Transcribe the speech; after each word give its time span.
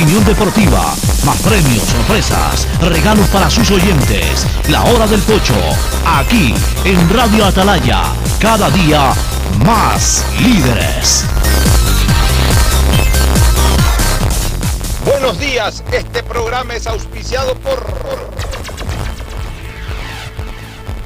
opinión 0.00 0.24
deportiva, 0.24 0.94
más 1.26 1.36
premios, 1.42 1.82
sorpresas, 1.82 2.66
regalos 2.80 3.28
para 3.28 3.50
sus 3.50 3.70
oyentes. 3.70 4.46
La 4.70 4.82
hora 4.84 5.06
del 5.06 5.20
pocho, 5.20 5.54
aquí 6.06 6.54
en 6.86 7.10
Radio 7.10 7.44
Atalaya, 7.44 8.04
cada 8.38 8.70
día 8.70 9.12
más 9.62 10.24
líderes. 10.40 11.26
Buenos 15.04 15.38
días, 15.38 15.84
este 15.92 16.22
programa 16.22 16.74
es 16.76 16.86
auspiciado 16.86 17.54
por... 17.56 17.86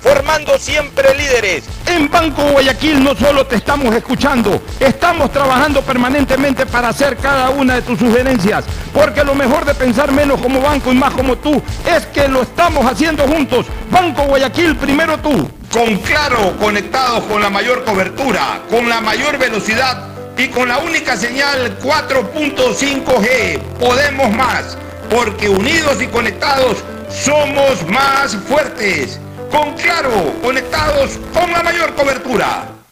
formando 0.00 0.58
siempre 0.58 1.14
líderes. 1.14 1.64
En 1.86 2.10
Banco 2.10 2.42
Guayaquil 2.52 3.02
no 3.02 3.14
solo 3.14 3.46
te 3.46 3.56
estamos 3.56 3.94
escuchando, 3.94 4.62
estamos 4.78 5.30
trabajando 5.32 5.82
permanentemente 5.82 6.66
para 6.66 6.88
hacer 6.88 7.16
cada 7.16 7.50
una 7.50 7.76
de 7.76 7.82
tus 7.82 7.98
sugerencias, 7.98 8.64
porque 8.92 9.24
lo 9.24 9.34
mejor 9.34 9.64
de 9.64 9.74
pensar 9.74 10.12
menos 10.12 10.40
como 10.40 10.60
banco 10.60 10.92
y 10.92 10.96
más 10.96 11.12
como 11.14 11.36
tú 11.36 11.62
es 11.86 12.06
que 12.06 12.28
lo 12.28 12.42
estamos 12.42 12.84
haciendo 12.86 13.24
juntos. 13.24 13.66
Banco 13.90 14.22
Guayaquil, 14.24 14.76
primero 14.76 15.18
tú. 15.18 15.50
Con 15.72 15.96
Claro, 15.98 16.56
conectados 16.58 17.24
con 17.24 17.40
la 17.40 17.50
mayor 17.50 17.84
cobertura, 17.84 18.62
con 18.70 18.88
la 18.88 19.00
mayor 19.00 19.38
velocidad 19.38 20.08
y 20.36 20.48
con 20.48 20.68
la 20.68 20.78
única 20.78 21.16
señal 21.16 21.78
4.5G. 21.80 23.58
Podemos 23.78 24.30
más, 24.32 24.76
porque 25.08 25.48
unidos 25.48 26.02
y 26.02 26.06
conectados 26.06 26.78
somos 27.10 27.86
más 27.88 28.36
fuertes 28.48 29.20
con 29.50 29.74
Claro, 29.74 30.34
conectados 30.42 31.18
con 31.32 31.50
la 31.52 31.62
mayor 31.62 31.94
cobertura. 31.94 32.79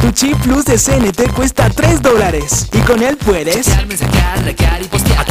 Tu 0.00 0.10
chip 0.12 0.36
plus 0.38 0.64
de 0.64 0.78
CNT 0.78 1.32
cuesta 1.34 1.68
3 1.68 2.00
dólares. 2.00 2.68
Y 2.72 2.78
con 2.80 3.02
él 3.02 3.16
puedes. 3.16 3.66
Chatear, 3.66 3.86
mensajear, 3.86 4.42
likear 4.44 4.82
y 4.82 4.84
postear. 4.86 5.26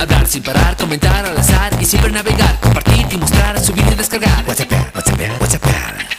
Hablar 0.00 0.26
sin 0.26 0.42
parar, 0.42 0.76
comentar 0.76 1.24
al 1.24 1.36
azar 1.36 1.72
y 1.80 1.84
siempre 1.84 2.10
navegar. 2.12 2.58
Compartir 2.60 3.06
y 3.10 3.16
mostrar, 3.16 3.58
subir 3.58 3.84
y 3.90 3.94
descargar. 3.94 4.44
WhatsApp, 4.46 4.72
WhatsApp, 4.94 5.40
WhatsApp. 5.40 5.62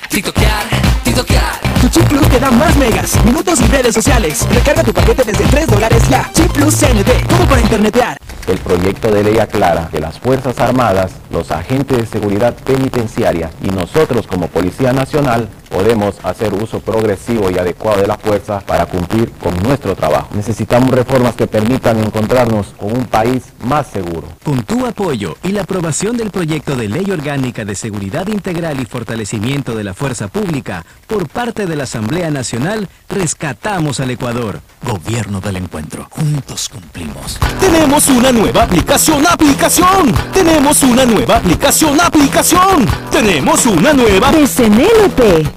TikTokear, 0.10 0.64
TikTokear. 1.04 1.60
Tu 1.82 1.90
chip 1.90 2.08
plus 2.08 2.28
te 2.30 2.40
da 2.40 2.52
más 2.52 2.76
megas, 2.76 3.24
minutos 3.24 3.60
y 3.62 3.68
redes 3.68 3.94
sociales. 3.94 4.46
Recarga 4.50 4.84
tu 4.84 4.94
paquete 4.94 5.24
desde 5.24 5.46
3 5.46 5.68
dólares 5.68 6.04
ya. 6.10 6.30
Chip 6.34 6.52
plus 6.52 6.76
CNT, 6.76 7.28
como 7.30 7.46
para 7.46 7.62
internetear. 7.62 8.18
El 8.48 8.58
proyecto 8.60 9.12
de 9.12 9.24
ley 9.24 9.40
aclara 9.40 9.90
que 9.92 10.00
las 10.00 10.20
Fuerzas 10.20 10.58
Armadas, 10.60 11.12
los 11.32 11.52
agentes 11.52 11.98
de 11.98 12.06
seguridad 12.06 12.56
penitenciaria 12.56 13.52
y 13.62 13.68
nosotros 13.68 14.26
como 14.26 14.48
Policía 14.48 14.94
Nacional 14.94 15.50
podemos 15.70 16.16
hacer 16.24 16.54
uso 16.54 16.80
progresivo 16.80 17.50
y 17.50 17.58
adecuado 17.58 18.02
de 18.02 18.08
la 18.08 18.18
fuerza 18.18 18.60
para 18.62 18.86
cumplir 18.86 19.32
con 19.34 19.58
nuestro 19.64 19.96
trabajo. 19.96 20.30
Necesitamos 20.34 20.92
reformas 20.92 21.36
que 21.36 21.48
permitan 21.48 22.00
encontrarnos 22.04 22.68
con 22.80 22.98
un 22.98 23.06
país 23.06 23.44
más 23.64 23.88
seguro. 23.88 24.28
Con 24.44 24.64
tu 24.64 24.86
apoyo 24.86 25.36
y 25.44 25.50
la 25.50 25.62
aprobación 25.62 26.18
del 26.18 26.32
proyecto 26.32 26.76
de 26.76 26.90
ley 26.90 27.10
orgánica 27.12 27.66
de 27.66 27.76
seguridad 27.76 28.28
integral 28.28 28.80
y 28.80 28.86
fortalecimiento 28.86 29.76
de 29.76 29.84
la 29.84 29.94
fuerza 29.94 30.28
pública 30.28 30.86
por 31.08 31.28
parte 31.28 31.66
de 31.66 31.76
la 31.76 31.84
Asamblea 31.84 32.30
Nacional, 32.30 32.88
rescatamos 33.10 34.00
al 34.00 34.12
Ecuador. 34.12 34.62
Gobierno 34.84 35.42
del 35.42 35.58
Encuentro. 35.58 36.08
Juntos 36.12 36.70
cumplimos. 36.70 37.38
Tenemos 37.60 38.08
una 38.08 38.32
nueva 38.32 38.64
aplicación, 38.64 39.26
aplicación. 39.26 40.14
Tenemos 40.34 40.84
una 40.84 41.06
nueva 41.06 41.38
aplicación, 41.38 42.00
aplicación. 42.00 42.86
Tenemos 43.12 43.66
una 43.66 43.94
nueva 43.94 44.32
de 44.32 44.48
CNLP. 44.48 45.57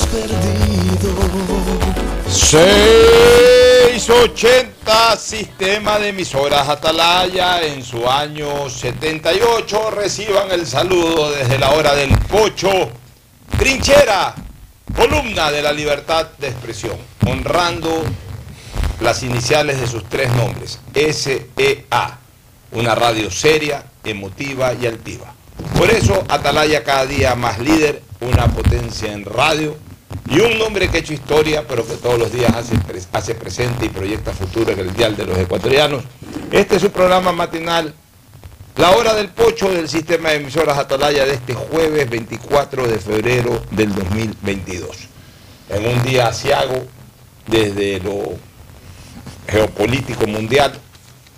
perdido. 0.00 0.72
680 2.28 5.16
Sistema 5.16 5.98
de 5.98 6.08
Emisoras 6.08 6.68
Atalaya 6.68 7.62
en 7.62 7.84
su 7.84 8.08
año 8.08 8.68
78. 8.68 9.90
Reciban 9.90 10.50
el 10.50 10.66
saludo 10.66 11.30
desde 11.30 11.58
la 11.58 11.70
hora 11.70 11.94
del 11.94 12.16
pocho. 12.18 12.68
Trinchera, 13.58 14.34
columna 14.96 15.50
de 15.50 15.62
la 15.62 15.72
libertad 15.72 16.28
de 16.38 16.48
expresión, 16.48 16.96
honrando 17.26 18.02
las 19.00 19.22
iniciales 19.22 19.80
de 19.80 19.86
sus 19.86 20.08
tres 20.08 20.32
nombres, 20.34 20.78
SEA, 20.94 22.18
una 22.72 22.94
radio 22.94 23.30
seria, 23.30 23.84
emotiva 24.04 24.72
y 24.74 24.86
altiva. 24.86 25.34
Por 25.78 25.90
eso 25.90 26.24
Atalaya 26.28 26.82
cada 26.82 27.06
día 27.06 27.34
más 27.34 27.58
líder, 27.58 28.02
una 28.20 28.46
potencia 28.48 29.12
en 29.12 29.24
radio 29.24 29.76
y 30.28 30.40
un 30.40 30.58
nombre 30.58 30.88
que 30.88 30.98
ha 30.98 31.00
hecho 31.00 31.12
historia, 31.12 31.66
pero 31.66 31.86
que 31.86 31.94
todos 31.94 32.18
los 32.18 32.32
días 32.32 32.54
hace, 32.54 32.74
hace 33.12 33.34
presente 33.34 33.86
y 33.86 33.88
proyecta 33.88 34.32
futuro 34.32 34.72
en 34.72 34.78
el 34.80 34.94
dial 34.94 35.16
de 35.16 35.26
los 35.26 35.38
ecuatorianos. 35.38 36.04
Este 36.50 36.76
es 36.76 36.82
su 36.82 36.90
programa 36.90 37.32
matinal, 37.32 37.94
la 38.76 38.90
hora 38.92 39.14
del 39.14 39.28
pocho 39.28 39.70
del 39.70 39.88
sistema 39.88 40.30
de 40.30 40.36
emisoras 40.36 40.78
Atalaya 40.78 41.26
de 41.26 41.34
este 41.34 41.54
jueves 41.54 42.08
24 42.08 42.88
de 42.88 42.98
febrero 42.98 43.62
del 43.70 43.94
2022. 43.94 44.96
En 45.68 45.86
un 45.86 46.02
día 46.02 46.28
asiago 46.28 46.86
desde 47.46 48.00
lo 48.00 48.34
geopolítico 49.46 50.26
mundial, 50.26 50.72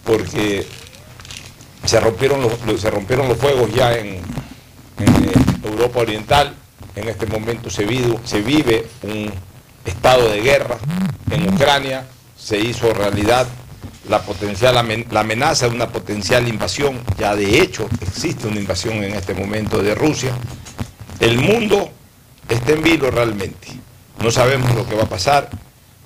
porque 0.04 0.66
se 1.84 2.00
rompieron 2.00 2.40
los, 2.40 2.80
se 2.80 2.90
rompieron 2.90 3.28
los 3.28 3.38
fuegos 3.38 3.72
ya 3.74 3.96
en, 3.96 4.06
en, 4.98 5.24
eh, 5.24 5.32
Europa 5.64 6.00
Oriental. 6.00 6.54
En 6.96 7.08
este 7.08 7.26
momento 7.26 7.70
se 7.70 7.84
vive, 7.84 8.18
se 8.24 8.40
vive 8.40 8.86
un 9.02 9.32
estado 9.84 10.30
de 10.30 10.40
guerra 10.40 10.78
en 11.30 11.52
Ucrania. 11.52 12.06
Se 12.36 12.58
hizo 12.58 12.92
realidad 12.92 13.46
la 14.08 14.22
potencial 14.22 14.74
la 15.10 15.20
amenaza 15.20 15.68
de 15.68 15.74
una 15.74 15.88
potencial 15.88 16.46
invasión. 16.46 17.00
Ya 17.18 17.34
de 17.34 17.60
hecho 17.60 17.88
existe 18.00 18.46
una 18.46 18.60
invasión 18.60 19.02
en 19.02 19.14
este 19.14 19.34
momento 19.34 19.82
de 19.82 19.94
Rusia. 19.94 20.36
El 21.20 21.38
mundo 21.38 21.90
está 22.48 22.72
en 22.72 22.82
vilo 22.82 23.10
realmente. 23.10 23.68
No 24.22 24.30
sabemos 24.30 24.72
lo 24.74 24.86
que 24.86 24.94
va 24.94 25.04
a 25.04 25.08
pasar. 25.08 25.50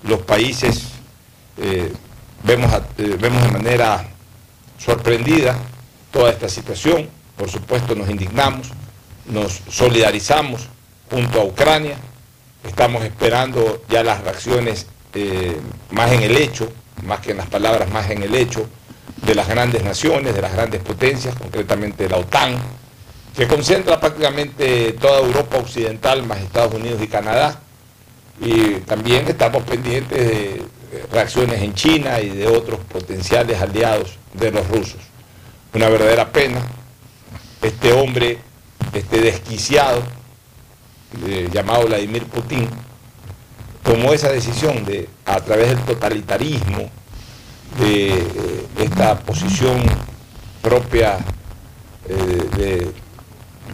Los 0.03 0.21
países 0.21 0.85
eh, 1.57 1.91
vemos, 2.43 2.73
eh, 2.97 3.17
vemos 3.19 3.43
de 3.43 3.51
manera 3.51 4.07
sorprendida 4.79 5.55
toda 6.11 6.31
esta 6.31 6.49
situación. 6.49 7.09
Por 7.37 7.49
supuesto 7.49 7.95
nos 7.95 8.09
indignamos, 8.09 8.69
nos 9.27 9.61
solidarizamos 9.69 10.67
junto 11.09 11.41
a 11.41 11.43
Ucrania. 11.45 11.97
Estamos 12.63 13.03
esperando 13.03 13.83
ya 13.89 14.03
las 14.03 14.21
reacciones 14.21 14.87
eh, 15.13 15.57
más 15.91 16.11
en 16.11 16.23
el 16.23 16.35
hecho, 16.37 16.71
más 17.03 17.19
que 17.19 17.31
en 17.31 17.37
las 17.37 17.47
palabras, 17.47 17.89
más 17.91 18.09
en 18.09 18.23
el 18.23 18.35
hecho, 18.35 18.67
de 19.23 19.35
las 19.35 19.47
grandes 19.47 19.83
naciones, 19.83 20.33
de 20.33 20.41
las 20.41 20.53
grandes 20.53 20.81
potencias, 20.81 21.35
concretamente 21.35 22.07
la 22.07 22.17
OTAN, 22.17 22.57
que 23.35 23.47
concentra 23.47 23.99
prácticamente 23.99 24.93
toda 24.93 25.19
Europa 25.19 25.57
occidental, 25.57 26.23
más 26.25 26.39
Estados 26.39 26.73
Unidos 26.73 27.01
y 27.01 27.07
Canadá. 27.07 27.59
Y 28.41 28.75
también 28.85 29.27
estamos 29.27 29.63
pendientes 29.63 30.17
de 30.17 30.65
reacciones 31.11 31.61
en 31.61 31.73
China 31.73 32.21
y 32.21 32.29
de 32.29 32.47
otros 32.47 32.79
potenciales 32.91 33.61
aliados 33.61 34.17
de 34.33 34.51
los 34.51 34.67
rusos. 34.67 35.01
Una 35.73 35.89
verdadera 35.89 36.31
pena. 36.31 36.61
Este 37.61 37.91
hombre, 37.91 38.37
este 38.93 39.19
desquiciado, 39.19 40.01
eh, 41.27 41.49
llamado 41.51 41.85
Vladimir 41.87 42.25
Putin, 42.25 42.67
tomó 43.83 44.13
esa 44.13 44.29
decisión 44.31 44.85
de, 44.85 45.09
a 45.25 45.39
través 45.41 45.69
del 45.69 45.79
totalitarismo, 45.79 46.89
de 47.79 48.07
eh, 48.09 48.65
esta 48.79 49.19
posición 49.19 49.81
propia 50.61 51.17
eh, 52.07 52.91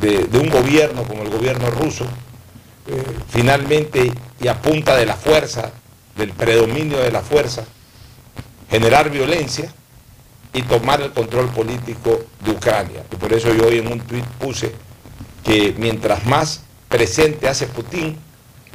de, 0.02 0.18
de- 0.28 0.40
un 0.40 0.50
gobierno 0.50 1.04
como 1.04 1.24
el 1.24 1.30
gobierno 1.30 1.70
ruso, 1.72 2.06
finalmente 3.30 4.12
y 4.40 4.48
a 4.48 4.62
punta 4.62 4.96
de 4.96 5.06
la 5.08 5.16
fuerza, 5.16 5.72
del 6.16 6.30
predominio 6.32 7.00
de 7.00 7.12
la 7.12 7.22
fuerza, 7.22 7.64
generar 8.70 9.10
violencia 9.10 9.74
y 10.54 10.62
tomar 10.62 11.02
el 11.02 11.12
control 11.12 11.50
político 11.50 12.26
de 12.44 12.52
Ucrania. 12.52 13.04
Y 13.12 13.16
por 13.16 13.34
eso 13.34 13.52
yo 13.54 13.66
hoy 13.68 13.80
en 13.80 13.92
un 13.92 14.00
tuit 14.02 14.26
puse 14.40 14.72
que 15.44 15.74
mientras 15.78 16.26
más 16.26 16.62
presente 16.96 17.50
hace 17.50 17.68
Putin, 17.68 18.18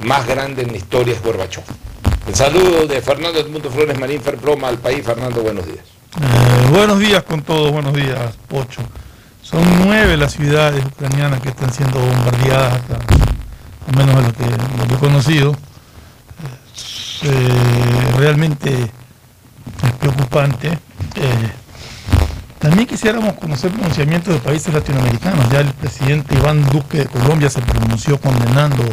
más 0.05 0.27
grande 0.27 0.61
en 0.61 0.71
la 0.71 0.77
historia 0.77 1.15
es 1.15 1.23
Gorbachev. 1.23 1.63
El 2.27 2.35
saludo 2.35 2.85
de 2.85 3.01
Fernando 3.01 3.39
Edmundo 3.39 3.71
Flores 3.71 3.99
Marín 3.99 4.21
Ferproma 4.21 4.67
al 4.67 4.77
país. 4.77 5.03
Fernando, 5.03 5.41
buenos 5.41 5.65
días. 5.65 5.79
Eh, 6.21 6.69
buenos 6.69 6.99
días 6.99 7.23
con 7.23 7.41
todos, 7.41 7.71
buenos 7.71 7.95
días, 7.95 8.19
Pocho. 8.47 8.83
Son 9.41 9.63
nueve 9.83 10.17
las 10.17 10.33
ciudades 10.33 10.85
ucranianas 10.85 11.41
que 11.41 11.49
están 11.49 11.73
siendo 11.73 11.99
bombardeadas, 11.99 12.73
hasta, 12.75 12.95
al 13.87 13.97
menos 13.97 14.15
a 14.15 14.27
lo 14.27 14.33
que, 14.33 14.45
lo 14.87 14.95
he 14.95 14.99
conocido. 14.99 15.55
Eh, 17.23 18.13
realmente 18.17 18.83
es 18.83 19.91
preocupante. 19.99 20.67
Eh, 21.15 21.51
también 22.61 22.87
quisiéramos 22.87 23.33
conocer 23.33 23.71
pronunciamientos 23.71 24.33
de 24.35 24.39
países 24.39 24.73
latinoamericanos. 24.73 25.49
Ya 25.51 25.59
el 25.61 25.73
presidente 25.73 26.35
Iván 26.35 26.63
Duque 26.69 26.99
de 26.99 27.05
Colombia 27.07 27.49
se 27.49 27.61
pronunció 27.61 28.19
condenando. 28.19 28.83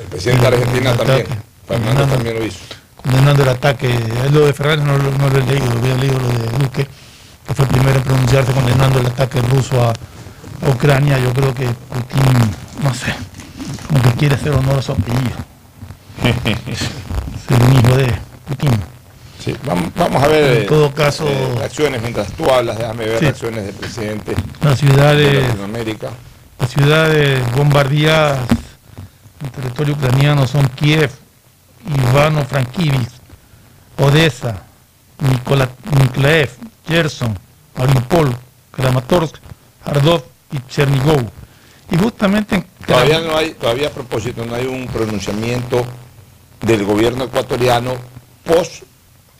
El 0.00 0.06
presidente 0.10 0.42
de 0.42 0.56
Argentina 0.56 0.90
el 0.90 0.96
también. 0.98 1.26
Fernando 1.26 2.02
condenando- 2.02 2.14
también 2.14 2.38
lo 2.38 2.44
hizo. 2.44 2.58
condenando 3.02 3.42
el 3.44 3.48
ataque. 3.48 3.98
Lo 4.32 4.46
de 4.46 4.52
Fernández 4.52 4.84
no, 4.86 4.98
lo- 4.98 5.16
no 5.18 5.28
lo 5.28 5.38
he 5.38 5.42
leído, 5.46 5.66
lo 5.72 5.78
había 5.78 5.94
leído 5.96 6.18
lo 6.18 6.28
de 6.28 6.58
Duque, 6.58 6.86
que 7.46 7.54
fue 7.54 7.64
el 7.64 7.70
primero 7.70 7.96
en 7.98 8.02
pronunciarse 8.04 8.52
condenando 8.52 8.98
el 9.00 9.06
ataque 9.06 9.40
ruso 9.42 9.80
a, 9.82 9.90
a 9.90 10.70
Ucrania. 10.70 11.18
Yo 11.18 11.32
creo 11.32 11.54
que 11.54 11.66
Putin, 11.66 12.50
no 12.82 12.92
sé, 12.94 13.14
como 13.88 14.02
que 14.02 14.10
quiere 14.12 14.34
hacer 14.34 14.52
honor 14.52 14.78
a 14.78 14.82
su 14.82 14.92
apellido. 14.92 15.36
Ser 17.48 17.62
un 17.62 17.72
hijo 17.76 17.96
de 17.96 18.12
Putin. 18.48 18.70
Sí, 19.44 19.56
vamos, 19.64 19.90
vamos 19.96 20.22
a 20.22 20.28
ver 20.28 20.58
En 20.62 20.66
todo 20.66 20.92
caso- 20.92 21.26
eh, 21.26 21.54
reacciones 21.58 22.00
mientras 22.00 22.30
tú 22.32 22.48
hablas, 22.50 22.78
déjame 22.78 23.06
ver 23.06 23.18
Sí. 23.18 23.24
reacciones 23.24 23.64
del 23.66 23.74
presidente 23.74 24.34
Las 24.62 24.78
ciudades, 24.78 25.32
de 25.32 25.40
Latinoamérica. 25.42 26.10
las 26.60 26.70
ciudades 26.70 27.52
bombardeadas 27.56 28.38
en 29.42 29.50
territorio 29.50 29.94
ucraniano 29.94 30.46
son 30.46 30.68
Kiev, 30.68 31.10
Ivano-Frankivsk, 32.10 33.10
Odessa, 33.98 34.62
Nikola- 35.20 35.68
Nikolaev, 35.98 36.50
Kherson, 36.86 37.38
Mariupol, 37.76 38.36
Kramatorsk, 38.70 39.36
Hardov 39.84 40.22
y 40.52 40.58
Chernigov. 40.72 41.24
Y 41.90 41.96
justamente 41.98 42.56
en 42.56 42.66
Todavía 42.86 43.20
no 43.20 43.36
hay, 43.36 43.50
todavía 43.54 43.88
a 43.88 43.90
propósito, 43.90 44.44
no 44.44 44.54
hay 44.56 44.66
un 44.66 44.86
pronunciamiento 44.88 45.84
del 46.62 46.84
gobierno 46.84 47.24
ecuatoriano 47.24 47.94
post 48.44 48.82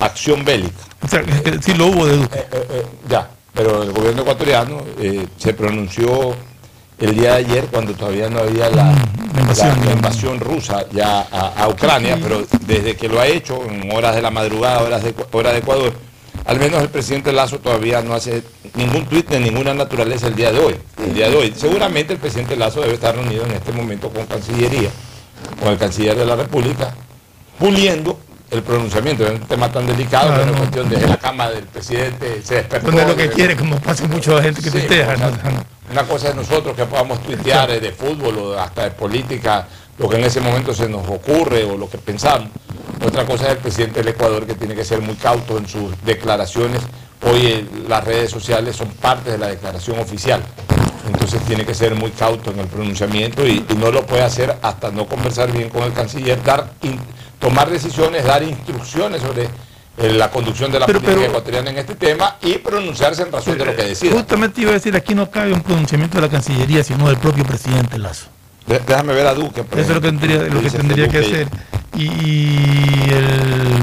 acción 0.05 0.45
bélica. 0.45 0.75
o 1.03 1.09
sea, 1.09 1.23
sí 1.61 1.75
lo 1.75 1.87
hubo 1.87 2.07
de 2.07 2.17
Duque. 2.17 2.39
Eh, 2.39 2.47
eh, 2.53 2.67
eh, 2.71 2.87
ya, 3.09 3.29
pero 3.55 3.83
el 3.83 3.93
gobierno 3.93 4.23
ecuatoriano 4.23 4.83
se 5.37 5.55
pronunció 5.55 6.35
el 6.99 7.15
día 7.17 7.33
de 7.35 7.37
ayer 7.45 7.67
cuando 7.67 7.93
todavía 7.95 8.29
no 8.31 8.39
había 8.41 8.71
la, 8.71 8.85
Mm, 8.85 9.35
la 9.35 9.41
invasión, 9.41 9.69
la- 9.71 9.77
la 9.77 9.85
¿no? 9.85 9.91
invasión 9.93 10.41
rusa 10.41 10.85
ya 10.93 11.27
a, 11.31 11.65
a 11.65 11.69
Ucrania, 11.69 12.19
pero 12.23 12.45
desde 12.67 12.97
que 12.97 13.09
lo 13.09 13.21
ha 13.21 13.27
hecho, 13.27 13.61
en 13.69 13.91
horas 13.95 14.15
de 14.15 14.23
la 14.23 14.31
madrugada, 14.31 14.83
horas 14.83 15.03
de, 15.03 15.15
hora 15.33 15.53
de 15.53 15.59
Ecuador, 15.59 15.93
al 16.45 16.59
menos 16.59 16.81
el 16.83 16.89
presidente 16.89 17.33
Lazo 17.33 17.59
todavía 17.59 18.03
no 18.03 18.15
hace 18.15 18.43
ningún 18.75 19.05
tuit 19.07 19.29
de 19.29 19.41
ninguna 19.41 19.75
naturaleza 19.75 20.29
el 20.29 20.35
día 20.37 20.53
de 20.53 20.59
hoy. 20.61 20.77
El 21.05 21.15
día 21.15 21.29
de 21.29 21.37
hoy. 21.37 21.53
Seguramente 21.57 22.13
el 22.15 22.19
presidente 22.21 22.57
Lazo 22.57 22.81
debe 22.81 22.95
estar 22.95 23.15
reunido 23.15 23.45
en 23.47 23.53
este 23.53 23.73
momento 23.73 24.09
con 24.11 24.25
Cancillería, 24.27 24.91
con 25.61 25.69
el 25.73 25.79
canciller 25.79 26.17
de 26.17 26.25
la 26.27 26.37
República, 26.37 26.95
puliendo 27.59 28.19
el 28.53 28.63
pronunciamiento. 28.63 29.25
Es 29.27 29.33
un 29.33 29.41
tema 29.41 29.71
tan 29.73 29.87
delicado, 29.87 30.29
Claro, 30.29 30.43
pero 30.43 30.45
es 30.45 30.53
no. 30.53 30.59
cuestión 30.59 30.89
desde 30.91 31.07
la 31.09 31.17
cama 31.17 31.49
del 31.51 31.65
presidente 31.65 32.41
se 32.45 32.55
despertó. 32.57 32.91
Lo 32.91 33.17
que 33.17 33.29
quiere, 33.31 33.57
como 33.57 33.77
pasa 33.81 34.07
mucha 34.07 34.41
gente 34.43 34.61
que 34.63 34.71
Sí, 34.71 34.79
tuitea. 34.79 35.17
Una 35.91 36.05
cosa 36.05 36.29
es 36.29 36.35
nosotros 36.37 36.77
que 36.77 36.85
podamos 36.87 37.21
tuitear 37.23 37.69
de 37.81 37.93
fútbol 37.93 38.39
o 38.39 38.59
hasta 38.59 38.85
de 38.85 38.91
política, 38.93 39.67
lo 39.99 40.09
que 40.09 40.17
en 40.17 40.25
ese 40.25 40.41
momento 40.41 40.73
se 40.73 40.89
nos 40.89 41.07
ocurre 41.09 41.65
o 41.65 41.77
lo 41.77 41.89
que 41.91 41.99
pensamos. 41.99 42.49
Otra 43.05 43.25
cosa 43.27 43.47
es 43.47 43.51
el 43.53 43.59
presidente 43.59 44.01
del 44.01 44.09
Ecuador 44.09 44.47
que 44.47 44.55
tiene 44.55 44.75
que 44.75 44.85
ser 44.85 45.01
muy 45.01 45.15
cauto 45.17 45.59
en 45.59 45.67
sus 45.69 45.93
declaraciones. 46.05 46.81
Hoy 47.23 47.47
eh, 47.47 47.67
las 47.89 48.05
redes 48.05 48.31
sociales 48.31 48.77
son 48.77 48.89
parte 48.89 49.33
de 49.33 49.39
la 49.39 49.49
declaración 49.49 49.99
oficial. 49.99 50.41
Entonces 51.07 51.43
tiene 51.45 51.65
que 51.67 51.75
ser 51.75 51.95
muy 51.95 52.11
cauto 52.13 52.53
en 52.53 52.61
el 52.61 52.67
pronunciamiento 52.69 53.45
y, 53.47 53.65
y 53.69 53.75
no 53.75 53.91
lo 53.91 54.07
puede 54.07 54.23
hacer 54.23 54.57
hasta 54.63 54.91
no 54.93 55.07
conversar 55.07 55.51
bien 55.53 55.69
con 55.69 55.83
el 55.83 55.93
canciller, 55.93 56.43
dar, 56.43 56.71
in- 56.83 56.99
tomar 57.43 57.69
decisiones, 57.69 58.25
dar 58.25 58.41
instrucciones 58.43 59.21
sobre 59.21 59.49
eh, 59.99 60.13
la 60.13 60.31
conducción 60.31 60.71
de 60.71 60.79
la 60.79 60.87
Pero- 60.87 61.01
política 61.01 61.19
pero- 61.21 61.31
ecuatoriana 61.33 61.71
en 61.71 61.79
este 61.79 61.97
tema 61.97 62.37
y 62.41 62.53
pronunciarse 62.59 63.23
en 63.23 63.33
razón 63.33 63.59
de 63.59 63.65
lo 63.67 63.75
que 63.77 63.83
decida. 63.83 64.13
Justamente 64.13 64.61
iba 64.63 64.71
a 64.71 64.75
decir, 64.75 64.95
aquí 64.97 65.13
no 65.15 65.29
cabe 65.31 65.53
un 65.53 65.61
pronunciamiento 65.61 66.17
de 66.19 66.23
la 66.23 66.29
Cancillería, 66.31 66.85
sino 66.85 67.09
del 67.09 67.17
propio 67.19 67.45
presidente 67.45 67.99
Lazo. 67.99 68.27
De- 68.67 68.79
Déjame 68.79 69.13
ver 69.13 69.27
a 69.27 69.35
Duque. 69.35 69.63
Eso 69.73 69.81
es 69.81 69.89
lo 69.89 69.95
que 70.01 70.07
tendría, 70.09 70.37
lo 70.45 70.51
que 70.61 70.65
Dice 70.65 70.77
tendría 70.79 71.09
que 71.09 71.19
hacer. 71.19 71.49
Y, 71.97 72.05
y 72.05 73.11
el, 73.11 73.83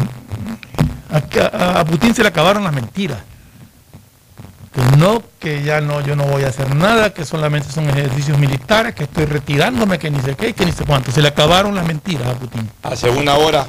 a, 1.51 1.79
a 1.81 1.85
Putin 1.85 2.15
se 2.15 2.21
le 2.23 2.29
acabaron 2.29 2.63
las 2.63 2.73
mentiras. 2.73 3.19
No, 4.97 5.21
que 5.39 5.63
ya 5.63 5.81
no, 5.81 6.01
yo 6.01 6.15
no 6.15 6.25
voy 6.25 6.43
a 6.43 6.47
hacer 6.47 6.75
nada, 6.75 7.13
que 7.13 7.25
solamente 7.25 7.71
son 7.71 7.89
ejercicios 7.89 8.37
militares, 8.37 8.95
que 8.95 9.03
estoy 9.03 9.25
retirándome, 9.25 9.99
que 9.99 10.09
ni 10.09 10.19
sé 10.21 10.35
qué, 10.35 10.53
que 10.53 10.65
ni 10.65 10.71
sé 10.71 10.85
cuánto. 10.85 11.11
Se 11.11 11.21
le 11.21 11.29
acabaron 11.29 11.75
las 11.75 11.85
mentiras 11.85 12.27
a 12.27 12.33
Putin. 12.33 12.69
Hace 12.83 13.09
una 13.09 13.35
hora 13.35 13.65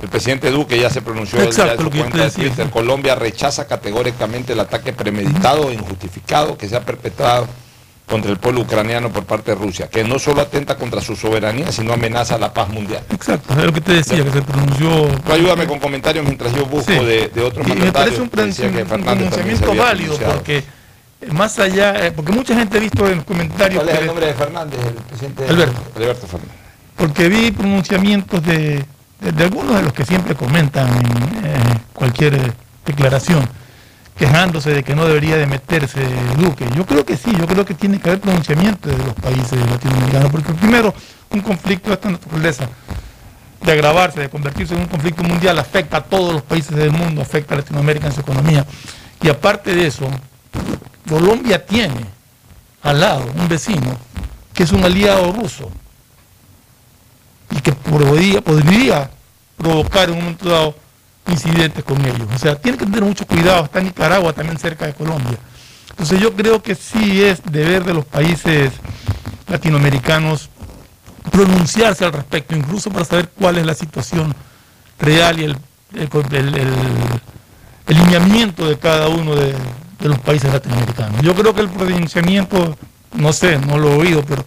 el 0.00 0.08
presidente 0.08 0.50
Duque 0.50 0.80
ya 0.80 0.90
se 0.90 1.02
pronunció 1.02 1.40
Exacto, 1.42 1.84
lo 1.84 1.90
que 1.90 2.02
de 2.02 2.30
Twitter. 2.30 2.70
Colombia 2.70 3.14
rechaza 3.14 3.66
categóricamente 3.66 4.54
el 4.54 4.60
ataque 4.60 4.92
premeditado 4.92 5.70
e 5.70 5.74
injustificado 5.74 6.56
que 6.56 6.68
se 6.68 6.76
ha 6.76 6.80
perpetrado 6.80 7.46
contra 8.10 8.30
el 8.30 8.38
pueblo 8.38 8.62
ucraniano 8.62 9.10
por 9.10 9.24
parte 9.24 9.52
de 9.52 9.56
Rusia, 9.56 9.88
que 9.88 10.02
no 10.04 10.18
solo 10.18 10.42
atenta 10.42 10.76
contra 10.76 11.00
su 11.00 11.14
soberanía, 11.16 11.70
sino 11.72 11.92
amenaza 11.92 12.36
la 12.36 12.52
paz 12.52 12.68
mundial. 12.68 13.02
Exacto, 13.10 13.54
es 13.56 13.64
lo 13.64 13.72
que 13.72 13.80
te 13.80 13.92
decía, 13.94 14.24
que 14.24 14.32
se 14.32 14.42
pronunció. 14.42 15.06
Tú 15.24 15.32
ayúdame 15.32 15.66
con 15.66 15.78
comentarios 15.78 16.24
mientras 16.24 16.52
yo 16.54 16.66
busco 16.66 16.90
Sí. 16.92 16.98
de, 17.04 17.28
de 17.28 17.42
otros 17.42 17.66
Y 17.68 17.72
me 17.72 17.92
parece 17.92 18.20
un, 18.20 18.28
pronunciamiento 18.28 19.74
válido, 19.74 20.18
porque 20.18 20.64
más 21.32 21.58
allá, 21.58 22.06
eh, 22.06 22.12
porque 22.12 22.32
mucha 22.32 22.54
gente 22.54 22.78
ha 22.78 22.80
visto 22.80 23.06
en 23.08 23.16
los 23.16 23.24
comentarios. 23.24 23.82
¿Cuál 23.82 23.94
es 23.94 24.00
el 24.00 24.06
nombre 24.06 24.26
de 24.26 24.34
Fernández, 24.34 24.80
el 24.86 24.94
presidente? 24.94 25.48
Alberto. 25.48 25.80
Alberto 25.96 26.26
Fernández. 26.26 26.56
porque 26.96 27.28
vi 27.28 27.50
pronunciamientos 27.52 28.42
de, 28.42 28.84
de- 29.20 29.32
de 29.32 29.44
algunos 29.44 29.76
de 29.76 29.82
los 29.82 29.92
que 29.92 30.04
siempre 30.04 30.34
comentan 30.34 30.88
en 30.88 31.44
eh, 31.44 31.78
cualquier 31.94 32.52
declaración, 32.84 33.48
quejándose 34.20 34.74
de 34.74 34.84
que 34.84 34.94
no 34.94 35.06
debería 35.06 35.38
de 35.38 35.46
meterse 35.46 35.98
Duque. 36.36 36.68
Yo 36.76 36.84
creo 36.84 37.06
que 37.06 37.16
sí, 37.16 37.32
yo 37.38 37.46
creo 37.46 37.64
que 37.64 37.72
tiene 37.72 37.98
que 37.98 38.10
haber 38.10 38.20
pronunciamiento 38.20 38.90
de 38.90 38.98
los 38.98 39.14
países 39.14 39.58
latinoamericanos, 39.58 40.30
porque 40.30 40.52
primero 40.52 40.94
un 41.30 41.40
conflicto 41.40 41.88
de 41.88 41.94
esta 41.94 42.10
naturaleza, 42.10 42.68
de 43.62 43.72
agravarse, 43.72 44.20
de 44.20 44.28
convertirse 44.28 44.74
en 44.74 44.82
un 44.82 44.88
conflicto 44.88 45.22
mundial, 45.22 45.58
afecta 45.58 45.96
a 45.96 46.02
todos 46.02 46.34
los 46.34 46.42
países 46.42 46.76
del 46.76 46.90
mundo, 46.90 47.22
afecta 47.22 47.54
a 47.54 47.58
Latinoamérica 47.58 48.08
en 48.08 48.12
su 48.12 48.20
economía. 48.20 48.66
Y 49.22 49.30
aparte 49.30 49.74
de 49.74 49.86
eso, 49.86 50.06
Colombia 51.08 51.64
tiene 51.64 52.04
al 52.82 53.00
lado 53.00 53.26
un 53.34 53.48
vecino 53.48 53.96
que 54.52 54.64
es 54.64 54.72
un 54.72 54.84
aliado 54.84 55.32
ruso 55.32 55.70
podría, 57.90 58.40
podría 58.40 59.10
provocar 59.56 60.08
en 60.08 60.16
un 60.16 60.20
momento 60.20 60.48
dado 60.48 60.74
incidentes 61.30 61.84
con 61.84 62.04
ellos. 62.04 62.28
O 62.34 62.38
sea, 62.38 62.56
tiene 62.56 62.76
que 62.78 62.84
tener 62.84 63.02
mucho 63.02 63.26
cuidado, 63.26 63.64
está 63.64 63.80
Nicaragua 63.80 64.32
también 64.32 64.58
cerca 64.58 64.86
de 64.86 64.94
Colombia. 64.94 65.38
Entonces 65.90 66.20
yo 66.20 66.34
creo 66.34 66.62
que 66.62 66.74
sí 66.74 67.22
es 67.22 67.40
deber 67.50 67.84
de 67.84 67.94
los 67.94 68.04
países 68.04 68.72
latinoamericanos 69.48 70.48
pronunciarse 71.30 72.04
al 72.04 72.12
respecto, 72.12 72.56
incluso 72.56 72.90
para 72.90 73.04
saber 73.04 73.30
cuál 73.38 73.58
es 73.58 73.66
la 73.66 73.74
situación 73.74 74.34
real 74.98 75.38
y 75.40 75.44
el, 75.44 75.56
el, 75.94 76.54
el- 76.56 77.94
lineamiento 77.94 78.68
de 78.68 78.78
cada 78.78 79.08
uno 79.08 79.34
de, 79.34 79.52
de 79.98 80.08
los 80.08 80.18
países 80.20 80.52
latinoamericanos. 80.52 81.22
Yo 81.22 81.34
creo 81.34 81.54
que 81.54 81.62
el 81.62 81.68
pronunciamiento, 81.68 82.76
no 83.14 83.32
sé, 83.32 83.58
no 83.58 83.78
lo 83.78 83.88
he 83.92 83.96
oído, 83.96 84.22
pero 84.24 84.44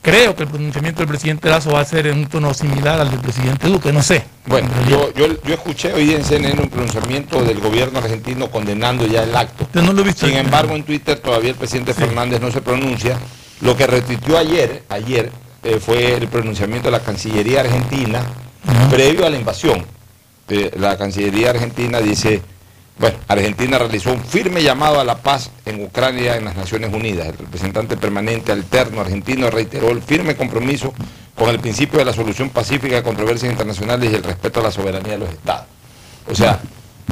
creo 0.00 0.34
que 0.34 0.44
el 0.44 0.48
pronunciamiento 0.48 1.00
del 1.00 1.08
presidente 1.08 1.48
Lazo 1.48 1.72
va 1.72 1.80
a 1.80 1.84
ser 1.84 2.06
en 2.06 2.18
un 2.18 2.26
tono 2.26 2.52
similar 2.54 3.00
al 3.00 3.10
del 3.10 3.20
presidente 3.20 3.68
Duque, 3.68 3.92
no 3.92 4.02
sé. 4.02 4.24
Bueno, 4.46 4.68
yo, 4.88 5.12
yo, 5.14 5.26
yo 5.42 5.54
escuché 5.54 5.92
hoy 5.92 6.12
en 6.12 6.24
CNN 6.24 6.60
un 6.60 6.68
pronunciamiento 6.68 7.42
del 7.42 7.60
gobierno 7.60 7.98
argentino 7.98 8.50
condenando 8.50 9.06
ya 9.06 9.22
el 9.22 9.34
acto. 9.36 9.68
Yo 9.72 9.82
no 9.82 9.92
lo 9.92 10.02
he 10.02 10.04
visto. 10.04 10.26
Sin 10.26 10.36
embargo, 10.36 10.74
en 10.74 10.82
Twitter 10.82 11.18
todavía 11.18 11.50
el 11.50 11.56
presidente 11.56 11.94
Fernández 11.94 12.40
no 12.40 12.50
se 12.50 12.60
pronuncia. 12.60 13.18
Lo 13.60 13.76
que 13.76 13.86
retuiteó 13.86 14.38
ayer, 14.38 14.82
ayer 14.88 15.30
eh, 15.62 15.78
fue 15.78 16.14
el 16.14 16.28
pronunciamiento 16.28 16.88
de 16.88 16.92
la 16.92 17.00
Cancillería 17.00 17.60
Argentina 17.60 18.24
previo 18.90 19.26
a 19.26 19.30
la 19.30 19.36
invasión. 19.36 19.84
Eh, 20.48 20.72
la 20.76 20.98
Cancillería 20.98 21.50
Argentina 21.50 22.00
dice, 22.00 22.42
bueno, 22.98 23.16
Argentina 23.28 23.78
realizó 23.78 24.12
un 24.12 24.22
firme 24.22 24.62
llamado 24.62 25.00
a 25.00 25.04
la 25.04 25.16
paz 25.16 25.50
en 25.64 25.82
Ucrania 25.82 26.36
en 26.36 26.44
las 26.44 26.54
Naciones 26.56 26.92
Unidas. 26.92 27.26
El 27.28 27.38
representante 27.38 27.96
permanente 27.96 28.52
alterno 28.52 29.00
argentino 29.00 29.50
reiteró 29.50 29.90
el 29.90 30.02
firme 30.02 30.36
compromiso 30.36 30.92
con 31.36 31.48
el 31.48 31.58
principio 31.58 31.98
de 31.98 32.04
la 32.04 32.12
solución 32.12 32.50
pacífica 32.50 32.96
de 32.96 33.02
controversias 33.02 33.50
internacionales 33.50 34.12
y 34.12 34.14
el 34.14 34.22
respeto 34.22 34.60
a 34.60 34.64
la 34.64 34.70
soberanía 34.70 35.12
de 35.12 35.18
los 35.18 35.30
estados. 35.30 35.64
O 36.30 36.34
sea, 36.34 36.60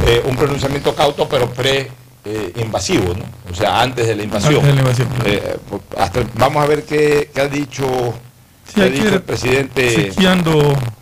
eh, 0.06 0.22
un 0.28 0.36
pronunciamiento 0.36 0.94
cauto 0.94 1.28
pero 1.28 1.48
pre-invasivo, 1.50 3.14
¿no? 3.14 3.24
O 3.50 3.54
sea, 3.54 3.80
antes 3.80 4.06
de 4.06 4.14
la 4.16 4.22
invasión. 4.22 4.54
Antes 4.56 4.68
de 4.68 4.74
la 4.74 4.80
invasión. 4.80 5.08
Eh, 5.24 5.56
pues, 5.68 5.82
hasta- 5.98 6.20
vamos 6.34 6.62
a 6.62 6.66
ver 6.66 6.84
qué, 6.84 7.30
qué 7.34 7.40
ha 7.40 7.48
dicho, 7.48 8.14
qué 8.74 8.82
ha 8.82 8.84
dicho 8.86 9.08
el 9.08 9.22
presidente, 9.22 10.12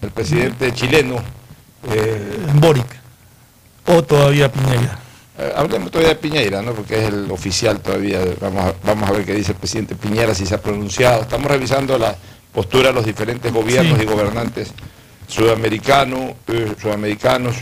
el 0.03 0.11
presidente 0.11 0.73
chileno. 0.73 1.17
eh, 1.91 2.47
Boric 2.55 2.87
o 3.89 4.03
todavía 4.03 4.51
Piñera. 4.51 4.99
eh, 5.39 5.53
hablemos 5.57 5.91
todavía 5.91 6.11
de 6.15 6.17
Piñera, 6.21 6.63
¿no? 6.63 6.73
Porque 6.73 6.99
es 7.01 7.09
el 7.09 7.31
oficial 7.31 7.81
todavía. 7.81 8.21
Vamos 8.41 8.65
a, 8.67 8.75
vamos 8.85 9.09
a 9.09 9.13
ver 9.13 9.25
qué 9.25 9.35
dice 9.35 9.53
el 9.53 9.59
presidente 9.59 9.95
Piñera, 9.95 10.35
si 10.35 10.47
se 10.47 10.55
ha 10.55 10.61
pronunciado. 10.61 11.23
Estamos 11.23 11.51
revisando 11.51 11.97
la 11.99 12.17
postura 12.53 12.89
de 12.89 12.95
los 12.95 13.05
diferentes 13.07 13.53
gobiernos 13.53 13.99
Sí. 13.99 14.05
y 14.05 14.07
gobernantes 14.07 14.73
sudamericanos, 15.27 16.33
eh, 16.49 16.75
sudamericanos. 16.81 17.57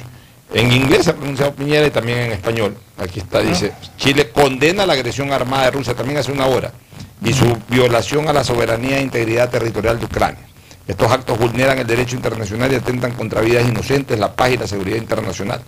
En 0.54 0.72
inglés 0.72 1.04
se 1.04 1.10
ha 1.10 1.14
pronunciado 1.16 1.52
Piñera 1.54 1.86
y 1.86 1.90
también 1.90 2.18
en 2.18 2.32
español. 2.32 2.76
Aquí 2.98 3.18
está, 3.20 3.40
dice, 3.40 3.72
Chile 3.98 4.30
condena 4.30 4.86
la 4.86 4.92
agresión 4.94 5.32
armada 5.32 5.64
de 5.66 5.70
Rusia 5.72 5.94
también 5.94 6.18
hace 6.18 6.32
una 6.32 6.46
hora 6.46 6.72
y 7.22 7.32
su 7.32 7.56
violación 7.68 8.28
a 8.28 8.32
la 8.32 8.44
soberanía 8.44 8.98
e 8.98 9.02
integridad 9.02 9.50
territorial 9.50 9.98
de 9.98 10.04
Ucrania. 10.06 10.40
Estos 10.86 11.10
actos 11.10 11.36
vulneran 11.38 11.78
el 11.78 11.86
derecho 11.86 12.14
internacional 12.14 12.72
y 12.72 12.76
atentan 12.76 13.12
contra 13.12 13.40
vidas 13.40 13.66
inocentes, 13.68 14.18
la 14.20 14.32
paz 14.34 14.50
y 14.52 14.56
la 14.56 14.68
seguridad 14.68 14.96
internacional. 14.98 15.60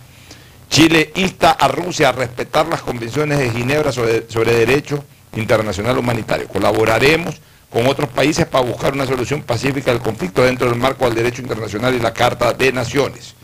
Chile 0.69 1.13
insta 1.17 1.53
a 1.53 1.69
Rusia 1.69 2.11
a 2.11 2.13
respetar 2.13 2.67
las 2.69 2.83
convenciones 2.83 3.39
de 3.39 3.51
Ginebra 3.51 3.93
sobre, 3.93 4.29
sobre 4.31 4.53
derecho 4.53 5.03
internacional 5.35 5.99
humanitario. 5.99 6.49
Colaboraremos 6.49 7.41
con 7.71 7.87
otros 7.87 8.09
países 8.09 8.47
para 8.47 8.65
buscar 8.65 8.93
una 8.93 9.07
solución 9.07 9.43
pacífica 9.43 9.93
del 9.93 10.01
conflicto 10.01 10.43
dentro 10.43 10.69
del 10.69 10.79
marco 10.79 11.05
del 11.07 11.15
derecho 11.15 11.43
internacional 11.43 11.95
y 11.95 12.01
la 12.01 12.13
Carta 12.13 12.53
de 12.53 12.73
Naciones. 12.73 13.35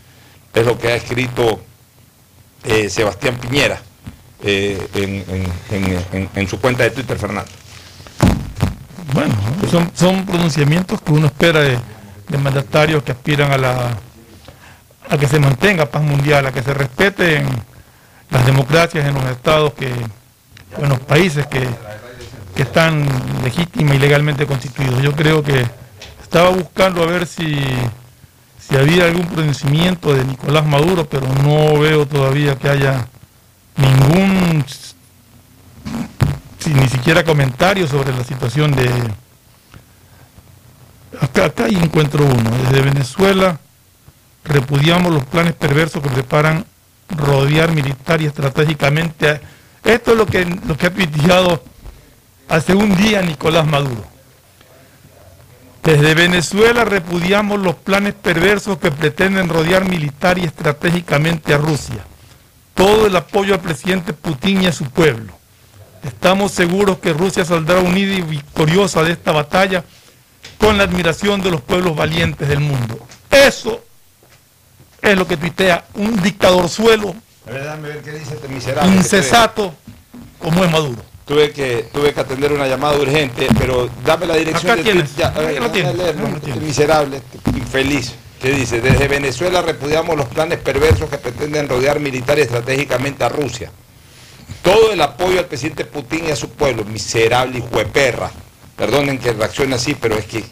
Es 0.53 0.65
lo 0.65 0.77
que 0.77 0.89
ha 0.89 0.95
escrito 0.95 1.59
eh, 2.63 2.89
Sebastián 2.89 3.37
Piñera 3.37 3.81
eh, 4.43 4.77
en, 6.35 6.47
su 6.47 6.59
cuenta 6.59 6.83
de 6.83 6.91
Twitter, 6.91 7.17
Fernando. 7.17 7.51
Bueno, 9.13 9.35
son, 9.69 9.91
son 9.93 10.25
pronunciamientos 10.25 11.01
que 11.01 11.11
uno 11.11 11.27
espera 11.27 11.61
de 11.61 12.37
mandatarios 12.37 13.03
que 13.03 13.11
aspiran 13.11 13.51
a 13.51 13.57
la 13.57 13.97
a 15.09 15.17
que 15.17 15.27
se 15.27 15.39
mantenga 15.39 15.85
paz 15.85 16.01
mundial, 16.01 16.45
a 16.45 16.51
que 16.51 16.63
se 16.63 16.73
respeten 16.73 17.45
las 18.29 18.45
democracias 18.45 19.05
en 19.05 19.13
los 19.13 19.25
estados 19.25 19.73
que, 19.73 19.87
en 19.87 20.89
los 20.89 20.99
países 20.99 21.45
que, 21.47 21.67
que 22.55 22.63
están 22.63 23.05
legítima 23.43 23.95
y 23.95 23.99
legalmente 23.99 24.45
constituidos. 24.45 25.01
Yo 25.01 25.13
creo 25.13 25.43
que 25.43 25.65
estaba 26.21 26.49
buscando 26.49 27.03
a 27.03 27.05
ver 27.05 27.27
si, 27.27 27.63
si 28.57 28.75
había 28.75 29.05
algún 29.05 29.27
pronunciamiento 29.27 30.13
de 30.13 30.25
Nicolás 30.25 30.65
Maduro, 30.65 31.05
pero 31.05 31.27
no 31.43 31.79
veo 31.79 32.05
todavía 32.05 32.55
que 32.55 32.69
haya 32.69 33.07
ningún 33.77 34.65
si 36.59 36.73
ni 36.73 36.87
siquiera 36.87 37.23
comentarios 37.23 37.91
sobre 37.91 38.11
la 38.11 38.23
situación 38.23 38.71
de... 38.71 38.89
Acá, 41.21 41.45
acá 41.45 41.67
encuentro 41.67 42.25
uno. 42.25 42.49
Desde 42.63 42.81
Venezuela 42.81 43.59
repudiamos 44.45 45.13
los 45.13 45.25
planes 45.25 45.53
perversos 45.53 46.01
que 46.01 46.09
preparan 46.09 46.65
rodear 47.09 47.71
militar 47.71 48.21
y 48.21 48.25
estratégicamente. 48.25 49.29
a- 49.29 49.41
Esto 49.83 50.11
es 50.11 50.17
lo 50.17 50.25
que, 50.25 50.45
lo 50.45 50.75
que 50.77 50.87
ha 50.87 50.93
tuiteado 50.93 51.63
hace 52.49 52.73
un 52.73 52.95
día 52.95 53.21
Nicolás 53.21 53.65
Maduro. 53.67 54.03
Desde 55.83 56.15
Venezuela 56.15 56.83
repudiamos 56.83 57.59
los 57.59 57.75
planes 57.75 58.15
perversos 58.15 58.79
que 58.79 58.89
pretenden 58.91 59.49
rodear 59.49 59.87
militar 59.87 60.39
y 60.39 60.45
estratégicamente 60.45 61.53
a 61.53 61.57
Rusia. 61.57 62.03
Todo 62.73 63.05
el 63.05 63.15
apoyo 63.15 63.53
al 63.53 63.61
presidente 63.61 64.11
Putin 64.13 64.63
y 64.63 64.67
a 64.67 64.71
su 64.73 64.85
pueblo. 64.85 65.33
Estamos 66.03 66.51
seguros 66.51 66.97
que 66.97 67.13
Rusia 67.13 67.45
saldrá 67.45 67.79
unida 67.79 68.13
y 68.15 68.21
victoriosa 68.21 69.03
de 69.03 69.11
esta 69.11 69.31
batalla 69.31 69.83
con 70.59 70.77
la 70.77 70.83
admiración 70.85 71.41
de 71.41 71.51
los 71.51 71.61
pueblos 71.61 71.95
valientes 71.95 72.47
del 72.47 72.59
mundo. 72.59 72.97
Eso 73.29 73.83
es 75.05 75.17
lo 75.17 75.27
que 75.27 75.37
tuitea 75.37 75.85
un 75.95 76.21
dictador 76.21 76.67
suelo, 76.69 77.15
A 77.47 77.51
ver, 77.51 77.63
déjame 77.63 77.87
ver 77.89 78.01
qué 78.01 78.11
dice 78.11 78.35
este 78.35 78.87
incesato, 78.87 79.73
como 80.39 80.63
es 80.63 80.71
Maduro. 80.71 81.01
Tuve 81.25 81.51
que, 81.51 81.87
tuve 81.91 82.13
que 82.13 82.19
atender 82.19 82.53
una 82.53 82.67
llamada 82.67 82.97
urgente, 82.97 83.47
pero 83.57 83.89
dame 84.05 84.27
la 84.27 84.35
dirección 84.35 84.71
Acá 84.71 84.75
de 84.75 84.83
tienes. 84.83 85.15
Ya, 85.15 85.31
ver, 85.31 85.59
lo 85.59 85.71
tienes. 85.71 85.95
Este 85.95 86.59
miserable, 86.59 87.17
este 87.17 87.57
infeliz, 87.57 88.13
que 88.39 88.51
dice, 88.51 88.79
desde 88.79 89.07
Venezuela 89.07 89.61
repudiamos 89.61 90.15
los 90.15 90.27
planes 90.27 90.59
perversos 90.59 91.09
que 91.09 91.17
pretenden 91.17 91.67
rodear 91.67 91.99
militar 91.99 92.37
y 92.37 92.41
estratégicamente 92.41 93.23
a 93.23 93.29
Rusia. 93.29 93.71
Todo 94.61 94.91
el 94.91 95.01
apoyo 95.01 95.39
al 95.39 95.45
presidente 95.45 95.85
Putin 95.85 96.25
y 96.27 96.31
a 96.31 96.35
su 96.35 96.49
pueblo, 96.49 96.83
miserable 96.85 97.57
hijo 97.57 97.77
de 97.77 97.85
perra. 97.85 98.29
Perdonen 98.75 99.17
que 99.17 99.33
reaccione 99.33 99.75
así, 99.75 99.95
pero 99.95 100.15
es 100.17 100.25
que, 100.25 100.43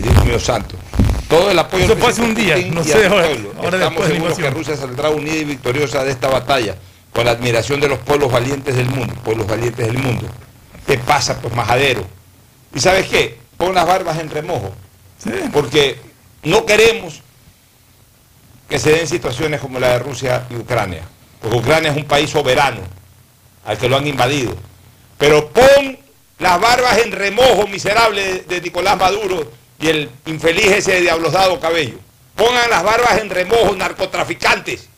Dios 0.00 0.24
mío 0.24 0.38
santo. 0.38 0.76
Todo 1.34 1.50
el 1.50 1.58
apoyo 1.58 1.84
Eso 1.84 1.96
presidente 1.96 2.22
un 2.22 2.34
día, 2.46 2.54
Putin 2.54 2.74
no 2.74 2.84
sé 2.84 3.06
ahora- 3.06 3.28
ahora 3.58 3.78
Estamos 3.78 4.06
seguros 4.06 4.38
que. 4.38 4.50
Rusia 4.50 4.76
saldrá 4.76 5.10
unida 5.10 5.34
y 5.34 5.44
victoriosa 5.44 6.04
de 6.04 6.12
esta 6.12 6.28
batalla 6.28 6.76
con 7.12 7.24
la 7.24 7.32
admiración 7.32 7.80
de 7.80 7.88
los 7.88 7.98
pueblos 7.98 8.30
valientes 8.30 8.76
del 8.76 8.88
mundo, 8.88 9.12
pueblos 9.24 9.48
valientes 9.48 9.84
del 9.84 9.98
mundo. 9.98 10.28
¿Qué 10.86 10.96
pasa, 10.98 11.40
pues, 11.40 11.52
majadero? 11.52 12.06
¿Y 12.72 12.78
sabes 12.78 13.08
qué? 13.08 13.36
Pon 13.56 13.74
las 13.74 13.84
barbas 13.84 14.18
en 14.20 14.30
remojo. 14.30 14.72
Porque 15.52 15.98
no 16.44 16.64
queremos 16.66 17.20
que 18.68 18.78
se 18.78 18.90
den 18.92 19.08
situaciones 19.08 19.60
como 19.60 19.80
la 19.80 19.88
de 19.90 19.98
Rusia 19.98 20.46
y 20.50 20.54
Ucrania. 20.54 21.02
Porque 21.40 21.56
Ucrania 21.56 21.90
es 21.90 21.96
un 21.96 22.04
país 22.04 22.30
soberano 22.30 22.80
al 23.64 23.76
que 23.76 23.88
lo 23.88 23.96
han 23.96 24.06
invadido. 24.06 24.54
Pero 25.18 25.48
pon 25.48 25.98
las 26.38 26.60
barbas 26.60 26.98
en 26.98 27.10
remojo, 27.10 27.66
miserable, 27.66 28.44
de 28.46 28.60
Nicolás 28.60 28.96
Maduro 28.96 29.50
y 29.78 29.88
el 29.88 30.10
infeliz 30.26 30.66
ese 30.66 30.92
de 30.92 31.00
Diablosdado 31.02 31.60
Cabello. 31.60 31.98
Pongan 32.36 32.70
las 32.70 32.82
barbas 32.82 33.18
en 33.20 33.30
remojo, 33.30 33.74
narcotraficantes. 33.76 34.88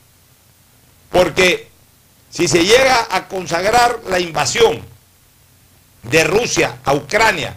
Porque 1.11 1.69
si 2.31 2.49
se 2.49 2.65
llega 2.65 3.07
a 3.11 3.29
consagrar 3.29 4.01
la 4.09 4.21
invasión 4.21 4.81
de 6.03 6.25
Rusia 6.25 6.79
a 6.85 6.95
Ucrania 6.95 7.57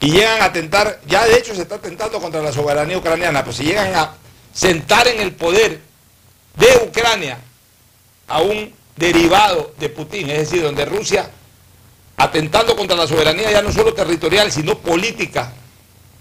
y 0.00 0.10
llegan 0.10 0.40
a 0.42 0.46
atentar, 0.46 1.00
ya 1.06 1.26
de 1.26 1.36
hecho 1.36 1.54
se 1.54 1.62
está 1.62 1.76
atentando 1.76 2.20
contra 2.20 2.42
la 2.42 2.52
soberanía 2.52 2.98
ucraniana, 2.98 3.44
pues 3.44 3.56
si 3.56 3.64
llegan 3.64 3.94
a 3.94 4.14
sentar 4.52 5.06
en 5.08 5.20
el 5.20 5.32
poder 5.34 5.80
de 6.56 6.84
Ucrania 6.86 7.38
a 8.28 8.40
un 8.40 8.72
derivado 8.96 9.74
de 9.78 9.88
Putin, 9.88 10.30
es 10.30 10.38
decir, 10.38 10.62
donde 10.62 10.84
Rusia, 10.84 11.30
atentando 12.22 12.76
contra 12.76 12.96
la 12.96 13.06
soberanía 13.06 13.50
ya 13.50 13.62
no 13.62 13.72
solo 13.72 13.94
territorial, 13.94 14.52
sino 14.52 14.78
política 14.78 15.52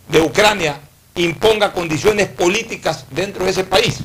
de 0.08 0.22
Ucrania, 0.22 0.79
imponga 1.15 1.74
condiciones 1.74 2.27
políticas 2.27 3.06
dentro 3.12 3.44
de 3.44 3.51
ese 3.51 3.63
país. 3.63 4.00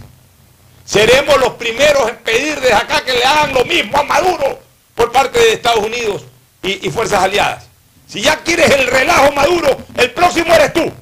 Seremos 0.85 1.39
los 1.39 1.51
primeros 1.55 2.11
en 2.11 2.17
pedir 2.17 2.61
desde 2.61 2.75
acá 2.75 3.03
que 3.05 3.13
le 3.13 3.25
hagan 3.25 3.55
lo 3.55 3.65
mismo 3.65 3.99
a 3.99 4.03
Maduro 4.03 4.59
por 4.95 5.13
parte 5.13 5.39
de 5.39 5.53
Estados 5.55 5.85
Unidos 5.85 6.25
y, 6.63 6.87
y 6.87 6.91
fuerzas 6.91 7.23
aliadas. 7.23 7.65
Si 8.07 8.21
ya 8.21 8.37
quieres 8.43 8.71
el 8.71 8.87
relajo 8.89 9.33
Maduro, 9.33 9.79
el 9.97 10.11
próximo 10.11 10.53
eres 10.53 10.73
tú. 10.73 10.93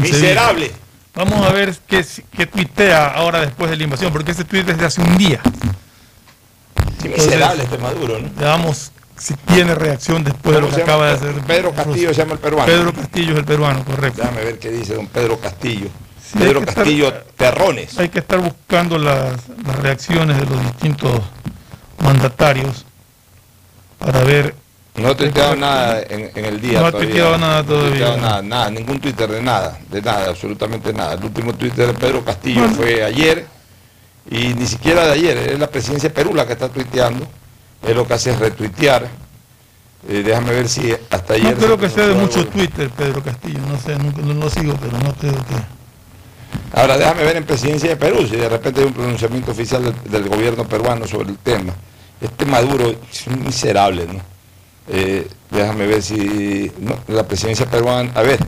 Miserable. 0.00 0.72
Vamos 1.14 1.46
a 1.46 1.50
ver 1.50 1.74
qué, 1.86 2.04
qué 2.36 2.46
tuitea 2.46 3.08
ahora 3.08 3.40
después 3.40 3.70
de 3.70 3.76
la 3.76 3.84
invasión, 3.84 4.12
porque 4.12 4.32
ese 4.32 4.44
tuit 4.44 4.68
es 4.68 4.78
de 4.78 4.86
hace 4.86 5.00
un 5.00 5.18
día. 5.18 5.40
Sí, 7.06 7.12
miserable 7.24 7.62
este 7.64 7.78
Maduro, 7.78 8.18
¿no? 8.20 8.28
Veamos 8.38 8.92
si 9.18 9.34
tiene 9.34 9.74
reacción 9.74 10.22
después 10.24 10.54
de 10.54 10.60
lo 10.60 10.66
¿Cómo 10.66 10.76
que 10.76 10.82
acaba 10.82 11.06
de 11.06 11.12
hacer. 11.14 11.32
Pedro 11.46 11.72
Castillo 11.72 12.08
se 12.12 12.14
llama 12.20 12.32
el 12.34 12.38
peruano. 12.38 12.66
Pedro 12.66 12.92
Castillo 12.92 13.32
es 13.32 13.38
el 13.38 13.44
peruano, 13.44 13.84
correcto. 13.84 14.20
Déjame 14.22 14.44
ver 14.44 14.58
qué 14.58 14.70
dice 14.70 14.94
don 14.94 15.06
Pedro 15.06 15.38
Castillo. 15.40 15.88
Sí, 16.22 16.38
Pedro 16.38 16.60
estar- 16.60 16.74
Castillo 16.74 17.12
Terrones. 17.36 17.98
Hay 17.98 18.08
que 18.08 18.18
estar 18.18 18.38
buscando 18.40 18.98
las, 18.98 19.34
las 19.64 19.76
reacciones 19.76 20.36
de 20.38 20.44
los 20.46 20.62
distintos 20.64 21.20
mandatarios 21.98 22.84
para 23.98 24.22
ver. 24.24 24.54
No 24.96 25.08
ha 25.08 25.14
tuiteado 25.16 25.56
nada 25.56 26.00
en, 26.08 26.30
en 26.34 26.44
el 26.46 26.60
día 26.60 26.80
No 26.80 26.86
ha 26.86 26.90
todavía. 26.90 27.10
tuiteado 27.10 27.38
nada 27.38 27.62
No 27.62 27.68
todavía. 27.68 28.16
nada, 28.16 28.42
nada, 28.42 28.70
ningún 28.70 28.98
Twitter 28.98 29.30
de 29.30 29.42
nada, 29.42 29.78
de 29.90 30.00
nada, 30.00 30.30
absolutamente 30.30 30.92
nada. 30.92 31.14
El 31.14 31.24
último 31.24 31.52
Twitter 31.54 31.86
de 31.88 31.94
Pedro 31.94 32.24
Castillo 32.24 32.66
fue 32.70 33.04
ayer 33.04 33.46
y 34.30 34.54
ni 34.54 34.66
siquiera 34.66 35.06
de 35.06 35.12
ayer, 35.12 35.38
es 35.38 35.58
la 35.58 35.68
presidencia 35.68 36.08
de 36.08 36.14
Perú 36.14 36.34
la 36.34 36.46
que 36.46 36.54
está 36.54 36.68
tuiteando. 36.68 37.26
Es 37.86 37.94
lo 37.94 38.06
que 38.06 38.14
hace 38.14 38.30
es 38.30 38.38
retuitear. 38.38 39.08
Eh, 40.08 40.22
déjame 40.24 40.52
ver 40.52 40.68
si 40.68 40.92
hasta 41.10 41.34
ayer... 41.34 41.56
No 41.58 41.64
creo 41.64 41.78
que 41.78 41.88
sea 41.88 42.06
de 42.06 42.14
mucho 42.14 42.40
algo. 42.40 42.50
Twitter, 42.50 42.90
Pedro 42.90 43.22
Castillo. 43.22 43.58
No 43.68 43.78
sé, 43.78 43.96
nunca 43.96 44.22
no 44.22 44.34
lo 44.34 44.50
sigo, 44.50 44.74
pero 44.80 44.98
no 44.98 45.12
creo 45.14 45.34
que. 45.34 45.76
Ahora 46.72 46.96
déjame 46.96 47.24
ver 47.24 47.36
en 47.36 47.44
presidencia 47.44 47.88
de 47.90 47.96
Perú 47.96 48.26
si 48.26 48.36
de 48.36 48.48
repente 48.48 48.80
hay 48.80 48.86
un 48.86 48.92
pronunciamiento 48.92 49.50
oficial 49.52 49.84
del, 49.84 49.94
del 50.10 50.28
gobierno 50.28 50.64
peruano 50.66 51.06
sobre 51.06 51.30
el 51.30 51.38
tema. 51.38 51.74
Este 52.20 52.46
Maduro 52.46 52.94
es 53.10 53.26
un 53.26 53.44
miserable, 53.44 54.06
¿no? 54.06 54.20
Eh, 54.88 55.26
déjame 55.50 55.86
ver 55.86 56.02
si 56.02 56.70
no, 56.78 56.98
la 57.08 57.26
presidencia 57.26 57.66
peruana. 57.66 58.10
A 58.14 58.22
ver, 58.22 58.38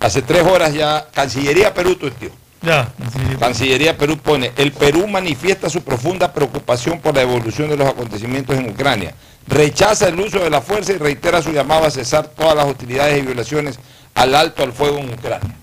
hace 0.00 0.22
tres 0.22 0.42
horas 0.42 0.72
ya 0.72 1.06
Cancillería 1.12 1.74
Perú 1.74 1.96
tuiteó. 1.96 2.30
Ya, 2.60 2.92
Cancillería 3.38 3.96
Perú 3.96 4.18
pone, 4.18 4.50
el 4.56 4.72
Perú 4.72 5.06
manifiesta 5.06 5.70
su 5.70 5.82
profunda 5.82 6.32
preocupación 6.32 7.00
por 7.00 7.14
la 7.14 7.22
evolución 7.22 7.68
de 7.70 7.76
los 7.76 7.88
acontecimientos 7.88 8.56
en 8.56 8.68
Ucrania. 8.70 9.14
Rechaza 9.46 10.08
el 10.08 10.18
uso 10.18 10.40
de 10.40 10.50
la 10.50 10.60
fuerza 10.60 10.92
y 10.92 10.98
reitera 10.98 11.40
su 11.40 11.52
llamado 11.52 11.84
a 11.84 11.90
cesar 11.90 12.26
todas 12.28 12.56
las 12.56 12.66
hostilidades 12.66 13.18
y 13.18 13.22
violaciones 13.26 13.78
al 14.14 14.34
alto 14.34 14.62
al 14.64 14.72
fuego 14.72 14.98
en 14.98 15.12
Ucrania. 15.14 15.54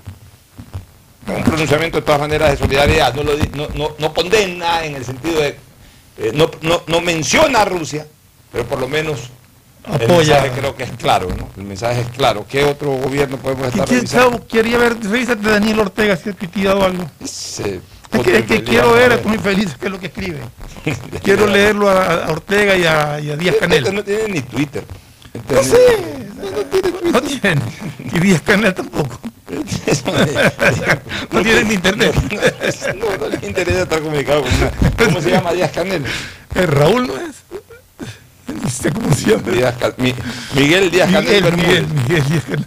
Un 1.28 1.44
pronunciamiento 1.44 1.98
de 1.98 2.04
todas 2.06 2.22
maneras 2.22 2.52
de 2.52 2.58
solidaridad, 2.58 3.14
no, 3.14 3.24
lo 3.24 3.34
no, 3.56 3.68
no- 3.76 3.96
no 4.00 4.14
condena 4.14 4.86
en 4.86 4.96
el 4.96 5.04
sentido 5.04 5.42
de, 5.42 5.58
eh, 6.18 6.32
no 6.34 7.02
menciona 7.02 7.64
a 7.64 7.66
Rusia, 7.66 8.08
pero 8.52 8.66
por 8.66 8.80
lo 8.80 8.88
menos 8.88 9.20
el 9.88 9.94
Apoya. 9.96 10.34
mensaje 10.42 10.52
creo 10.60 10.76
que 10.76 10.84
es 10.84 10.92
claro, 10.92 11.28
¿no? 11.38 11.50
El 11.58 11.64
mensaje 11.64 12.02
es 12.02 12.08
claro. 12.10 12.46
¿Qué 12.50 12.64
otro 12.64 12.92
gobierno 12.94 13.38
podemos 13.38 13.68
estar 13.68 13.86
¿Quién 13.88 14.00
revisando? 14.02 14.48
Quería 14.48 14.78
ver, 14.78 14.98
revísate 15.02 15.48
Daniel 15.50 15.80
Ortega 15.80 16.16
si 16.18 16.30
ha 16.30 16.34
tuiteado 16.34 16.84
algo. 16.84 17.10
Se- 17.24 17.82
Es 18.12 18.22
que, 18.22 18.38
es 18.38 18.46
que 18.46 18.54
otro 18.56 18.66
quiero 18.66 18.94
ver, 18.94 19.12
a 19.12 19.16
estoy 19.16 19.38
feliz 19.40 19.76
que 19.80 19.86
es 19.88 19.92
lo 19.92 20.00
que 20.00 20.06
escribe. 20.08 20.40
Quiero 21.24 21.48
leerlo 21.48 21.90
a, 21.90 22.26
a 22.26 22.32
Ortega 22.32 22.76
y 22.78 22.86
a, 22.86 23.20
y 23.20 23.30
a 23.32 23.36
Díaz 23.36 23.56
Este 23.56 23.60
Canel. 23.68 23.94
no 23.96 24.04
tiene 24.04 24.28
ni 24.30 24.42
Twitter. 24.42 24.84
Este 25.34 25.54
No 25.54 25.64
sé, 25.64 25.78
no 27.12 27.22
tiene. 27.22 27.62
Y 28.14 28.20
Díaz 28.20 28.42
Canel 28.42 28.74
tampoco. 28.74 29.20
No 31.32 31.42
tiene 31.44 31.64
ni 31.66 31.74
internet. 31.76 32.14
No, 32.96 33.18
no 33.18 33.28
le 33.28 33.48
interesa 33.48 33.82
estar 33.84 34.02
comunicado 34.02 34.42
con 34.44 34.52
una. 34.54 34.72
¿Cómo 34.98 35.22
se 35.22 35.32
llama 35.32 35.52
Díaz 35.54 35.72
Canel? 35.72 36.04
Raúl 36.54 37.08
no 37.08 37.14
es. 37.18 37.36
No 38.62 38.70
sé 38.70 38.92
cómo 38.92 39.14
se 39.14 39.32
llama. 39.32 39.44
Díaz 39.52 39.76
Ca- 39.80 39.94
Mi- 39.98 40.14
Miguel 40.56 40.92
Díaz 40.92 41.12
Canel. 41.12 41.24
Miguel, 41.26 41.44
Bermúdez. 41.44 41.68
Miguel, 41.70 41.88
Miguel 42.08 42.24
Díaz 42.30 42.44
Canel. 42.46 42.66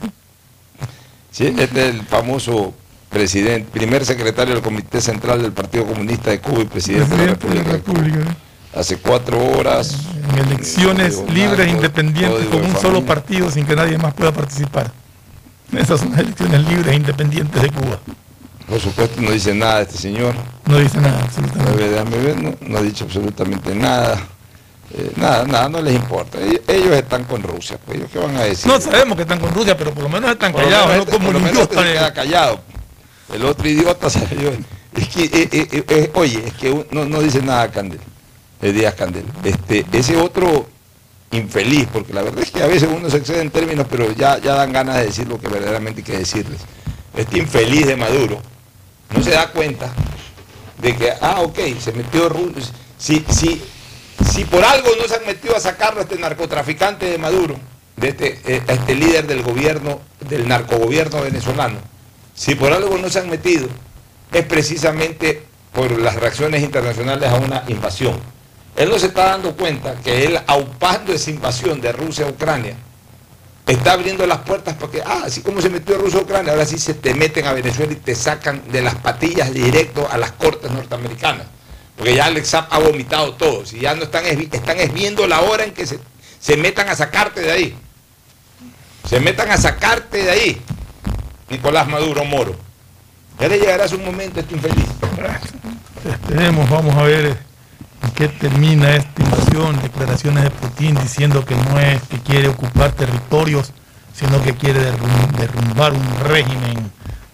Sí, 1.30 1.46
este 1.58 1.88
es 1.88 1.94
el 1.94 2.02
famoso 2.02 2.74
presidente, 3.08 3.68
primer 3.72 4.04
secretario 4.04 4.54
del 4.54 4.62
Comité 4.62 5.00
Central 5.00 5.40
del 5.42 5.52
Partido 5.52 5.86
Comunista 5.86 6.30
de 6.30 6.40
Cuba 6.40 6.60
y 6.62 6.64
presidente, 6.64 7.16
de 7.16 7.26
la 7.28 7.34
Presidente 7.36 7.48
de 7.48 7.54
la 7.64 7.72
República. 7.72 7.72
de 7.72 7.80
Cuba. 7.82 8.02
República. 8.20 8.36
Hace 8.74 8.96
cuatro 8.98 9.42
horas. 9.58 9.96
En 10.32 10.46
elecciones 10.46 11.16
libres 11.32 11.58
e 11.60 11.66
Narco, 11.66 11.76
independientes 11.76 12.46
con 12.46 12.64
un 12.64 12.76
solo 12.76 13.04
partido 13.04 13.50
sin 13.50 13.64
que 13.64 13.74
nadie 13.74 13.96
más 13.98 14.14
pueda 14.14 14.32
participar. 14.32 14.92
Esas 15.72 16.00
son 16.00 16.10
las 16.10 16.20
elecciones 16.20 16.66
libres 16.68 16.92
e 16.92 16.96
independientes 16.96 17.62
de 17.62 17.70
Cuba. 17.70 17.98
Por 18.68 18.80
supuesto, 18.80 19.20
no 19.22 19.30
dice 19.30 19.54
nada 19.54 19.80
este 19.82 19.96
señor. 19.96 20.34
No 20.66 20.78
dice 20.78 21.00
nada, 21.00 21.22
absolutamente. 21.22 22.18
ver, 22.18 22.42
no, 22.42 22.54
no 22.60 22.78
ha 22.78 22.82
dicho 22.82 23.04
absolutamente 23.04 23.74
nada. 23.74 24.22
Eh, 24.94 25.12
nada, 25.16 25.44
nada, 25.44 25.68
no 25.68 25.82
les 25.82 25.94
importa. 25.94 26.38
Ellos, 26.40 26.92
están 26.92 27.24
con 27.24 27.42
Rusia, 27.42 27.78
pues 27.84 27.98
ellos 27.98 28.10
qué 28.12 28.18
van 28.18 28.36
a 28.36 28.44
decir. 28.44 28.66
No 28.70 28.80
sabemos 28.80 29.16
que 29.16 29.22
están 29.22 29.38
con 29.38 29.52
Rusia, 29.52 29.76
pero 29.76 29.92
por 29.92 30.04
lo 30.04 30.08
menos 30.08 30.30
están 30.30 30.52
Por 30.52 30.62
callados, 30.64 30.88
menos 30.88 30.96
no 30.96 31.02
este- 31.04 31.12
como 31.12 31.24
por 31.26 31.32
lo 31.34 31.38
un 31.38 31.44
menos 31.44 31.62
este 31.62 31.76
se 31.76 31.82
queda 31.92 32.12
callado. 32.14 32.60
El 33.34 33.44
otro 33.44 33.68
idiota 33.68 34.08
salió. 34.10 34.50
Es 34.94 35.08
que, 35.08 35.24
eh, 35.24 35.48
eh, 35.52 35.84
eh, 35.88 36.10
oye, 36.14 36.42
es 36.46 36.54
que 36.54 36.86
no, 36.90 37.04
no 37.04 37.20
dice 37.20 37.42
nada 37.42 37.70
Candel, 37.70 38.00
el 38.62 38.74
Díaz 38.74 38.94
Candel. 38.94 39.24
Este, 39.44 39.84
ese 39.92 40.16
otro 40.16 40.66
infeliz, 41.30 41.86
porque 41.92 42.14
la 42.14 42.22
verdad 42.22 42.42
es 42.42 42.50
que 42.50 42.62
a 42.62 42.66
veces 42.66 42.88
uno 42.90 43.10
se 43.10 43.18
excede 43.18 43.42
en 43.42 43.50
términos, 43.50 43.86
pero 43.90 44.10
ya, 44.12 44.38
ya 44.38 44.54
dan 44.54 44.72
ganas 44.72 44.96
de 44.96 45.04
decir 45.06 45.28
lo 45.28 45.38
que 45.38 45.48
verdaderamente 45.48 46.00
hay 46.00 46.04
que 46.06 46.18
decirles. 46.18 46.60
Este 47.14 47.38
infeliz 47.38 47.86
de 47.86 47.96
Maduro 47.96 48.40
no 49.14 49.22
se 49.22 49.30
da 49.32 49.48
cuenta 49.50 49.92
de 50.80 50.96
que, 50.96 51.12
ah, 51.20 51.40
ok, 51.42 51.58
se 51.78 51.92
metió 51.92 52.30
Rusia. 52.30 52.72
Si, 52.96 53.24
si, 53.28 53.62
si 54.32 54.44
por 54.44 54.64
algo 54.64 54.88
no 55.00 55.08
se 55.08 55.16
han 55.16 55.26
metido 55.26 55.56
a 55.56 55.60
sacarlo 55.60 56.00
a 56.00 56.02
este 56.02 56.18
narcotraficante 56.18 57.06
de 57.06 57.18
Maduro, 57.18 57.56
de 57.96 58.08
este, 58.08 58.40
eh, 58.46 58.62
a 58.68 58.72
este 58.72 58.94
líder 58.94 59.26
del 59.26 59.42
gobierno, 59.42 60.00
del 60.20 60.46
narcogobierno 60.46 61.22
venezolano, 61.22 61.78
si 62.34 62.54
por 62.54 62.72
algo 62.72 62.96
no 62.98 63.08
se 63.08 63.20
han 63.20 63.30
metido, 63.30 63.68
es 64.32 64.44
precisamente 64.44 65.42
por 65.72 65.90
las 65.98 66.16
reacciones 66.16 66.62
internacionales 66.62 67.28
a 67.28 67.36
una 67.36 67.64
invasión. 67.68 68.18
Él 68.76 68.90
no 68.90 68.98
se 68.98 69.06
está 69.06 69.30
dando 69.30 69.56
cuenta 69.56 69.96
que 69.96 70.24
él, 70.24 70.38
aupando 70.46 71.12
esa 71.12 71.30
invasión 71.30 71.80
de 71.80 71.90
Rusia 71.90 72.26
a 72.26 72.30
Ucrania, 72.30 72.76
está 73.66 73.92
abriendo 73.92 74.26
las 74.26 74.38
puertas 74.38 74.76
porque, 74.78 75.02
ah, 75.04 75.22
así 75.24 75.40
como 75.42 75.60
se 75.60 75.68
metió 75.68 75.98
Rusia 75.98 76.20
a 76.20 76.22
Ucrania, 76.22 76.52
ahora 76.52 76.64
sí 76.64 76.78
se 76.78 76.94
te 76.94 77.12
meten 77.14 77.46
a 77.46 77.52
Venezuela 77.52 77.92
y 77.92 77.96
te 77.96 78.14
sacan 78.14 78.62
de 78.70 78.82
las 78.82 78.94
patillas 78.96 79.52
directo 79.52 80.08
a 80.10 80.16
las 80.16 80.32
cortes 80.32 80.70
norteamericanas. 80.70 81.46
Porque 81.98 82.14
ya 82.14 82.26
Alex 82.26 82.48
Saab 82.48 82.66
ha 82.70 82.78
vomitado 82.78 83.34
todo. 83.34 83.66
Si 83.66 83.80
ya 83.80 83.94
no 83.94 84.04
están, 84.04 84.24
están 84.24 84.78
es 84.78 84.92
viendo 84.94 85.26
la 85.26 85.40
hora 85.40 85.64
en 85.64 85.72
que 85.72 85.84
se, 85.84 86.56
metan 86.56 86.88
a 86.88 86.94
sacarte 86.94 87.40
de 87.40 87.50
ahí. 87.52 87.76
Se 89.08 89.18
metan 89.20 89.50
a 89.50 89.56
sacarte 89.56 90.22
de 90.22 90.30
ahí. 90.30 90.62
Nicolás 91.50 91.88
Maduro 91.88 92.24
Moro. 92.24 92.54
Ya 93.40 93.48
le 93.48 93.58
llegará 93.58 93.88
su 93.88 93.98
momento 93.98 94.38
este 94.40 94.54
infeliz. 94.54 94.84
Esperemos, 96.08 96.68
vamos 96.70 96.94
a 96.96 97.02
ver 97.02 97.26
en 98.02 98.10
qué 98.14 98.28
termina 98.28 98.94
esta 98.94 99.22
invasión. 99.22 99.80
Declaraciones 99.82 100.44
de 100.44 100.50
Putin 100.50 100.94
diciendo 101.02 101.44
que 101.44 101.56
no 101.56 101.80
es 101.80 102.00
que 102.02 102.18
quiere 102.20 102.48
ocupar 102.48 102.92
territorios, 102.92 103.72
sino 104.14 104.40
que 104.42 104.54
quiere 104.54 104.80
derrum- 104.92 105.32
derrumbar 105.36 105.92
un 105.92 106.20
régimen 106.24 106.90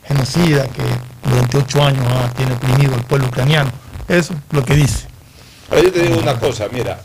genocida 0.07 0.67
que 0.69 0.83
durante 1.29 1.59
ocho 1.59 1.83
años 1.85 2.05
ha- 2.07 2.31
tiene 2.31 2.53
oprimido 2.55 2.95
al 2.95 3.05
pueblo 3.05 3.27
ucraniano. 3.29 3.71
Eso 4.09 4.33
es 4.35 4.39
lo 4.51 4.65
que 4.65 4.75
dice. 4.75 5.07
Ahora 5.71 5.83
yo 5.83 5.93
te 5.93 6.03
digo 6.03 6.19
una 6.19 6.39
cosa, 6.39 6.69
mira, 6.71 7.01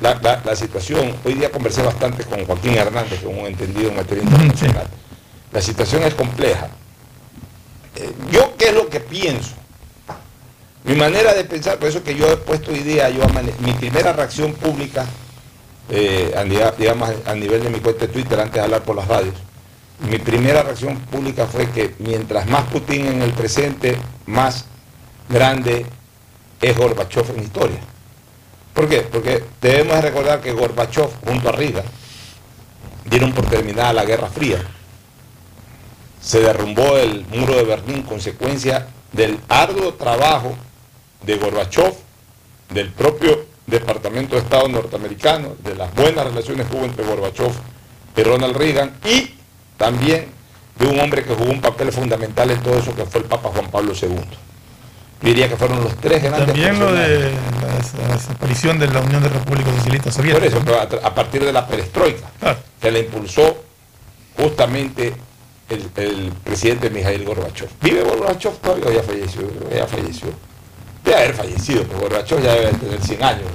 la, 0.00 0.14
la- 0.22 0.42
la 0.44 0.56
situación, 0.56 1.14
hoy 1.24 1.34
día 1.34 1.50
conversé 1.50 1.82
bastante 1.82 2.24
con 2.24 2.44
Joaquín 2.44 2.74
Hernández, 2.74 3.20
que 3.20 3.30
es 3.30 3.38
un 3.38 3.46
entendido 3.46 3.88
en 3.88 3.96
materia 3.96 4.22
internacional. 4.24 4.86
La 5.52 5.60
situación 5.62 6.02
es 6.02 6.14
compleja. 6.14 6.68
Eh, 7.96 8.12
yo, 8.30 8.54
¿qué 8.56 8.66
es 8.68 8.74
lo 8.74 8.88
que 8.88 9.00
pienso? 9.00 9.52
Mi 10.84 10.94
manera 10.94 11.34
de 11.34 11.44
pensar, 11.44 11.78
por 11.78 11.88
eso 11.88 12.02
que 12.02 12.14
yo 12.14 12.30
he 12.30 12.36
puesto 12.36 12.70
hoy 12.70 12.80
día, 12.80 13.08
yo 13.10 13.22
mi 13.60 13.72
primera 13.72 14.12
reacción 14.12 14.52
pública, 14.54 15.06
eh, 15.88 16.32
a 16.36 16.44
digamos 16.72 17.10
a 17.26 17.34
nivel 17.34 17.62
de 17.62 17.70
mi 17.70 17.80
cuenta 17.80 18.06
de 18.06 18.12
Twitter, 18.12 18.38
antes 18.38 18.54
de 18.54 18.60
hablar 18.60 18.82
por 18.82 18.96
las 18.96 19.08
radios, 19.08 19.34
mi 20.08 20.18
primera 20.18 20.62
reacción 20.62 20.96
pública 21.00 21.46
fue 21.46 21.68
que 21.70 21.94
mientras 21.98 22.46
más 22.48 22.64
Putin 22.66 23.06
en 23.06 23.22
el 23.22 23.32
presente, 23.32 23.96
más 24.26 24.64
grande 25.28 25.84
es 26.60 26.76
Gorbachev 26.76 27.30
en 27.30 27.44
historia. 27.44 27.78
¿Por 28.74 28.88
qué? 28.88 29.02
Porque 29.02 29.44
debemos 29.60 29.96
de 29.96 30.02
recordar 30.02 30.40
que 30.40 30.52
Gorbachev 30.52 31.10
junto 31.26 31.48
a 31.48 31.52
Riga 31.52 31.82
dieron 33.04 33.32
por 33.32 33.46
terminada 33.46 33.92
la 33.92 34.04
Guerra 34.04 34.28
Fría. 34.28 34.58
Se 36.20 36.40
derrumbó 36.40 36.96
el 36.96 37.26
muro 37.26 37.54
de 37.56 37.64
Berlín 37.64 38.02
consecuencia 38.02 38.88
del 39.12 39.40
arduo 39.48 39.94
trabajo 39.94 40.54
de 41.22 41.36
Gorbachev, 41.36 41.94
del 42.70 42.90
propio 42.92 43.46
Departamento 43.66 44.34
de 44.34 44.42
Estado 44.42 44.68
norteamericano, 44.68 45.56
de 45.62 45.74
las 45.74 45.94
buenas 45.94 46.24
relaciones 46.24 46.66
que 46.66 46.76
hubo 46.76 46.84
entre 46.84 47.04
Gorbachev 47.04 47.52
y 48.16 48.22
Ronald 48.22 48.56
Reagan 48.56 48.92
y 49.04 49.34
también 49.76 50.26
de 50.78 50.86
un 50.86 50.98
hombre 51.00 51.24
que 51.24 51.34
jugó 51.34 51.50
un 51.50 51.60
papel 51.60 51.92
fundamental 51.92 52.50
en 52.50 52.62
todo 52.62 52.78
eso 52.78 52.94
que 52.94 53.04
fue 53.04 53.20
el 53.20 53.26
Papa 53.26 53.50
Juan 53.50 53.70
Pablo 53.70 53.92
II. 54.00 54.49
Diría 55.22 55.48
que 55.48 55.56
fueron 55.56 55.82
los 55.84 55.94
tres 55.96 56.22
grandes 56.22 56.46
También 56.46 56.78
lo 56.80 56.92
de 56.92 56.92
la 57.02 57.06
des- 57.76 57.94
la 58.08 58.14
desaparición 58.14 58.78
de 58.78 58.88
la 58.88 59.00
Unión 59.00 59.22
de 59.22 59.28
Repúblicas 59.28 59.74
Socialistas 59.76 60.14
Por 60.16 60.24
Soviéticas. 60.24 60.52
eso, 60.54 60.62
pero 60.64 61.06
a, 61.06 61.14
partir 61.14 61.44
de 61.44 61.52
la 61.52 61.66
perestroika, 61.66 62.26
que 62.80 62.90
la 62.90 62.98
impulsó 63.00 63.62
justamente 64.36 65.12
el, 65.68 65.90
el 65.96 66.32
presidente 66.42 66.88
Mikhail 66.90 67.24
Gorbachev. 67.24 67.68
¿Vive 67.82 68.02
Gorbachev 68.02 68.52
todavía 68.58 68.86
o 68.86 68.92
ya 68.92 69.02
falleció? 69.02 69.42
Ya 69.74 69.86
falleció. 69.86 70.28
Debe 71.04 71.16
haber 71.16 71.34
fallecido, 71.34 71.82
porque 71.84 72.02
Gorbachev 72.04 72.42
ya 72.42 72.54
debe 72.54 72.72
tener 72.72 73.00
100 73.02 73.22
años. 73.24 73.46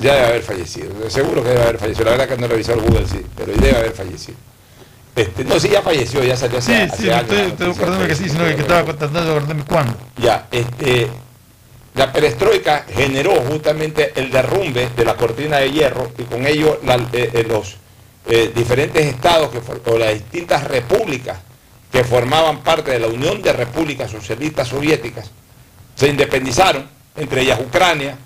Ya 0.00 0.14
debe 0.14 0.26
haber 0.26 0.42
fallecido. 0.42 0.88
Seguro 1.08 1.42
que 1.42 1.50
debe 1.50 1.62
haber 1.62 1.78
fallecido. 1.78 2.04
La 2.06 2.10
verdad 2.12 2.28
que 2.28 2.36
no 2.36 2.46
he 2.46 2.48
revisado 2.48 2.78
el 2.80 2.86
Google, 2.86 3.06
sí, 3.06 3.24
pero 3.36 3.52
debe 3.52 3.76
haber 3.76 3.92
fallecido. 3.92 4.36
Este, 5.16 5.44
no, 5.44 5.60
sí, 5.60 5.68
ya 5.68 5.80
falleció, 5.82 6.22
ya 6.24 6.36
salió 6.36 6.60
Sí, 6.60 6.72
hace, 6.72 6.82
hace 6.92 7.02
sí, 7.04 7.10
años. 7.10 7.22
estoy, 7.22 7.38
estoy 7.52 7.70
acordándome 7.70 8.08
que 8.08 8.14
sí, 8.16 8.28
sino 8.28 8.44
que, 8.46 8.56
que 8.56 8.62
estaba 8.62 8.84
tratando 8.84 9.24
de 9.24 9.30
acordarme 9.30 9.64
cuándo. 9.64 9.96
Ya, 10.16 10.48
este, 10.50 11.08
la 11.94 12.12
perestroika 12.12 12.84
generó 12.92 13.32
justamente 13.42 14.12
el 14.16 14.30
derrumbe 14.32 14.88
de 14.96 15.04
la 15.04 15.14
cortina 15.16 15.58
de 15.58 15.70
hierro 15.70 16.10
y 16.18 16.22
con 16.24 16.44
ello 16.46 16.80
la- 16.84 16.96
eh, 17.12 17.30
eh, 17.32 17.44
los 17.48 17.76
eh, 18.26 18.50
diferentes 18.54 19.04
estados 19.04 19.50
que, 19.50 19.90
o 19.90 19.98
las 19.98 20.14
distintas 20.14 20.64
repúblicas 20.64 21.38
que 21.92 22.02
formaban 22.02 22.62
parte 22.64 22.90
de 22.90 22.98
la 22.98 23.06
Unión 23.06 23.40
de 23.42 23.52
Repúblicas 23.52 24.10
Socialistas 24.10 24.66
Soviéticas 24.68 25.30
se 25.94 26.08
independizaron, 26.08 26.88
entre 27.16 27.42
ellas 27.42 27.60
Ucrania 27.60 28.16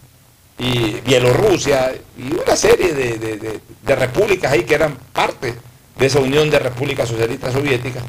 y 0.57 0.93
Bielorrusia 1.05 1.93
y 2.17 2.33
una 2.35 2.57
serie 2.57 2.95
de, 2.95 3.19
de- 3.19 3.37
de- 3.37 3.61
de 3.83 3.95
repúblicas 3.97 4.51
ahí 4.53 4.63
que 4.63 4.75
eran 4.75 4.97
parte 5.13 5.55
de 5.99 6.07
esa 6.07 6.21
Unión 6.21 6.49
de 6.51 6.59
Repúblicas 6.59 7.09
Socialistas 7.09 7.53
Soviéticas. 7.53 8.05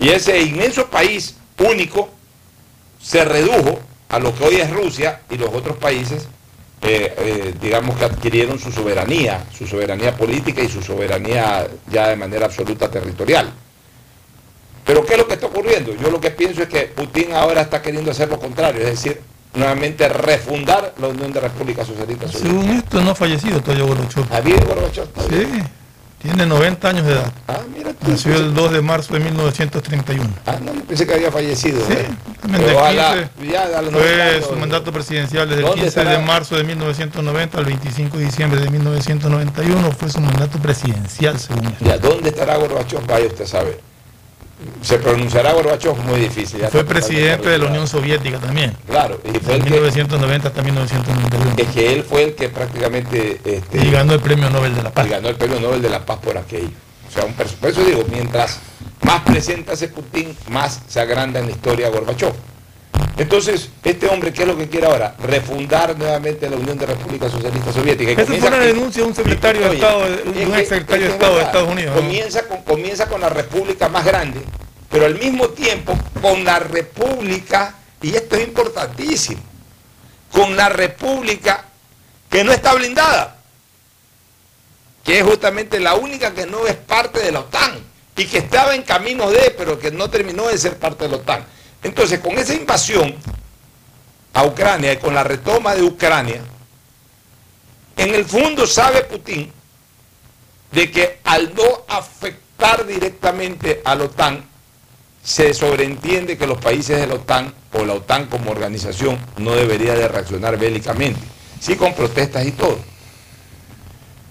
Y 0.00 0.08
ese 0.08 0.40
inmenso 0.40 0.86
país 0.86 1.36
único 1.58 2.08
se 3.00 3.24
redujo 3.24 3.80
a 4.08 4.18
lo 4.18 4.34
que 4.34 4.44
hoy 4.44 4.56
es 4.56 4.70
Rusia 4.70 5.20
y 5.30 5.36
los 5.36 5.52
otros 5.52 5.76
países, 5.76 6.26
eh, 6.82 7.14
eh, 7.16 7.54
digamos 7.60 7.96
que 7.96 8.04
adquirieron 8.04 8.58
su 8.58 8.70
soberanía, 8.70 9.44
su 9.56 9.66
soberanía 9.66 10.16
política 10.16 10.62
y 10.62 10.68
su 10.68 10.82
soberanía 10.82 11.66
ya 11.90 12.08
de 12.08 12.16
manera 12.16 12.46
absoluta 12.46 12.90
territorial. 12.90 13.52
Pero 14.84 15.04
¿qué 15.04 15.14
es 15.14 15.18
lo 15.18 15.26
que 15.26 15.34
está 15.34 15.46
ocurriendo? 15.46 15.94
Yo 15.96 16.10
lo 16.10 16.20
que 16.20 16.30
pienso 16.30 16.62
es 16.62 16.68
que 16.68 16.82
Putin 16.82 17.32
ahora 17.32 17.62
está 17.62 17.80
queriendo 17.80 18.10
hacer 18.10 18.28
lo 18.28 18.38
contrario, 18.38 18.82
es 18.82 19.02
decir, 19.02 19.20
nuevamente 19.54 20.08
refundar 20.08 20.94
la 21.00 21.08
Unión 21.08 21.32
de 21.32 21.40
Repúblicas 21.40 21.86
Socialistas 21.86 22.32
Soviéticas. 22.32 22.60
Según 22.60 22.76
esto, 22.76 23.00
no 23.00 23.10
ha 23.10 23.14
fallecido 23.14 23.60
todavía 23.60 23.84
Gorbachev. 23.84 24.32
¿Ha 24.32 24.36
habido 24.36 24.58
Gorbachev? 24.66 25.06
Sí, 25.28 25.62
tiene 26.24 26.46
90 26.46 26.88
años 26.88 27.06
de 27.06 27.12
edad. 27.12 27.32
Ah, 27.46 27.58
mira 27.76 27.92
tú. 27.92 28.10
Nació 28.10 28.34
el 28.34 28.54
2 28.54 28.72
de 28.72 28.80
marzo 28.80 29.12
de 29.12 29.20
1931. 29.20 30.30
Ah, 30.46 30.56
no, 30.64 30.72
pensé 30.84 31.06
que 31.06 31.12
había 31.14 31.30
fallecido. 31.30 31.86
Sí, 31.86 31.92
¿eh? 31.92 32.08
también 32.40 32.64
ojalá, 32.74 33.30
15 33.38 33.52
ya 33.52 33.62
a 33.64 33.82
los 33.82 33.92
90 33.92 33.98
Fue 33.98 34.22
años, 34.22 34.46
su 34.46 34.56
mandato 34.56 34.92
presidencial 34.92 35.48
desde 35.48 35.60
el 35.60 35.66
¿Dónde 35.68 35.82
15 35.82 36.00
de 36.00 36.06
estará? 36.06 36.26
marzo 36.26 36.56
de 36.56 36.64
1990 36.64 37.58
al 37.58 37.64
25 37.66 38.16
de 38.18 38.24
diciembre 38.24 38.60
de 38.60 38.70
1991. 38.70 39.92
Fue 39.92 40.08
su 40.08 40.20
mandato 40.20 40.58
presidencial, 40.58 41.38
según 41.38 41.66
esto. 41.66 41.84
Ya, 41.84 41.98
¿dónde 41.98 42.30
estará 42.30 42.56
Gorbachev? 42.56 43.06
Vaya 43.06 43.26
usted 43.26 43.44
a 43.44 43.48
saber. 43.48 43.80
Se 44.82 44.98
pronunciará 44.98 45.52
Gorbachev 45.52 45.96
muy 46.04 46.20
difícil. 46.20 46.60
Fue 46.70 46.84
presidente 46.84 47.48
de 47.48 47.58
la. 47.58 47.66
Unión 47.66 47.88
Soviética 47.88 48.38
también. 48.38 48.76
Claro, 48.88 49.20
y 49.24 49.38
fue 49.38 49.54
De 49.54 49.56
el 49.56 49.64
que, 49.64 49.70
1990 49.70 50.48
hasta 50.48 50.62
1991. 50.62 51.54
es 51.56 51.68
que 51.68 51.92
él 51.92 52.04
fue 52.04 52.22
el 52.24 52.34
que 52.34 52.48
prácticamente 52.48 53.40
este, 53.44 53.78
Y 53.78 53.90
ganó 53.90 54.14
el 54.14 54.20
Premio 54.20 54.50
Nobel 54.50 54.74
de 54.74 54.82
la 54.82 54.90
Paz. 54.90 55.06
y 55.06 55.10
ganó 55.10 55.28
el 55.28 55.36
premio 55.36 55.60
Nobel 55.60 55.82
de 55.82 55.90
la 55.90 56.04
Paz 56.04 56.18
por 56.22 56.38
aquello. 56.38 56.70
O 57.08 57.12
sea, 57.12 57.24
un 57.24 57.34
por 57.34 57.70
eso 57.70 57.84
digo, 57.84 58.04
mientras 58.10 58.58
más 59.02 59.20
presenta 59.22 59.72
ese 59.72 59.88
Putin, 59.88 60.36
más 60.48 60.80
se 60.88 61.00
agranda 61.00 61.40
en 61.40 61.46
la 61.46 61.52
historia 61.52 61.88
Gorbachev. 61.88 62.32
Entonces, 63.16 63.70
este 63.84 64.08
hombre, 64.08 64.32
¿qué 64.32 64.42
es 64.42 64.48
lo 64.48 64.56
que 64.56 64.68
quiere 64.68 64.86
ahora? 64.86 65.14
Refundar 65.22 65.96
nuevamente 65.96 66.50
la 66.50 66.56
Unión 66.56 66.76
de 66.76 66.86
Repúblicas 66.86 67.30
Socialistas 67.30 67.74
Soviéticas. 67.74 68.18
Esa 68.18 68.40
fue 68.40 68.48
una 68.48 68.58
denuncia 68.58 69.02
de 69.02 69.08
un 69.08 69.14
secretario 69.14 69.68
de 69.68 69.74
Estado, 69.76 69.98
un 69.98 70.54
ex 70.54 70.68
secretario 70.68 71.06
de 71.06 71.12
Estado 71.12 71.36
de 71.36 71.42
Estados 71.42 71.68
Unidos. 71.70 71.94
Comienza 71.94 72.48
con, 72.48 72.62
comienza 72.62 73.06
con 73.06 73.20
la 73.20 73.28
república 73.28 73.88
más 73.88 74.04
grande, 74.04 74.40
pero 74.90 75.06
al 75.06 75.18
mismo 75.18 75.48
tiempo 75.50 75.96
con 76.20 76.44
la 76.44 76.58
república, 76.58 77.76
y 78.02 78.16
esto 78.16 78.34
es 78.36 78.48
importantísimo, 78.48 79.40
con 80.32 80.56
la 80.56 80.68
república 80.68 81.64
que 82.28 82.42
no 82.42 82.52
está 82.52 82.74
blindada, 82.74 83.36
que 85.04 85.18
es 85.18 85.24
justamente 85.24 85.78
la 85.78 85.94
única 85.94 86.34
que 86.34 86.46
no 86.46 86.66
es 86.66 86.74
parte 86.74 87.20
de 87.20 87.30
la 87.30 87.40
OTAN 87.40 87.78
y 88.16 88.24
que 88.24 88.38
estaba 88.38 88.74
en 88.74 88.82
camino 88.82 89.30
de, 89.30 89.54
pero 89.56 89.78
que 89.78 89.92
no 89.92 90.10
terminó 90.10 90.48
de 90.48 90.58
ser 90.58 90.78
parte 90.78 91.04
de 91.04 91.10
la 91.10 91.16
OTAN. 91.18 91.53
Entonces, 91.84 92.18
con 92.18 92.36
esa 92.38 92.54
invasión 92.54 93.14
a 94.32 94.44
Ucrania 94.44 94.94
y 94.94 94.96
con 94.96 95.14
la 95.14 95.22
retoma 95.22 95.74
de 95.74 95.82
Ucrania, 95.82 96.42
en 97.96 98.14
el 98.14 98.24
fondo 98.24 98.66
sabe 98.66 99.02
Putin 99.04 99.52
de 100.72 100.90
que 100.90 101.20
al 101.22 101.54
no 101.54 101.84
afectar 101.86 102.84
directamente 102.86 103.82
a 103.84 103.94
la 103.94 104.04
OTAN, 104.04 104.44
se 105.22 105.54
sobreentiende 105.54 106.36
que 106.36 106.46
los 106.46 106.58
países 106.58 106.98
de 106.98 107.06
la 107.06 107.14
OTAN 107.14 107.54
o 107.72 107.84
la 107.84 107.94
OTAN 107.94 108.26
como 108.26 108.50
organización 108.50 109.18
no 109.38 109.54
debería 109.54 109.94
de 109.94 110.08
reaccionar 110.08 110.58
bélicamente, 110.58 111.20
sí 111.60 111.76
con 111.76 111.94
protestas 111.94 112.44
y 112.46 112.52
todo. 112.52 112.78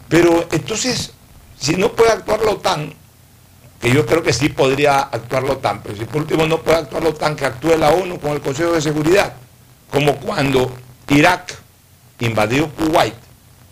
Pero 0.09 0.47
entonces, 0.51 1.11
si 1.59 1.75
no 1.75 1.93
puede 1.93 2.11
actuar 2.11 2.41
la 2.41 2.51
OTAN, 2.51 2.93
que 3.83 3.93
yo 3.93 4.05
creo 4.05 4.23
que 4.23 4.31
sí 4.31 4.47
podría 4.47 5.01
actuar 5.01 5.43
la 5.43 5.51
OTAN, 5.51 5.81
pero 5.83 5.97
si 5.97 6.05
por 6.05 6.21
último 6.21 6.47
no 6.47 6.61
puede 6.61 6.77
actuar 6.77 7.03
la 7.03 7.09
OTAN, 7.09 7.35
que 7.35 7.45
actúe 7.45 7.75
la 7.77 7.89
ONU 7.89 8.17
con 8.17 8.31
el 8.31 8.39
Consejo 8.39 8.71
de 8.71 8.81
Seguridad, 8.81 9.33
como 9.91 10.15
cuando 10.15 10.71
Irak 11.09 11.53
invadió 12.19 12.69
Kuwait 12.69 13.13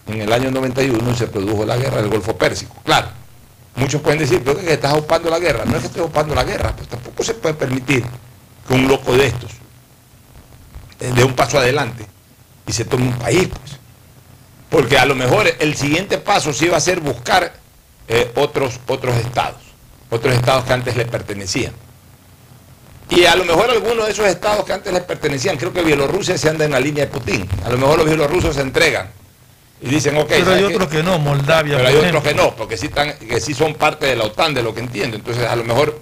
en 0.08 0.20
el 0.20 0.34
año 0.34 0.52
91 0.52 1.12
y 1.12 1.16
se 1.16 1.28
produjo 1.28 1.64
la 1.64 1.78
guerra 1.78 2.02
del 2.02 2.10
Golfo 2.10 2.36
Pérsico. 2.36 2.76
Claro, 2.84 3.08
muchos 3.76 4.02
pueden 4.02 4.20
decir, 4.20 4.42
pero 4.44 4.60
que 4.60 4.74
estás 4.74 4.94
ocupando 4.96 5.30
la 5.30 5.40
guerra. 5.40 5.64
No 5.64 5.78
es 5.78 5.80
que 5.80 5.88
estés 5.88 6.02
ocupando 6.02 6.36
la 6.36 6.44
guerra, 6.44 6.76
pues 6.76 6.90
tampoco 6.90 7.24
se 7.24 7.34
puede 7.36 7.56
permitir 7.56 8.04
que 8.68 8.74
un 8.74 8.90
loco 8.90 9.14
de 9.14 9.28
estos 9.28 9.52
eh, 11.00 11.10
dé 11.16 11.24
un 11.24 11.36
paso 11.36 11.58
adelante 11.58 12.06
y 12.68 12.74
se 12.74 12.84
tome 12.84 13.08
un 13.08 13.18
país, 13.18 13.48
pues. 13.48 13.80
Porque 14.70 14.98
a 14.98 15.06
lo 15.06 15.16
mejor 15.16 15.50
el 15.58 15.74
siguiente 15.76 16.18
paso 16.18 16.52
sí 16.52 16.68
va 16.68 16.76
a 16.76 16.82
ser 16.82 17.00
buscar 17.00 17.54
eh, 18.10 18.30
otros, 18.36 18.78
otros 18.88 19.16
estados, 19.16 19.71
otros 20.12 20.36
estados 20.36 20.66
que 20.66 20.74
antes 20.74 20.96
le 20.96 21.06
pertenecían. 21.06 21.74
Y 23.10 23.26
a 23.26 23.36
lo 23.36 23.44
mejor 23.44 23.70
algunos 23.72 24.06
de 24.06 24.12
esos 24.12 24.26
estados 24.28 24.64
que 24.66 24.72
antes 24.74 24.94
les 24.94 25.02
pertenecían, 25.04 25.58
creo 25.58 25.74
que 25.74 25.82
Bielorrusia 25.82 26.38
se 26.38 26.50
anda 26.50 26.64
en 26.66 26.72
la 26.72 26.80
línea 26.80 27.06
de 27.06 27.12
Putin. 27.12 27.48
A 27.66 27.70
lo 27.70 27.78
mejor 27.78 27.98
los 27.98 28.06
bielorrusos 28.08 28.56
se 28.56 28.62
entregan 28.62 29.10
y 29.82 29.90
dicen, 29.90 30.16
ok, 30.18 30.28
Pero 30.30 30.52
hay 30.54 30.64
otros 30.64 30.88
que 30.90 31.04
no, 31.04 31.18
Moldavia. 31.18 31.78
Pero 31.78 31.90
hay 31.90 31.96
otros 31.96 32.24
que 32.24 32.34
no, 32.36 32.56
porque 32.56 32.78
sí, 32.78 32.86
están, 32.86 33.18
que 33.18 33.42
sí 33.42 33.54
son 33.54 33.74
parte 33.74 34.06
de 34.06 34.16
la 34.16 34.26
OTAN, 34.26 34.54
de 34.54 34.64
lo 34.64 34.74
que 34.74 34.80
entiendo. 34.80 35.18
Entonces, 35.18 35.46
a 35.46 35.56
lo 35.58 35.64
mejor, 35.66 36.00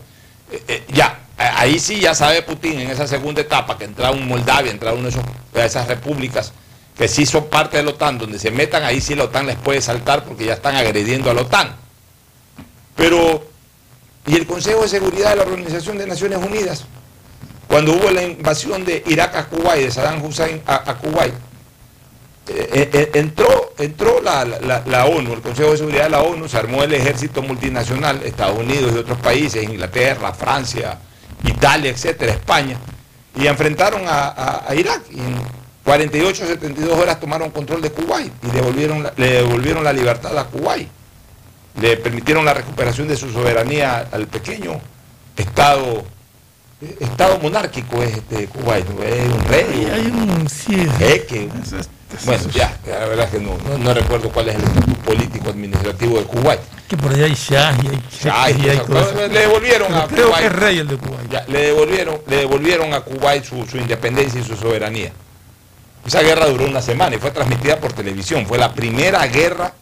eh, 0.51 0.61
eh, 0.67 0.83
ya, 0.89 1.19
ahí 1.37 1.79
sí 1.79 1.99
ya 1.99 2.13
sabe 2.13 2.41
Putin 2.43 2.79
en 2.81 2.91
esa 2.91 3.07
segunda 3.07 3.41
etapa 3.41 3.77
que 3.77 3.85
entra 3.85 4.11
un 4.11 4.27
Moldavia, 4.27 4.71
entra 4.71 4.93
una 4.93 5.03
de, 5.03 5.09
esos- 5.09 5.23
de 5.53 5.65
esas 5.65 5.87
repúblicas 5.87 6.51
que 6.95 7.07
sí 7.07 7.25
son 7.25 7.45
parte 7.47 7.77
de 7.77 7.83
la 7.83 7.91
OTAN, 7.91 8.17
donde 8.19 8.37
se 8.37 8.51
metan, 8.51 8.83
ahí 8.83 8.99
sí 9.01 9.15
la 9.15 9.23
OTAN 9.23 9.47
les 9.47 9.55
puede 9.55 9.81
saltar 9.81 10.25
porque 10.25 10.45
ya 10.45 10.53
están 10.55 10.75
agrediendo 10.75 11.31
a 11.31 11.33
la 11.33 11.41
OTAN. 11.41 11.73
Pero, 12.95 13.47
¿y 14.27 14.35
el 14.35 14.45
Consejo 14.47 14.81
de 14.83 14.87
Seguridad 14.87 15.31
de 15.31 15.35
la 15.37 15.41
Organización 15.43 15.97
de 15.97 16.07
Naciones 16.07 16.37
Unidas? 16.39 16.85
Cuando 17.67 17.93
hubo 17.93 18.09
la 18.09 18.23
invasión 18.23 18.83
de 18.83 19.03
Irak 19.07 19.35
a 19.35 19.45
Kuwait, 19.45 19.85
de 19.85 19.91
Saddam 19.91 20.23
Hussein 20.25 20.61
a, 20.65 20.95
Kuwait, 20.95 21.33
eh, 22.47 22.89
eh, 22.93 23.11
entró, 23.13 23.73
entró 23.77 24.21
la, 24.21 24.43
la- 24.43 25.05
ONU, 25.05 25.33
el 25.33 25.41
Consejo 25.41 25.71
de 25.71 25.77
Seguridad 25.77 26.05
de 26.05 26.09
la 26.09 26.21
ONU, 26.21 26.47
se 26.47 26.57
armó 26.57 26.81
el 26.83 26.91
ejército 26.93 27.43
multinacional, 27.43 28.21
Estados 28.23 28.57
Unidos 28.57 28.91
y 28.95 28.97
otros 28.97 29.19
países, 29.19 29.63
Inglaterra, 29.63 30.33
Francia, 30.33 30.97
Italia, 31.43 31.91
etcétera, 31.91 32.33
España, 32.33 32.77
y 33.35 33.45
enfrentaron 33.45 34.01
a, 34.07 34.29
a- 34.29 34.65
a 34.67 34.75
Irak. 34.75 35.03
Y 35.11 35.19
en 35.19 35.35
48 35.83 36.45
72 36.47 36.97
horas 36.97 37.19
tomaron 37.19 37.51
control 37.51 37.81
de 37.83 37.91
Kuwait 37.91 38.31
y 38.43 38.47
devolvieron 38.51 39.07
le 39.15 39.27
devolvieron 39.43 39.83
la 39.83 39.93
libertad 39.93 40.35
a 40.37 40.45
Kuwait. 40.45 40.87
Le 41.81 41.97
permitieron 41.97 42.45
la 42.45 42.53
recuperación 42.53 43.07
de 43.07 43.15
su 43.15 43.31
soberanía 43.31 44.07
al 44.11 44.27
pequeño 44.27 44.79
Estado, 45.39 46.03
eh, 46.81 46.97
estado 46.99 47.39
monárquico 47.39 48.03
es 48.03 48.17
este 48.17 48.47
Kuwait, 48.47 48.85
es 48.85 49.33
un 49.33 49.45
rey. 49.45 49.87
Hay, 49.93 50.05
un. 50.07 50.47
Jeque. 50.97 51.49
Bueno, 52.25 52.43
ya, 52.49 52.77
la 52.85 53.05
verdad 53.05 53.25
es 53.25 53.31
que 53.31 53.39
no, 53.39 53.55
no, 53.57 53.77
no 53.77 53.93
recuerdo 53.93 54.29
cuál 54.31 54.49
es 54.49 54.55
el 54.55 54.63
estatus 54.63 54.95
político 55.05 55.49
administrativo 55.49 56.17
de 56.17 56.25
Kuwait. 56.25 56.59
Que 56.89 56.97
por 56.97 57.13
allá 57.13 57.25
hay 57.25 57.35
Shah 57.35 57.71
y 57.83 57.87
hay 57.87 58.53
jeques 58.53 58.65
y 58.65 58.69
hay 58.69 59.29
le 59.29 59.39
devolvieron 59.39 59.87
Pero 59.87 59.99
a 60.01 60.07
creo 60.07 60.27
Kuwait. 60.27 60.41
que 60.41 60.47
es 60.47 60.55
rey 60.55 60.77
el 60.79 60.87
de 60.87 60.97
Kuwait. 60.97 61.29
Ya, 61.29 61.45
le 61.47 61.61
devolvieron, 61.67 62.17
le 62.27 62.35
devolvieron 62.37 62.93
a 62.93 63.01
Kuwait 63.01 63.43
su, 63.45 63.65
su 63.65 63.77
independencia 63.77 64.41
y 64.41 64.43
su 64.43 64.57
soberanía. 64.57 65.13
Esa 66.05 66.21
guerra 66.21 66.47
duró 66.47 66.65
una 66.65 66.81
semana 66.81 67.15
y 67.15 67.19
fue 67.19 67.31
transmitida 67.31 67.77
por 67.77 67.93
televisión. 67.93 68.45
Fue 68.45 68.57
la 68.57 68.73
primera 68.73 69.25
guerra, 69.27 69.73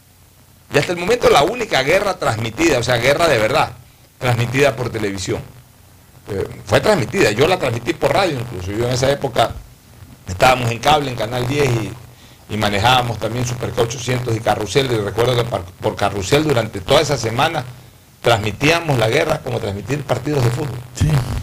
y 0.72 0.78
hasta 0.78 0.92
el 0.92 0.98
momento 0.98 1.30
la 1.30 1.42
única 1.42 1.82
guerra 1.82 2.18
transmitida, 2.18 2.78
o 2.78 2.82
sea, 2.82 2.96
guerra 2.96 3.26
de 3.26 3.38
verdad, 3.38 3.72
transmitida 4.18 4.76
por 4.76 4.90
televisión. 4.90 5.40
Eh, 6.30 6.46
fue 6.66 6.80
transmitida, 6.80 7.30
yo 7.30 7.46
la 7.48 7.58
transmití 7.58 7.94
por 7.94 8.12
radio 8.12 8.38
incluso. 8.38 8.70
Yo 8.72 8.86
en 8.86 8.92
esa 8.92 9.10
época 9.10 9.52
estábamos 10.26 10.70
en 10.70 10.78
cable, 10.78 11.10
en 11.10 11.16
Canal 11.16 11.46
10 11.46 11.70
y, 11.70 12.54
y 12.54 12.56
manejábamos 12.58 13.18
también 13.18 13.46
Superca 13.46 13.82
800 13.82 14.36
y 14.36 14.40
Carrusel. 14.40 14.90
Y 14.92 14.96
recuerdo 14.96 15.36
que 15.36 15.44
por 15.80 15.96
Carrusel 15.96 16.44
durante 16.44 16.80
toda 16.80 17.00
esa 17.00 17.16
semana 17.16 17.64
transmitíamos 18.20 18.98
la 18.98 19.08
guerra 19.08 19.38
como 19.38 19.58
transmitir 19.58 20.02
partidos 20.02 20.44
de 20.44 20.50
fútbol. 20.50 20.78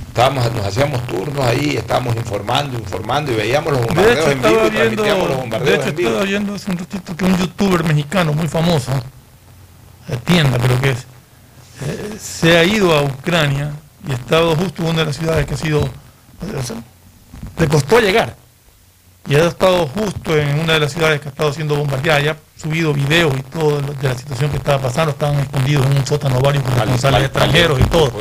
Estábamos, 0.07 0.49
nos 0.53 0.65
hacíamos 0.65 1.05
turnos 1.07 1.45
ahí, 1.45 1.75
estábamos 1.75 2.15
informando, 2.15 2.77
informando 2.77 3.31
y 3.31 3.35
veíamos 3.35 3.73
los 3.73 3.81
De 3.81 3.87
bombardeos 3.87 4.19
hecho, 4.19 4.31
en 4.31 4.41
vivo 4.41 4.67
y 4.67 4.69
transmitíamos 4.69 5.27
los 5.27 5.27
viendo, 5.27 5.35
de 5.35 5.41
bombardeos 5.41 5.79
hecho 5.79 5.89
en 5.89 5.95
vivo. 5.95 6.09
estaba 6.09 6.25
viendo 6.25 6.55
hace 6.55 6.71
un 6.71 6.77
ratito 6.77 7.17
que 7.17 7.25
un 7.25 7.37
youtuber 7.37 7.83
mexicano 7.83 8.33
muy 8.33 8.47
famoso, 8.47 8.91
tienda 10.25 10.57
creo 10.59 10.79
que 10.81 10.91
es, 10.91 10.99
eh, 11.85 12.17
se 12.19 12.57
ha 12.57 12.63
ido 12.63 12.93
a 12.93 13.01
Ucrania 13.03 13.71
y 14.07 14.11
ha 14.11 14.15
estado 14.15 14.55
justo 14.55 14.83
en 14.83 14.89
una 14.89 14.99
de 14.99 15.05
las 15.05 15.15
ciudades 15.17 15.45
que 15.45 15.53
ha 15.55 15.57
sido, 15.57 15.79
o 15.81 16.63
sea, 16.63 16.75
le 17.57 17.67
costó 17.67 17.99
llegar. 17.99 18.35
Y 19.27 19.33
ha 19.35 19.47
estado 19.47 19.87
justo 19.87 20.37
en 20.37 20.59
una 20.59 20.73
de 20.73 20.81
las 20.81 20.93
ciudades 20.93 21.19
que 21.19 21.29
ha 21.29 21.31
estado 21.31 21.51
siendo 21.51 21.75
bombardeada, 21.75 22.21
y 22.21 22.27
ha 22.27 22.37
subido 22.61 22.93
videos 22.93 23.33
y 23.35 23.41
todo 23.41 23.81
de 23.81 24.07
la 24.07 24.15
situación 24.15 24.51
que 24.51 24.57
estaba 24.57 24.79
pasando, 24.79 25.11
estaban 25.13 25.39
escondidos 25.39 25.83
en 25.87 25.97
un 25.97 26.05
sótano 26.05 26.39
varios 26.39 26.63
corresponsales 26.63 27.23
extranjeros 27.23 27.79
y 27.79 27.83
todo. 27.85 28.11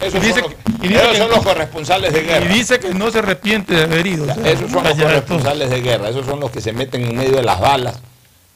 Esos 0.00 1.18
son 1.18 1.28
los- 1.30 1.44
corresponsales 1.44 2.12
de 2.14 2.22
guerra. 2.22 2.46
Y 2.46 2.48
dice 2.54 2.80
que 2.80 2.94
no 2.94 3.10
se 3.10 3.18
arrepiente 3.18 3.74
de 3.74 3.82
haber 3.84 4.06
ido. 4.06 4.24
o 4.24 4.34
sea, 4.34 4.50
Esos 4.50 4.70
son 4.70 4.82
los 4.84 4.94
corresponsales 4.94 5.68
de 5.68 5.80
guerra, 5.82 6.08
esos 6.08 6.24
son 6.24 6.40
los 6.40 6.50
que 6.50 6.62
se 6.62 6.72
meten 6.72 7.02
en 7.04 7.16
medio 7.18 7.36
de 7.36 7.42
las 7.42 7.60
balas 7.60 8.00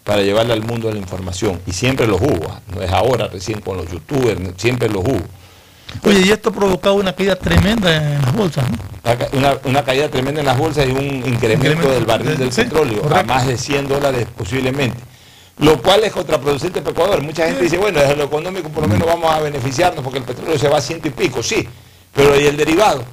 para 0.04 0.22
llevarle 0.22 0.52
al 0.52 0.62
mundo 0.62 0.90
la 0.92 0.98
información. 0.98 1.60
Y 1.66 1.72
siempre 1.72 2.06
los 2.06 2.20
hubo, 2.20 2.50
¿ah? 2.50 2.60
no 2.74 2.82
es 2.82 2.90
ahora 2.92 3.26
recién 3.28 3.60
con 3.60 3.78
los 3.78 3.90
youtubers, 3.90 4.38
siempre 4.56 4.88
los 4.88 5.02
hubo. 5.02 5.22
Oye, 6.04 6.20
y 6.26 6.30
esto 6.30 6.50
ha 6.50 6.52
provocado 6.52 6.96
una 6.96 7.12
caída 7.14 7.36
tremenda 7.36 7.94
en 7.96 8.20
las 8.22 8.32
bolsas, 8.34 8.64
¿no? 8.70 8.76
Una, 9.38 9.56
una- 9.64 9.84
caída 9.84 10.08
tremenda 10.08 10.40
en 10.40 10.46
las 10.46 10.58
bolsas 10.58 10.86
y 10.88 10.90
un 10.90 11.00
incremento 11.04 11.28
Incremento 11.28 11.90
del 11.90 12.04
barril 12.04 12.28
del- 12.30 12.38
del 12.38 12.52
sí, 12.52 12.62
petróleo 12.62 13.02
a 13.14 13.22
más 13.22 13.46
de 13.46 13.56
100 13.56 13.86
dólares 13.88 14.26
posiblemente. 14.36 14.98
Lo 15.58 15.80
cual 15.80 16.02
es 16.02 16.12
contraproducente 16.12 16.80
para 16.80 16.90
Ecuador. 16.92 17.22
Mucha 17.22 17.46
gente 17.46 17.62
dice, 17.62 17.78
bueno, 17.78 18.00
desde 18.00 18.16
lo 18.16 18.24
económico 18.24 18.70
por 18.70 18.82
lo 18.82 18.88
menos 18.88 19.06
vamos 19.06 19.30
a 19.30 19.38
beneficiarnos 19.40 20.02
porque 20.02 20.18
el 20.18 20.24
petróleo 20.24 20.58
se 20.58 20.68
va 20.68 20.78
a 20.78 20.80
ciento 20.80 21.06
y 21.06 21.12
pico, 21.12 21.42
sí, 21.44 21.68
pero 22.12 22.38
¿y 22.40 22.44
el 22.46 22.56
derivado? 22.56 23.04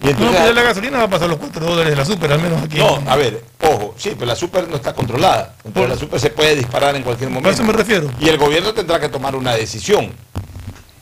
Y 0.00 0.04
No, 0.04 0.10
entonces- 0.10 0.40
pero 0.42 0.52
la 0.54 0.62
gasolina 0.62 0.98
va 0.98 1.04
a 1.04 1.10
pasar 1.10 1.28
los 1.28 1.38
4 1.38 1.64
dólares 1.66 1.90
de 1.90 1.96
la 1.96 2.04
super, 2.04 2.32
al 2.32 2.40
menos 2.40 2.62
aquí. 2.62 2.78
No, 2.78 3.02
a 3.06 3.16
ver, 3.16 3.42
ojo, 3.62 3.94
sí, 3.98 4.10
pero 4.14 4.26
la 4.26 4.36
super 4.36 4.68
no 4.68 4.76
está 4.76 4.92
controlada. 4.94 5.54
Entonces 5.64 5.90
la 5.90 5.96
super 5.98 6.20
se 6.20 6.30
puede 6.30 6.54
disparar 6.56 6.94
en 6.96 7.02
cualquier 7.02 7.30
momento. 7.30 7.48
A 7.48 7.52
eso 7.52 7.62
me 7.64 7.72
refiero. 7.72 8.10
Y 8.20 8.28
el 8.28 8.38
gobierno 8.38 8.72
tendrá 8.74 9.00
que 9.00 9.08
tomar 9.08 9.34
una 9.34 9.54
decisión. 9.54 10.12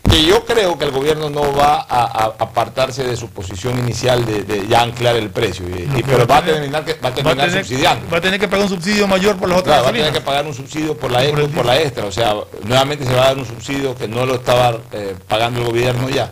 Que 0.08 0.22
yo 0.22 0.44
creo 0.44 0.78
que 0.78 0.84
el 0.84 0.92
gobierno 0.92 1.28
no 1.28 1.52
va 1.54 1.74
a, 1.88 2.04
a- 2.04 2.34
apartarse 2.38 3.02
de 3.02 3.16
su 3.16 3.30
posición 3.30 3.76
inicial 3.80 4.24
de, 4.24 4.42
de 4.44 4.68
ya 4.68 4.82
anclar 4.82 5.16
el 5.16 5.30
precio. 5.30 5.64
y- 5.68 6.02
pero 6.04 6.24
va 6.24 6.36
a 6.38 6.44
terminar, 6.44 6.84
que- 6.84 6.92
va 6.94 6.98
a 6.98 7.02
va 7.02 7.08
a 7.08 7.14
terminar 7.14 7.48
tener- 7.48 7.64
subsidiando. 7.64 8.10
Va 8.10 8.18
a 8.18 8.20
tener 8.20 8.38
que 8.38 8.46
pagar 8.46 8.64
un 8.66 8.68
subsidio 8.70 9.08
mayor 9.08 9.36
por 9.36 9.48
las 9.48 9.58
otras 9.58 9.72
Claro, 9.80 9.84
va 9.84 9.90
a 9.90 9.92
tener 9.92 10.12
que 10.12 10.20
pagar 10.20 10.46
un 10.46 10.54
subsidio 10.54 10.96
por 10.96 11.10
la, 11.10 11.24
extra, 11.24 11.46
por 11.48 11.64
la 11.66 11.80
extra. 11.80 12.04
O 12.04 12.12
sea, 12.12 12.32
nuevamente 12.62 13.04
se 13.06 13.12
va 13.12 13.22
a 13.22 13.26
dar 13.28 13.38
un 13.38 13.46
subsidio 13.46 13.96
que 13.96 14.06
no 14.06 14.24
lo 14.24 14.36
estaba 14.36 14.76
eh, 14.92 15.16
pagando 15.26 15.60
el 15.60 15.66
gobierno 15.66 16.08
ya. 16.08 16.30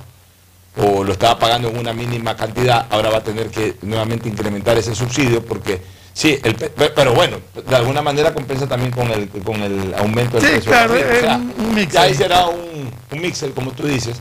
O 0.77 1.05
lo 1.05 1.13
estaba 1.13 1.39
pagando 1.39 1.69
en 1.69 1.79
una 1.79 1.93
mínima 1.93 2.35
cantidad. 2.37 2.87
Ahora 2.91 3.11
va 3.11 3.19
a 3.19 3.23
tener 3.23 3.49
que 3.51 3.77
nuevamente 3.83 4.29
incrementar 4.29 4.79
ese 4.79 4.95
subsidio 4.95 5.45
porque, 5.45 5.83
sí, 6.15 6.39
el 6.43 6.55
pe- 6.55 6.71
pe- 6.71 6.91
pero 6.91 7.13
bueno, 7.13 7.37
de 7.69 7.77
alguna 7.77 8.01
manera 8.01 8.33
compensa 8.33 8.67
también 8.67 8.91
con 8.91 9.11
el, 9.11 9.29
con 9.29 9.61
el 9.63 9.93
aumento 9.95 10.39
del 10.39 10.47
Sí, 10.47 10.53
precio. 10.55 10.71
claro, 10.73 10.95
del 10.95 11.05
O 11.17 11.21
sea, 11.21 11.37
un- 11.37 11.55
un 11.59 11.75
mix 11.75 11.93
ya 11.93 12.03
ahí 12.03 12.09
ahí. 12.13 12.15
será 12.17 12.47
un, 12.47 12.91
un 13.13 13.21
mixer, 13.21 13.53
como 13.53 13.73
tú 13.73 13.87
dices. 13.87 14.17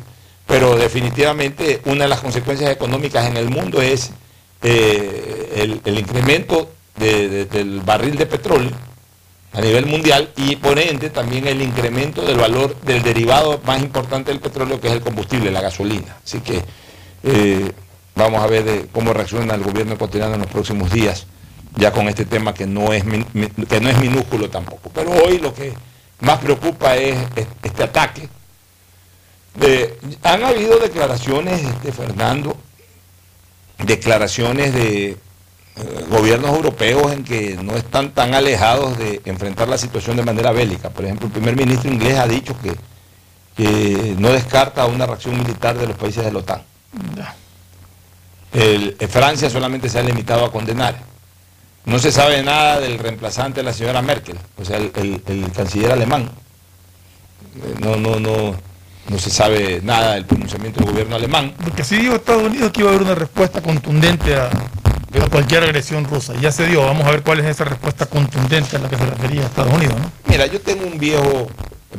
Pero 0.45 0.75
definitivamente 0.75 1.81
una 1.85 2.03
de 2.03 2.09
las 2.09 2.19
consecuencias 2.19 2.69
económicas 2.69 3.25
en 3.27 3.37
el 3.37 3.49
mundo 3.49 3.81
es 3.81 4.11
eh, 4.61 5.53
el, 5.55 5.81
el 5.85 5.99
incremento 5.99 6.69
de- 6.97 7.29
de- 7.29 7.45
del 7.45 7.79
barril 7.79 8.15
de 8.17 8.25
petróleo 8.25 8.71
a 9.53 9.61
nivel 9.61 9.85
mundial 9.85 10.29
y 10.37 10.55
por 10.55 10.79
ende 10.79 11.09
también 11.09 11.47
el 11.47 11.61
incremento 11.61 12.21
del 12.21 12.37
valor 12.37 12.75
del 12.81 13.03
derivado 13.03 13.59
más 13.65 13.81
importante 13.81 14.31
del 14.31 14.39
petróleo 14.39 14.79
que 14.79 14.87
es 14.87 14.93
el 14.93 15.01
combustible, 15.01 15.51
la 15.51 15.61
gasolina. 15.61 16.17
Así 16.23 16.39
que 16.39 16.61
eh, 17.23 17.71
vamos 18.15 18.41
a 18.41 18.47
ver 18.47 18.67
eh, 18.67 18.85
cómo 18.91 19.11
reacciona 19.13 19.55
el 19.55 19.61
gobierno 19.63 19.93
ecuatoriano 19.95 20.35
en 20.35 20.41
los 20.41 20.49
próximos 20.49 20.89
días, 20.91 21.27
ya 21.75 21.91
con 21.91 22.07
este 22.07 22.25
tema 22.25 22.53
que 22.53 22.65
no 22.65 22.93
es, 22.93 23.03
que 23.03 23.81
no 23.81 23.89
es 23.89 23.97
minúsculo 23.99 24.49
tampoco. 24.49 24.89
Pero 24.93 25.11
hoy 25.11 25.37
lo 25.39 25.53
que 25.53 25.73
más 26.21 26.39
preocupa 26.39 26.95
es 26.95 27.17
es- 27.35 27.47
este 27.63 27.83
ataque. 27.83 28.29
De- 29.55 29.97
han 30.23 30.43
habido 30.45 30.77
declaraciones, 30.79 31.61
este, 31.61 31.91
Fernando, 31.91 32.55
declaraciones 33.79 34.73
de 34.73 35.17
gobiernos 36.09 36.49
europeos 36.55 37.11
en 37.11 37.23
que 37.23 37.57
no 37.61 37.75
están 37.75 38.11
tan 38.11 38.33
alejados 38.33 38.97
de 38.97 39.21
enfrentar 39.25 39.67
la 39.67 39.77
situación 39.77 40.17
de 40.17 40.23
manera 40.23 40.51
bélica. 40.51 40.89
Por 40.89 41.05
ejemplo, 41.05 41.27
el 41.27 41.33
primer 41.33 41.55
ministro 41.55 41.91
inglés 41.91 42.17
ha 42.19 42.27
dicho 42.27 42.55
que, 42.61 42.75
que 43.55 44.15
no 44.17 44.29
descarta 44.29 44.85
una 44.85 45.05
reacción 45.05 45.37
militar 45.37 45.77
de 45.77 45.87
los 45.87 45.95
países 45.97 46.23
de 46.25 46.31
la 46.31 46.39
OTAN. 46.39 46.61
El- 48.53 48.95
eh, 48.99 49.07
Francia 49.07 49.49
solamente 49.49 49.89
se 49.89 49.99
ha 49.99 50.03
limitado 50.03 50.45
a 50.45 50.51
condenar. 50.51 50.95
No 51.85 51.97
se 51.99 52.11
sabe 52.11 52.43
nada 52.43 52.79
del 52.79 52.99
reemplazante 52.99 53.61
de 53.61 53.63
la 53.63 53.73
señora 53.73 54.01
Merkel, 54.01 54.37
o 54.57 54.65
sea, 54.65 54.77
el, 54.77 54.91
el- 54.95 55.21
el 55.25 55.51
canciller 55.51 55.91
alemán. 55.91 56.29
Eh, 57.55 57.75
No, 57.79 57.95
no, 57.95 58.19
no, 58.19 58.55
no 59.09 59.17
se 59.19 59.29
sabe 59.29 59.79
nada 59.83 60.13
del 60.13 60.25
pronunciamiento 60.25 60.79
del 60.81 60.91
gobierno 60.91 61.15
alemán. 61.15 61.53
Porque 61.63 61.83
si 61.83 61.97
dijo 61.97 62.15
Estados 62.15 62.43
Unidos 62.43 62.71
que 62.71 62.81
iba 62.81 62.89
a 62.91 62.93
haber 62.93 63.05
una 63.05 63.15
respuesta 63.15 63.61
contundente 63.61 64.35
a, 64.35 64.49
a 65.19 65.29
cualquier 65.29 65.63
agresión 65.63 66.05
rusa. 66.05 66.33
Ya 66.39 66.51
se 66.51 66.65
dio. 66.67 66.83
Vamos 66.85 67.05
a 67.05 67.11
ver 67.11 67.23
cuál 67.23 67.39
es 67.39 67.45
esa 67.45 67.65
respuesta 67.65 68.05
contundente 68.05 68.77
a 68.77 68.79
la 68.79 68.89
que 68.89 68.97
se 68.97 69.05
refería 69.05 69.43
Estados 69.43 69.73
Unidos, 69.73 69.95
¿no? 69.99 70.11
Mira, 70.27 70.45
yo 70.45 70.61
tengo 70.61 70.85
un 70.85 70.97
viejo 70.97 71.47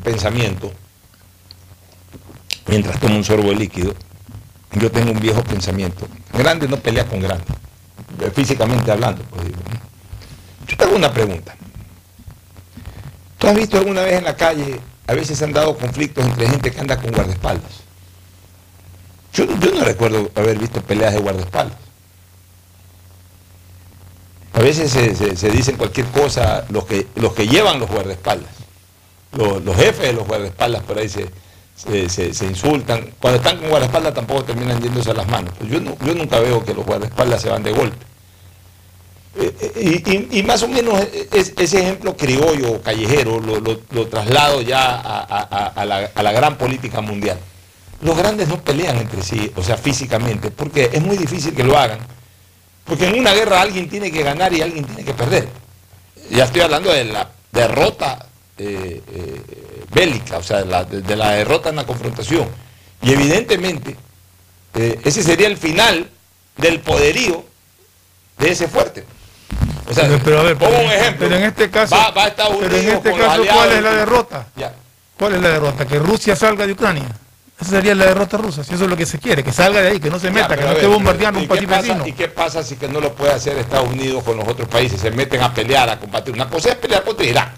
pensamiento, 0.02 0.72
mientras 2.66 2.98
tomo 2.98 3.16
un 3.16 3.24
sorbo 3.24 3.50
de 3.50 3.56
líquido, 3.56 3.94
yo 4.72 4.90
tengo 4.90 5.12
un 5.12 5.20
viejo 5.20 5.42
pensamiento. 5.44 6.08
Grande 6.32 6.66
no 6.66 6.78
pelea 6.78 7.06
con 7.06 7.20
grande, 7.20 7.44
eh, 8.20 8.30
físicamente 8.34 8.90
hablando. 8.90 9.22
pues. 9.24 9.44
Yo 10.66 10.76
te 10.76 10.84
hago 10.84 10.96
una 10.96 11.12
pregunta. 11.12 11.54
¿Tú 13.38 13.48
has 13.48 13.54
visto 13.54 13.76
alguna 13.76 14.02
vez 14.02 14.14
en 14.14 14.24
la 14.24 14.36
calle, 14.36 14.80
a 15.06 15.12
veces 15.12 15.36
se 15.36 15.44
han 15.44 15.52
dado 15.52 15.76
conflictos 15.76 16.24
entre 16.24 16.48
gente 16.48 16.70
que 16.70 16.80
anda 16.80 16.96
con 16.96 17.10
guardaespaldas? 17.10 17.82
Yo, 19.34 19.46
yo 19.58 19.74
no 19.74 19.84
recuerdo 19.84 20.30
haber 20.34 20.58
visto 20.58 20.80
peleas 20.80 21.12
de 21.12 21.20
guardaespaldas. 21.20 21.76
A 24.54 24.58
veces 24.60 24.90
se, 24.90 25.14
se- 25.36 25.50
dicen 25.50 25.76
cualquier 25.76 26.06
cosa 26.06 26.64
los 26.68 26.84
que, 26.84 27.06
los 27.16 27.32
que 27.32 27.46
llevan 27.48 27.80
los 27.80 27.90
guardaespaldas. 27.90 28.50
Los, 29.36 29.64
los 29.64 29.74
jefes 29.76 30.08
de 30.08 30.12
los 30.12 30.26
guardaespaldas 30.26 30.82
por 30.82 30.98
ahí 30.98 31.08
se, 31.08 31.28
se- 31.74 32.44
insultan. 32.44 33.12
Cuando 33.18 33.38
están 33.38 33.58
con 33.58 33.68
guardaespaldas 33.70 34.12
tampoco 34.14 34.44
terminan 34.44 34.80
yéndose 34.82 35.14
las 35.14 35.26
manos. 35.28 35.54
Yo, 35.68 35.80
no- 35.80 35.96
yo 36.04 36.14
nunca 36.14 36.38
veo 36.40 36.62
que 36.64 36.74
los 36.74 36.84
guardaespaldas 36.84 37.40
se 37.40 37.48
van 37.48 37.62
de 37.62 37.72
golpe. 37.72 37.96
Eh, 39.34 39.54
eh, 39.74 40.02
y, 40.30 40.38
y- 40.40 40.42
más 40.42 40.62
o 40.62 40.68
menos 40.68 41.00
es- 41.32 41.54
ese 41.56 41.80
ejemplo 41.80 42.14
criollo 42.14 42.72
o 42.72 42.82
callejero 42.82 43.40
lo, 43.40 43.58
lo- 43.60 43.80
lo 43.90 44.06
traslado 44.08 44.60
ya 44.60 44.90
a- 45.00 45.20
a- 45.22 45.66
a 45.68 45.84
la, 45.86 46.10
a 46.14 46.22
la 46.22 46.32
gran 46.32 46.58
política 46.58 47.00
mundial. 47.00 47.38
Los 48.02 48.18
grandes 48.18 48.48
no 48.48 48.58
pelean 48.62 48.98
entre 48.98 49.22
sí, 49.22 49.50
o 49.56 49.62
sea, 49.62 49.78
físicamente, 49.78 50.50
porque 50.50 50.90
es 50.92 51.00
muy 51.00 51.16
difícil 51.16 51.54
que 51.54 51.64
lo 51.64 51.78
hagan. 51.78 52.00
Porque 52.84 53.06
en 53.06 53.18
una 53.20 53.32
guerra 53.32 53.60
alguien 53.60 53.88
tiene 53.88 54.10
que 54.10 54.22
ganar 54.22 54.52
y 54.52 54.60
alguien 54.62 54.84
tiene 54.84 55.04
que 55.04 55.14
perder. 55.14 55.48
Ya 56.30 56.44
estoy 56.44 56.62
hablando 56.62 56.92
de 56.92 57.04
la 57.04 57.28
derrota 57.50 58.26
eh, 58.58 59.02
eh, 59.06 59.40
bélica, 59.92 60.38
o 60.38 60.42
sea, 60.42 60.58
de 60.58 60.66
la, 60.66 60.84
de- 60.84 61.02
de 61.02 61.16
la 61.16 61.30
derrota 61.32 61.68
en 61.70 61.76
la 61.76 61.84
confrontación. 61.84 62.48
Y 63.02 63.12
evidentemente, 63.12 63.96
eh, 64.74 65.00
ese 65.04 65.22
sería 65.22 65.46
el 65.48 65.56
final 65.56 66.08
del 66.56 66.80
poderío 66.80 67.44
de 68.38 68.50
ese 68.52 68.68
fuerte. 68.68 69.04
O 69.88 69.94
sea, 69.94 70.04
pero, 70.04 70.20
pero 70.24 70.40
a 70.40 70.42
ver, 70.44 70.56
pongo 70.56 70.72
pero- 70.72 70.84
un 70.86 70.90
ejemplo. 70.92 71.26
pero 71.28 71.36
en 71.40 71.44
este 71.44 71.70
caso, 71.70 71.94
va, 71.96 72.10
va 72.10 72.24
a 72.24 72.28
Estados 72.28 72.56
pero 72.60 72.66
en 72.76 72.80
Unidos 72.80 72.94
este 72.96 73.10
con 73.10 73.18
los 73.18 73.28
caso, 73.28 73.44
¿cuál 73.52 73.72
es 73.72 73.82
la 73.82 73.92
derrota? 73.92 74.46
Ya. 74.56 74.72
¿Cuál 75.18 75.34
es 75.34 75.40
la 75.42 75.48
derrota? 75.50 75.86
Que 75.86 75.98
Rusia 75.98 76.34
salga 76.36 76.66
de 76.66 76.72
Ucrania. 76.72 77.08
Esa 77.62 77.70
sería 77.70 77.94
la 77.94 78.06
derrota 78.06 78.36
rusa, 78.36 78.62
si 78.64 78.74
eso 78.74 78.84
es 78.84 78.90
lo 78.90 78.96
que 78.96 79.06
se 79.06 79.18
quiere, 79.18 79.42
que 79.42 79.52
salga 79.52 79.80
de 79.80 79.88
ahí, 79.88 80.00
que 80.00 80.10
no 80.10 80.18
se 80.18 80.26
Ya, 80.28 80.32
meta, 80.32 80.56
que 80.56 80.62
no 80.64 80.72
esté 80.72 80.86
bombardeando 80.86 81.38
¿y 81.40 81.42
un 81.42 81.48
país 81.48 81.66
vecino. 81.66 82.06
¿Y 82.06 82.12
qué 82.12 82.28
pasa 82.28 82.62
si 82.62 82.76
que 82.76 82.88
no 82.88 83.00
lo 83.00 83.14
puede 83.14 83.32
hacer 83.32 83.56
Estados 83.58 83.88
Unidos 83.88 84.22
con 84.24 84.36
los 84.36 84.46
otros 84.46 84.68
países? 84.68 85.00
Se 85.00 85.10
meten 85.10 85.40
a 85.42 85.52
pelear, 85.54 85.88
a 85.88 85.98
combatir. 85.98 86.34
Una 86.34 86.48
cosa 86.48 86.70
es 86.70 86.74
pelear 86.76 87.02
contra 87.04 87.24
Irak. 87.24 87.50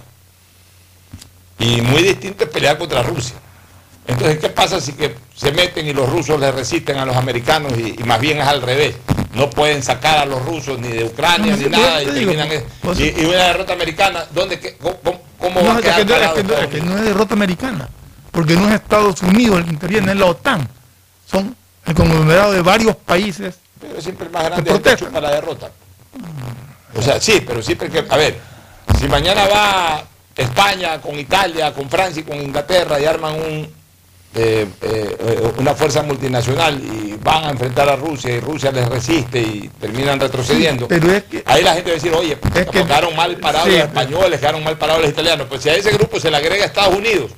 Y 1.59 1.81
muy 1.83 2.03
distinto 2.03 2.45
es 2.45 2.51
pelear 2.51 2.77
contra 2.79 3.03
Rusia. 3.03 3.37
Entonces, 4.07 4.39
¿qué 4.39 4.51
pasa 4.51 4.81
si 4.81 4.93
que 4.93 5.15
se 5.35 5.51
meten 5.53 5.87
y 5.87 5.95
los 5.95 6.09
rusos 6.11 6.39
le 6.39 6.53
resisten 6.53 6.99
a 6.99 7.07
los 7.07 7.17
americanos 7.17 7.73
y, 7.79 7.95
y 7.99 8.05
más 8.05 8.21
bien 8.21 8.39
es 8.39 8.47
al 8.47 8.61
revés? 8.61 8.97
No 9.33 9.49
pueden 9.49 9.83
sacar 9.83 10.19
a 10.19 10.27
los 10.27 10.45
rusos 10.45 10.79
ni 10.79 10.89
de 10.89 11.05
Ucrania 11.05 11.57
No, 11.57 11.63
ni 11.63 11.69
nada 11.71 12.03
y 12.03 12.11
digo, 12.11 12.33
y, 12.99 13.21
y 13.23 13.25
una 13.25 13.45
derrota 13.47 13.73
americana, 13.73 14.27
¿dónde 14.33 14.61
que- 14.61 14.77
cómo, 14.77 14.97
cómo- 15.03 15.23
cómo 15.39 15.57
va 15.57 15.63
No, 15.63 15.71
a 15.73 15.75
es 15.77 15.81
quedar 15.83 15.97
que, 15.97 16.05
no, 16.05 16.15
es 16.15 16.19
parado 16.21 16.35
que 16.37 16.43
no- 16.43 16.49
Estados 16.51 16.65
es 16.65 16.71
que 16.71 16.77
Unidos? 16.81 16.95
no 16.97 16.99
es 17.03 17.09
derrota 17.09 17.35
americana, 17.35 17.89
porque 18.35 18.55
no 18.57 18.69
es 18.69 18.75
Estados 18.75 19.23
Unidos 19.23 19.59
el 19.59 19.65
que 19.65 19.71
interviene, 19.71 20.13
es 20.13 20.19
la 20.19 20.27
OTAN. 20.27 20.69
Son 21.31 21.55
el 21.87 21.95
conglomerado 21.95 22.53
de 22.53 22.63
varios 22.63 22.97
países. 22.97 23.55
Pero 23.81 24.01
siempre 24.01 24.27
el 24.27 24.33
más 24.33 24.45
grande 24.45 24.71
es 24.71 24.77
el 24.77 24.83
que 24.83 24.83
protestan. 24.83 25.09
chupa 25.09 25.21
la 25.21 25.31
derrota. 25.31 25.71
O 26.97 27.03
sea, 27.03 27.21
sí, 27.21 27.43
pero 27.47 27.63
siempre 27.63 27.89
que, 27.91 28.05
a 28.09 28.17
ver, 28.17 28.39
si 28.99 29.07
mañana 29.09 29.47
va 29.47 30.05
España 30.37 31.01
con 31.01 31.19
Italia, 31.19 31.73
con 31.73 31.89
Francia 31.89 32.21
y 32.21 32.25
con 32.25 32.37
Inglaterra 32.41 33.01
y 33.01 33.05
arman 33.05 33.35
un, 33.35 33.69
eh, 34.37 34.67
eh, 34.83 35.53
una 35.59 35.75
fuerza 35.75 36.03
multinacional 36.03 36.81
y 36.81 37.17
van 37.23 37.45
a 37.45 37.51
enfrentar 37.51 37.89
a 37.89 37.97
Rusia 37.97 38.35
y 38.35 38.41
Rusia 38.41 38.73
les 38.73 38.89
resiste 38.89 39.41
y 39.41 39.71
terminan 39.81 40.19
retrocediendo. 40.19 40.89
Pero 40.89 41.13
es 41.13 41.25
que 41.25 41.43
Ahí 41.47 41.63
la 41.63 41.75
gente 41.75 41.91
va 41.91 41.93
a 41.93 42.01
decir, 42.01 42.13
oye, 42.15 42.39
Es 42.55 42.67
que- 42.67 42.83
quedaron 42.83 43.15
mal 43.15 43.37
parados 43.37 43.69
Sí, 43.69 43.77
los 43.77 43.87
españoles, 43.87 44.41
quedaron 44.41 44.65
mal 44.65 44.77
parados 44.79 45.03
los 45.03 45.11
italianos. 45.11 45.47
Pues 45.49 45.63
si 45.63 45.69
a 45.69 45.75
ese 45.75 45.91
grupo 45.93 46.19
se 46.19 46.31
le 46.31 46.37
agrega 46.37 46.65
Estados 46.65 46.97
Unidos 46.97 47.31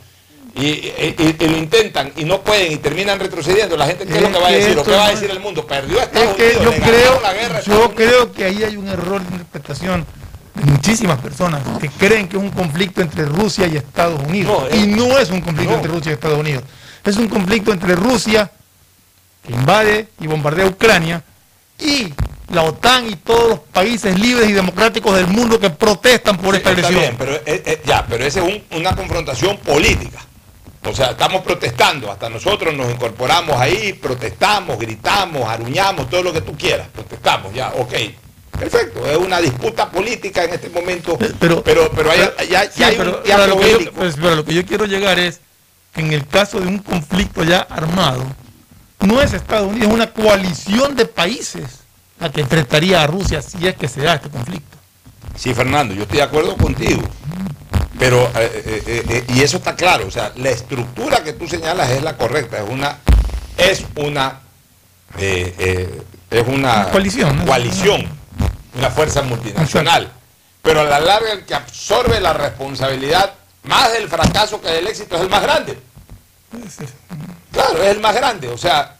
y, 0.56 0.66
y- 0.66 1.36
lo 1.48 1.56
intentan 1.58 2.12
y 2.16 2.24
no 2.24 2.40
pueden 2.40 2.72
y 2.72 2.76
terminan 2.76 3.18
retrocediendo, 3.20 3.76
la 3.76 3.86
gente, 3.86 4.06
¿qué 4.06 4.16
es, 4.16 4.22
lo 4.22 4.32
que 4.32 4.38
va 4.38 4.46
a 4.46 4.50
que 4.50 4.56
decir? 4.56 4.76
¿O 4.76 4.80
esto 4.80 4.90
qué 4.90 4.96
va 4.96 5.06
a 5.06 5.10
decir 5.10 5.30
el 5.30 5.40
mundo? 5.40 5.66
Perdió 5.66 6.00
a 6.00 6.04
Estados 6.04 6.28
Es 6.30 6.34
que 6.36 6.56
Unidos, 6.58 6.64
yo 6.76 6.82
creo, 6.82 7.20
la 7.20 7.32
guerra 7.34 7.58
a 7.58 7.62
yo 7.62 7.94
creo 7.94 8.32
que 8.32 8.44
ahí 8.44 8.62
hay 8.64 8.76
un 8.76 8.88
error 8.88 9.20
de 9.22 9.32
interpretación 9.32 10.06
de 10.54 10.64
muchísimas 10.64 11.18
personas 11.20 11.60
que 11.80 11.88
creen 11.90 12.28
que 12.28 12.36
es 12.38 12.42
un 12.42 12.50
conflicto 12.50 13.02
entre 13.02 13.24
Rusia 13.26 13.66
y 13.66 13.76
Estados 13.76 14.20
Unidos. 14.26 14.52
No, 14.62 14.66
es- 14.68 14.74
y 14.82 14.86
no 14.86 15.18
es 15.18 15.30
un 15.30 15.40
conflicto 15.42 15.72
no. 15.72 15.76
entre 15.76 15.92
Rusia 15.92 16.10
y 16.10 16.14
Estados 16.14 16.38
Unidos. 16.38 16.62
Es 17.04 17.16
un 17.16 17.28
conflicto 17.28 17.72
entre 17.72 17.94
Rusia, 17.94 18.50
que 19.46 19.52
invade 19.52 20.08
y 20.20 20.26
bombardea 20.26 20.66
Ucrania, 20.66 21.22
y 21.78 22.12
la 22.52 22.62
OTAN 22.62 23.08
y 23.10 23.16
todos 23.16 23.48
los 23.50 23.58
países 23.58 24.18
libres 24.18 24.48
y 24.48 24.52
democráticos 24.52 25.14
del 25.14 25.26
mundo 25.26 25.60
que 25.60 25.68
protestan 25.68 26.38
por 26.38 26.54
esta 26.56 26.70
Está 26.70 26.86
agresión. 26.88 27.00
bien, 27.00 27.14
pero, 27.18 27.34
eh, 27.34 27.62
eh, 27.66 27.82
ya, 27.84 28.06
pero 28.08 28.24
esa 28.24 28.40
es 28.40 28.46
un- 28.70 28.78
una 28.78 28.96
confrontación 28.96 29.58
política. 29.58 30.18
O 30.86 30.94
sea, 30.94 31.10
estamos 31.10 31.42
protestando, 31.42 32.10
hasta 32.10 32.28
nosotros 32.28 32.74
nos 32.74 32.90
incorporamos 32.90 33.56
ahí, 33.56 33.92
protestamos, 33.92 34.78
gritamos, 34.78 35.48
aruñamos, 35.48 36.08
todo 36.08 36.22
lo 36.22 36.32
que 36.32 36.40
tú 36.40 36.56
quieras, 36.56 36.88
protestamos, 36.92 37.52
ya, 37.52 37.72
ok. 37.76 37.92
Perfecto, 38.58 39.06
es 39.06 39.16
una 39.18 39.38
disputa 39.40 39.90
política 39.90 40.44
en 40.44 40.54
este 40.54 40.70
momento, 40.70 41.18
pero, 41.38 41.62
pero, 41.62 41.90
pero 41.90 42.10
hay, 42.10 42.20
ya, 42.48 42.64
ya 42.64 42.70
Sí, 42.70 42.82
hay 42.82 42.96
pero 42.96 43.22
un 43.22 43.50
lo, 43.50 43.58
que 43.58 43.84
yo, 43.84 43.92
pues, 43.92 44.16
pero 44.16 44.34
lo 44.36 44.44
que 44.44 44.54
yo 44.54 44.64
quiero 44.64 44.86
llegar 44.86 45.18
es 45.18 45.40
que 45.92 46.00
en 46.00 46.12
el 46.12 46.26
caso 46.26 46.60
de 46.60 46.66
un 46.66 46.78
conflicto 46.78 47.44
ya 47.44 47.60
armado, 47.60 48.24
no 49.00 49.20
es 49.20 49.34
Estados 49.34 49.68
Unidos, 49.68 49.88
es 49.88 49.94
una 49.94 50.10
coalición 50.10 50.96
de 50.96 51.04
países 51.04 51.80
la 52.18 52.32
que 52.32 52.40
enfrentaría 52.40 53.02
a 53.02 53.06
Rusia 53.06 53.42
si 53.42 53.66
es 53.66 53.74
que 53.76 53.88
se 53.88 54.00
da 54.00 54.14
este 54.14 54.30
conflicto. 54.30 54.76
Sí, 55.36 55.52
Fernando, 55.52 55.94
yo 55.94 56.02
estoy 56.02 56.18
de 56.18 56.22
acuerdo 56.22 56.56
contigo. 56.56 57.02
Pero, 57.98 58.22
eh, 58.34 58.82
eh, 58.86 59.04
eh, 59.08 59.24
y 59.28 59.42
eso 59.42 59.56
está 59.56 59.74
claro, 59.74 60.06
o 60.06 60.10
sea, 60.10 60.32
la 60.36 60.50
estructura 60.50 61.24
que 61.24 61.32
tú 61.32 61.48
señalas 61.48 61.90
es 61.90 62.02
la 62.02 62.16
correcta, 62.16 62.58
es 62.58 62.68
una, 62.68 62.98
es 63.56 63.84
una, 63.96 64.40
es 65.18 66.46
una 66.46 66.74
Una 66.74 66.90
coalición, 66.90 67.38
¿no? 67.38 67.46
coalición, 67.46 68.06
una 68.74 68.90
fuerza 68.90 69.22
multinacional. 69.22 70.12
Pero 70.62 70.80
a 70.80 70.84
la 70.84 71.00
larga 71.00 71.32
el 71.32 71.44
que 71.44 71.54
absorbe 71.54 72.20
la 72.20 72.32
responsabilidad 72.32 73.32
más 73.62 73.92
del 73.92 74.08
fracaso 74.08 74.60
que 74.60 74.68
del 74.68 74.86
éxito 74.88 75.16
es 75.16 75.22
el 75.22 75.28
más 75.28 75.42
grande. 75.42 75.78
Claro, 77.52 77.82
es 77.82 77.88
el 77.90 78.00
más 78.00 78.14
grande. 78.14 78.48
O 78.48 78.58
sea, 78.58 78.96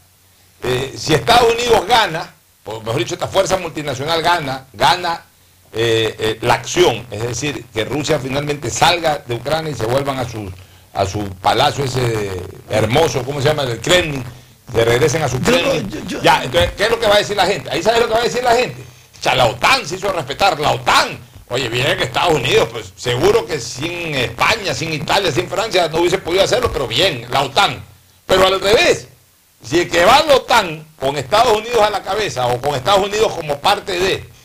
eh, 0.63 0.95
si 0.97 1.15
Estados 1.15 1.53
Unidos 1.53 1.87
gana, 1.87 2.33
o 2.65 2.81
mejor 2.81 2.99
dicho, 2.99 3.15
esta 3.15 3.29
fuerza 3.29 3.57
multinacional 3.59 4.23
gana, 4.23 4.65
gana 4.73 5.23
eh, 5.79 6.17
eh, 6.19 6.39
la 6.41 6.55
acción, 6.55 7.07
es 7.11 7.23
decir, 7.23 7.67
que 7.75 7.85
Rusia 7.85 8.19
finalmente 8.19 8.71
salga 8.71 9.23
de 9.27 9.35
Ucrania 9.35 9.71
y 9.71 9.75
se 9.75 9.85
vuelvan 9.85 10.19
a 10.19 10.27
su, 10.27 10.51
a 10.95 11.05
su 11.05 11.23
palacio 11.43 11.85
ese 11.85 12.31
hermoso, 12.71 13.23
¿cómo 13.23 13.43
se 13.43 13.49
llama? 13.49 13.65
El 13.65 13.79
Kremlin, 13.81 14.25
se 14.73 14.85
regresen 14.87 15.23
a 15.23 15.29
su 15.29 15.39
Kremlin. 15.39 15.87
ya, 16.23 16.45
entonces, 16.45 16.73
¿qué 16.79 16.85
es 16.85 16.91
lo 16.91 16.99
que 16.99 17.07
va 17.07 17.17
a 17.17 17.19
decir 17.19 17.37
la 17.37 17.45
gente? 17.45 17.71
Ahí 17.71 17.83
sabes 17.83 18.01
lo 18.01 18.07
que 18.07 18.15
va 18.15 18.21
a 18.21 18.25
decir 18.25 18.43
la 18.43 18.57
gente. 18.57 18.81
O 18.81 19.23
sea, 19.23 19.35
la 19.35 19.47
OTAN 19.49 19.87
se 19.87 19.97
hizo 19.97 20.11
respetar, 20.11 20.59
la 20.59 20.71
OTAN. 20.73 21.19
Oye, 21.49 21.69
viene 21.69 21.95
que 21.99 22.05
Estados 22.05 22.35
Unidos, 22.35 22.71
pues 22.73 22.95
seguro 22.97 23.45
que 23.45 23.61
sin 23.61 24.15
España, 24.15 24.73
sin 24.73 24.95
Italia, 24.95 25.31
sin 25.31 25.47
Francia 25.47 25.89
no 25.89 26.01
hubiese 26.01 26.17
podido 26.17 26.43
hacerlo, 26.43 26.73
pero 26.73 26.89
bien, 26.89 27.27
la 27.31 27.43
OTAN. 27.43 27.85
Pero 28.27 28.47
al 28.47 28.59
revés, 28.63 29.09
si 29.63 29.81
el 29.81 29.91
que 29.91 30.07
va 30.07 30.17
a 30.17 30.25
la 30.25 30.37
OTAN 30.37 30.87
con 30.99 31.19
Estados 31.19 31.55
Unidos 31.55 31.83
a 31.83 31.91
la 31.91 32.03
cabeza 32.03 32.47
o 32.47 32.59
con 32.63 32.75
Estados 32.75 33.05
Unidos 33.05 33.31
como 33.35 33.59
parte 33.59 34.01
de, 34.01 34.36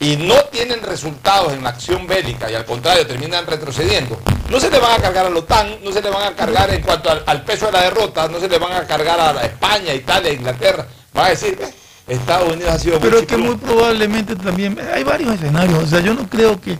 y 0.00 0.16
no 0.16 0.36
tienen 0.44 0.80
resultados 0.82 1.52
en 1.52 1.64
la 1.64 1.70
acción 1.70 2.06
bélica 2.06 2.50
y 2.50 2.54
al 2.54 2.64
contrario 2.64 3.06
terminan 3.06 3.46
retrocediendo, 3.46 4.20
no 4.48 4.60
se 4.60 4.70
le 4.70 4.78
van 4.78 4.92
a 4.98 5.02
cargar 5.02 5.26
a 5.26 5.30
la 5.30 5.38
OTAN, 5.38 5.76
no 5.82 5.90
se 5.90 6.00
le 6.00 6.10
van 6.10 6.32
a 6.32 6.36
cargar 6.36 6.70
en 6.72 6.82
cuanto 6.82 7.10
al, 7.10 7.22
al 7.26 7.42
peso 7.44 7.66
de 7.66 7.72
la 7.72 7.82
derrota, 7.82 8.28
no 8.28 8.38
se 8.38 8.48
le 8.48 8.58
van 8.58 8.72
a 8.72 8.86
cargar 8.86 9.18
a 9.18 9.42
España, 9.42 9.92
Italia, 9.92 10.32
Inglaterra, 10.32 10.86
van 11.12 11.26
a 11.26 11.28
decir, 11.30 11.58
"Ve, 11.58 12.14
Estados 12.14 12.52
Unidos 12.52 12.72
ha 12.72 12.78
sido 12.78 13.00
Pero 13.00 13.18
es 13.18 13.26
que 13.26 13.36
muy 13.36 13.56
probablemente 13.56 14.36
también, 14.36 14.78
hay 14.94 15.02
varios 15.02 15.34
escenarios, 15.34 15.82
o 15.82 15.86
sea, 15.86 16.00
yo 16.00 16.14
no 16.14 16.28
creo 16.28 16.60
que, 16.60 16.78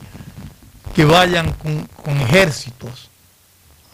que 0.94 1.04
vayan 1.04 1.52
con, 1.54 1.86
con 2.04 2.20
ejércitos 2.20 3.10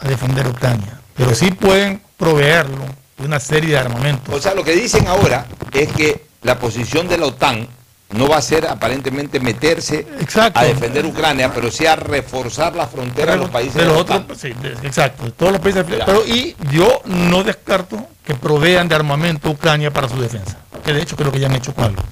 a 0.00 0.08
defender 0.08 0.46
Ucrania, 0.46 1.00
pero 1.16 1.34
sí 1.34 1.50
pueden 1.50 2.02
proveerlo 2.18 2.84
de 3.16 3.26
una 3.26 3.40
serie 3.40 3.70
de 3.70 3.78
armamentos. 3.78 4.34
O 4.34 4.40
sea, 4.40 4.54
lo 4.54 4.62
que 4.62 4.72
dicen 4.72 5.06
ahora 5.06 5.46
es 5.72 5.90
que 5.92 6.26
la 6.42 6.58
posición 6.58 7.08
de 7.08 7.16
la 7.16 7.26
OTAN 7.26 7.66
no 8.14 8.28
va 8.28 8.36
a 8.38 8.42
ser 8.42 8.66
aparentemente 8.66 9.40
meterse 9.40 10.06
Exacto. 10.20 10.58
a 10.60 10.64
defender 10.64 11.04
Ucrania, 11.04 11.52
pero 11.52 11.70
sí 11.70 11.84
a 11.86 11.96
reforzar 11.96 12.74
la 12.74 12.86
frontera 12.86 13.32
de 13.32 13.38
los 13.38 13.50
países 13.50 13.74
de 13.74 13.84
los 13.86 13.98
otros, 13.98 14.22
sí, 14.38 14.50
de- 14.52 14.72
exacto, 14.86 15.32
todos 15.32 15.52
los 15.52 15.60
países. 15.60 15.84
Pero 15.86 16.24
y 16.26 16.54
yo 16.70 17.02
no 17.06 17.42
descarto 17.44 18.06
que 18.24 18.34
provean 18.34 18.88
de 18.88 18.94
armamento 18.94 19.48
a 19.48 19.52
Ucrania 19.52 19.90
para 19.92 20.08
su 20.08 20.20
defensa, 20.20 20.58
que 20.84 20.92
de 20.92 21.02
hecho 21.02 21.16
creo 21.16 21.30
que 21.32 21.40
ya 21.40 21.46
han 21.48 21.54
hecho 21.56 21.74
con 21.74 21.84
algo. 21.84 22.02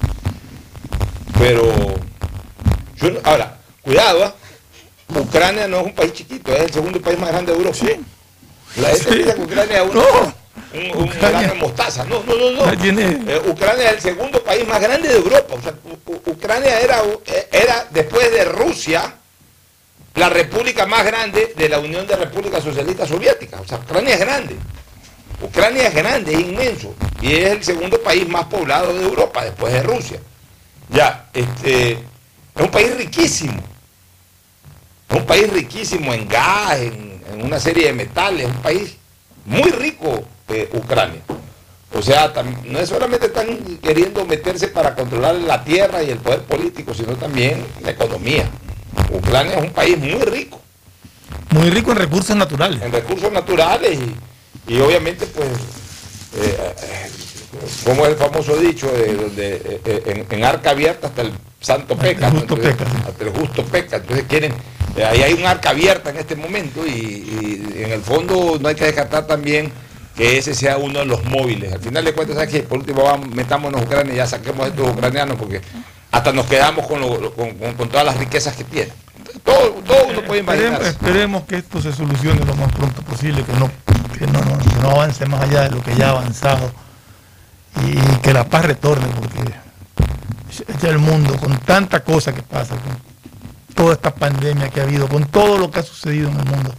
Pero, 1.39 1.63
yo 2.97 3.09
no- 3.11 3.19
ahora, 3.23 3.57
cuidado, 3.81 4.23
¿ah? 4.25 4.33
Ucrania 5.19 5.67
no 5.67 5.79
es 5.79 5.85
un 5.87 5.93
país 5.95 6.13
chiquito, 6.13 6.51
es 6.53 6.63
el 6.63 6.73
segundo 6.73 7.01
país 7.01 7.19
más 7.19 7.29
grande 7.29 7.51
de 7.51 7.57
Europa. 7.57 7.77
La 8.77 8.87
gente 8.89 9.03
Sí. 9.03 9.09
piensa 9.15 9.35
que 9.35 9.41
Ucrania 9.41 9.83
es 9.83 9.89
un, 9.89 9.97
un, 9.97 10.33
un 10.73 11.03
Ucrania- 11.03 11.53
mostaza. 11.59 12.03
No, 12.05 12.23
no, 12.23 12.35
no, 12.35 12.65
no. 12.65 12.77
Tiene- 12.77 13.19
Eh, 13.27 13.41
Ucrania 13.47 13.89
es 13.89 13.93
el 13.95 14.01
segundo 14.01 14.43
país 14.43 14.67
más 14.67 14.81
grande 14.81 15.07
de 15.09 15.15
Europa. 15.15 15.55
O 15.55 15.61
sea, 15.61 15.73
U- 15.83 16.31
Ucrania 16.31 16.79
era, 16.79 17.01
eh, 17.25 17.47
era, 17.51 17.87
después 17.91 18.31
de 18.31 18.45
Rusia, 18.45 19.15
la 20.15 20.29
república 20.29 20.85
más 20.85 21.03
grande 21.05 21.53
de 21.55 21.69
la 21.69 21.79
Unión 21.79 22.05
de 22.05 22.15
Repúblicas 22.15 22.63
Socialistas 22.63 23.09
Soviéticas. 23.09 23.61
O 23.61 23.65
sea, 23.67 23.77
Ucrania 23.79 24.13
es 24.13 24.19
grande. 24.19 24.55
Ucrania 25.41 25.87
es 25.87 25.93
grande, 25.95 26.33
es 26.33 26.39
inmenso. 26.39 26.95
Y 27.21 27.33
es 27.35 27.51
el 27.51 27.63
segundo 27.63 28.01
país 28.01 28.27
más 28.29 28.45
poblado 28.45 28.93
de 28.93 29.03
Europa, 29.03 29.43
después 29.43 29.73
de 29.73 29.81
Rusia. 29.83 30.19
Ya, 30.89 31.29
este, 31.33 31.91
es 31.93 31.97
un 32.61 32.69
país 32.69 32.95
riquísimo. 32.95 33.61
Es 35.09 35.17
un 35.17 35.25
país 35.25 35.51
riquísimo 35.51 36.13
en 36.13 36.27
gas, 36.27 36.79
en, 36.79 37.21
en 37.31 37.41
una 37.45 37.59
serie 37.59 37.87
de 37.87 37.93
metales, 37.93 38.45
un 38.45 38.61
país 38.61 38.95
muy 39.45 39.69
rico, 39.71 40.23
eh, 40.49 40.69
Ucrania. 40.73 41.21
O 41.95 42.01
sea, 42.01 42.33
no 42.65 42.79
es 42.79 42.89
solamente 42.89 43.27
están 43.27 43.47
queriendo 43.81 44.25
meterse 44.25 44.67
para 44.67 44.95
controlar 44.95 45.35
la 45.35 45.63
tierra 45.63 46.01
y 46.01 46.09
el 46.09 46.17
poder 46.17 46.41
político, 46.41 46.93
sino 46.93 47.13
también 47.15 47.63
la 47.83 47.91
economía. 47.91 48.49
Ucrania 49.11 49.57
es 49.57 49.61
un 49.63 49.71
país 49.71 49.97
muy 49.97 50.21
rico 50.25 50.59
Muy 51.51 51.69
rico 51.69 51.91
en 51.91 51.97
recursos 51.97 52.35
naturales. 52.35 52.81
en 52.81 52.91
recursos 52.91 53.31
naturales 53.31 53.97
y, 54.67 54.73
y 54.73 54.79
obviamente 54.79 55.25
pues 55.27 55.47
eh, 56.35 56.57
eh, 56.83 57.09
como 57.85 58.05
es 58.05 58.11
el 58.11 58.17
famoso 58.17 58.55
dicho 58.57 58.91
de 58.91 59.13
donde 59.13 59.55
eh, 59.55 59.81
eh, 59.85 60.25
en, 60.29 60.37
en 60.39 60.45
arca 60.45 60.71
abierta 60.71 61.07
hasta 61.07 61.21
el 61.23 61.31
santo 61.59 61.95
peca, 61.95 62.29
¿no? 62.29 62.39
justo 62.39 62.55
Entonces, 62.55 62.75
peca, 62.75 62.89
hasta 63.07 63.23
el 63.23 63.29
justo 63.31 63.63
peca 63.65 63.95
entonces 63.97 64.25
quieren 64.27 64.53
ahí 64.97 65.21
hay 65.23 65.33
un 65.33 65.45
arca 65.45 65.69
abierta 65.71 66.09
en 66.11 66.17
este 66.17 66.35
momento 66.35 66.85
y, 66.85 66.89
y 66.91 67.83
en 67.83 67.91
el 67.91 68.01
fondo 68.01 68.57
no 68.59 68.67
hay 68.67 68.75
que 68.75 68.85
descartar 68.85 69.25
también 69.27 69.71
que 70.15 70.37
ese 70.37 70.53
sea 70.53 70.77
uno 70.77 70.99
de 70.99 71.05
los 71.05 71.23
móviles. 71.25 71.73
Al 71.73 71.79
final 71.79 72.05
de 72.05 72.13
cuentas 72.13 72.35
¿sabes 72.35 72.51
qué? 72.51 72.59
por 72.63 72.77
último 72.77 73.03
vamos, 73.03 73.29
metámonos 73.29 73.81
a 73.81 73.83
Ucrania 73.85 74.13
y 74.13 74.17
ya 74.17 74.27
saquemos 74.27 74.65
a 74.65 74.67
estos 74.69 74.89
ucranianos 74.89 75.37
porque 75.37 75.61
hasta 76.11 76.31
nos 76.31 76.45
quedamos 76.45 76.85
con, 76.87 77.01
lo- 77.01 77.33
con- 77.33 77.55
con- 77.57 77.73
con 77.73 77.89
todas 77.89 78.05
las 78.05 78.17
riquezas 78.17 78.55
que 78.55 78.63
tienen. 78.63 78.93
Todo, 79.43 79.71
todo 79.85 79.97
uno 80.09 80.21
puede 80.21 80.41
Esperemos, 80.41 80.55
imaginarse. 80.55 80.89
esperemos 80.89 81.43
que 81.43 81.55
esto 81.57 81.81
se 81.81 81.91
solucione 81.91 82.45
lo 82.45 82.55
más 82.55 82.71
pronto 82.71 83.01
posible, 83.01 83.43
que 83.43 83.53
no, 83.53 83.69
que 84.17 84.27
no, 84.27 84.39
no- 84.39 84.57
que 84.59 84.75
no 84.81 84.89
avance 84.91 85.25
más 85.25 85.41
allá 85.41 85.63
de 85.63 85.71
lo 85.71 85.81
que 85.83 85.95
ya 85.95 86.07
ha 86.07 86.11
avanzado 86.11 86.71
y 87.87 87.95
que 88.21 88.33
la 88.33 88.43
paz 88.47 88.65
retorne, 88.65 89.07
porque 89.19 89.39
ya 90.81 90.89
el 90.89 90.99
mundo, 90.99 91.35
con 91.37 91.57
tanta 91.59 92.03
cosa 92.03 92.33
que 92.33 92.43
pasa, 92.43 92.75
con 92.75 92.95
toda 93.73 93.93
esta 93.93 94.13
pandemia 94.13 94.69
que 94.69 94.81
ha 94.81 94.83
habido, 94.83 95.07
con 95.07 95.25
todo 95.25 95.57
lo 95.57 95.71
que 95.71 95.79
ha 95.79 95.83
sucedido 95.83 96.29
en 96.29 96.39
el 96.39 96.45
mundo, 96.45 96.73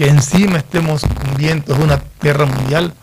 que 0.00 0.08
encima 0.08 0.56
estemos 0.56 1.02
de 1.36 1.74
una 1.74 2.02
guerra 2.22 2.46
mundial, 2.46 2.94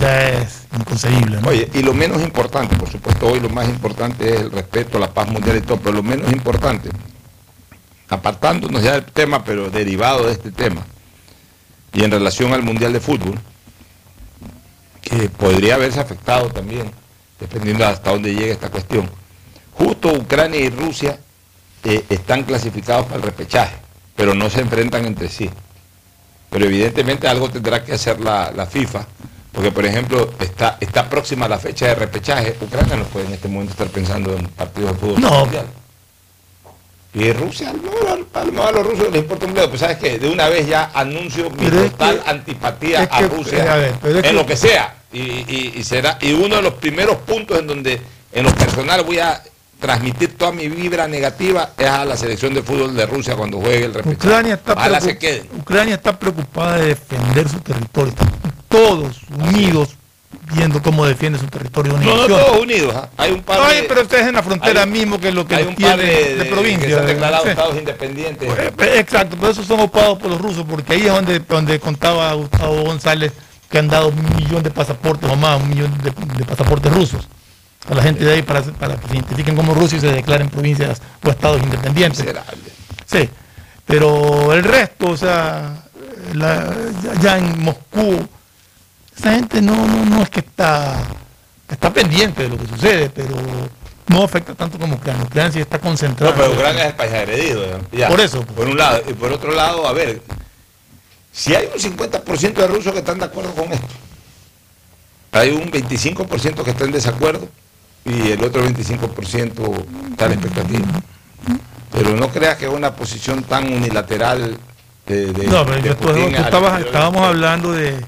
ya 0.00 0.28
es 0.28 0.68
inconcebible. 0.78 1.40
Oye, 1.44 1.68
y 1.74 1.82
lo 1.82 1.92
menos 1.92 2.22
importante, 2.22 2.76
por 2.76 2.88
supuesto, 2.88 3.26
hoy 3.26 3.40
lo 3.40 3.48
más 3.48 3.68
importante 3.68 4.32
es 4.32 4.40
el 4.42 4.52
respeto, 4.52 5.00
la 5.00 5.12
paz 5.12 5.26
mundial 5.26 5.56
y 5.56 5.62
todo, 5.62 5.78
pero 5.78 5.94
lo 5.96 6.04
menos 6.04 6.30
importante, 6.30 6.90
apartándonos 8.08 8.84
ya 8.84 8.92
del 8.92 9.04
tema, 9.06 9.42
pero 9.42 9.68
derivado 9.68 10.26
de 10.26 10.34
este 10.34 10.52
tema, 10.52 10.86
y 11.92 12.04
en 12.04 12.12
relación 12.12 12.52
al 12.52 12.62
Mundial 12.62 12.92
de 12.92 13.00
Fútbol, 13.00 13.40
que 15.02 15.28
podría 15.28 15.74
haberse 15.74 15.98
afectado 15.98 16.50
también, 16.50 16.88
dependiendo 17.40 17.84
hasta 17.84 18.12
dónde 18.12 18.32
llegue 18.32 18.52
esta 18.52 18.68
cuestión. 18.68 19.10
Justo 19.72 20.12
Ucrania 20.12 20.60
y 20.60 20.70
Rusia 20.70 21.18
eh, 21.82 22.04
están 22.08 22.44
clasificados 22.44 23.06
para 23.06 23.16
el 23.16 23.22
repechaje, 23.22 23.74
pero 24.14 24.36
no 24.36 24.48
se 24.50 24.60
enfrentan 24.60 25.04
entre 25.04 25.28
sí. 25.28 25.50
Pero 26.50 26.64
evidentemente 26.64 27.28
algo 27.28 27.48
tendrá 27.48 27.84
que 27.84 27.92
hacer 27.92 28.20
la, 28.20 28.50
la 28.54 28.66
FIFA, 28.66 29.06
porque 29.52 29.70
por 29.70 29.86
ejemplo 29.86 30.30
está, 30.40 30.76
está 30.80 31.08
próxima 31.08 31.48
la 31.48 31.58
fecha 31.58 31.86
de 31.86 31.94
repechaje. 31.94 32.56
Ucrania 32.60 32.96
no 32.96 33.04
puede 33.04 33.26
en 33.26 33.34
este 33.34 33.48
momento 33.48 33.72
estar 33.72 33.86
pensando 33.88 34.36
en 34.36 34.46
partidos 34.48 34.92
de 34.92 34.98
fútbol 34.98 35.20
No. 35.20 35.30
mundial. 35.40 35.66
Y 37.12 37.32
Rusia, 37.32 37.72
no, 37.72 37.90
a 38.40 38.44
lo 38.44 38.52
mejor 38.52 38.68
a 38.68 38.72
los 38.72 38.86
rusos 38.86 39.10
les 39.12 39.22
importa 39.22 39.46
un 39.46 39.52
bledo, 39.52 39.68
pues 39.68 39.80
sabes 39.80 39.98
que 39.98 40.18
de 40.20 40.28
una 40.28 40.48
vez 40.48 40.68
ya 40.68 40.90
anuncio 40.94 41.50
mi 41.50 41.56
Pero 41.64 41.80
es 41.84 41.90
total 41.92 42.22
que- 42.22 42.30
antipatía 42.30 43.02
es 43.02 43.08
a 43.10 43.18
que- 43.18 43.28
Rusia 43.28 43.72
a 43.72 43.76
ver, 43.76 43.94
es 44.04 44.14
en 44.16 44.22
que- 44.22 44.32
lo 44.32 44.46
que 44.46 44.56
sea. 44.56 44.94
Y, 45.12 45.18
y- 45.20 45.72
y 45.76 45.82
será, 45.84 46.18
y 46.20 46.32
uno 46.32 46.56
de 46.56 46.62
los 46.62 46.74
primeros 46.74 47.16
puntos 47.16 47.58
en 47.58 47.66
donde 47.66 48.00
en 48.32 48.44
lo 48.44 48.54
personal 48.54 49.02
voy 49.02 49.18
a 49.18 49.42
transmitir 49.80 50.36
toda 50.36 50.52
mi 50.52 50.68
vibra 50.68 51.08
negativa 51.08 51.70
es 51.76 51.86
a 51.86 52.04
la 52.04 52.16
selección 52.16 52.54
de 52.54 52.62
fútbol 52.62 52.94
de 52.94 53.06
Rusia 53.06 53.34
cuando 53.34 53.58
juegue 53.58 53.86
el 53.86 53.94
repechaje. 53.94 54.16
Ucrania 54.28 54.54
está, 54.54 54.72
Ojalá 54.74 55.00
se. 55.00 55.18
Ucrania 55.58 55.94
está 55.94 56.18
preocupada 56.18 56.76
de 56.78 56.86
defender 56.88 57.48
su 57.48 57.58
territorio. 57.60 58.10
Están 58.12 58.32
todos 58.68 59.16
unidos 59.36 59.90
viendo 60.54 60.82
cómo 60.82 61.04
defiende 61.06 61.38
su 61.38 61.46
territorio. 61.46 61.94
una 61.94 62.04
No, 62.04 62.16
no 62.28 62.36
todos 62.36 62.60
unidos. 62.60 62.94
¿ah? 62.94 63.08
Hay 63.16 63.32
un 63.32 63.42
par 63.42 63.68
de, 63.74 63.82
pero 63.84 64.02
ustedes 64.02 64.26
en 64.28 64.34
la 64.34 64.42
frontera 64.42 64.82
hay- 64.82 64.90
mismo 64.90 65.18
que 65.18 65.32
lo 65.32 65.46
que 65.46 65.54
hay 65.56 65.64
un 65.64 65.74
par 65.74 65.96
de, 65.96 66.04
de, 66.06 66.34
de- 66.36 66.44
provincia. 66.44 66.86
que 66.86 66.94
se 66.94 67.00
han 67.00 67.06
declarado 67.06 67.44
Sí. 67.44 67.50
estados 67.50 67.76
independientes. 67.76 68.48
Eh, 68.58 68.72
Exacto, 68.98 69.36
por 69.36 69.50
eso 69.50 69.62
son 69.64 69.80
ocupados 69.80 70.18
por 70.18 70.30
los 70.30 70.40
rusos, 70.40 70.64
porque 70.68 70.92
ahí 70.94 71.06
es 71.06 71.12
donde, 71.12 71.38
donde 71.40 71.80
contaba 71.80 72.32
Gustavo 72.34 72.82
González 72.82 73.32
que 73.70 73.78
han 73.78 73.88
dado 73.88 74.08
un 74.08 74.36
millón 74.36 74.62
de 74.62 74.70
pasaportes 74.70 75.30
o 75.30 75.36
más, 75.36 75.60
un 75.62 75.68
millón 75.70 75.96
de, 75.98 76.10
de 76.36 76.44
pasaportes 76.44 76.92
rusos 76.92 77.26
a 77.88 77.94
la 77.94 78.02
gente 78.02 78.24
de 78.24 78.34
ahí 78.34 78.42
para, 78.42 78.62
para 78.62 78.96
que 78.96 79.08
se 79.08 79.14
identifiquen 79.14 79.56
como 79.56 79.74
rusos 79.74 79.94
y 79.94 80.00
se 80.00 80.12
declaren 80.12 80.48
provincias 80.48 81.00
o 81.24 81.30
estados 81.30 81.62
independientes. 81.62 82.20
Miserable. 82.20 82.58
Sí, 83.06 83.28
pero 83.86 84.52
el 84.52 84.62
resto, 84.62 85.10
o 85.10 85.16
sea, 85.16 85.82
la- 86.34 86.74
ya, 87.22 87.38
en 87.38 87.58
Moscú, 87.62 88.28
esa 89.16 89.32
gente 89.32 89.60
no, 89.62 89.74
no, 89.86 90.04
no 90.04 90.22
es 90.22 90.30
que 90.30 90.40
está, 90.40 91.02
está 91.68 91.92
pendiente 91.92 92.42
de 92.44 92.48
lo 92.50 92.58
que 92.58 92.66
sucede, 92.68 93.10
pero 93.10 93.34
no 94.08 94.22
afecta 94.24 94.54
tanto 94.54 94.78
como 94.78 94.94
Ucrania. 94.96 95.24
Ucrania 95.24 95.52
sí 95.52 95.60
está 95.60 95.78
concentrada. 95.78 96.32
No, 96.32 96.38
pero 96.40 96.52
Ucrania 96.52 96.82
es 96.84 96.90
el 96.90 96.96
país 96.96 97.12
agredido. 97.12 97.66
ya. 97.92 97.98
Ya. 97.98 98.08
Por 98.08 98.20
eso. 98.20 98.42
Por 98.44 98.68
un 98.68 98.76
lado. 98.76 99.02
Y 99.08 99.14
por 99.14 99.32
otro 99.32 99.52
lado, 99.52 99.86
a 99.88 99.92
ver, 99.92 100.22
si 101.32 101.54
hay 101.54 101.66
un 101.74 101.80
50% 101.80 102.52
de 102.54 102.66
rusos 102.66 102.92
que 102.92 102.98
están 103.00 103.18
de 103.18 103.24
acuerdo 103.24 103.54
con 103.54 103.72
esto, 103.72 103.86
hay 105.32 105.50
un 105.50 105.70
25% 105.70 106.62
que 106.64 106.70
está 106.70 106.84
en 106.84 106.92
desacuerdo 106.92 107.48
y 108.04 108.32
el 108.32 108.42
otro 108.44 108.62
25% 108.64 109.84
está 110.10 110.28
la 110.28 110.34
expectativa. 110.34 110.86
Pero 111.92 112.16
no 112.16 112.28
creas 112.28 112.56
que 112.56 112.66
es 112.66 112.72
una 112.72 112.94
posición 112.94 113.42
tan 113.42 113.72
unilateral 113.72 114.56
de, 115.06 115.32
de- 115.32 115.46
No, 115.48 115.64
pero 115.66 115.82
de 115.82 115.90
estabas- 115.90 116.70
interior. 116.70 116.86
estábamos 116.86 117.22
hablando 117.22 117.72
de. 117.72 118.04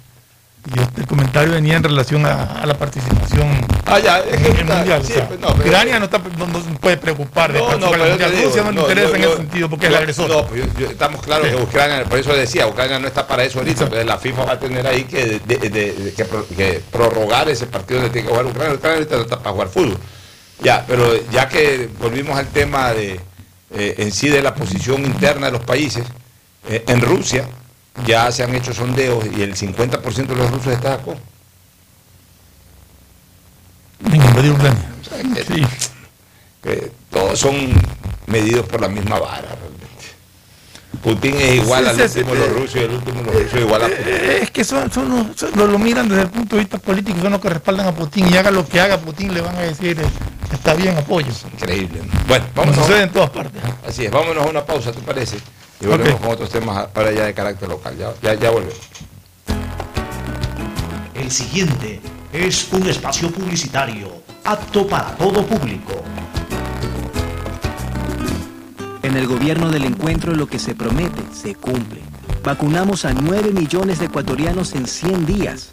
Y 0.64 0.78
este, 0.78 1.00
el 1.00 1.06
comentario 1.08 1.52
venía 1.52 1.76
en 1.76 1.82
relación 1.82 2.24
a, 2.24 2.44
a 2.44 2.66
la 2.66 2.74
participación 2.78 3.48
Ah, 3.86 3.98
ya, 3.98 4.18
es 4.20 4.40
que 4.40 4.48
en 4.48 4.54
el 4.54 4.60
está- 4.60 4.76
mundial. 4.76 5.02
sí, 5.04 5.12
o 5.12 5.14
sea, 5.16 5.28
pues, 5.28 5.40
no, 5.40 5.48
pero- 5.54 5.68
Ucrania 5.68 5.98
no, 5.98 6.04
está, 6.04 6.18
no, 6.38 6.46
no 6.46 6.62
se 6.62 6.70
puede 6.78 6.96
preocupar 6.98 7.52
de 7.52 7.58
No, 7.58 7.76
no, 7.78 7.90
pero 7.90 8.04
mundial. 8.06 8.30
digo, 8.32 8.48
Rusia 8.48 8.62
no 8.62 8.70
le 8.70 8.80
interesa 8.80 9.08
yo- 9.10 9.14
en 9.16 9.22
yo- 9.22 9.28
ese 9.28 9.36
sentido 9.38 9.68
porque 9.70 9.86
es 9.86 9.90
el 9.92 9.98
agresor. 9.98 10.30
No, 10.30 10.46
pues 10.46 10.62
yo- 10.78 10.86
estamos 10.90 11.20
claros 11.22 11.48
Sí. 11.48 11.56
que 11.56 11.62
Ucrania, 11.62 12.04
por 12.04 12.18
eso 12.18 12.32
decía, 12.32 12.66
Ucrania 12.68 12.98
no 13.00 13.08
está 13.08 13.26
para 13.26 13.42
eso 13.44 13.58
ahorita. 13.58 13.84
Entonces 13.84 14.06
la 14.06 14.18
FIFA 14.18 14.44
va 14.44 14.52
a 14.52 14.58
tener 14.60 14.86
ahí 14.86 15.02
que, 15.04 15.40
de- 15.44 15.56
de- 15.58 15.68
de- 15.70 16.14
que, 16.16 16.24
pro- 16.24 16.46
que 16.56 16.80
prorrogar 16.92 17.48
ese 17.48 17.66
partido 17.66 18.00
donde 18.00 18.12
tiene 18.12 18.28
que 18.28 18.32
jugar 18.32 18.46
Ucrania. 18.46 18.74
Ucrania 18.74 18.98
ahorita 18.98 19.16
no 19.16 19.22
está 19.22 19.38
para 19.38 19.50
jugar 19.52 19.68
fútbol. 19.68 19.98
Ya, 20.62 20.84
pero 20.86 21.12
ya 21.32 21.48
que 21.48 21.88
volvimos 22.00 22.38
al 22.38 22.46
tema 22.46 22.92
de 22.92 23.20
eh, 23.74 23.94
en 23.98 24.12
sí 24.12 24.28
de 24.28 24.42
la 24.42 24.54
posición 24.54 25.02
interna 25.04 25.46
de 25.46 25.52
los 25.52 25.64
países, 25.64 26.04
eh, 26.68 26.84
en 26.86 27.00
Rusia 27.00 27.46
ya 28.06 28.30
se 28.32 28.42
han 28.42 28.54
hecho 28.54 28.72
sondeos 28.72 29.24
y 29.36 29.42
el 29.42 29.54
50% 29.54 30.26
de 30.26 30.36
los 30.36 30.50
rusos 30.50 30.72
está 30.72 30.94
acuerdo. 30.94 31.20
En 34.04 34.16
invadir 34.16 34.52
Ucrania. 34.52 34.90
O 35.00 35.04
sea, 35.04 35.22
que- 35.34 35.44
Sí. 35.54 35.62
que 36.62 36.92
todos 37.10 37.38
son 37.38 37.54
medidos 38.26 38.66
por 38.66 38.80
la 38.80 38.88
misma 38.88 39.18
vara 39.18 39.40
realmente. 39.42 39.82
Putin 41.02 41.34
es 41.36 41.54
igual 41.56 41.84
Sí, 41.84 42.00
al 42.02 42.08
sí, 42.10 42.18
último 42.20 42.34
de 42.34 42.40
los 42.48 42.52
rusos 42.56 42.76
y 42.76 42.78
el 42.80 42.90
último 42.92 43.20
de 43.20 43.24
los 43.26 43.34
rusos 43.34 43.54
es 43.54 43.60
igual 43.60 43.82
a 43.82 43.86
Putin. 43.88 44.04
Eh, 44.06 44.38
Es 44.42 44.50
que 44.50 44.64
son, 44.64 44.92
son 44.92 45.08
los- 45.08 45.36
son- 45.36 45.50
lo, 45.56 45.66
lo 45.66 45.78
miran 45.78 46.08
desde 46.08 46.22
el 46.22 46.30
punto 46.30 46.56
de 46.56 46.60
vista 46.62 46.78
político, 46.78 47.20
son 47.20 47.32
los 47.32 47.40
que 47.40 47.48
respaldan 47.48 47.86
a 47.88 47.92
Putin 47.94 48.28
y 48.32 48.36
haga 48.36 48.50
lo 48.50 48.66
que 48.68 48.80
haga 48.80 48.98
Putin 48.98 49.34
le 49.34 49.40
van 49.40 49.56
a 49.56 49.60
decir 49.60 49.98
eh, 50.00 50.04
está 50.52 50.74
bien, 50.74 50.96
apoyo. 50.96 51.32
Increíble. 51.54 52.02
¿no? 52.04 52.20
Bueno, 52.28 52.44
vamos 52.54 52.76
a, 52.78 52.82
sucede 52.82 53.02
en 53.04 53.10
todas 53.10 53.30
partes. 53.30 53.62
así 53.86 54.04
es, 54.04 54.10
vámonos 54.10 54.44
a 54.46 54.48
una 54.50 54.64
pausa, 54.64 54.92
¿te 54.92 55.00
parece? 55.00 55.38
Y 55.80 55.86
volvemos 55.86 56.14
Ok. 56.14 56.20
con 56.20 56.30
otros 56.30 56.50
temas 56.50 56.88
ahora 56.94 57.12
ya 57.12 57.24
de 57.24 57.34
carácter 57.34 57.68
local. 57.68 57.96
Ya, 57.98 58.12
ya, 58.22 58.34
ya 58.34 58.50
volvemos. 58.50 58.78
El 61.14 61.30
siguiente 61.30 62.00
es 62.32 62.72
un 62.72 62.88
espacio 62.88 63.30
publicitario 63.30 64.22
apto 64.44 64.86
para 64.86 65.14
todo 65.16 65.44
público. 65.46 66.02
En 69.02 69.16
el 69.16 69.26
gobierno 69.26 69.70
del 69.70 69.84
encuentro 69.84 70.34
lo 70.34 70.46
que 70.46 70.58
se 70.58 70.74
promete 70.74 71.22
se 71.34 71.54
cumple. 71.54 72.00
Vacunamos 72.42 73.04
a 73.04 73.12
9 73.12 73.52
millones 73.52 73.98
de 73.98 74.06
ecuatorianos 74.06 74.74
en 74.74 74.86
100 74.86 75.26
días. 75.26 75.72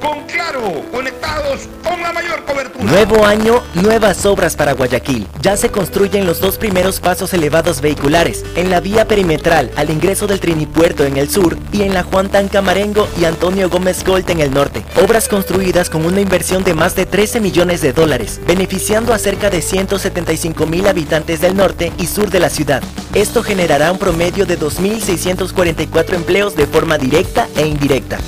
Con 0.00 0.26
Claro, 0.26 0.82
conectados 0.92 1.68
con 1.82 2.02
la 2.02 2.12
mayor 2.12 2.44
cobertura. 2.44 2.84
Nuevo 2.84 3.24
año, 3.24 3.62
nuevas 3.74 4.26
obras 4.26 4.54
para 4.54 4.74
Guayaquil. 4.74 5.26
Ya 5.40 5.56
se 5.56 5.70
construyen 5.70 6.26
los 6.26 6.40
dos 6.40 6.58
primeros 6.58 7.00
pasos 7.00 7.32
elevados 7.32 7.80
vehiculares, 7.80 8.44
en 8.54 8.70
la 8.70 8.80
vía 8.80 9.08
perimetral 9.08 9.70
al 9.76 9.90
ingreso 9.90 10.26
del 10.26 10.40
Trinipuerto 10.40 11.04
en 11.04 11.16
el 11.16 11.30
sur 11.30 11.56
y 11.72 11.82
en 11.82 11.94
la 11.94 12.02
Juan 12.02 12.28
Tancamarengo 12.28 13.08
y 13.20 13.24
Antonio 13.24 13.70
Gómez 13.70 14.04
Gold 14.04 14.28
en 14.30 14.40
el 14.40 14.52
norte. 14.52 14.84
Obras 15.02 15.28
construidas 15.28 15.90
con 15.90 16.04
una 16.04 16.20
inversión 16.20 16.64
de 16.64 16.74
más 16.74 16.94
de 16.94 17.06
13 17.06 17.40
millones 17.40 17.80
de 17.80 17.92
dólares, 17.92 18.40
beneficiando 18.46 19.14
a 19.14 19.18
cerca 19.18 19.48
de 19.50 19.62
175 19.62 20.66
mil 20.66 20.86
habitantes 20.86 21.40
del 21.40 21.56
norte 21.56 21.92
y 21.98 22.06
sur 22.06 22.30
de 22.30 22.40
la 22.40 22.50
ciudad. 22.50 22.82
Esto 23.14 23.42
generará 23.42 23.90
un 23.90 23.98
promedio 23.98 24.44
de 24.44 24.58
2.644 24.58 26.14
empleos 26.14 26.54
de 26.56 26.66
forma 26.66 26.98
directa 26.98 27.48
e 27.56 27.66
indirecta. 27.66 28.18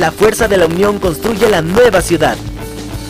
La 0.00 0.10
fuerza 0.10 0.48
de 0.48 0.56
la 0.56 0.66
unión 0.66 0.98
construye 0.98 1.48
la 1.48 1.62
nueva 1.62 2.00
ciudad. 2.00 2.36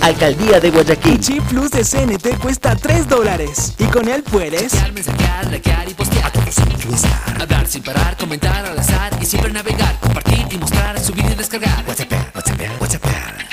Alcaldía 0.03 0.61
de 0.61 0.70
Guayaquil. 0.70 1.18
Chip 1.18 1.43
Plus 1.45 1.70
de 1.70 1.82
CNT 1.82 2.39
cuesta 2.39 2.76
3 2.76 3.09
dólares 3.09 3.72
y 3.78 3.85
con 3.85 4.07
él 4.09 4.22
puedes 4.22 4.72
Chatear, 4.72 4.93
mensajear, 4.93 5.47
likear 5.51 5.89
y 5.89 5.95
postear. 5.95 6.26
A 6.26 6.30
todos 6.30 6.59
influenciar. 6.59 7.41
Hablar 7.41 7.66
sin 7.66 7.82
parar, 7.82 8.16
comentar 8.18 8.66
al 8.66 8.78
azar 8.78 9.12
y 9.20 9.24
siempre 9.24 9.53
navegar. 9.53 9.99
Compartir 10.01 10.47
y 10.51 10.59
mostrar, 10.59 11.01
subir 11.01 11.24
y 11.24 11.35
descargar. 11.35 11.85
WhatsApp, 11.89 12.12
WhatsApp, 12.35 12.61
WhatsApp. 12.80 13.43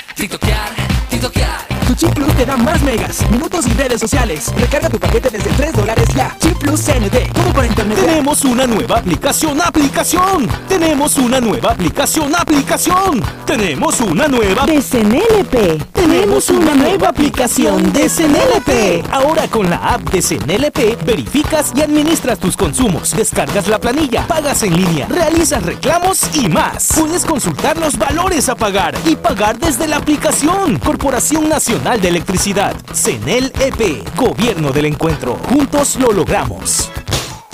Te 2.41 2.47
da 2.47 2.57
más 2.57 2.81
megas, 2.81 3.29
minutos 3.29 3.67
y 3.67 3.73
redes 3.73 3.99
sociales. 3.99 4.51
Recarga 4.57 4.89
tu 4.89 4.97
paquete 4.97 5.29
desde 5.29 5.51
3 5.51 5.73
dólares 5.73 6.07
ya. 6.15 6.35
Chip 6.39 6.57
Plus 6.57 6.81
CNT, 6.81 7.31
todo 7.33 7.53
para 7.53 7.67
internet. 7.67 7.99
Tenemos 8.03 8.43
una 8.43 8.65
nueva 8.65 8.97
aplicación, 8.97 9.61
aplicación. 9.61 10.47
Tenemos 10.67 11.17
una 11.17 11.39
nueva 11.39 11.73
aplicación, 11.73 12.33
aplicación. 12.35 13.21
Tenemos 13.45 14.01
una 14.01 14.27
nueva 14.27 14.65
De 14.65 14.81
CNLP. 14.81 15.91
Tenemos 15.93 16.49
una 16.49 16.73
nueva 16.73 17.09
aplicación 17.09 17.93
de 17.93 18.09
CNLP. 18.09 19.05
Ahora 19.11 19.47
con 19.47 19.69
la 19.69 19.77
app 19.77 20.01
de 20.09 20.21
CNLP 20.21 21.05
verificas 21.05 21.71
y 21.75 21.81
administras 21.81 22.39
tus 22.39 22.57
consumos, 22.57 23.15
descargas 23.15 23.67
la 23.67 23.79
planilla, 23.79 24.25
pagas 24.25 24.63
en 24.63 24.75
línea, 24.75 25.05
realizas 25.07 25.61
reclamos 25.63 26.21
y 26.33 26.49
más. 26.49 26.89
Puedes 26.99 27.23
consultar 27.23 27.77
los 27.77 27.97
valores 27.99 28.49
a 28.49 28.55
pagar 28.55 28.95
y 29.05 29.15
pagar 29.15 29.59
desde 29.59 29.87
la 29.87 29.97
aplicación. 29.97 30.79
Corporación 30.79 31.47
Nacional 31.47 32.01
de 32.01 32.07
Electricidad, 32.07 32.30
CNLP, 32.31 34.15
Gobierno 34.15 34.71
del 34.71 34.85
Encuentro. 34.85 35.35
Juntos 35.49 35.97
lo 35.97 36.13
logramos. 36.13 36.89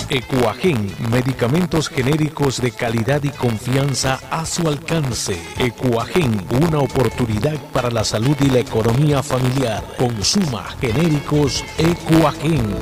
Ecuagen, 0.08 0.94
medicamentos 1.10 1.88
genéricos 1.88 2.60
de 2.60 2.70
calidad 2.70 3.22
y 3.24 3.30
confianza 3.30 4.20
a 4.30 4.46
su 4.46 4.68
alcance. 4.68 5.36
Ecuagen, 5.58 6.46
una 6.62 6.78
oportunidad 6.78 7.56
para 7.72 7.90
la 7.90 8.04
salud 8.04 8.36
y 8.40 8.50
la 8.50 8.60
economía 8.60 9.20
familiar. 9.22 9.82
Consuma 9.98 10.64
genéricos 10.80 11.64
Ecuagen. 11.76 12.76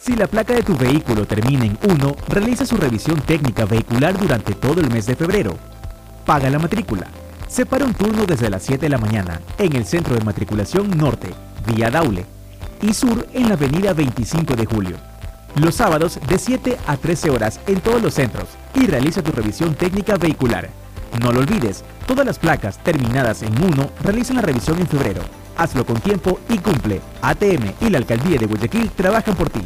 Si 0.00 0.16
la 0.16 0.26
placa 0.26 0.54
de 0.54 0.64
tu 0.64 0.76
vehículo 0.76 1.24
termina 1.24 1.64
en 1.64 1.78
1, 1.88 2.16
realiza 2.28 2.66
su 2.66 2.76
revisión 2.76 3.20
técnica 3.20 3.64
vehicular 3.64 4.18
durante 4.18 4.54
todo 4.54 4.80
el 4.80 4.90
mes 4.90 5.06
de 5.06 5.14
febrero. 5.14 5.56
Paga 6.26 6.50
la 6.50 6.58
matrícula. 6.58 7.06
Separa 7.52 7.84
un 7.84 7.92
turno 7.92 8.24
desde 8.24 8.48
las 8.48 8.62
7 8.62 8.80
de 8.80 8.88
la 8.88 8.96
mañana 8.96 9.38
en 9.58 9.76
el 9.76 9.84
Centro 9.84 10.14
de 10.14 10.24
Matriculación 10.24 10.88
Norte, 10.96 11.28
vía 11.66 11.90
Daule, 11.90 12.24
y 12.80 12.94
Sur 12.94 13.28
en 13.34 13.50
la 13.50 13.56
Avenida 13.56 13.92
25 13.92 14.56
de 14.56 14.64
Julio. 14.64 14.96
Los 15.56 15.74
sábados 15.74 16.18
de 16.26 16.38
7 16.38 16.78
a 16.86 16.96
13 16.96 17.28
horas 17.28 17.60
en 17.66 17.82
todos 17.82 18.00
los 18.00 18.14
centros 18.14 18.48
y 18.74 18.86
realiza 18.86 19.22
tu 19.22 19.32
revisión 19.32 19.74
técnica 19.74 20.16
vehicular. 20.16 20.70
No 21.20 21.30
lo 21.30 21.40
olvides, 21.40 21.84
todas 22.06 22.24
las 22.24 22.38
placas 22.38 22.78
terminadas 22.78 23.42
en 23.42 23.62
1 23.62 23.90
realizan 24.02 24.36
la 24.36 24.42
revisión 24.42 24.80
en 24.80 24.86
febrero. 24.86 25.20
Hazlo 25.58 25.84
con 25.84 26.00
tiempo 26.00 26.40
y 26.48 26.56
cumple. 26.56 27.02
ATM 27.20 27.74
y 27.82 27.90
la 27.90 27.98
Alcaldía 27.98 28.38
de 28.38 28.46
Guayaquil 28.46 28.90
trabajan 28.92 29.34
por 29.34 29.50
ti. 29.50 29.60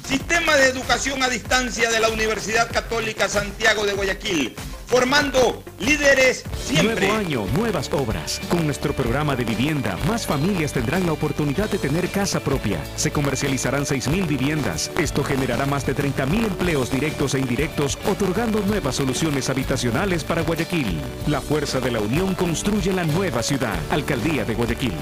Sistema 0.08 0.56
de 0.56 0.68
educación 0.68 1.22
a 1.24 1.28
distancia 1.28 1.90
de 1.90 2.00
la 2.00 2.10
Universidad 2.10 2.72
Católica 2.72 3.28
Santiago 3.28 3.86
de 3.86 3.94
Guayaquil, 3.94 4.56
formando 4.88 5.62
líderes 5.80 6.44
siempre. 6.58 7.08
Nuevo 7.08 7.20
año, 7.20 7.46
nuevas 7.58 7.90
obras. 7.92 8.40
Con 8.50 8.66
nuestro 8.66 8.94
programa 8.94 9.36
de 9.36 9.44
vivienda, 9.44 9.98
más 10.08 10.26
familias 10.26 10.74
tendrán 10.74 11.06
la 11.06 11.12
oportunidad 11.12 11.70
de 11.70 11.78
tener 11.78 12.10
casa 12.10 12.40
propia. 12.40 12.80
Se 12.96 13.12
comercializarán 13.12 13.84
6.000 13.84 14.26
viviendas. 14.26 14.90
Esto 14.98 15.24
generará 15.24 15.66
más 15.66 15.86
de 15.86 15.96
30.000 15.96 16.46
empleos 16.46 16.90
directos 16.90 17.36
e 17.36 17.40
indirectos, 17.40 17.98
otorgando 18.10 18.62
nuevas 18.62 18.96
soluciones 18.96 19.50
habitacionales 19.50 20.24
para 20.24 20.42
Guayaquil. 20.42 21.00
La 21.28 21.42
fuerza 21.42 21.80
de 21.82 21.92
la 21.92 22.00
unión 22.00 22.34
construye 22.34 22.94
la 22.94 23.04
nueva 23.04 23.44
ciudad. 23.44 23.78
Alcaldía 23.92 24.46
de 24.46 24.56
Guayaquil. 24.56 24.94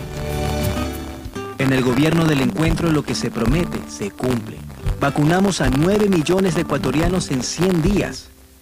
En 1.59 1.71
el 1.71 1.83
gobierno 1.83 2.25
del 2.25 2.41
encuentro 2.41 2.91
lo 2.91 3.03
que 3.03 3.15
se 3.15 3.29
promete 3.31 3.79
se 3.88 4.11
cumple. 4.11 4.57
Vacunamos 4.99 5.61
a 5.61 5.69
9 5.69 6.09
millones 6.09 6.55
de 6.55 6.61
ecuatorianos 6.61 7.29
en 7.31 7.43
100 7.43 7.81
días. 7.81 8.29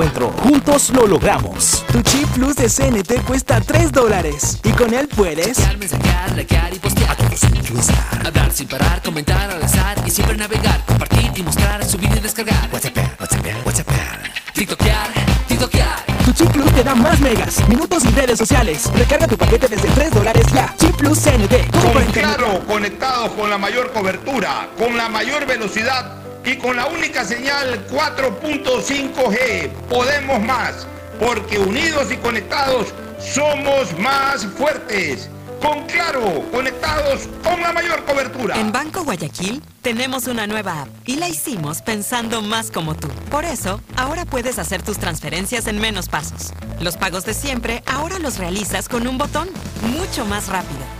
Juntos 0.00 0.90
lo 0.94 1.06
logramos. 1.06 1.84
Tu 1.92 2.00
chip 2.00 2.26
plus 2.30 2.56
de 2.56 2.68
CNT 2.70 3.22
cuesta 3.26 3.60
3 3.60 3.92
dólares 3.92 4.58
y 4.64 4.70
con 4.70 4.94
él 4.94 5.06
puedes 5.08 5.58
Chatear, 5.58 5.76
mensajear, 5.76 6.36
likear 6.36 6.72
y 6.72 6.78
postear. 6.78 7.10
A 7.10 7.16
todos 7.16 7.40
cruzar. 7.68 8.26
A 8.26 8.30
dar 8.30 8.50
sin 8.50 8.66
parar, 8.66 9.02
comentar 9.02 9.50
al 9.50 9.62
azar 9.62 9.98
y 10.06 10.10
siempre 10.10 10.38
navegar. 10.38 10.82
Compartir 10.86 11.30
y 11.36 11.42
mostrar, 11.42 11.84
subir 11.84 12.10
y 12.16 12.20
descargar. 12.20 12.70
WhatsApp, 12.72 12.96
WhatsApp, 13.20 13.66
WhatsApp. 13.66 13.88
TikTokear, 14.54 15.08
TikTokear. 15.46 16.06
Tu 16.24 16.32
chip 16.32 16.50
plus 16.50 16.72
te 16.72 16.82
da 16.82 16.94
más 16.94 17.20
megas, 17.20 17.68
minutos 17.68 18.02
y 18.06 18.10
redes 18.12 18.38
sociales. 18.38 18.90
Recarga 18.94 19.26
tu 19.26 19.36
paquete 19.36 19.68
desde 19.68 19.88
3 19.88 20.14
dólares 20.14 20.46
ya. 20.54 20.74
Chip 20.78 20.96
plus 20.96 21.18
CNT. 21.18 21.70
Todo 21.72 21.92
Con. 21.92 22.04
Claro, 22.06 22.66
conectados 22.66 23.32
con 23.32 23.50
la 23.50 23.58
mayor 23.58 23.92
cobertura, 23.92 24.70
con 24.78 24.96
la 24.96 25.10
mayor 25.10 25.46
velocidad 25.46 26.29
y 26.44 26.56
con 26.56 26.76
la 26.76 26.86
única 26.86 27.24
señal 27.24 27.86
4.5G. 27.88 29.70
Podemos 29.88 30.40
más, 30.40 30.86
porque 31.18 31.58
unidos 31.58 32.10
y 32.12 32.16
conectados 32.16 32.88
somos 33.18 33.96
más 33.98 34.46
fuertes. 34.46 35.28
Con 35.60 35.86
Claro, 35.86 36.42
conectados 36.50 37.28
con 37.44 37.60
la 37.60 37.72
mayor 37.72 38.04
cobertura. 38.04 38.58
En 38.58 38.72
Banco 38.72 39.04
Guayaquil 39.04 39.62
tenemos 39.82 40.26
una 40.26 40.46
nueva 40.46 40.82
app 40.82 40.88
y 41.04 41.16
la 41.16 41.28
hicimos 41.28 41.82
pensando 41.82 42.40
más 42.40 42.70
como 42.70 42.94
tú. 42.94 43.08
Por 43.30 43.44
eso, 43.44 43.82
ahora 43.96 44.24
puedes 44.24 44.58
hacer 44.58 44.82
tus 44.82 44.98
transferencias 44.98 45.66
en 45.66 45.78
menos 45.78 46.08
pasos. 46.08 46.52
Los 46.80 46.96
pagos 46.96 47.26
de 47.26 47.34
siempre 47.34 47.82
ahora 47.86 48.18
los 48.18 48.38
realizas 48.38 48.88
con 48.88 49.06
un 49.06 49.18
botón, 49.18 49.48
mucho 49.82 50.24
más 50.24 50.48
rápido. 50.48 50.99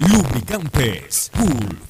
Lubricantes 0.00 1.30
Gulf 1.36 1.89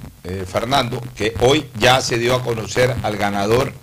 eh, 0.31 0.45
Fernando, 0.51 1.01
que 1.15 1.33
hoy 1.41 1.65
ya 1.77 2.01
se 2.01 2.17
dio 2.17 2.35
a 2.35 2.41
conocer 2.43 2.95
al 3.03 3.17
ganador 3.17 3.73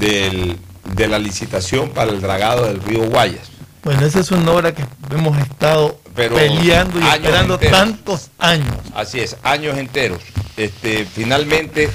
del- 0.00 0.58
de 0.94 1.08
la 1.08 1.18
licitación 1.18 1.90
para 1.90 2.10
el 2.10 2.20
dragado 2.20 2.64
del 2.66 2.80
río 2.82 3.04
Guayas. 3.08 3.48
Bueno, 3.84 4.04
esa 4.06 4.20
es 4.20 4.30
una 4.30 4.50
obra 4.52 4.72
que 4.74 4.84
hemos 5.10 5.36
estado 5.38 6.00
Pero 6.14 6.34
peleando 6.36 6.98
y 6.98 7.02
esperando 7.06 7.54
enteros. 7.54 7.78
tantos 7.78 8.30
años. 8.38 8.74
Así 8.94 9.20
es, 9.20 9.36
años 9.42 9.76
enteros. 9.78 10.20
Este, 10.56 11.04
finalmente, 11.04 11.88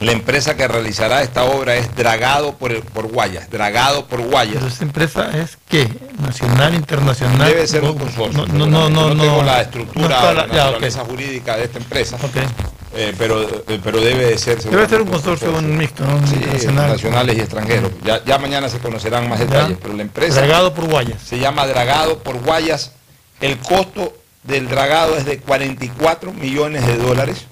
la 0.00 0.12
empresa 0.12 0.56
que 0.56 0.66
realizará 0.66 1.22
esta 1.22 1.44
obra 1.44 1.76
es 1.76 1.94
Dragado 1.94 2.54
por, 2.56 2.72
el- 2.72 2.82
por 2.82 3.08
Guayas, 3.08 3.50
Dragado 3.50 4.06
por 4.06 4.22
Guayas. 4.22 4.54
Pero 4.56 4.66
esa 4.68 4.84
empresa 4.84 5.30
es 5.38 5.58
qué? 5.68 5.88
Nacional, 6.20 6.74
internacional. 6.74 7.48
Debe 7.48 7.66
ser 7.66 7.82
No, 7.84 7.92
un 7.92 7.98
consorcio. 7.98 8.46
No, 8.46 8.66
no, 8.66 8.88
no, 8.88 9.14
no. 9.14 9.22
tengo 9.22 9.42
la 9.42 9.56
no 9.56 9.60
estructura 9.60 10.32
la 10.32 10.46
naturaleza 10.46 11.04
jurídica 11.04 11.56
de 11.56 11.64
esta 11.64 11.78
empresa. 11.78 12.16
Eh, 12.94 13.14
pero, 13.18 13.42
eh, 13.42 13.80
pero 13.84 14.00
debe 14.00 14.26
de 14.26 14.38
ser 14.38 14.62
Debe 14.62 14.88
ser 14.88 15.02
un 15.02 15.08
consorcio 15.08 15.56
un 15.56 15.76
mixto, 15.76 16.04
¿no? 16.04 16.26
Sí, 16.26 16.36
nacionales 16.68 17.36
y 17.36 17.40
extranjeros. 17.40 17.92
Ya, 18.02 18.24
ya 18.24 18.38
mañana 18.38 18.68
se 18.68 18.78
conocerán 18.78 19.28
más 19.28 19.40
detalles, 19.40 19.76
pero 19.80 19.94
la 19.94 20.02
empresa 20.02 20.40
Dragado 20.40 20.74
por 20.74 20.86
Guayas. 20.88 21.20
se 21.22 21.38
llama 21.38 21.66
Dragado 21.66 22.18
por 22.20 22.42
Guayas. 22.42 22.92
El 23.40 23.58
costo 23.58 24.14
del 24.42 24.68
dragado 24.68 25.16
es 25.16 25.26
de 25.26 25.38
44 25.38 26.32
millones 26.32 26.86
de 26.86 26.96
dólares 26.96 27.46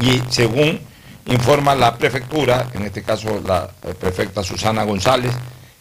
y 0.00 0.22
según 0.30 0.80
informa 1.26 1.74
la 1.74 1.96
prefectura, 1.96 2.68
en 2.74 2.82
este 2.82 3.02
caso 3.02 3.40
la 3.46 3.68
prefecta 3.98 4.42
Susana 4.42 4.82
González, 4.84 5.32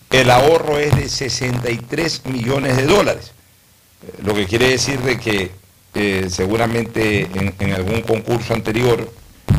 el 0.10 0.30
ahorro 0.32 0.78
es 0.78 0.96
de 0.96 1.10
63 1.10 2.26
millones 2.26 2.78
de 2.78 2.86
dólares. 2.86 3.32
Eh, 4.06 4.14
Lo 4.24 4.34
que 4.34 4.46
quiere 4.46 4.70
decir 4.70 5.00
de 5.02 5.20
que 5.20 5.52
eh, 5.94 6.28
seguramente 6.30 7.30
en, 7.34 7.54
en 7.60 7.74
algún 7.74 8.02
concurso 8.02 8.54
anterior 8.54 9.12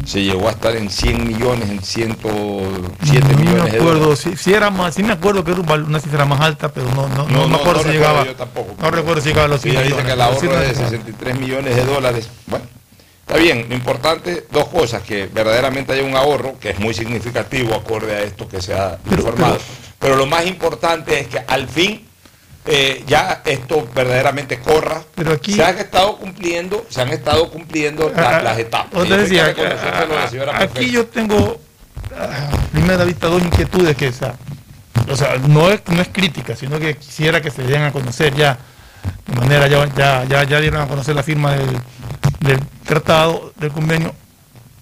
se 0.07 0.23
llegó 0.23 0.49
a 0.49 0.53
estar 0.53 0.75
en 0.77 0.91
100 0.91 1.27
millones, 1.29 1.71
en 1.71 1.83
107 1.83 3.29
no 3.29 3.39
millones 3.39 3.65
me 3.65 3.71
de 3.71 3.77
acuerdo, 3.79 4.01
dólares. 4.01 4.19
si, 4.19 4.37
si 4.37 4.53
era 4.53 4.71
más, 4.71 4.95
sí 4.95 5.03
me 5.03 5.13
acuerdo 5.13 5.45
que 5.45 5.53
era 5.53 5.61
una 5.61 6.01
cifra 6.01 6.25
más 6.25 6.41
alta, 6.41 6.73
pero 6.73 6.87
no, 6.95 7.09
no, 7.09 7.27
no, 7.29 7.49
me 7.49 7.57
acuerdo 7.57 7.83
si 7.83 7.91
llegaba. 7.91 8.25
yo 8.25 8.35
tampoco. 8.35 8.75
No 8.81 8.91
recuerdo 8.91 9.21
si 9.21 9.29
llegaba 9.29 9.45
a 9.47 9.49
los 9.49 9.61
Sí, 9.61 9.71
100 9.71 9.81
ella 9.81 9.83
dice 9.85 10.03
millones, 10.03 10.07
que 10.07 10.13
el 10.13 10.19
pero 10.19 10.23
ahorro 10.23 10.37
es 10.37 10.61
de 10.61 10.67
recuerdo. 10.69 10.91
63 10.91 11.39
millones 11.41 11.77
de 11.77 11.85
dólares. 11.85 12.29
Bueno, 12.47 12.65
está 13.21 13.37
bien, 13.37 13.67
lo 13.69 13.75
importante, 13.75 14.47
dos 14.51 14.69
cosas, 14.69 15.03
que 15.03 15.27
verdaderamente 15.27 15.93
haya 15.93 16.03
un 16.03 16.17
ahorro, 16.17 16.59
que 16.59 16.71
es 16.71 16.81
muy 16.81 16.95
significativo 16.95 17.75
acorde 17.75 18.15
a 18.17 18.23
esto 18.23 18.49
que 18.49 18.61
se 18.61 18.75
ha 18.75 18.99
informado. 19.11 19.59
Pero, 19.99 20.17
lo 20.17 20.27
más 20.27 20.47
importante 20.47 21.21
es 21.21 21.29
que 21.29 21.39
al 21.47 21.69
fin 21.69 22.05
eh, 22.67 23.03
ya 23.07 23.43
esto 23.45 23.89
verdaderamente 23.95 24.59
corra. 24.61 25.03
Pero 25.15 25.33
aquí- 25.33 25.55
se 25.55 25.65
han 25.65 25.79
estado 25.79 26.17
cumpliendo, 26.17 26.87
se 26.89 27.01
han 27.03 27.09
estado 27.09 27.51
cumpliendo 27.51 28.11
la- 28.15 28.39
Ah, 28.39 28.43
las 28.43 28.59
etapas. 28.59 28.93
Yo 28.93 29.05
Y 29.05 29.09
te 29.09 29.15
eso 29.15 29.15
hay 29.15 29.19
que 29.19 29.25
decía, 29.25 29.47
reconocérselo 29.47 30.17
a 30.17 30.21
la 30.21 30.29
señora 30.31 30.59
aquí 30.59 30.91
yo 30.91 31.07
tengo 31.07 31.61
a 32.19 32.69
primera 32.73 33.05
vista 33.05 33.27
dos 33.29 33.43
inquietudes 33.43 33.97
que 33.97 34.09
esa, 34.09 34.35
o 35.09 35.17
sea, 35.17 35.37
no 35.49 35.71
es, 35.71 35.81
no 35.89 36.01
es 36.03 36.09
crítica, 36.09 36.55
sino 36.55 36.79
que 36.79 36.97
quisiera 36.97 37.41
que 37.41 37.51
se 37.51 37.63
den 37.63 37.83
a 37.83 37.93
conocer 37.93 38.35
ya, 38.35 38.59
de 39.27 39.35
manera, 39.41 39.67
ya, 39.67 39.87
ya, 39.95 40.25
ya, 40.25 40.45
ya 40.45 40.61
dieron 40.61 40.83
a 40.83 40.87
conocer 40.89 41.15
la 41.17 41.23
firma 41.23 41.53
del, 41.53 41.71
del 42.41 42.61
tratado, 42.85 43.53
del 43.57 43.73
convenio. 43.73 44.15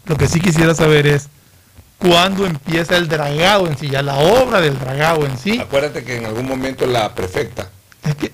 Lo 0.06 0.16
que 0.16 0.26
sí 0.26 0.40
quisiera 0.40 0.74
saber 0.74 1.06
es 1.06 1.28
cuándo 2.00 2.46
empieza 2.46 2.96
el 2.96 3.06
dragado 3.08 3.66
en 3.68 3.78
sí, 3.78 3.88
ya 3.88 4.02
la 4.02 4.16
obra 4.16 4.60
del 4.60 4.78
dragado 4.78 5.24
en 5.26 5.38
sí. 5.38 5.58
Acuérdate 5.60 6.02
que 6.02 6.16
en 6.16 6.26
algún 6.26 6.46
momento 6.46 6.86
la 6.86 7.14
prefecta 7.14 7.70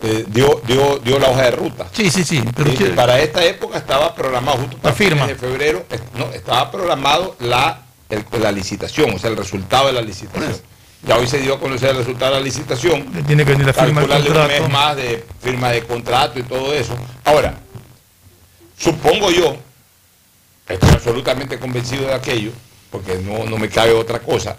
eh, 0.03 0.25
dio, 0.29 0.63
dio, 0.67 0.99
dio 1.01 1.19
la 1.19 1.29
hoja 1.29 1.43
de 1.43 1.51
ruta. 1.51 1.87
Sí, 1.93 2.09
sí, 2.11 2.25
sí. 2.25 2.43
Pero 2.57 2.73
Y 2.73 2.77
que- 2.77 2.85
para 2.91 3.19
esta 3.21 3.45
época 3.45 3.79
estaba 3.79 4.15
programado, 4.15 4.59
justo 4.59 4.79
para 4.79 4.95
firma. 4.95 5.27
de 5.27 5.35
febrero, 5.35 5.85
no, 6.17 6.27
estaba 6.33 6.71
programado 6.71 7.37
la, 7.41 7.83
el- 8.09 8.25
la 8.41 8.53
licitación, 8.53 9.15
o 9.15 9.19
sea, 9.19 9.31
el 9.31 9.37
resultado 9.37 9.89
de 9.89 9.93
la 9.95 10.01
licitación. 10.03 10.57
Ya 11.03 11.17
hoy 11.19 11.27
se 11.27 11.39
dio 11.39 11.55
a 11.55 11.61
conocer 11.61 11.91
el 11.91 11.99
resultado 11.99 12.33
de 12.35 12.39
la 12.41 12.45
licitación. 12.45 13.05
tiene 13.27 13.45
que 13.45 13.51
venir 13.53 13.67
la 13.67 13.73
firma 13.75 14.01
del 14.01 14.11
Calcularle 14.11 14.31
un 14.31 14.35
contrato. 14.35 14.63
mes 14.63 14.73
más 14.73 14.97
de 14.97 15.25
firma 15.43 15.71
de 15.71 15.83
contrato 15.85 16.39
y 16.39 16.43
todo 16.45 16.73
eso. 16.73 16.97
Ahora, 17.25 17.55
supongo 18.79 19.31
yo, 19.31 19.57
estoy 20.69 20.91
absolutamente 20.91 21.59
convencido 21.59 22.07
de 22.07 22.15
aquello, 22.15 22.51
porque 22.91 23.19
no, 23.19 23.45
no 23.45 23.59
me 23.59 23.69
cabe 23.69 23.93
otra 23.93 24.21
cosa, 24.21 24.57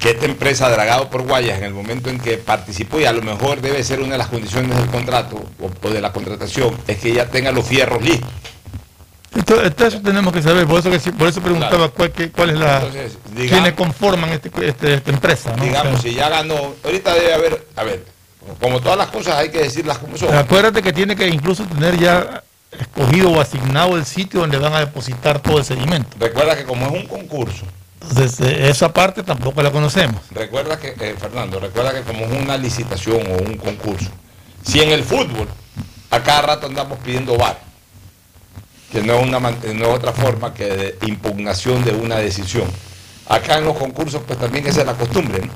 que 0.00 0.10
esta 0.10 0.24
empresa 0.24 0.68
Dragado 0.70 1.10
por 1.10 1.22
Guayas, 1.22 1.58
en 1.58 1.64
el 1.64 1.74
momento 1.74 2.08
en 2.10 2.18
que 2.18 2.38
participó, 2.38 2.98
y 3.00 3.04
a 3.04 3.12
lo 3.12 3.22
mejor 3.22 3.60
debe 3.60 3.82
ser 3.84 4.00
una 4.00 4.12
de 4.12 4.18
las 4.18 4.28
condiciones 4.28 4.76
del 4.76 4.86
contrato 4.88 5.36
o, 5.60 5.70
o 5.86 5.90
de 5.90 6.00
la 6.00 6.12
contratación, 6.12 6.76
es 6.86 6.98
que 6.98 7.10
ella 7.10 7.28
tenga 7.30 7.52
los 7.52 7.66
fierros 7.66 8.02
listos. 8.02 8.28
Esto, 9.36 9.62
esto 9.62 9.86
eso 9.86 10.00
tenemos 10.02 10.30
que 10.32 10.42
saber, 10.42 10.66
por 10.66 10.80
eso, 10.80 10.90
que, 10.90 10.98
por 11.12 11.26
eso 11.28 11.40
preguntaba 11.40 11.88
cuál, 11.88 12.12
qué- 12.12 12.30
cuál 12.30 12.50
es 12.50 12.58
la... 12.58 12.76
Entonces, 12.76 13.18
digamos- 13.34 13.50
quiénes 13.50 13.72
conforman 13.72 14.30
este, 14.30 14.50
este- 14.68 14.94
esta 14.94 15.10
empresa. 15.10 15.56
¿no? 15.56 15.64
Digamos, 15.64 15.94
O 16.00 16.02
sea, 16.02 16.10
si 16.10 16.14
ya 16.16 16.28
ganó, 16.28 16.74
ahorita 16.84 17.14
debe 17.14 17.32
haber, 17.34 17.66
a 17.76 17.82
ver, 17.84 18.04
como 18.60 18.80
todas 18.80 18.98
las 18.98 19.06
cosas 19.08 19.36
hay 19.36 19.50
que 19.50 19.60
decirlas 19.60 19.96
como 19.98 20.18
son. 20.18 20.34
Acuérdate 20.36 20.82
que 20.82 20.92
tiene 20.92 21.16
que 21.16 21.26
incluso 21.28 21.64
tener 21.64 21.98
ya 21.98 22.42
escogido 22.78 23.30
o 23.30 23.40
asignado 23.40 23.96
el 23.96 24.04
sitio 24.04 24.40
donde 24.40 24.58
van 24.58 24.74
a 24.74 24.80
depositar 24.80 25.40
todo 25.40 25.58
el 25.58 25.64
sedimento. 25.64 26.16
Recuerda 26.18 26.56
que 26.56 26.64
como 26.64 26.86
es 26.86 26.92
un 26.92 27.06
concurso, 27.06 27.64
Entonces, 28.00 28.40
eh, 28.40 28.68
esa 28.70 28.92
parte 28.92 29.22
tampoco 29.22 29.62
la 29.62 29.70
conocemos. 29.70 30.20
Recuerda 30.30 30.78
que, 30.78 30.88
eh, 30.98 31.14
Fernando, 31.18 31.60
recuerda 31.60 31.92
que 31.92 32.00
como 32.02 32.24
es 32.24 32.32
una 32.42 32.56
licitación 32.56 33.20
o 33.32 33.42
un 33.42 33.56
concurso, 33.56 34.10
si 34.64 34.80
en 34.80 34.90
el 34.90 35.04
fútbol 35.04 35.48
a 36.10 36.20
cada 36.22 36.42
rato 36.42 36.66
andamos 36.66 36.98
pidiendo 36.98 37.36
VAR, 37.36 37.58
que 38.90 39.02
no 39.02 39.14
es, 39.14 39.26
una, 39.26 39.38
man- 39.40 39.56
no 39.74 39.84
es 39.86 39.90
otra 39.96 40.12
forma 40.12 40.52
que 40.52 40.64
de 40.66 40.98
impugnación 41.06 41.82
de 41.84 41.92
una 41.92 42.16
decisión. 42.16 42.64
Acá 43.28 43.58
en 43.58 43.64
los 43.64 43.76
concursos 43.76 44.20
pues 44.26 44.38
también 44.38 44.66
esa 44.66 44.80
es 44.80 44.86
la 44.86 44.94
costumbre, 44.94 45.40
¿no? 45.46 45.52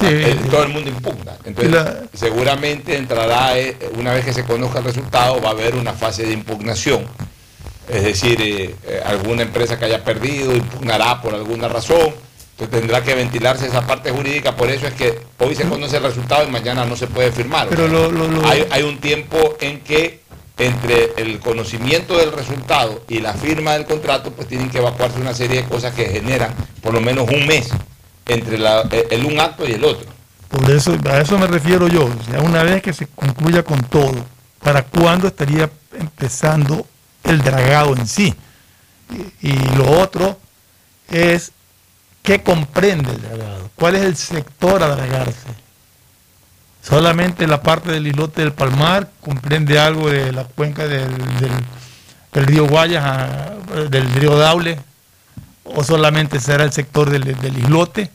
Sí, 0.00 0.06
Eh, 0.08 0.36
todo 0.50 0.62
el 0.62 0.68
mundo 0.68 0.90
impugna. 0.90 1.32
Entonces, 1.44 1.72
la- 1.74 2.02
seguramente 2.14 2.96
entrará, 2.96 3.58
eh, 3.58 3.76
una 3.98 4.12
vez 4.12 4.24
que 4.24 4.32
se 4.32 4.44
conozca 4.44 4.78
el 4.78 4.84
resultado, 4.84 5.40
va 5.40 5.48
a 5.48 5.52
haber 5.52 5.74
una 5.74 5.92
fase 5.92 6.24
de 6.24 6.32
impugnación. 6.32 7.04
Es 7.88 8.04
decir, 8.04 8.40
eh, 8.40 8.74
eh, 8.86 9.02
alguna 9.04 9.42
empresa 9.42 9.78
que 9.78 9.86
haya 9.86 10.04
perdido 10.04 10.54
impugnará 10.54 11.20
por 11.22 11.34
alguna 11.34 11.68
razón. 11.68 12.14
Entonces 12.52 12.80
tendrá 12.80 13.02
que 13.02 13.14
ventilarse 13.14 13.66
esa 13.66 13.86
parte 13.86 14.10
jurídica. 14.10 14.54
Por 14.56 14.70
eso 14.70 14.86
es 14.86 14.94
que 14.94 15.18
hoy 15.38 15.54
se 15.54 15.64
conoce 15.64 15.96
el 15.96 16.02
resultado 16.02 16.46
y 16.46 16.50
mañana 16.50 16.84
no 16.84 16.96
se 16.96 17.06
puede 17.06 17.32
firmar. 17.32 17.68
Pero 17.68 17.88
lo- 17.88 18.10
lo- 18.10 18.28
lo- 18.28 18.46
Hay, 18.48 18.66
hay 18.70 18.82
un 18.82 18.98
tiempo 18.98 19.56
en 19.60 19.80
que 19.80 20.20
entre 20.58 21.12
el 21.16 21.38
conocimiento 21.38 22.16
del 22.18 22.32
resultado 22.32 23.02
y 23.08 23.20
la 23.20 23.32
firma 23.32 23.74
del 23.74 23.84
contrato, 23.86 24.32
pues 24.32 24.48
tienen 24.48 24.70
que 24.70 24.78
evacuarse 24.78 25.20
una 25.20 25.32
serie 25.34 25.62
de 25.62 25.68
cosas 25.68 25.94
que 25.94 26.06
generan 26.06 26.52
por 26.82 26.92
lo 26.92 27.00
menos 27.00 27.28
un 27.30 27.46
mes 27.46 27.68
entre 28.28 28.58
la- 28.58 28.82
eh, 28.90 29.08
el 29.10 29.24
un 29.24 29.40
acto 29.40 29.66
y 29.68 29.72
el 29.72 29.84
otro. 29.84 30.06
Por 30.48 30.70
eso, 30.70 30.96
a 31.10 31.18
eso 31.20 31.38
me 31.38 31.46
refiero 31.46 31.88
yo. 31.88 32.08
Ya 32.30 32.40
una 32.40 32.62
vez 32.62 32.82
que 32.82 32.92
se 32.92 33.06
concluya 33.08 33.62
con 33.62 33.82
todo, 33.82 34.24
¿para 34.62 34.82
cuándo 34.82 35.26
estaría 35.28 35.68
empezando 35.98 36.86
el 37.24 37.40
dragado 37.42 37.94
en 37.96 38.06
sí? 38.06 38.34
Y, 39.42 39.52
lo 39.76 39.90
otro 40.00 40.38
es, 41.10 41.52
¿qué 42.22 42.42
comprende 42.42 43.10
el 43.10 43.20
dragado? 43.22 43.70
¿Cuál 43.74 43.96
es 43.96 44.02
el 44.04 44.16
sector 44.16 44.82
a 44.82 44.88
dragarse? 44.88 45.48
Solamente 46.82 47.46
la 47.46 47.62
parte 47.62 47.90
del 47.90 48.06
islote 48.06 48.40
del 48.42 48.52
Palmar 48.52 49.10
comprende 49.20 49.78
algo 49.78 50.08
de 50.10 50.32
la 50.32 50.44
cuenca 50.44 50.86
del, 50.86 51.08
del- 51.40 52.46
río 52.46 52.66
Guayas, 52.66 53.04
a- 53.04 53.54
del 53.90 54.08
río 54.14 54.36
Daule, 54.38 54.78
o 55.64 55.82
solamente 55.84 56.38
será 56.40 56.64
el 56.64 56.72
sector 56.72 57.10
del 57.10 57.28
islote, 57.58 58.10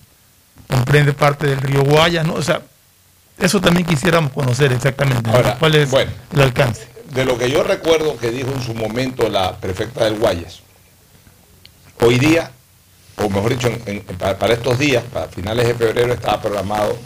comprende 0.74 1.14
parte 1.14 1.48
del 1.48 1.62
río 1.62 1.84
Guayas, 1.84 2.26
¿no? 2.26 2.34
O 2.34 2.42
sea, 2.42 2.62
eso 3.38 3.62
también 3.62 3.86
quisiéramos 3.86 4.32
conocer 4.32 4.72
exactamente, 4.74 5.30
¿no? 5.30 5.36
Ahora, 5.36 5.56
cuál 5.60 5.76
es 5.76 5.90
bueno. 5.92 6.12
el 6.34 6.42
alcance. 6.42 6.88
De 7.12 7.26
lo 7.26 7.38
que 7.38 7.50
yo 7.50 7.64
recuerdo 7.64 8.18
que 8.18 8.32
dijo 8.32 8.50
en 8.52 8.62
su 8.64 8.74
momento 8.74 9.30
la 9.30 9.56
prefecta 9.58 10.06
del 10.06 10.18
Guayas, 10.18 10.62
hoy 12.02 12.18
día, 12.20 12.52
o 13.18 13.30
mejor 13.30 13.52
dicho, 13.52 13.68
en- 13.68 13.82
en- 13.86 14.02
para, 14.18 14.38
para 14.38 14.54
estos 14.54 14.78
días, 14.80 15.04
para 15.14 15.28
finales 15.28 15.68
de 15.68 15.76
febrero, 15.76 16.14
estaba 16.14 16.42
programado 16.42 16.98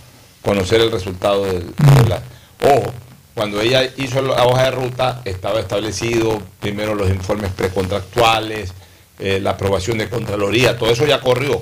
conocer 0.41 0.79
el 0.81 0.91
resultado 0.91 1.43
del, 1.45 1.73
de 1.75 2.09
la... 2.09 2.21
Ojo, 2.63 2.93
cuando 3.35 3.59
ella 3.61 3.83
hizo 3.97 4.21
la 4.21 4.45
hoja 4.45 4.63
de 4.63 4.71
ruta, 4.71 5.21
estaba 5.25 5.59
establecido 5.59 6.41
primero 6.59 6.95
los 6.95 7.09
informes 7.09 7.51
precontractuales, 7.51 8.73
eh, 9.19 9.39
la 9.41 9.51
aprobación 9.51 9.97
de 9.97 10.09
Contraloría, 10.09 10.77
todo 10.77 10.89
eso 10.89 11.05
ya 11.05 11.19
corrió. 11.19 11.61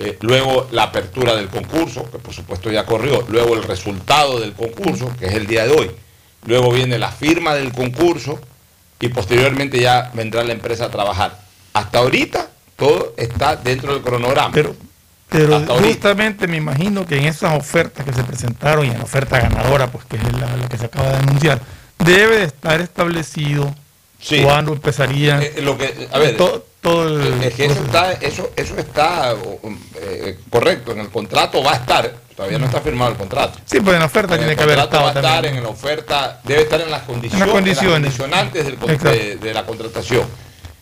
Eh, 0.00 0.16
luego 0.20 0.68
la 0.70 0.84
apertura 0.84 1.34
del 1.34 1.48
concurso, 1.48 2.08
que 2.10 2.18
por 2.18 2.32
supuesto 2.32 2.70
ya 2.70 2.86
corrió. 2.86 3.24
Luego 3.28 3.54
el 3.56 3.62
resultado 3.64 4.38
del 4.38 4.52
concurso, 4.52 5.10
que 5.18 5.26
es 5.26 5.34
el 5.34 5.46
día 5.46 5.66
de 5.66 5.72
hoy. 5.72 5.90
Luego 6.46 6.70
viene 6.72 6.98
la 6.98 7.10
firma 7.10 7.54
del 7.54 7.72
concurso 7.72 8.38
y 9.00 9.08
posteriormente 9.08 9.80
ya 9.80 10.10
vendrá 10.14 10.44
la 10.44 10.52
empresa 10.52 10.84
a 10.86 10.90
trabajar. 10.90 11.40
Hasta 11.72 11.98
ahorita 11.98 12.48
todo 12.76 13.12
está 13.16 13.56
dentro 13.56 13.92
del 13.92 14.02
cronograma. 14.02 14.52
Pero, 14.52 14.74
pero 15.28 15.60
justamente 15.80 16.46
me 16.46 16.56
imagino 16.58 17.04
que 17.04 17.16
en 17.18 17.24
esas 17.26 17.56
ofertas 17.58 18.04
que 18.06 18.12
se 18.12 18.22
presentaron 18.22 18.86
y 18.86 18.90
en 18.90 18.98
la 18.98 19.04
oferta 19.04 19.40
ganadora, 19.40 19.88
pues 19.88 20.04
que 20.04 20.16
es 20.16 20.22
la, 20.32 20.56
la 20.56 20.68
que 20.68 20.78
se 20.78 20.84
acaba 20.86 21.08
de 21.10 21.16
anunciar, 21.16 21.60
debe 21.98 22.38
de 22.38 22.44
estar 22.44 22.80
establecido 22.80 23.74
Sí. 24.20 24.42
cuándo 24.42 24.72
empezaría 24.72 25.40
Eh, 25.40 25.60
lo 25.62 25.78
que, 25.78 26.08
a 26.12 26.18
ver, 26.18 26.36
to- 26.36 26.66
todo 26.88 27.08
el 27.22 27.42
es 27.42 27.54
que 27.54 27.66
eso 27.66 27.82
está, 27.84 28.12
eso, 28.12 28.50
eso 28.56 28.76
está 28.78 29.34
um, 29.62 29.78
eh, 30.00 30.38
correcto, 30.50 30.92
en 30.92 31.00
el 31.00 31.08
contrato 31.08 31.62
va 31.62 31.72
a 31.72 31.76
estar, 31.76 32.12
todavía 32.36 32.58
no 32.58 32.66
está 32.66 32.80
firmado 32.80 33.10
el 33.12 33.16
contrato. 33.16 33.58
Sí, 33.64 33.80
pues 33.80 33.94
en 33.94 34.00
la 34.00 34.06
oferta 34.06 34.34
En 34.34 34.40
tiene 34.40 34.52
el 34.52 34.58
que 34.58 34.64
haber 34.64 34.76
contrato 34.78 35.04
va 35.04 35.08
estado 35.10 35.26
a 35.26 35.28
estar, 35.30 35.42
también. 35.42 35.56
en 35.56 35.62
la 35.64 35.68
oferta, 35.70 36.40
debe 36.44 36.62
estar 36.62 36.80
en 36.80 36.90
las 36.90 37.02
condiciones, 37.02 37.34
En 37.34 37.40
las 37.40 37.48
condiciones. 37.54 38.12
condicionantes 38.14 38.64
del 38.66 38.74
con- 38.76 38.90
Exacto. 38.90 39.18
de, 39.18 39.36
de 39.36 39.54
la 39.54 39.64
contratación. 39.66 40.26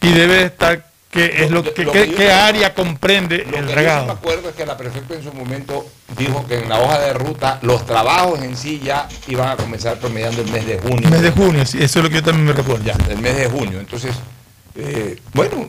Y 0.03 0.13
debe 0.13 0.43
estar 0.45 0.85
qué 1.11 1.45
es 1.45 1.51
lo 1.51 1.63
que 1.63 1.85
lo 1.85 1.93
que 1.93 2.09
yo 2.11 2.17
qué 2.17 2.31
área 2.31 2.75
comprende 2.75 3.39
Lo 3.39 3.45
el 3.45 3.51
que 3.51 3.57
yo 3.57 3.61
sí 3.63 3.67
me 3.69 3.75
regado. 3.75 4.13
acuerdo 4.13 4.51
es 4.51 4.55
que 4.55 4.67
la 4.67 4.77
prefecta 4.77 5.15
en 5.15 5.23
su 5.23 5.33
momento 5.33 5.87
dijo 6.19 6.45
que 6.47 6.59
en 6.59 6.69
la 6.69 6.79
hoja 6.81 6.99
de 6.99 7.15
ruta 7.15 7.59
los 7.63 7.87
trabajos 7.87 8.43
en 8.43 8.55
sí 8.57 8.81
ya 8.85 9.09
iban 9.29 9.49
a 9.49 9.57
comenzar 9.57 9.99
promediando 9.99 10.43
el 10.43 10.51
mes 10.51 10.67
de 10.67 10.79
junio. 10.79 11.09
Mes 11.09 11.23
de 11.23 11.31
junio, 11.31 11.65
sí, 11.65 11.79
eso 11.83 12.01
es 12.01 12.05
lo 12.05 12.11
que 12.11 12.17
yo 12.17 12.23
también 12.23 12.45
me 12.47 12.53
recuerdo. 12.53 12.85
Ya, 12.85 12.97
el 13.09 13.19
mes 13.19 13.35
de 13.37 13.47
junio. 13.49 13.81
Entonces, 13.81 14.15
eh, 14.75 15.19
bueno, 15.33 15.69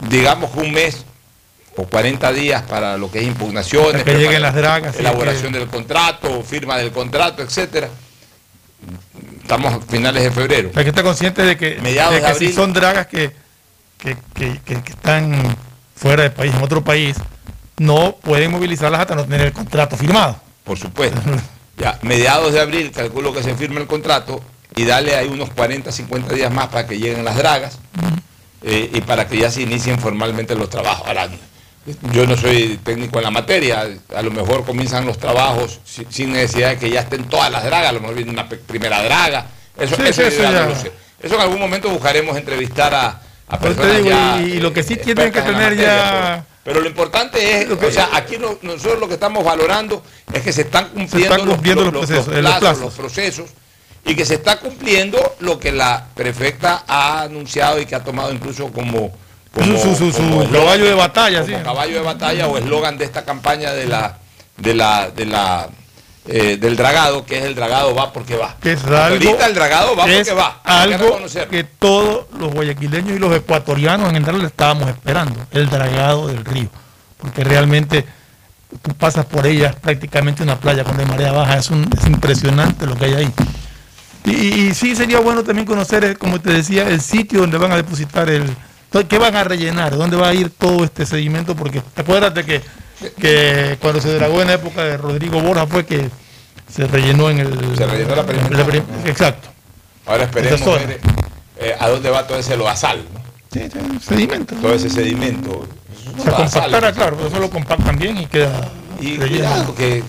digamos 0.00 0.50
que 0.50 0.60
un 0.60 0.72
mes 0.72 1.04
o 1.76 1.84
40 1.86 2.32
días 2.32 2.62
para 2.62 2.96
lo 2.96 3.10
que 3.10 3.20
es 3.20 3.26
impugnaciones, 3.26 4.02
que 4.02 4.12
lleguen 4.14 4.42
las 4.42 4.54
dragas, 4.54 4.96
elaboración 4.98 5.52
del 5.52 5.66
contrato, 5.68 6.42
firma 6.42 6.76
del 6.78 6.90
contrato, 6.90 7.42
etcétera. 7.42 7.88
Estamos 9.42 9.72
a 9.74 9.80
finales 9.80 10.22
de 10.24 10.30
febrero. 10.30 10.70
Hay 10.74 10.84
que 10.84 10.90
estar 10.90 11.04
consciente 11.04 11.42
de 11.42 11.56
que, 11.56 11.76
de 12.16 12.20
que 12.20 12.34
si 12.38 12.52
son 12.52 12.72
dragas 12.72 13.06
que, 13.06 13.30
que, 13.98 14.16
que- 14.34 14.60
que- 14.64 14.82
que 14.82 14.92
están 14.92 15.56
fuera 15.94 16.24
del 16.24 16.32
país, 16.32 16.54
en 16.54 16.62
otro 16.62 16.82
país, 16.82 17.16
no 17.78 18.16
pueden 18.16 18.50
movilizarlas 18.50 19.00
hasta 19.02 19.14
no 19.14 19.24
tener 19.24 19.42
el 19.42 19.52
contrato 19.52 19.96
firmado. 19.96 20.36
Por 20.64 20.78
supuesto. 20.78 21.20
Ya, 21.78 21.98
mediados 22.02 22.52
de 22.54 22.60
abril, 22.60 22.90
calculo 22.90 23.32
que 23.34 23.42
se 23.42 23.54
firme 23.54 23.80
el 23.80 23.86
contrato 23.86 24.42
y 24.74 24.84
dale 24.84 25.14
ahí 25.14 25.28
unos 25.28 25.50
40, 25.50 25.92
50 25.92 26.34
días 26.34 26.52
más 26.52 26.68
para 26.68 26.86
que 26.86 26.98
lleguen 26.98 27.24
las 27.24 27.36
dragas 27.36 27.78
eh, 28.62 28.90
y 28.94 29.00
para 29.02 29.26
que 29.28 29.38
ya 29.38 29.50
se 29.50 29.62
inicien 29.62 29.98
formalmente 29.98 30.54
los 30.54 30.68
trabajos. 30.70 31.06
Ahora, 31.06 31.28
yo 32.12 32.26
no 32.26 32.36
soy 32.36 32.78
técnico 32.82 33.18
en 33.18 33.24
la 33.24 33.30
materia, 33.30 33.86
a 34.14 34.22
lo 34.22 34.30
mejor 34.30 34.64
comienzan 34.64 35.06
los 35.06 35.18
trabajos 35.18 35.80
si- 35.84 36.06
sin 36.10 36.32
necesidad 36.32 36.70
de 36.70 36.78
que 36.78 36.90
ya 36.90 37.00
estén 37.00 37.24
todas 37.24 37.50
las 37.52 37.64
dragas, 37.64 37.90
a 37.90 37.92
lo 37.92 38.00
mejor 38.00 38.16
viene 38.16 38.30
una 38.32 38.48
primera 38.48 39.02
draga. 39.02 39.46
Eso, 39.78 39.94
Sí, 39.96 40.02
eso 40.02 40.22
sí, 40.22 40.28
eso 40.28 40.36
yo 40.38 40.42
ya 40.42 40.50
ya. 40.52 40.62
no 40.64 40.68
lo 40.70 40.76
sé. 40.80 40.92
Eso 41.22 41.34
en 41.36 41.40
algún 41.40 41.60
momento 41.60 41.88
buscaremos 41.90 42.36
entrevistar 42.36 42.92
a, 42.94 43.20
eso 43.48 43.58
personas 43.60 43.96
digo, 43.98 44.08
ya, 44.08 44.40
y, 44.42 44.52
y 44.54 44.60
lo 44.60 44.72
que 44.72 44.82
sí 44.82 44.94
eh, 44.94 44.96
tienen 44.96 45.30
que 45.32 45.40
tener 45.40 45.54
materia, 45.54 45.84
ya... 45.86 46.10
pero- 46.10 46.56
pero 46.64 46.80
lo 46.80 46.88
importante 46.88 47.60
es, 47.62 47.68
o 47.70 47.90
sea, 47.92 48.08
aquí 48.12 48.36
no- 48.38 48.58
nosotros 48.62 48.98
lo 48.98 49.06
que 49.06 49.14
estamos 49.14 49.44
valorando 49.44 50.02
es 50.32 50.42
que 50.42 50.52
se 50.52 50.62
están 50.62 50.88
cumpliendo, 50.88 51.34
están 51.36 51.48
cumpliendo 51.48 51.84
los 51.84 51.92
procesos, 51.92 52.28
eh, 52.34 52.42
los 52.42 52.54
plazos. 52.56 52.80
los 52.80 52.94
procesos, 52.94 53.50
y 54.06 54.14
que 54.14 54.24
se 54.24 54.34
está 54.34 54.58
cumpliendo 54.60 55.18
lo 55.40 55.58
que 55.58 55.72
la 55.72 56.06
prefecta 56.14 56.84
ha 56.86 57.22
anunciado 57.22 57.80
y 57.80 57.86
que 57.86 57.94
ha 57.96 58.04
tomado 58.04 58.32
incluso 58.32 58.68
como, 58.72 59.10
como, 59.52 59.78
Su- 59.78 59.94
su- 59.96 60.12
su 60.12 60.16
como 60.18 60.42
eslogan- 60.44 60.52
caballo 60.60 60.84
de 60.84 60.94
batalla, 60.94 61.40
como 61.42 61.56
sí. 61.58 61.62
caballo 61.64 61.94
de 61.94 62.00
batalla 62.04 62.46
o 62.48 62.56
eslogan 62.58 62.96
de 62.98 63.04
esta 63.04 63.24
campaña 63.24 63.72
de 63.72 63.86
la 63.86 64.18
de 64.56 64.74
la 64.74 65.10
de 65.10 65.26
la 65.26 65.68
eh, 66.28 66.56
del 66.56 66.76
dragado, 66.76 67.24
que 67.24 67.38
es 67.38 67.44
el 67.44 67.54
dragado 67.54 67.94
va 67.94 68.12
porque 68.12 68.36
va. 68.36 68.56
que 68.60 68.72
es 68.72 68.80
Hasta 68.82 69.06
algo, 69.06 69.14
ahorita 69.28 69.46
el 69.46 69.54
dragado 69.54 69.94
va 69.96 70.06
es 70.08 70.16
porque 70.28 70.32
va. 70.32 70.60
que 70.64 70.70
algo 70.72 71.18
que 71.50 71.64
todos 71.64 72.26
los 72.38 72.52
guayaquileños 72.52 73.16
y 73.16 73.18
los 73.18 73.34
ecuatorianos 73.36 74.08
en 74.08 74.14
general 74.24 74.44
estábamos 74.44 74.88
esperando, 74.88 75.46
el 75.52 75.68
dragado 75.68 76.26
del 76.28 76.44
río, 76.44 76.68
porque 77.18 77.44
realmente 77.44 78.04
tú 78.82 78.92
pasas 78.94 79.24
por 79.26 79.46
ella 79.46 79.68
es 79.68 79.76
prácticamente 79.76 80.42
una 80.42 80.58
playa 80.58 80.82
cuando 80.84 81.02
hay 81.02 81.08
marea 81.08 81.32
baja, 81.32 81.58
es, 81.58 81.70
un- 81.70 81.88
es 81.96 82.06
impresionante 82.06 82.86
lo 82.86 82.96
que 82.96 83.04
hay 83.04 83.14
ahí. 83.14 83.32
Y, 84.26 84.30
y 84.32 84.74
sí 84.74 84.94
sería 84.94 85.20
bueno 85.20 85.44
también 85.44 85.66
conocer, 85.66 86.04
eh, 86.04 86.16
como 86.16 86.40
te 86.40 86.52
decía, 86.52 86.88
el 86.88 87.00
sitio 87.00 87.40
donde 87.40 87.58
van 87.58 87.72
a 87.72 87.76
depositar 87.76 88.28
el, 88.28 88.44
qué 89.04 89.18
van 89.18 89.36
a 89.36 89.44
rellenar, 89.44 89.96
dónde 89.96 90.16
va 90.16 90.28
a 90.28 90.34
ir 90.34 90.50
todo 90.50 90.84
este 90.84 91.06
sedimento, 91.06 91.54
porque 91.54 91.80
te 91.80 92.00
acuerdas 92.00 92.34
de 92.34 92.44
que, 92.44 92.62
que 93.18 93.78
cuando 93.80 94.00
se 94.00 94.14
dragó 94.14 94.42
en 94.42 94.48
la 94.48 94.54
época 94.54 94.84
de 94.84 94.96
Rodrigo 94.96 95.40
Borja 95.40 95.66
fue 95.66 95.86
que 95.86 96.10
se 96.72 96.86
rellenó 96.86 97.30
en 97.30 97.38
el... 97.38 97.76
Se 97.76 97.86
rellenó 97.86 98.16
la 98.16 98.26
perimetral. 98.26 98.82
Exacto. 99.04 99.48
Ahora 100.06 100.24
esperemos 100.24 100.64
ver 100.64 101.00
eh, 101.58 101.74
a 101.78 101.88
dónde 101.88 102.10
va 102.10 102.26
todo 102.26 102.38
ese 102.38 102.56
loazal, 102.56 103.04
¿no? 103.12 103.20
Sí, 103.52 103.68
sí, 103.72 103.78
sedimento. 104.06 104.54
todo 104.56 104.74
ese 104.74 104.90
sedimento. 104.90 105.66
O 106.18 106.22
sea, 106.22 106.32
compactará, 106.32 106.92
claro, 106.92 107.16
pero 107.16 107.28
eso 107.28 107.38
lo 107.38 107.50
compactan 107.50 107.98
bien 107.98 108.16
y 108.18 108.26
queda 108.26 108.70
Y 109.00 109.16
cuidado, 109.16 109.74
que 109.74 110.02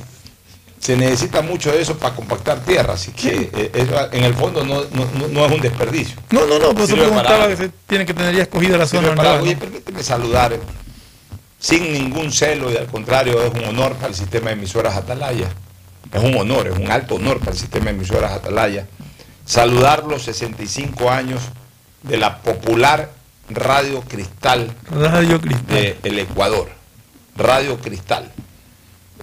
se 0.79 0.95
necesita 0.95 1.41
mucho 1.41 1.71
de 1.71 1.81
eso 1.81 1.97
para 1.97 2.15
compactar 2.15 2.59
tierra, 2.63 2.93
así 2.93 3.11
que 3.11 3.49
eh, 3.53 4.09
en 4.13 4.23
el 4.23 4.33
fondo 4.33 4.63
no, 4.63 4.81
no- 4.91 5.27
no- 5.29 5.45
es 5.45 5.51
un 5.51 5.61
desperdicio. 5.61 6.17
No, 6.31 6.45
no, 6.45 6.59
no, 6.59 6.73
por 6.73 6.81
eso 6.83 6.95
preguntaba 6.95 7.29
para- 7.29 7.47
que 7.49 7.57
se 7.57 7.69
tiene 7.87 8.05
que 8.05 8.13
tener 8.13 8.35
ya 8.35 8.43
escogida 8.43 8.77
la 8.77 8.85
zona. 8.87 9.15
para. 9.15 9.41
Oye, 9.41 9.55
permíteme 9.55 10.03
saludar, 10.03 10.53
eh, 10.53 10.59
sin 11.59 11.91
ningún 11.91 12.31
celo 12.31 12.71
y 12.71 12.77
al 12.77 12.85
contrario, 12.87 13.41
es 13.43 13.51
un 13.53 13.65
honor 13.65 13.93
para 13.95 14.07
el 14.09 14.15
sistema 14.15 14.47
de 14.47 14.53
emisoras 14.53 14.95
Atalaya. 14.95 15.49
Es 16.13 16.23
un 16.23 16.35
honor, 16.37 16.67
es 16.67 16.77
un 16.77 16.89
alto 16.91 17.15
honor 17.15 17.39
para 17.39 17.51
el 17.51 17.57
sistema 17.57 17.85
de 17.85 17.91
emisoras 17.91 18.31
Atalaya. 18.31 18.87
Saludar 19.45 20.03
los 20.05 20.23
65 20.23 21.09
años 21.09 21.41
de 22.03 22.17
la 22.17 22.37
popular 22.39 23.11
Radio 23.49 24.01
Cristal 24.01 24.71
Radio 24.91 25.41
Cristal. 25.41 25.95
del 26.03 26.19
Ecuador. 26.19 26.69
Radio 27.35 27.77
Cristal. 27.79 28.31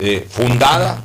eh, 0.00 0.26
fundada 0.28 1.04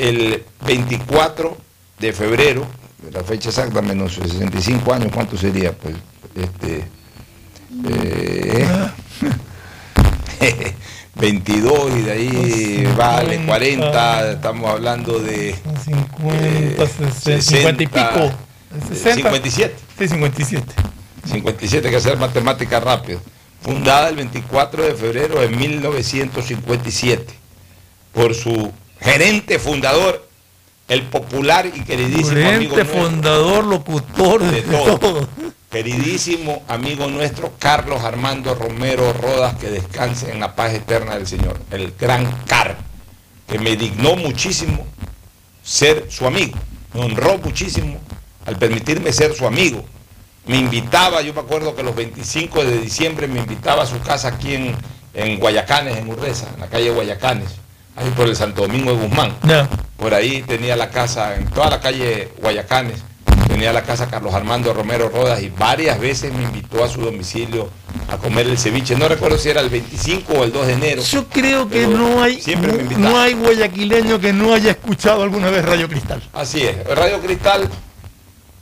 el 0.00 0.42
24 0.66 1.56
de 1.98 2.12
febrero, 2.14 2.66
la 3.12 3.22
fecha 3.22 3.50
exacta 3.50 3.82
menos 3.82 4.14
65 4.14 4.94
años, 4.94 5.10
¿cuánto 5.12 5.36
sería? 5.36 5.72
Pues, 5.72 5.94
este, 6.34 6.84
eh, 7.86 8.66
22 11.16 11.90
y 11.98 12.02
de 12.02 12.12
ahí 12.12 12.94
vale 12.96 13.44
40, 13.44 14.32
estamos 14.32 14.70
hablando 14.70 15.18
de 15.18 15.54
50, 15.84 16.86
60, 16.86 17.42
50 17.42 17.82
y 17.82 17.86
pico. 17.86 18.32
60. 18.88 19.14
57. 19.16 19.74
Sí, 19.98 20.08
57. 20.08 20.72
57, 21.26 21.86
hay 21.86 21.92
que 21.92 21.98
hacer 21.98 22.16
matemática 22.16 22.80
rápido. 22.80 23.20
Fundada 23.60 24.08
el 24.08 24.16
24 24.16 24.82
de 24.82 24.94
febrero 24.94 25.40
de 25.40 25.48
1957 25.48 27.34
por 28.14 28.34
su 28.34 28.72
gerente 29.00 29.58
fundador, 29.58 30.26
el 30.88 31.02
popular 31.04 31.66
y 31.66 31.82
queridísimo 31.84 32.48
amigo 32.48 32.74
Gerente, 32.74 32.76
nuestro, 32.76 33.02
fundador, 33.02 33.64
locutor, 33.64 34.42
de, 34.42 34.62
de 34.62 34.62
todo. 34.62 34.98
todo. 34.98 35.28
queridísimo 35.70 36.62
amigo 36.68 37.06
nuestro, 37.06 37.52
Carlos 37.58 38.02
Armando 38.02 38.54
Romero 38.54 39.12
Rodas, 39.12 39.54
que 39.56 39.68
descanse 39.70 40.30
en 40.30 40.40
la 40.40 40.54
paz 40.56 40.74
eterna 40.74 41.14
del 41.14 41.26
Señor, 41.26 41.58
el 41.70 41.94
gran 41.98 42.30
Car, 42.46 42.76
que 43.48 43.58
me 43.58 43.76
dignó 43.76 44.16
muchísimo 44.16 44.86
ser 45.62 46.06
su 46.10 46.26
amigo, 46.26 46.58
me 46.94 47.02
honró 47.02 47.38
muchísimo 47.38 47.98
al 48.46 48.56
permitirme 48.56 49.12
ser 49.12 49.34
su 49.34 49.46
amigo. 49.46 49.84
Me 50.46 50.56
invitaba, 50.56 51.20
yo 51.22 51.32
me 51.34 51.40
acuerdo 51.40 51.76
que 51.76 51.82
los 51.82 51.94
25 51.94 52.64
de 52.64 52.78
diciembre 52.78 53.28
me 53.28 53.38
invitaba 53.38 53.84
a 53.84 53.86
su 53.86 54.00
casa 54.00 54.28
aquí 54.28 54.54
en, 54.54 54.74
en 55.14 55.38
Guayacanes, 55.38 55.96
en 55.98 56.08
Urreza, 56.08 56.48
en 56.54 56.60
la 56.60 56.66
calle 56.66 56.90
Guayacanes, 56.90 57.50
ahí 58.00 58.10
por 58.10 58.28
el 58.28 58.36
Santo 58.36 58.62
Domingo 58.62 58.92
de 58.92 59.06
Guzmán. 59.06 59.34
Por 59.96 60.14
ahí 60.14 60.42
tenía 60.42 60.76
la 60.76 60.90
casa, 60.90 61.36
en 61.36 61.46
toda 61.46 61.70
la 61.70 61.80
calle 61.80 62.28
Guayacanes, 62.40 63.02
tenía 63.46 63.72
la 63.72 63.82
casa 63.82 64.08
Carlos 64.08 64.32
Armando 64.32 64.72
Romero 64.72 65.08
Rodas 65.08 65.42
y 65.42 65.50
varias 65.50 66.00
veces 66.00 66.32
me 66.32 66.44
invitó 66.44 66.82
a 66.82 66.88
su 66.88 67.02
domicilio 67.02 67.68
a 68.08 68.16
comer 68.16 68.46
el 68.46 68.58
ceviche. 68.58 68.96
No 68.96 69.08
recuerdo 69.08 69.36
si 69.38 69.50
era 69.50 69.60
el 69.60 69.68
25 69.68 70.32
o 70.32 70.44
el 70.44 70.52
2 70.52 70.66
de 70.66 70.72
enero. 70.72 71.02
Yo 71.02 71.26
creo 71.28 71.68
que 71.68 71.86
no 71.86 72.22
hay, 72.22 72.40
siempre 72.40 72.72
me 72.72 72.96
no 72.96 73.18
hay 73.18 73.34
guayaquileño 73.34 74.20
que 74.20 74.32
no 74.32 74.54
haya 74.54 74.70
escuchado 74.70 75.22
alguna 75.22 75.50
vez 75.50 75.64
Radio 75.64 75.88
Cristal. 75.88 76.22
Así 76.32 76.62
es, 76.62 76.82
Radio 76.86 77.20
Cristal 77.20 77.68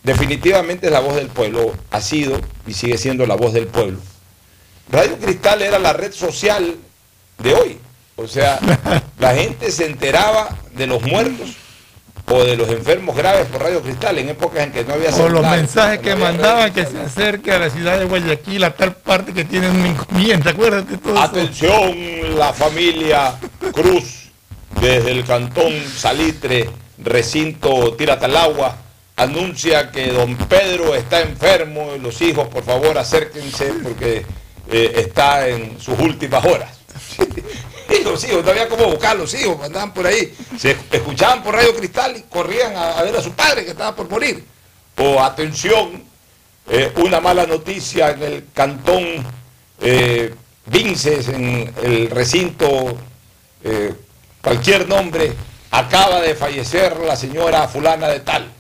definitivamente 0.03 0.87
es 0.87 0.93
la 0.93 1.01
voz 1.01 1.17
del 1.17 1.29
pueblo, 1.29 1.75
ha 1.91 2.01
sido 2.01 2.41
y 2.67 2.73
sigue 2.73 2.97
siendo 2.99 3.27
la 3.27 3.37
voz 3.37 3.53
del 3.53 3.67
pueblo. 3.67 3.99
Radio 4.91 5.19
Cristal 5.19 5.61
era 5.63 5.79
la 5.79 5.93
red 5.93 6.13
social 6.13 6.77
de 7.39 7.55
hoy. 7.55 7.79
O 8.19 8.27
sea, 8.27 8.59
la 9.19 9.35
gente 9.35 9.71
se 9.71 9.87
enteraba 9.87 10.49
de 10.75 10.89
los 10.89 11.01
muertos 11.03 11.51
o 12.27 12.45
de 12.45 12.57
los 12.57 12.69
enfermos 12.69 13.17
graves 13.17 13.47
por 13.47 13.63
Radio 13.63 13.81
Cristal 13.81 14.19
en 14.19 14.29
épocas 14.29 14.65
en 14.65 14.73
que 14.73 14.85
no 14.85 14.95
había 14.95 15.15
O 15.15 15.29
los 15.29 15.43
mensajes 15.43 16.01
que 16.01 16.17
mandaban 16.17 16.73
que 16.73 16.85
se 16.85 17.01
acerque 17.01 17.53
a 17.53 17.61
la 17.61 17.71
ciudad 17.71 17.97
de 17.97 18.07
Guayaquil, 18.07 18.65
a 18.65 18.75
tal 18.75 18.95
parte 18.97 19.33
que 19.33 19.45
tienen 19.45 19.71
un 19.71 19.87
inconveniente, 19.87 20.51
acuérdate 20.51 20.99
todo 20.99 21.15
eso? 21.15 21.23
Atención, 21.23 22.39
la 22.39 22.53
familia 22.53 23.35
Cruz, 23.73 24.31
desde 24.81 25.13
el 25.13 25.25
cantón 25.25 25.73
Salitre, 25.97 26.69
recinto 26.99 27.95
Tiratalagua, 27.95 28.77
anuncia 29.15 29.93
que 29.93 30.13
don 30.13 30.37
Pedro 30.37 30.97
está 30.97 31.21
enfermo 31.21 31.93
y 31.97 32.01
los 32.01 32.21
hijos, 32.21 32.49
por 32.49 32.65
favor, 32.65 32.99
acérquense 32.99 33.73
porque 33.83 34.27
eh, 34.71 34.93
está 34.97 35.47
en 35.49 35.81
sus 35.81 35.97
últimas 36.01 36.45
horas. 36.45 36.79
Y 37.91 38.05
los 38.05 38.23
hijos, 38.25 38.45
no 38.45 38.51
había 38.51 38.69
cómo 38.69 38.85
buscar 38.87 39.17
los 39.17 39.33
hijos, 39.35 39.63
andaban 39.63 39.95
por 39.95 40.07
ahí, 40.07 40.35
se 40.59 40.77
escuchaban 40.91 41.43
por 41.43 41.55
Radio 41.55 41.75
Cristal 41.75 42.17
y 42.17 42.23
corrían 42.23 42.77
a, 42.77 43.03
ver 43.03 43.17
a 43.17 43.23
su 43.23 43.33
padre 43.33 43.65
que 43.65 43.71
estaba 43.71 43.97
por 43.97 44.11
morir. 44.11 44.45
O 44.99 45.23
atención, 45.23 46.03
eh, 46.69 46.93
una 46.97 47.21
mala 47.21 47.47
noticia 47.47 48.11
en 48.11 48.23
el 48.23 48.45
cantón 48.53 49.25
eh, 49.81 50.35
Vinces, 50.67 51.29
en 51.29 51.73
el 51.83 52.11
recinto, 52.11 52.99
eh, 53.65 53.95
cualquier 54.43 54.87
nombre, 54.87 55.33
acaba 55.71 56.21
de 56.21 56.35
fallecer 56.35 56.99
la 56.99 57.17
señora 57.17 57.69
fulana 57.69 58.09
de 58.09 58.21
tal. 58.21 58.53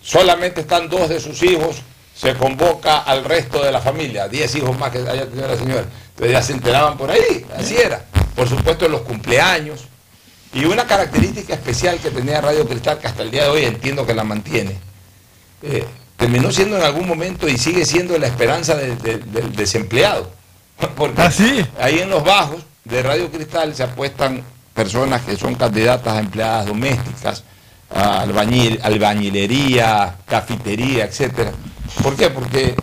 Solamente 0.00 0.60
están 0.60 0.88
dos 0.88 1.08
de 1.08 1.18
sus 1.18 1.42
hijos, 1.42 1.82
se 2.14 2.34
convoca 2.34 2.98
al 2.98 3.24
resto 3.24 3.64
de 3.64 3.72
la 3.72 3.80
familia, 3.80 4.28
diez 4.28 4.54
hijos 4.54 4.78
más 4.78 4.90
que 4.92 4.98
haya 4.98 5.26
tenido 5.26 5.48
la 5.48 5.56
señora. 5.56 5.86
Entonces 6.22 6.32
ya 6.32 6.42
se 6.42 6.52
enteraban 6.52 6.96
por 6.96 7.10
ahí, 7.10 7.44
así 7.58 7.74
era. 7.76 8.04
Por 8.36 8.48
supuesto 8.48 8.88
los 8.88 9.00
cumpleaños. 9.00 9.86
Y 10.54 10.64
una 10.66 10.86
característica 10.86 11.54
especial 11.54 11.98
que 11.98 12.10
tenía 12.10 12.40
Radio 12.40 12.64
Cristal, 12.68 12.98
que 12.98 13.08
hasta 13.08 13.22
el 13.24 13.30
día 13.32 13.44
de 13.44 13.48
hoy 13.48 13.64
entiendo 13.64 14.06
que 14.06 14.14
la 14.14 14.22
mantiene, 14.22 14.76
eh, 15.62 15.84
terminó 16.16 16.52
siendo 16.52 16.76
en 16.76 16.84
algún 16.84 17.08
momento 17.08 17.48
y 17.48 17.58
sigue 17.58 17.84
siendo 17.84 18.16
la 18.18 18.28
esperanza 18.28 18.76
de- 18.76 18.94
de- 18.96 19.18
del 19.18 19.56
desempleado. 19.56 20.30
Porque 20.96 21.20
ahí 21.80 21.98
en 21.98 22.10
los 22.10 22.22
bajos 22.22 22.62
de 22.84 23.02
Radio 23.02 23.28
Cristal 23.30 23.74
se 23.74 23.82
apuestan 23.82 24.44
personas 24.74 25.22
que 25.22 25.36
son 25.36 25.56
candidatas 25.56 26.14
a 26.14 26.20
empleadas 26.20 26.66
domésticas, 26.66 27.42
a 27.92 28.20
albañil, 28.20 28.78
albañilería, 28.82 30.16
cafetería, 30.26 31.04
etcétera. 31.04 31.50
¿Por 32.02 32.14
qué? 32.16 32.30
Porque 32.30 32.74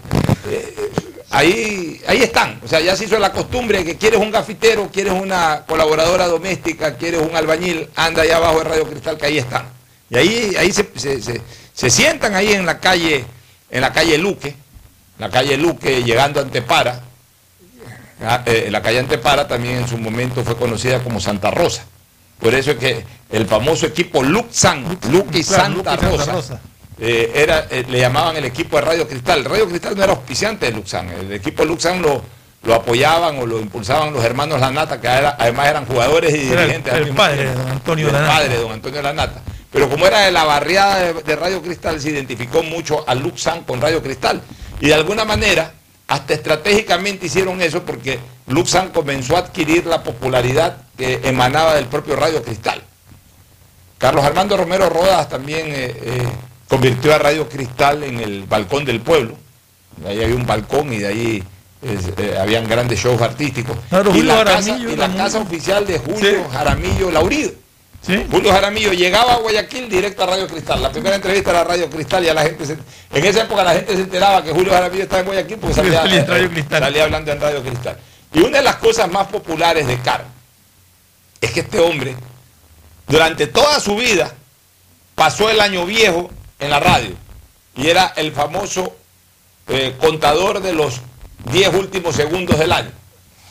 ahí, 1.32 2.02
ahí 2.08 2.24
están. 2.24 2.60
O 2.64 2.68
sea, 2.68 2.80
ya 2.80 2.96
se 2.96 3.06
hizo 3.06 3.18
la 3.20 3.32
costumbre 3.32 3.80
de 3.80 3.86
que 3.86 3.98
quieres 3.98 4.20
un 4.20 4.32
gafitero, 4.32 4.90
quieres 4.92 5.14
una 5.14 5.64
colaboradora 5.68 6.28
doméstica, 6.28 6.96
quieres 6.96 7.22
un 7.22 7.36
albañil, 7.36 7.90
anda 7.96 8.22
allá 8.24 8.38
abajo 8.38 8.60
de 8.60 8.64
Radio 8.66 8.90
Cristal, 8.90 9.18
que 9.18 9.26
ahí 9.28 9.38
están. 9.38 9.66
Y 10.10 10.18
ahí, 10.18 10.56
ahí 10.58 10.72
se, 10.72 10.90
se- 10.96 11.22
se- 11.22 11.42
se 11.74 11.90
sientan 11.90 12.36
ahí 12.36 12.52
en 12.54 12.66
la 12.66 12.80
calle, 12.80 13.26
en 13.70 13.82
la 13.82 13.94
calle 13.94 14.18
Luque, 14.18 14.56
la 15.18 15.30
calle 15.30 15.56
Luque 15.58 16.04
llegando 16.04 16.40
a 16.40 16.44
Antepara. 16.44 17.02
Ah, 18.22 18.42
eh, 18.46 18.68
la 18.70 18.82
calle 18.82 19.00
Antepara 19.00 19.48
también 19.48 19.78
en 19.78 19.88
su 19.88 19.98
momento 19.98 20.44
fue 20.44 20.58
conocida 20.58 21.02
como 21.04 21.20
Santa 21.22 21.52
Rosa. 21.52 21.86
Por 22.40 22.54
eso 22.54 22.72
es 22.72 22.78
que 22.78 23.06
el 23.32 23.46
famoso 23.46 23.86
equipo 23.86 24.24
Luxan, 24.24 24.98
Luque 25.10 25.40
y 25.40 25.44
Santa, 25.44 25.96
Rosa. 26.18 26.32
Eh, 27.00 27.32
era, 27.36 27.68
eh, 27.70 27.86
le 27.90 28.00
llamaban 28.00 28.36
el 28.38 28.46
equipo 28.46 28.76
de 28.78 28.82
Radio 28.84 29.08
Cristal. 29.08 29.46
Radio 29.46 29.68
Cristal 29.68 29.96
no 29.96 30.04
era 30.04 30.14
auspiciante 30.14 30.66
de 30.68 30.72
Luxan. 30.74 31.10
El 31.10 31.32
equipo 31.34 31.64
Luxan 31.66 32.02
lo, 32.02 32.22
lo 32.64 32.74
apoyaban 32.76 33.38
o 33.40 33.46
lo 33.46 33.60
impulsaban 33.60 34.12
los 34.14 34.24
hermanos 34.24 34.60
Lanata, 34.60 35.00
que 35.00 35.08
era- 35.08 35.36
además 35.40 35.68
eran 35.68 35.86
jugadores 35.86 36.34
y 36.36 36.52
Era 36.52 36.62
dirigentes. 36.64 36.94
el 36.94 37.10
padre 37.16 37.46
de 37.46 37.54
don 37.54 37.70
Antonio 37.70 38.08
El 38.08 38.14
Lanata. 38.14 38.34
padre 38.34 38.50
de 38.50 38.58
don 38.62 38.72
Antonio 38.72 39.02
Lanata. 39.02 39.42
Pero 39.72 39.88
como 39.90 40.06
era 40.08 40.22
de 40.22 40.32
la 40.32 40.44
barriada 40.46 40.98
de, 41.00 41.14
de 41.14 41.36
Radio 41.36 41.62
Cristal, 41.62 42.02
se 42.02 42.10
identificó 42.10 42.64
mucho 42.64 43.04
a 43.08 43.14
Luxan 43.16 43.64
con 43.64 43.80
Radio 43.80 44.02
Cristal. 44.02 44.42
Y 44.82 44.88
de 44.88 44.94
alguna 44.96 45.26
manera, 45.26 45.74
hasta 46.08 46.34
estratégicamente 46.34 47.28
hicieron 47.28 47.62
eso 47.62 47.84
porque 47.84 48.20
Luxan 48.48 48.90
comenzó 48.90 49.36
a 49.36 49.40
adquirir 49.42 49.86
la 49.86 50.02
popularidad 50.04 50.78
que 50.98 51.20
emanaba 51.24 51.76
del 51.76 51.86
propio 51.86 52.16
Radio 52.16 52.42
Cristal. 52.44 52.82
Carlos 54.00 54.24
Armando 54.26 54.58
Romero 54.58 54.90
Rodas 54.90 55.30
también 55.30 55.68
eh, 55.68 55.94
eh, 56.02 56.28
convirtió 56.70 57.14
a 57.14 57.18
Radio 57.18 57.50
Cristal 57.50 58.04
en 58.04 58.20
el 58.22 58.44
balcón 58.44 58.86
del 58.86 59.02
pueblo. 59.02 59.36
Ahí 60.08 60.24
había 60.24 60.36
un 60.36 60.46
balcón 60.46 60.94
y 60.94 61.00
de 61.00 61.08
ahí 61.08 61.44
es, 61.82 62.06
eh, 62.18 62.38
habían 62.40 62.66
grandes 62.70 63.00
shows 63.02 63.22
artísticos. 63.22 63.76
Claro, 63.90 64.16
y 64.16 64.22
la, 64.22 64.44
casa, 64.46 64.62
Jaramillo 64.62 64.90
y 64.90 64.96
la 64.96 65.04
también. 65.04 65.24
casa 65.26 65.40
oficial 65.40 65.86
de 65.86 66.00
Julio 66.00 66.48
Jaramillo 66.50 67.12
Laurido. 67.12 67.52
Sí. 68.02 68.26
Julio 68.32 68.54
Jaramillo 68.54 68.94
llegaba 68.94 69.34
a 69.34 69.38
Guayaquil 69.40 69.90
directo 69.90 70.24
a 70.24 70.28
Radio 70.28 70.48
Cristal. 70.48 70.82
La 70.82 70.90
primera 70.90 71.16
entrevista 71.18 71.50
era 71.50 71.66
Radio 71.66 71.90
Cristal 71.90 72.24
y 72.24 72.30
a 72.30 72.34
la 72.34 72.44
gente 72.44 72.66
se- 72.66 72.78
en 73.12 73.26
esa 73.26 73.42
época 73.42 73.62
la 73.62 73.74
gente 73.74 73.94
se 73.94 74.02
enteraba 74.04 74.42
que 74.42 74.52
Julio 74.52 74.72
Jaramillo 74.72 75.04
estaba 75.04 75.20
en 75.20 75.26
Guayaquil 75.26 75.58
porque 75.58 75.76
salía, 75.76 76.02
salía 76.02 76.20
en 76.22 76.28
Radio 76.28 76.46
eh, 76.46 76.50
Cristal. 76.50 76.84
salía 76.84 77.04
hablando 77.04 77.32
en 77.34 77.42
Radio 77.42 77.62
Cristal. 77.62 77.98
Y 78.34 78.40
una 78.40 78.60
de 78.60 78.64
las 78.64 78.76
cosas 78.78 79.12
más 79.12 79.28
populares 79.28 79.86
de 79.86 79.98
Caro 80.00 80.24
es 81.42 81.52
que 81.52 81.60
este 81.62 81.80
hombre, 81.80 82.16
durante 83.08 83.48
toda 83.48 83.80
su 83.82 83.96
vida, 83.98 84.34
pasó 85.16 85.50
el 85.50 85.60
año 85.60 85.86
viejo 85.86 86.30
en 86.60 86.70
la 86.70 86.80
radio 86.80 87.16
y 87.76 87.88
era 87.88 88.14
el 88.18 88.32
famoso 88.32 88.96
eh, 89.68 89.96
contador 90.00 90.62
de 90.62 90.74
los 90.74 91.02
10 91.52 91.74
últimos 91.76 92.16
segundos 92.16 92.60
del 92.60 92.72
año. 92.72 92.92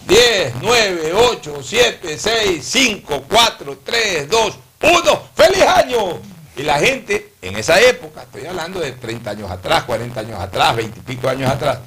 10, 0.06 0.54
9, 0.60 1.12
8, 1.14 1.58
7, 1.62 2.18
6, 2.18 2.64
5, 2.64 3.24
4, 3.28 3.78
3, 3.84 4.28
2, 4.28 4.58
1. 4.82 5.28
¡Feliz 5.34 5.62
año! 5.62 6.18
Y 6.56 6.62
la 6.62 6.78
gente 6.78 7.34
en 7.40 7.56
esa 7.56 7.80
época, 7.80 8.22
estoy 8.22 8.46
hablando 8.46 8.80
de 8.80 8.92
30 8.92 9.30
años 9.30 9.50
atrás, 9.50 9.84
40 9.84 10.20
años 10.20 10.40
atrás, 10.40 10.76
20 10.76 10.98
y 10.98 11.02
pico 11.02 11.28
años 11.28 11.50
atrás, 11.50 11.78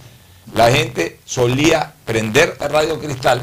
la 0.54 0.72
gente 0.72 1.20
solía 1.26 1.94
prender 2.06 2.58
a 2.60 2.68
Radio 2.68 3.00
Cristal, 3.00 3.42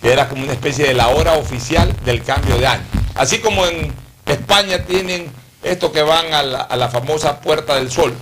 que 0.00 0.12
era 0.12 0.28
como 0.28 0.42
una 0.42 0.52
especie 0.52 0.86
de 0.86 0.94
la 0.94 1.08
hora 1.08 1.34
oficial 1.34 1.94
del 2.04 2.22
cambio 2.22 2.58
de 2.58 2.66
año. 2.66 2.84
Así 3.14 3.38
como 3.38 3.66
en 3.66 3.92
España 4.26 4.84
tienen 4.84 5.30
esto 5.62 5.92
que 5.92 6.02
van 6.02 6.32
a 6.34 6.42
la, 6.42 6.88
famosa 6.88 7.40
Puerta 7.40 7.76
del 7.76 7.90
Sol, 7.90 8.12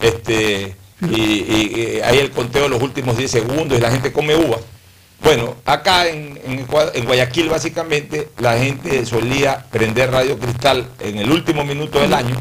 este, 0.00 0.76
y, 1.02 1.20
y- 1.20 2.00
hay 2.04 2.18
el 2.18 2.30
conteo 2.30 2.64
de 2.64 2.68
los 2.68 2.82
últimos 2.82 3.16
10 3.16 3.30
segundos 3.30 3.78
y 3.78 3.80
la 3.80 3.90
gente 3.90 4.12
come 4.12 4.34
uva. 4.36 4.58
Bueno, 5.20 5.56
acá 5.64 6.06
en 6.08 6.64
Guayaquil 7.04 7.48
básicamente 7.48 8.28
la 8.38 8.56
gente 8.56 9.04
solía 9.04 9.66
prender 9.70 10.12
Radio 10.12 10.38
Cristal 10.38 10.88
en 11.00 11.18
el 11.18 11.30
último 11.32 11.64
minuto 11.64 11.98
del 11.98 12.14
año 12.14 12.36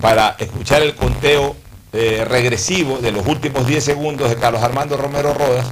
para 0.00 0.34
escuchar 0.38 0.82
el 0.82 0.94
conteo 0.94 1.54
eh, 1.92 2.24
regresivo 2.26 2.98
de 2.98 3.12
los 3.12 3.26
últimos 3.26 3.66
10 3.66 3.84
segundos 3.84 4.30
de 4.30 4.36
Carlos 4.36 4.62
Armando 4.62 4.96
Romero 4.96 5.34
Rodas 5.34 5.66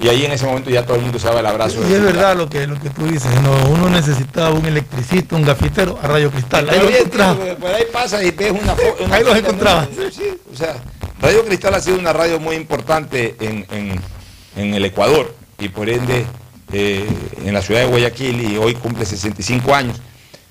y 0.00 0.08
ahí 0.08 0.24
en 0.24 0.32
ese 0.32 0.46
momento 0.46 0.70
ya 0.70 0.84
todo 0.86 0.96
el 0.96 1.02
mundo 1.02 1.18
se 1.18 1.26
daba 1.26 1.40
el 1.40 1.46
abrazo. 1.46 1.80
Y 1.88 1.92
es 1.92 2.00
verdad 2.02 2.36
lo 2.36 2.48
que, 2.48 2.66
lo 2.66 2.78
que 2.80 2.90
tú 2.90 3.06
dices, 3.06 3.30
no, 3.42 3.52
uno 3.70 3.88
necesitaba 3.90 4.50
un 4.50 4.64
electricista, 4.66 5.34
un 5.36 5.42
gafitero 5.44 5.98
a 6.02 6.06
Radio 6.06 6.30
Cristal. 6.30 6.64
Ahí 6.68 6.70
Pero 6.70 6.82
lo 6.84 6.88
bien, 6.88 7.00
encontraba. 7.02 7.34
tío, 7.44 7.56
por 7.58 7.70
ahí 7.74 7.84
pasa 7.92 8.22
y 8.22 8.30
ves 8.30 8.52
una 8.52 8.74
foto. 8.76 9.06
Ahí 9.12 9.24
los 9.24 9.36
encontraba. 9.36 9.88
Sí, 10.12 10.22
o 10.52 10.56
sea, 10.56 10.76
Radio 11.20 11.44
Cristal 11.44 11.74
ha 11.74 11.80
sido 11.80 11.98
una 11.98 12.12
radio 12.12 12.38
muy 12.38 12.54
importante 12.56 13.36
en, 13.40 13.66
en- 13.70 14.00
en 14.56 14.74
el 14.74 14.84
Ecuador 14.84 15.34
y 15.58 15.68
por 15.68 15.88
ende 15.88 16.24
eh, 16.72 17.08
en 17.44 17.54
la 17.54 17.62
ciudad 17.62 17.80
de 17.80 17.86
Guayaquil 17.86 18.52
y 18.52 18.56
hoy 18.56 18.74
cumple 18.74 19.04
65 19.04 19.74
años. 19.74 19.96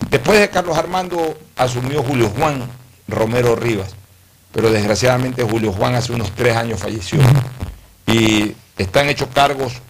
Después 0.09 0.39
de 0.39 0.49
Carlos 0.49 0.77
Armando 0.77 1.37
asumió 1.55 2.03
Julio 2.03 2.29
Juan 2.37 2.63
Romero 3.07 3.55
Rivas, 3.55 3.95
pero 4.51 4.69
desgraciadamente 4.71 5.43
Julio 5.43 5.71
Juan 5.73 5.95
hace 5.95 6.11
unos 6.13 6.31
tres 6.31 6.55
años 6.55 6.79
falleció 6.79 7.19
y 8.05 8.53
están 8.77 9.09
hechos 9.09 9.29
cargos 9.33 9.81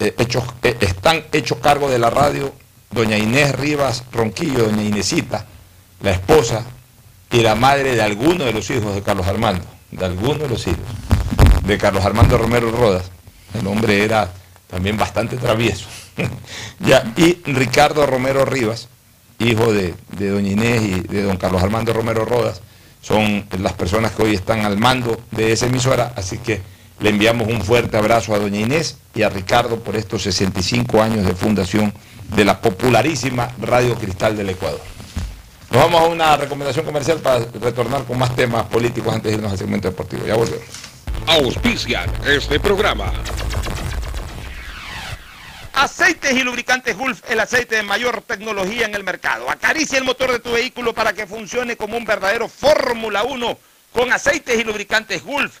hechos, 0.00 0.44
eh, 0.62 0.76
están 0.80 1.24
hechos 1.32 1.58
cargo 1.58 1.90
de 1.90 1.98
la 1.98 2.10
radio 2.10 2.52
doña 2.90 3.18
Inés 3.18 3.54
Rivas 3.56 4.04
Ronquillo, 4.12 4.64
doña 4.64 4.82
Inesita, 4.82 5.46
la 6.02 6.12
esposa 6.12 6.64
y 7.30 7.40
la 7.40 7.54
madre 7.54 7.94
de 7.94 8.02
alguno 8.02 8.44
de 8.44 8.52
los 8.52 8.68
hijos 8.70 8.94
de 8.94 9.02
Carlos 9.02 9.26
Armando, 9.26 9.64
de 9.90 10.04
alguno 10.04 10.38
de 10.38 10.48
los 10.48 10.66
hijos 10.66 10.80
de 11.64 11.78
Carlos 11.78 12.04
Armando 12.04 12.36
Romero 12.36 12.70
Rodas. 12.72 13.10
El 13.54 13.66
hombre 13.66 14.04
era 14.04 14.30
también 14.68 14.96
bastante 14.96 15.36
travieso. 15.36 15.86
ya, 16.80 17.12
y 17.16 17.34
Ricardo 17.44 18.06
Romero 18.06 18.44
Rivas, 18.44 18.88
hijo 19.38 19.72
de, 19.72 19.94
de 20.16 20.28
doña 20.30 20.50
Inés 20.50 20.82
y 20.82 21.00
de 21.00 21.22
don 21.22 21.36
Carlos 21.36 21.62
Armando 21.62 21.92
Romero 21.92 22.24
Rodas, 22.24 22.60
son 23.02 23.46
las 23.58 23.72
personas 23.74 24.12
que 24.12 24.22
hoy 24.24 24.34
están 24.34 24.64
al 24.64 24.76
mando 24.78 25.20
de 25.30 25.52
esa 25.52 25.66
emisora, 25.66 26.12
así 26.16 26.38
que 26.38 26.60
le 27.00 27.10
enviamos 27.10 27.48
un 27.48 27.62
fuerte 27.62 27.96
abrazo 27.96 28.34
a 28.34 28.38
doña 28.38 28.60
Inés 28.60 28.98
y 29.14 29.22
a 29.22 29.30
Ricardo 29.30 29.80
por 29.80 29.96
estos 29.96 30.22
65 30.22 31.02
años 31.02 31.26
de 31.26 31.34
fundación 31.34 31.92
de 32.36 32.44
la 32.44 32.60
popularísima 32.60 33.50
Radio 33.60 33.96
Cristal 33.96 34.36
del 34.36 34.50
Ecuador. 34.50 34.80
Nos 35.70 35.82
vamos 35.82 36.00
a 36.00 36.04
una 36.06 36.36
recomendación 36.36 36.84
comercial 36.84 37.18
para 37.18 37.44
retornar 37.60 38.04
con 38.04 38.18
más 38.18 38.34
temas 38.36 38.64
políticos 38.66 39.14
antes 39.14 39.30
de 39.30 39.36
irnos 39.36 39.52
al 39.52 39.58
segmento 39.58 39.88
deportivo. 39.88 40.26
Ya 40.26 40.34
volvemos. 40.34 40.66
auspician 41.26 42.10
este 42.26 42.60
programa. 42.60 43.12
Aceites 45.72 46.32
y 46.32 46.42
lubricantes 46.42 46.98
Gulf, 46.98 47.22
el 47.30 47.40
aceite 47.40 47.76
de 47.76 47.82
mayor 47.82 48.20
tecnología 48.22 48.84
en 48.84 48.94
el 48.94 49.04
mercado. 49.04 49.48
Acaricia 49.48 49.96
el 49.96 50.04
motor 50.04 50.32
de 50.32 50.40
tu 50.40 50.52
vehículo 50.52 50.92
para 50.92 51.14
que 51.14 51.26
funcione 51.26 51.76
como 51.76 51.96
un 51.96 52.04
verdadero 52.04 52.48
Fórmula 52.48 53.22
1 53.22 53.58
con 53.92 54.12
aceites 54.12 54.58
y 54.58 54.64
lubricantes 54.64 55.24
Gulf. 55.24 55.60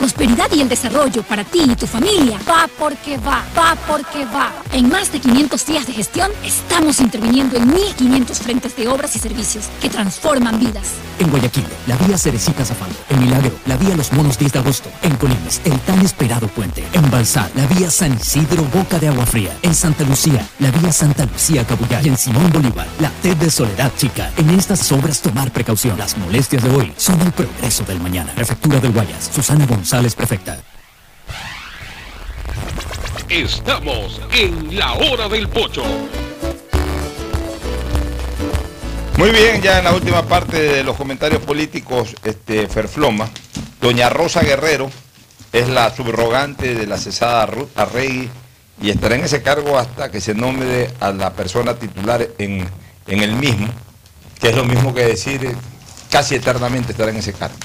Prosperidad 0.00 0.50
y 0.50 0.62
el 0.62 0.68
desarrollo 0.68 1.22
para 1.22 1.44
ti 1.44 1.60
y 1.62 1.76
tu 1.76 1.86
familia 1.86 2.38
va 2.48 2.66
porque 2.78 3.18
va, 3.18 3.44
va 3.56 3.76
porque 3.86 4.24
va. 4.24 4.50
En 4.72 4.88
más 4.88 5.12
de 5.12 5.20
500 5.20 5.66
días 5.66 5.86
de 5.86 5.92
gestión, 5.92 6.30
estamos 6.42 7.00
interviniendo 7.00 7.58
en 7.58 7.70
1.500 7.70 8.34
frentes 8.36 8.74
de 8.76 8.88
obras 8.88 9.14
y 9.16 9.18
servicios 9.18 9.66
que 9.78 9.90
transforman 9.90 10.58
vidas. 10.58 10.92
En 11.18 11.28
Guayaquil, 11.28 11.66
la 11.86 11.96
vía 11.98 12.16
Cerecita 12.16 12.64
Zafando. 12.64 12.96
En 13.10 13.20
Milagro, 13.20 13.52
la 13.66 13.76
vía 13.76 13.94
Los 13.94 14.10
Monos 14.14 14.38
10 14.38 14.52
de 14.54 14.58
agosto. 14.58 14.88
En 15.02 15.14
Colimes, 15.16 15.60
el 15.64 15.78
tan 15.80 16.00
esperado 16.00 16.48
puente. 16.48 16.82
En 16.94 17.10
Balsá, 17.10 17.50
la 17.54 17.66
vía 17.66 17.90
San 17.90 18.14
Isidro 18.14 18.64
Boca 18.72 18.98
de 18.98 19.08
Agua 19.08 19.26
Fría. 19.26 19.54
En 19.60 19.74
Santa 19.74 20.04
Lucía, 20.04 20.48
la 20.60 20.70
vía 20.70 20.92
Santa 20.92 21.26
Lucía 21.26 21.66
Cabullar. 21.66 22.06
Y 22.06 22.08
en 22.08 22.16
Simón 22.16 22.50
Bolívar, 22.50 22.88
la 23.00 23.10
T 23.20 23.34
de 23.34 23.50
Soledad 23.50 23.92
Chica. 23.98 24.30
En 24.38 24.48
estas 24.48 24.90
obras 24.92 25.20
tomar 25.20 25.52
precaución. 25.52 25.98
Las 25.98 26.16
molestias 26.16 26.62
de 26.62 26.70
hoy 26.70 26.90
son 26.96 27.20
el 27.20 27.32
progreso 27.32 27.84
del 27.84 28.00
mañana. 28.00 28.32
Prefectura 28.34 28.80
del 28.80 28.92
Guayas, 28.92 29.30
Susana 29.34 29.66
González, 29.66 29.89
prefecta. 29.90 30.56
Estamos 33.28 34.20
en 34.32 34.78
la 34.78 34.92
hora 34.92 35.28
del 35.28 35.48
pocho. 35.48 35.82
Muy 39.16 39.30
bien, 39.30 39.60
ya 39.60 39.78
en 39.78 39.84
la 39.84 39.92
última 39.92 40.22
parte 40.22 40.62
de 40.62 40.84
los 40.84 40.96
comentarios 40.96 41.42
políticos, 41.42 42.14
este 42.22 42.68
Ferfloma, 42.68 43.28
doña 43.80 44.08
Rosa 44.08 44.42
Guerrero 44.42 44.90
es 45.52 45.68
la 45.68 45.94
subrogante 45.94 46.74
de 46.74 46.86
la 46.86 46.96
cesada 46.96 47.46
Ruth 47.46 47.76
Arregui 47.76 48.30
y 48.80 48.90
estará 48.90 49.16
en 49.16 49.24
ese 49.24 49.42
cargo 49.42 49.76
hasta 49.76 50.10
que 50.10 50.20
se 50.20 50.34
nombre 50.34 50.88
a 51.00 51.10
la 51.10 51.32
persona 51.32 51.74
titular 51.74 52.26
en, 52.38 52.66
en 53.08 53.22
el 53.22 53.34
mismo, 53.34 53.68
que 54.40 54.50
es 54.50 54.56
lo 54.56 54.64
mismo 54.64 54.94
que 54.94 55.04
decir 55.04 55.54
casi 56.10 56.36
eternamente 56.36 56.92
estará 56.92 57.10
en 57.10 57.18
ese 57.18 57.32
cargo. 57.32 57.58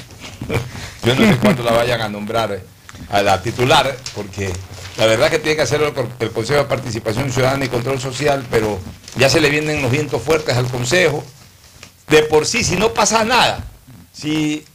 Yo 1.03 1.15
no 1.15 1.27
sé 1.27 1.37
cuándo 1.37 1.63
la 1.63 1.71
vayan 1.71 2.01
a 2.01 2.09
nombrar 2.09 2.61
a 3.09 3.21
la 3.21 3.41
titular, 3.41 3.95
porque 4.15 4.51
la 4.97 5.05
verdad 5.05 5.29
que 5.29 5.39
tiene 5.39 5.55
que 5.55 5.61
hacerlo 5.61 5.93
el 6.19 6.31
Consejo 6.31 6.59
de 6.59 6.65
Participación 6.65 7.31
Ciudadana 7.31 7.65
y 7.65 7.69
Control 7.69 7.99
Social, 7.99 8.45
pero 8.49 8.79
ya 9.17 9.29
se 9.29 9.41
le 9.41 9.49
vienen 9.49 9.81
los 9.81 9.91
vientos 9.91 10.21
fuertes 10.21 10.55
al 10.57 10.67
Consejo. 10.67 11.23
De 12.07 12.23
por 12.23 12.45
sí, 12.45 12.63
si 12.63 12.75
no 12.75 12.93
pasa 12.93 13.23
nada, 13.23 13.63
si 14.13 14.65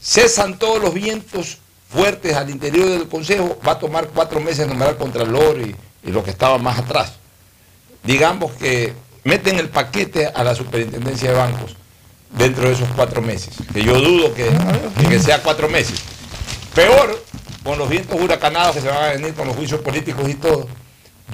cesan 0.00 0.58
todos 0.58 0.80
los 0.82 0.92
vientos 0.94 1.58
fuertes 1.88 2.34
al 2.34 2.50
interior 2.50 2.88
del 2.88 3.08
Consejo, 3.08 3.58
va 3.66 3.72
a 3.72 3.78
tomar 3.78 4.08
cuatro 4.08 4.40
meses 4.40 4.66
nombrar 4.66 4.96
Contralor 4.96 5.60
y, 5.60 5.74
y 6.04 6.10
lo 6.10 6.22
que 6.22 6.30
estaba 6.30 6.58
más 6.58 6.78
atrás. 6.78 7.14
Digamos 8.02 8.52
que 8.52 8.92
meten 9.24 9.58
el 9.58 9.68
paquete 9.68 10.26
a 10.26 10.42
la 10.44 10.54
superintendencia 10.54 11.30
de 11.30 11.36
bancos 11.36 11.76
dentro 12.32 12.66
de 12.68 12.74
esos 12.74 12.88
cuatro 12.96 13.20
meses, 13.22 13.54
que 13.72 13.82
yo 13.84 14.00
dudo 14.00 14.32
que, 14.34 14.48
que- 15.08 15.18
sea 15.20 15.42
cuatro 15.42 15.68
meses. 15.68 16.00
Peor, 16.74 17.22
con 17.62 17.78
los 17.78 17.88
vientos 17.88 18.18
huracanados 18.20 18.74
que 18.76 18.80
se 18.82 18.88
van 18.88 19.04
a 19.04 19.08
venir 19.12 19.34
con 19.34 19.46
los 19.46 19.56
juicios 19.56 19.80
políticos 19.80 20.28
y 20.28 20.34
todo, 20.34 20.66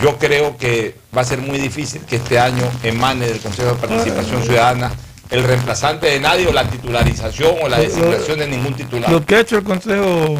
yo 0.02 0.18
creo 0.18 0.56
que 0.56 0.96
va 1.16 1.22
a 1.22 1.24
ser 1.24 1.38
muy 1.38 1.58
difícil 1.58 2.02
que 2.02 2.16
este 2.16 2.38
año 2.38 2.62
emane 2.82 3.26
del 3.26 3.38
Consejo 3.40 3.70
de 3.70 3.74
Participación 3.76 4.42
Ciudadana 4.44 4.92
el 5.30 5.44
reemplazante 5.44 6.06
de 6.06 6.20
nadie 6.20 6.46
o 6.46 6.52
la 6.52 6.64
titularización 6.68 7.54
o 7.62 7.68
la 7.68 7.78
designación 7.78 8.38
de 8.38 8.46
ningún 8.46 8.74
titular. 8.74 9.10
Lo 9.10 9.24
que 9.24 9.36
ha 9.36 9.40
hecho 9.40 9.56
el 9.58 9.64
Consejo 9.64 10.36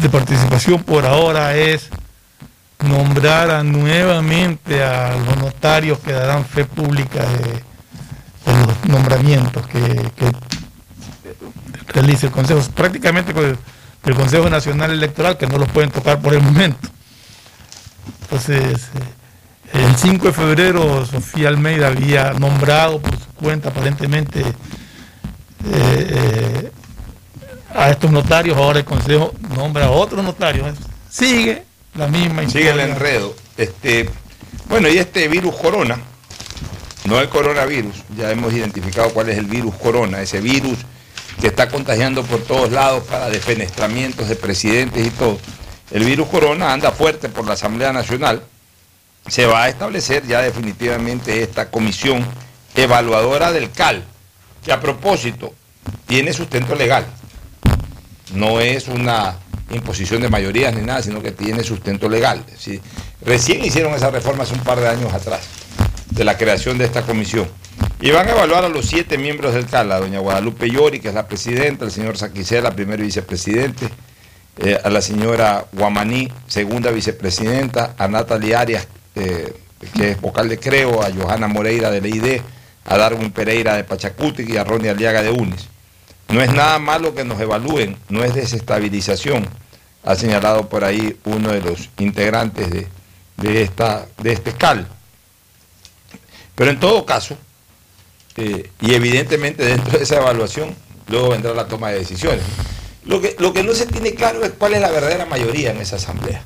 de 0.00 0.08
Participación 0.08 0.82
por 0.82 1.04
ahora 1.06 1.56
es 1.56 1.88
nombrar 2.80 3.50
a- 3.50 3.62
nuevamente 3.62 4.82
a 4.82 5.14
los 5.16 5.36
notarios 5.38 5.98
que 6.00 6.12
darán 6.12 6.44
fe 6.44 6.64
pública 6.64 7.20
de, 7.24 7.62
de 8.46 8.66
los 8.66 8.84
nombramientos 8.86 9.66
que, 9.66 9.80
que 10.16 10.32
realice 11.92 12.26
el 12.26 12.32
Consejo. 12.32 12.60
Prácticamente 12.74 13.32
con 13.32 13.44
el, 13.44 13.58
el 14.04 14.14
Consejo 14.14 14.50
Nacional 14.50 14.90
Electoral 14.90 15.36
que 15.36 15.46
no 15.46 15.58
los 15.58 15.68
pueden 15.68 15.90
tocar 15.90 16.20
por 16.20 16.34
el 16.34 16.42
momento. 16.42 16.88
Entonces, 18.22 18.88
eh, 19.74 19.84
el 19.86 19.96
5 19.96 20.26
de 20.26 20.32
febrero 20.32 21.06
Sofía 21.06 21.48
Almeida 21.48 21.88
había 21.88 22.32
nombrado 22.32 23.00
por 23.00 23.12
su 23.12 23.26
cuenta 23.34 23.68
aparentemente 23.68 24.40
eh, 24.40 24.52
eh, 25.64 26.72
a 27.74 27.90
estos 27.90 28.10
notarios, 28.10 28.56
ahora 28.56 28.80
el 28.80 28.84
Consejo 28.84 29.32
nombra 29.56 29.86
a 29.86 29.90
otros 29.90 30.24
notarios. 30.24 30.76
Sigue 31.08 31.64
la 31.94 32.06
misma 32.08 32.48
Sigue 32.48 32.70
el 32.70 32.80
enredo. 32.80 33.34
Este, 33.56 34.10
bueno, 34.68 34.88
y 34.88 34.98
este 34.98 35.28
virus 35.28 35.54
corona, 35.56 35.98
no 37.04 37.20
el 37.20 37.28
coronavirus, 37.28 37.96
ya 38.16 38.30
hemos 38.30 38.52
identificado 38.52 39.10
cuál 39.10 39.28
es 39.28 39.38
el 39.38 39.46
virus 39.46 39.74
corona, 39.76 40.22
ese 40.22 40.40
virus 40.40 40.78
que 41.40 41.48
está 41.48 41.68
contagiando 41.68 42.22
por 42.22 42.42
todos 42.42 42.70
lados 42.70 43.04
para 43.04 43.28
defenestramientos 43.28 44.28
de 44.28 44.36
presidentes 44.36 45.06
y 45.06 45.10
todo. 45.10 45.38
El 45.90 46.04
virus 46.04 46.28
corona 46.28 46.72
anda 46.72 46.92
fuerte 46.92 47.28
por 47.28 47.46
la 47.46 47.54
Asamblea 47.54 47.92
Nacional. 47.92 48.42
Se 49.26 49.46
va 49.46 49.64
a 49.64 49.68
establecer 49.68 50.26
ya 50.26 50.40
definitivamente 50.40 51.42
esta 51.42 51.70
comisión 51.70 52.24
evaluadora 52.74 53.52
del 53.52 53.70
CAL, 53.70 54.04
que 54.64 54.72
a 54.72 54.80
propósito 54.80 55.52
tiene 56.06 56.32
sustento 56.32 56.74
legal. 56.74 57.06
No 58.34 58.60
es 58.60 58.88
una 58.88 59.36
imposición 59.70 60.22
de 60.22 60.28
mayorías 60.28 60.74
ni 60.74 60.82
nada, 60.82 61.02
sino 61.02 61.22
que 61.22 61.32
tiene 61.32 61.64
sustento 61.64 62.08
legal. 62.08 62.44
Recién 63.24 63.64
hicieron 63.64 63.94
esa 63.94 64.10
reforma 64.10 64.44
hace 64.44 64.54
un 64.54 64.60
par 64.60 64.80
de 64.80 64.88
años 64.88 65.12
atrás, 65.12 65.40
de 66.14 66.24
la 66.24 66.36
creación 66.36 66.78
de 66.78 66.84
esta 66.84 67.02
comisión. 67.02 67.46
Y 68.00 68.10
van 68.10 68.28
a 68.28 68.32
evaluar 68.32 68.64
a 68.64 68.68
los 68.68 68.86
siete 68.86 69.16
miembros 69.16 69.54
del 69.54 69.66
CAL, 69.66 69.92
a 69.92 70.00
doña 70.00 70.18
Guadalupe 70.18 70.68
Llori, 70.68 71.00
que 71.00 71.08
es 71.08 71.14
la 71.14 71.26
presidenta, 71.26 71.84
el 71.84 71.90
señor 71.90 72.18
Saquicela, 72.18 72.72
primero 72.72 73.02
vicepresidente, 73.02 73.88
eh, 74.58 74.78
a 74.82 74.90
la 74.90 75.00
señora 75.00 75.66
Guamaní, 75.72 76.28
segunda 76.46 76.90
vicepresidenta, 76.90 77.94
a 77.96 78.08
Natalia 78.08 78.60
Arias, 78.60 78.88
eh, 79.14 79.54
que 79.94 80.10
es 80.10 80.20
vocal 80.20 80.48
de 80.48 80.58
Creo, 80.58 81.02
a 81.02 81.10
Johanna 81.12 81.48
Moreira 81.48 81.90
de 81.90 82.00
la 82.00 82.08
ID, 82.08 82.40
a 82.84 82.98
Darwin 82.98 83.30
Pereira 83.30 83.76
de 83.76 83.84
Pachacuti 83.84 84.42
y 84.42 84.56
a 84.56 84.64
Ronnie 84.64 84.90
Aliaga 84.90 85.22
de 85.22 85.30
UNES. 85.30 85.68
No 86.28 86.42
es 86.42 86.52
nada 86.52 86.78
malo 86.78 87.14
que 87.14 87.24
nos 87.24 87.40
evalúen, 87.40 87.96
no 88.08 88.24
es 88.24 88.34
desestabilización, 88.34 89.46
ha 90.04 90.14
señalado 90.16 90.68
por 90.68 90.84
ahí 90.84 91.16
uno 91.24 91.50
de 91.52 91.60
los 91.60 91.90
integrantes 91.98 92.70
de, 92.70 92.88
de 93.36 93.62
esta, 93.62 94.06
de 94.20 94.32
este 94.32 94.50
escal. 94.50 94.88
Pero 96.54 96.70
en 96.70 96.80
todo 96.80 97.04
caso, 97.06 97.36
eh, 98.36 98.70
y 98.80 98.94
evidentemente 98.94 99.64
dentro 99.64 99.98
de 99.98 100.04
esa 100.04 100.16
evaluación, 100.16 100.74
luego 101.08 101.30
vendrá 101.30 101.54
la 101.54 101.66
toma 101.66 101.90
de 101.90 101.98
decisiones. 101.98 102.42
Lo 103.04 103.20
que, 103.20 103.34
lo 103.38 103.52
que 103.52 103.62
no 103.62 103.72
se 103.74 103.86
tiene 103.86 104.14
claro 104.14 104.44
es 104.44 104.52
cuál 104.56 104.74
es 104.74 104.80
la 104.80 104.90
verdadera 104.90 105.26
mayoría 105.26 105.70
en 105.70 105.78
esa 105.78 105.96
asamblea. 105.96 106.42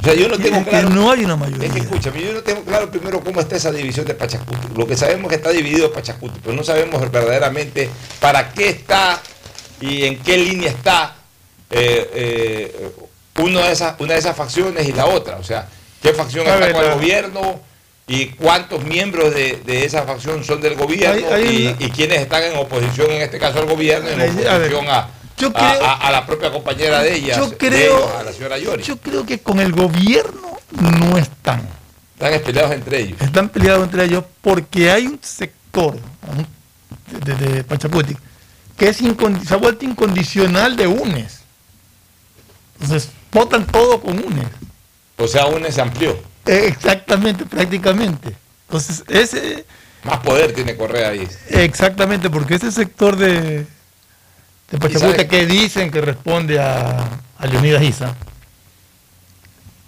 O 0.00 0.04
sea, 0.04 0.14
yo 0.14 0.28
no 0.28 0.36
tengo 0.36 0.56
Es 0.56 0.64
que 0.64 0.70
claro. 0.70 0.90
no 0.90 1.12
hay 1.12 1.24
una 1.24 1.36
mayoría. 1.36 1.68
Es 1.68 1.74
que 1.74 1.80
escúchame, 1.80 2.20
yo 2.20 2.32
no 2.32 2.42
tengo 2.42 2.62
claro 2.64 2.90
primero 2.90 3.22
cómo 3.22 3.40
está 3.40 3.54
esa 3.54 3.70
división 3.70 4.04
de 4.04 4.14
Pachacuti. 4.14 4.66
Lo 4.76 4.86
que 4.86 4.96
sabemos 4.96 5.24
es 5.24 5.28
que 5.28 5.34
está 5.36 5.50
dividido 5.50 5.92
Pachacuti, 5.92 6.40
pero 6.42 6.56
no 6.56 6.64
sabemos 6.64 7.00
verdaderamente 7.00 7.88
para 8.20 8.52
qué 8.52 8.70
está 8.70 9.22
y 9.80 10.04
en 10.04 10.18
qué 10.18 10.36
línea 10.38 10.70
está 10.70 11.14
eh, 11.70 12.10
eh, 12.14 12.92
uno 13.38 13.60
de 13.60 13.72
esas, 13.72 13.94
una 14.00 14.14
de 14.14 14.18
esas 14.18 14.36
facciones 14.36 14.88
y 14.88 14.92
la 14.92 15.06
otra. 15.06 15.36
O 15.36 15.44
sea, 15.44 15.68
qué 16.02 16.12
facción 16.12 16.48
está 16.48 16.72
con 16.72 16.84
el 16.84 16.94
gobierno 16.94 17.60
y 18.14 18.26
cuántos 18.26 18.84
miembros 18.84 19.34
de, 19.34 19.62
de 19.64 19.84
esa 19.84 20.02
facción 20.02 20.44
son 20.44 20.60
del 20.60 20.74
gobierno 20.74 21.28
Hay- 21.34 21.44
hay 21.46 21.56
y, 21.62 21.66
una- 21.68 21.76
y 21.86 21.90
quiénes 21.90 22.20
están 22.20 22.42
en 22.42 22.56
oposición, 22.56 23.10
en 23.10 23.22
este 23.22 23.38
caso 23.38 23.58
al 23.60 23.66
gobierno, 23.66 24.08
en 24.08 24.20
oposición 24.20 24.88
a, 24.88 24.98
a- 24.98 25.10
creo- 25.52 25.84
a- 25.84 26.08
a 26.08 26.12
la 26.12 26.26
propia 26.26 26.50
compañera 26.52 27.02
de 27.02 27.14
ellas, 27.14 27.38
Yo 27.38 27.48
de 27.48 27.56
creo- 27.56 27.98
ellos, 27.98 28.10
a 28.18 28.22
la 28.24 28.32
señora 28.32 28.58
Yori. 28.58 28.82
Yo 28.82 28.96
creo 28.98 29.24
que 29.24 29.38
con 29.40 29.60
el 29.60 29.72
gobierno 29.72 30.58
no 30.78 31.16
están. 31.16 31.66
Están 32.20 32.40
peleados 32.42 32.72
entre 32.72 33.00
ellos. 33.00 33.20
Están 33.20 33.48
peleados 33.48 33.84
entre 33.84 34.04
ellos 34.04 34.24
porque 34.42 34.90
hay 34.90 35.06
un 35.06 35.18
sector 35.22 35.96
de, 37.24 37.34
de- 37.34 37.52
de 37.54 37.64
Pachacuti 37.64 38.16
que 38.76 38.88
es 38.88 38.96
se 38.98 39.54
ha 39.54 39.56
vuelto 39.56 39.84
incondicional 39.84 40.76
de 40.76 40.86
UNES. 40.86 41.40
Entonces, 42.80 43.10
votan 43.32 43.66
todo 43.66 44.00
con 44.00 44.18
UNES. 44.18 44.48
O 45.18 45.26
sea, 45.28 45.46
UNES 45.46 45.74
se 45.74 45.80
amplió. 45.80 46.31
Exactamente, 46.46 47.44
prácticamente. 47.46 48.34
Entonces, 48.66 49.04
ese, 49.08 49.64
Más 50.04 50.18
poder 50.20 50.52
tiene 50.52 50.76
Correa 50.76 51.10
ahí. 51.10 51.28
exactamente, 51.50 52.30
porque 52.30 52.54
ese 52.56 52.72
sector 52.72 53.16
de, 53.16 53.66
de 54.70 54.78
Pachacuti 54.78 54.98
sabe- 54.98 55.28
que 55.28 55.46
dicen 55.46 55.90
que 55.90 56.00
responde 56.00 56.58
a, 56.58 57.20
a 57.38 57.46
Leonidas 57.46 57.82
Isa, 57.82 58.14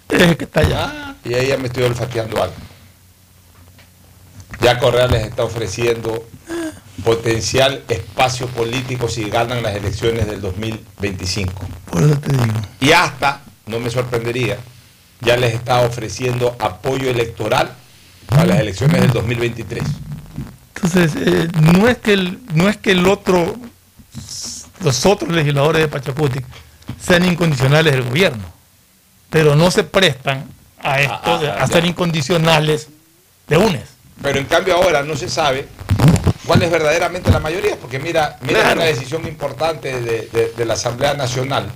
es 0.09 0.21
el 0.21 0.37
que 0.37 0.45
está 0.45 0.61
allá. 0.61 1.15
Y 1.25 1.33
ahí 1.33 1.47
ya 1.47 1.57
me 1.57 1.67
estoy 1.67 1.83
olfateando 1.83 2.41
algo. 2.41 2.55
Ya 4.61 4.79
Correa 4.79 5.07
les 5.07 5.25
está 5.25 5.43
ofreciendo 5.43 6.27
potencial 7.03 7.83
espacio 7.89 8.47
político 8.47 9.09
si 9.09 9.29
ganan 9.29 9.61
las 9.61 9.75
elecciones 9.75 10.27
del 10.27 10.41
2025. 10.41 11.51
Por 11.91 12.03
eso 12.03 12.17
te 12.19 12.31
digo. 12.31 12.53
Y 12.79 12.91
hasta, 12.93 13.41
no 13.65 13.79
me 13.79 13.89
sorprendería, 13.89 14.57
ya 15.25 15.37
les 15.37 15.53
está 15.53 15.81
ofreciendo 15.81 16.55
apoyo 16.59 17.09
electoral 17.09 17.71
para 18.27 18.45
las 18.45 18.59
elecciones 18.59 19.01
del 19.01 19.11
2023. 19.11 19.83
Entonces, 20.75 21.11
eh, 21.15 21.47
no, 21.61 21.87
es 21.87 21.97
que 21.97 22.13
el, 22.13 22.39
no 22.53 22.69
es 22.69 22.77
que 22.77 22.91
el 22.91 23.07
otro, 23.07 23.55
los 24.81 25.05
otros 25.05 25.31
legisladores 25.31 25.81
de 25.81 25.87
Pachacuti 25.87 26.39
sean 27.01 27.25
incondicionales 27.25 27.93
del 27.93 28.03
gobierno, 28.03 28.43
pero 29.29 29.55
no 29.55 29.71
se 29.71 29.83
prestan 29.83 30.45
a 30.81 31.01
esto, 31.01 31.13
Ah, 31.23 31.39
ah, 31.59 31.63
a 31.63 31.67
ser 31.67 31.85
incondicionales 31.85 32.89
de 33.47 33.57
UNES. 33.57 33.89
Pero 34.21 34.39
en 34.39 34.45
cambio 34.45 34.75
ahora 34.75 35.01
no 35.03 35.15
se 35.15 35.29
sabe 35.29 35.67
cuál 36.45 36.61
es 36.61 36.69
verdaderamente 36.71 37.31
la 37.31 37.39
mayoría, 37.39 37.75
porque 37.77 37.97
mira, 37.99 38.37
mira 38.41 38.61
Claro. 38.61 38.75
una 38.81 38.85
decisión 38.85 39.27
importante 39.27 39.99
de, 39.99 40.29
de- 40.31 40.53
de 40.55 40.65
la 40.65 40.75
Asamblea 40.75 41.15
Nacional, 41.15 41.69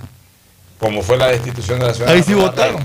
como 0.78 1.02
fue 1.02 1.16
la 1.16 1.26
destitución 1.26 1.80
de 1.80 1.86
la 1.86 1.94
señora 1.94 2.12
Ahí 2.12 2.22
sí 2.22 2.34
votaron. 2.34 2.82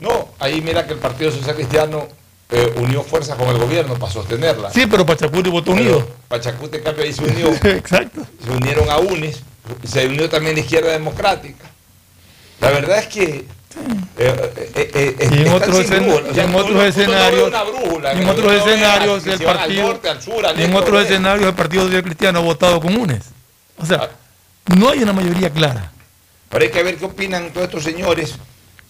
No, 0.00 0.28
ahí 0.38 0.60
mira 0.62 0.86
que 0.86 0.94
el 0.94 0.98
Partido 0.98 1.30
Social 1.30 1.54
Cristiano 1.54 2.08
eh, 2.50 2.72
unió 2.76 3.02
fuerzas 3.02 3.36
con 3.36 3.48
el 3.48 3.58
gobierno 3.58 3.94
para 3.94 4.10
sostenerla. 4.12 4.72
Sí, 4.72 4.86
pero 4.86 5.06
Pachacuti 5.06 5.50
votó 5.50 5.72
Pero 5.72 5.82
unido. 5.82 6.08
Pachacuti 6.28 6.78
en 6.78 6.82
cambio 6.82 7.04
ahí 7.04 7.12
se 7.12 7.22
unió, 7.22 7.48
Exacto. 7.64 8.22
se 8.44 8.50
unieron 8.50 8.90
a 8.90 8.98
UNES, 8.98 9.40
se 9.84 10.06
unió 10.06 10.28
también 10.28 10.54
la 10.54 10.60
izquierda 10.60 10.90
democrática. 10.90 11.64
La 12.60 12.70
verdad 12.70 12.98
es 12.98 13.06
que 13.06 13.46
eh, 14.18 14.74
eh, 14.74 15.28
Y 15.30 15.46
en 15.46 15.48
otros, 15.52 15.78
escenarios, 15.78 16.36
en 16.36 16.54
otros 16.54 18.52
escenarios 18.52 19.26
el 19.26 19.38
van 19.38 19.56
al 19.56 19.58
partido, 19.58 19.86
norte, 19.86 20.08
al 20.08 20.22
sur, 20.22 20.44
al 20.44 20.56
en 20.56 20.62
este, 20.62 20.76
otros 20.76 21.04
escenarios 21.04 21.48
el 21.48 21.54
Partido 21.54 21.84
Social 21.84 22.02
Cristiano 22.02 22.38
ha 22.40 22.42
votado 22.42 22.80
con 22.80 22.96
UNES. 22.96 23.26
O 23.78 23.86
sea, 23.86 24.10
no 24.76 24.90
hay 24.90 25.02
una 25.02 25.12
mayoría 25.12 25.50
clara. 25.50 25.92
Ahora 26.50 26.64
hay 26.64 26.70
que 26.70 26.82
ver 26.82 26.96
qué 26.96 27.04
opinan 27.04 27.52
todos 27.52 27.66
estos 27.66 27.84
señores 27.84 28.34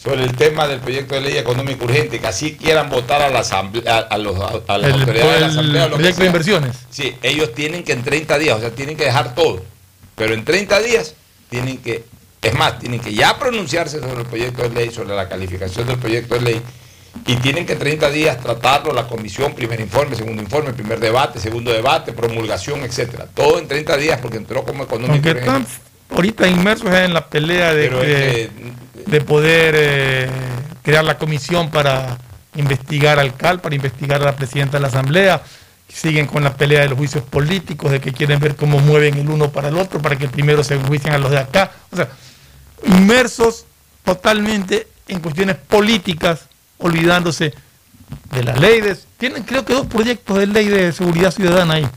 sobre 0.03 0.25
el 0.25 0.35
tema 0.35 0.67
del 0.67 0.81
proyecto 0.81 1.15
de 1.15 1.21
ley 1.21 1.37
económico 1.37 1.85
urgente, 1.85 2.19
que 2.21 2.27
así 2.27 2.57
quieran 2.57 2.89
votar 2.89 3.21
a, 3.21 3.29
la 3.29 3.41
asamblea, 3.41 3.99
a, 3.99 4.17
los, 4.17 4.35
a, 4.67 4.79
las 4.79 4.89
El- 4.95 5.01
autoridades 5.01 5.35
de 5.35 5.41
la 5.41 5.47
el 5.47 5.51
asamblea. 5.51 5.85
que 5.89 5.95
proyecto 5.97 6.21
de 6.23 6.27
inversiones. 6.27 6.77
Sí, 6.91 7.15
ellos 7.23 7.53
tienen 7.55 7.85
que 7.85 7.93
en 7.93 8.03
30 8.03 8.39
días, 8.39 8.57
o 8.57 8.61
sea, 8.61 8.71
tienen 8.71 8.97
que 8.97 9.05
dejar 9.05 9.35
todo, 9.35 9.63
pero 10.17 10.33
en 10.33 10.45
30 10.45 10.81
días 10.81 11.15
tienen 11.51 11.79
que, 11.79 12.05
es 12.41 12.55
más, 12.55 12.79
tienen 12.79 13.01
que 13.01 13.13
ya 13.13 13.39
pronunciarse 13.39 14.01
sobre 14.01 14.21
el 14.23 14.27
proyecto 14.27 14.63
de 14.63 14.71
ley, 14.71 14.91
sobre 14.91 15.15
la 15.15 15.29
calificación 15.29 15.87
del 15.87 15.99
proyecto 15.99 16.35
de 16.37 16.41
ley, 16.41 16.63
y 17.27 17.37
tienen 17.37 17.67
que 17.67 17.77
30 17.77 18.09
días 18.11 18.41
tratarlo, 18.41 18.93
la 18.95 19.07
comisión, 19.07 19.53
primer 19.55 19.81
informe, 19.81 20.17
segundo 20.17 20.41
informe, 20.43 20.73
primer 20.73 20.99
debate, 21.01 21.39
segundo 21.41 21.73
debate, 21.73 22.13
promulgación, 22.13 22.81
etcétera. 22.85 23.27
Todo 23.35 23.59
en 23.59 23.69
30 23.69 23.97
días 23.99 24.19
porque 24.23 24.39
entró 24.39 24.63
como 24.65 24.85
económico 24.85 25.29
Aunque. 25.29 25.43
Ahorita 26.15 26.47
inmersos 26.49 26.93
en 26.95 27.15
la 27.15 27.27
pelea 27.29 27.73
de- 27.75 28.51
de 29.07 29.21
poder 29.23 29.75
eh, 29.77 30.31
crear 30.83 31.05
la 31.05 31.19
comisión 31.19 31.71
para 31.71 32.19
investigar 32.57 33.19
al 33.19 33.35
CAL, 33.37 33.61
para 33.61 33.75
investigar 33.75 34.21
a 34.23 34.27
la 34.27 34.37
presidenta 34.37 34.77
de 34.79 34.83
la 34.83 34.89
Asamblea. 34.89 35.43
Siguen 35.89 36.27
con 36.27 36.45
la 36.45 36.55
pelea 36.55 36.83
de 36.83 36.89
los 36.89 36.99
juicios 36.99 37.25
políticos, 37.25 37.91
de 37.91 38.01
que 38.01 38.13
quieren 38.13 38.39
ver 38.39 38.55
cómo 38.55 38.79
mueven 38.79 39.19
el 39.19 39.29
uno 39.29 39.51
para 39.51 39.69
el 39.69 39.77
otro, 39.77 40.01
para 40.01 40.17
que 40.17 40.29
primero 40.29 40.63
se 40.63 40.77
juicien 40.79 41.13
a 41.15 41.19
los 41.19 41.31
de 41.33 41.39
acá. 41.39 41.73
O 41.91 41.97
sea, 41.97 42.09
inmersos 42.87 43.65
totalmente 44.05 44.87
en 45.09 45.21
cuestiones 45.21 45.57
políticas, 45.57 46.43
olvidándose 46.79 47.53
de 48.33 48.45
las 48.45 48.59
leyes. 48.61 49.07
Tienen 49.19 49.43
creo 49.43 49.65
que 49.65 49.75
dos 49.75 49.87
proyectos 49.87 50.39
de 50.39 50.47
ley 50.47 50.67
de 50.69 50.93
seguridad 50.93 51.33
ciudadana 51.33 51.75
ahí. 51.75 51.89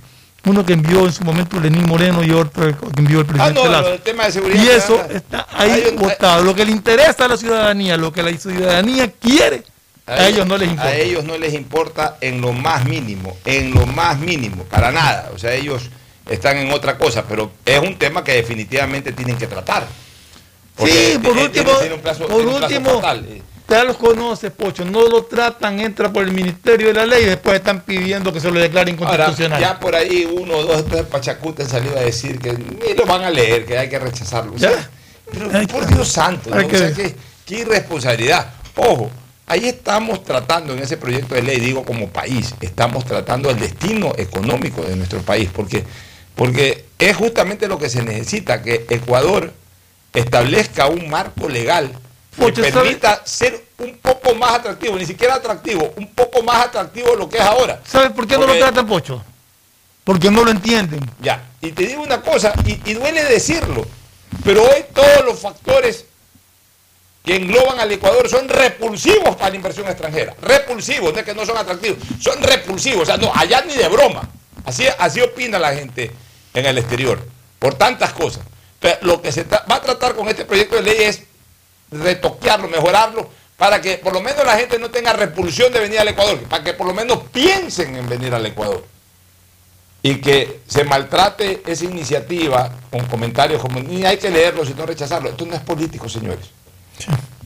Uno 0.45 0.65
que 0.65 0.73
envió 0.73 1.05
en 1.05 1.13
su 1.13 1.23
momento 1.23 1.57
Lenín 1.59 1.85
Moreno 1.85 2.21
y 2.23 2.31
otro 2.31 2.67
que 2.67 2.99
envió 2.99 3.21
el 3.21 3.25
Ah, 3.25 3.27
presidente 3.29 3.63
no, 3.63 3.69
Lazo. 3.69 3.89
del 3.91 4.01
tema 4.01 4.25
de 4.25 4.31
seguridad. 4.33 4.63
Y 4.63 4.67
eso 4.69 5.01
está 5.09 5.47
ahí 5.53 5.83
un-. 5.97 6.45
Lo 6.45 6.53
que 6.53 6.65
le 6.65 6.71
interesa 6.71 7.25
a 7.25 7.27
la 7.29 7.37
ciudadanía, 7.37 7.95
lo 7.95 8.11
que 8.11 8.21
la 8.23 8.37
ciudadanía 8.37 9.09
quiere, 9.11 9.63
a, 10.05 10.27
ellos 10.27 10.45
no 10.45 10.57
les 10.57 10.67
importa. 10.69 10.89
A 10.89 10.95
ellos 10.97 11.23
no 11.23 11.37
les 11.37 11.53
importa 11.53 12.17
en 12.19 12.41
lo 12.41 12.51
más 12.51 12.83
mínimo, 12.85 13.37
en 13.45 13.73
lo 13.73 13.85
más 13.85 14.19
mínimo, 14.19 14.63
para 14.65 14.91
nada. 14.91 15.31
O 15.33 15.39
sea, 15.39 15.53
ellos 15.53 15.83
están 16.29 16.57
en 16.57 16.73
otra 16.73 16.97
cosa, 16.97 17.23
pero 17.27 17.51
es 17.65 17.79
un 17.79 17.97
tema 17.97 18.21
que 18.23 18.33
definitivamente 18.33 19.13
tienen 19.13 19.37
que 19.37 19.47
tratar. 19.47 19.87
Porque 20.75 20.91
Sí, 21.13 21.19
por 21.19 21.33
tiene- 21.33 21.43
último, 21.47 21.71
tiene 21.79 21.95
un 21.95 22.01
plazo- 22.01 22.27
por 22.27 22.45
último, 22.45 22.95
fatal. 22.95 23.42
Ya 23.69 23.83
los 23.83 23.97
conoce, 23.97 24.51
Pocho, 24.51 24.85
no 24.85 25.07
lo 25.07 25.23
tratan, 25.23 25.79
entra 25.79 26.13
por 26.13 26.23
el 26.23 26.31
Ministerio 26.31 26.87
de 26.87 26.93
la 26.93 27.05
Ley 27.07 27.23
y 27.23 27.25
después 27.27 27.55
están 27.55 27.81
pidiendo 27.81 28.31
que 28.31 28.39
se 28.39 28.51
lo 28.51 28.59
declaren 28.59 28.95
Ahora, 28.99 29.13
inconstitucional. 29.13 29.59
ya 29.61 29.79
por 29.79 29.95
ahí 29.95 30.29
uno 30.31 30.57
o 30.57 30.63
dos 30.63 30.87
de 30.91 31.03
Pachacute 31.03 31.63
han 31.63 31.69
salido 31.69 31.97
a 31.97 32.01
decir 32.01 32.37
que 32.39 32.53
ni 32.53 32.93
lo 32.95 33.05
van 33.07 33.23
a 33.23 33.31
leer, 33.31 33.65
que 33.65 33.75
hay 33.77 33.89
que 33.89 33.97
rechazarlo. 33.97 34.53
O 34.53 34.59
sea, 34.59 34.69
Ya. 34.71 34.89
pero 35.31 35.67
por 35.67 35.87
Dios 35.87 36.07
santo, 36.07 36.51
¿no? 36.51 36.57
Hay 36.57 36.65
O 36.65 36.67
que 36.67 36.77
sea, 36.77 36.93
qué, 36.93 37.15
qué 37.47 37.59
irresponsabilidad. 37.61 38.53
Ojo, 38.75 39.09
ahí 39.47 39.67
estamos 39.69 40.23
tratando 40.23 40.73
en 40.73 40.79
ese 40.79 40.97
proyecto 40.97 41.33
de 41.33 41.41
ley, 41.41 41.59
digo 41.59 41.83
como 41.83 42.09
país, 42.09 42.53
estamos 42.61 43.05
tratando 43.05 43.49
el 43.49 43.59
destino 43.59 44.13
económico 44.17 44.83
de 44.83 44.95
nuestro 44.97 45.21
país, 45.23 45.49
porque, 45.51 45.83
porque 46.35 46.85
es 46.99 47.15
justamente 47.15 47.67
lo 47.67 47.79
que 47.79 47.89
se 47.89 48.03
necesita, 48.03 48.61
que 48.61 48.85
Ecuador 48.89 49.51
establezca 50.13 50.85
un 50.87 51.09
marco 51.09 51.49
legal 51.49 51.91
que 52.35 52.51
permita 52.51 53.21
ser 53.25 53.63
un 53.77 53.97
poco 53.97 54.33
más 54.35 54.55
atractivo, 54.55 54.97
ni 54.97 55.05
siquiera 55.05 55.35
atractivo, 55.35 55.93
un 55.97 56.13
poco 56.13 56.41
más 56.43 56.65
atractivo 56.65 57.11
de 57.11 57.17
lo 57.17 57.29
que 57.29 57.37
es 57.37 57.43
ahora. 57.43 57.81
¿Sabes 57.85 58.11
por 58.11 58.27
qué 58.27 58.37
no 58.37 58.47
lo 58.47 58.57
tratan, 58.57 58.87
Pocho? 58.87 59.23
Porque 60.03 60.29
no 60.29 60.43
lo 60.43 60.51
entienden. 60.51 60.99
Ya, 61.21 61.43
y 61.61 61.71
te 61.71 61.85
digo 61.85 62.03
una 62.03 62.21
cosa, 62.21 62.53
y, 62.65 62.89
y 62.89 62.93
duele 62.93 63.23
decirlo, 63.23 63.85
pero 64.43 64.63
hoy 64.63 64.85
todos 64.93 65.25
los 65.25 65.39
factores 65.39 66.05
que 67.23 67.35
engloban 67.37 67.79
al 67.79 67.91
Ecuador 67.91 68.27
son 68.29 68.49
repulsivos 68.49 69.35
para 69.35 69.51
la 69.51 69.55
inversión 69.55 69.87
extranjera. 69.87 70.35
Repulsivos, 70.41 71.13
no 71.13 71.19
es 71.19 71.25
que 71.25 71.33
no 71.33 71.45
son 71.45 71.57
atractivos, 71.57 71.99
son 72.19 72.41
repulsivos, 72.43 73.03
o 73.03 73.05
sea, 73.05 73.17
no, 73.17 73.31
allá 73.33 73.63
ni 73.65 73.75
de 73.75 73.87
broma. 73.87 74.29
Así, 74.65 74.85
así 74.97 75.21
opina 75.21 75.59
la 75.59 75.73
gente 75.73 76.11
en 76.53 76.65
el 76.65 76.77
exterior, 76.77 77.25
por 77.59 77.75
tantas 77.75 78.11
cosas. 78.13 78.43
Pero 78.79 78.97
lo 79.01 79.21
que 79.21 79.31
se 79.31 79.43
va 79.45 79.63
a 79.67 79.81
tratar 79.81 80.15
con 80.15 80.27
este 80.27 80.43
proyecto 80.43 80.75
de 80.75 80.81
ley 80.81 80.97
es 80.99 81.23
retoquearlo, 81.93 82.67
mejorarlo, 82.67 83.29
para 83.57 83.81
que 83.81 83.97
por 83.97 84.13
lo 84.13 84.21
menos 84.21 84.45
la 84.45 84.57
gente 84.57 84.77
no 84.79 84.89
tenga 84.89 85.13
repulsión 85.13 85.71
de 85.71 85.79
venir 85.79 85.99
al 85.99 86.07
Ecuador, 86.07 86.39
para 86.43 86.63
que 86.63 86.73
por 86.73 86.87
lo 86.87 86.93
menos 86.93 87.19
piensen 87.31 87.95
en 87.95 88.07
venir 88.09 88.33
al 88.33 88.45
Ecuador. 88.45 88.85
y 90.05 90.15
que 90.15 90.59
se 90.67 90.83
maltrate 90.83 91.63
esa 91.65 91.85
iniciativa 91.85 92.69
con 92.91 93.05
comentarios 93.05 93.61
como 93.61 93.79
ni 93.79 94.03
hay 94.03 94.17
que 94.17 94.29
leerlo 94.29 94.65
sino 94.65 94.85
rechazarlo. 94.85 95.29
Esto 95.29 95.45
no 95.45 95.55
es 95.55 95.61
político, 95.61 96.09
señores. 96.09 96.47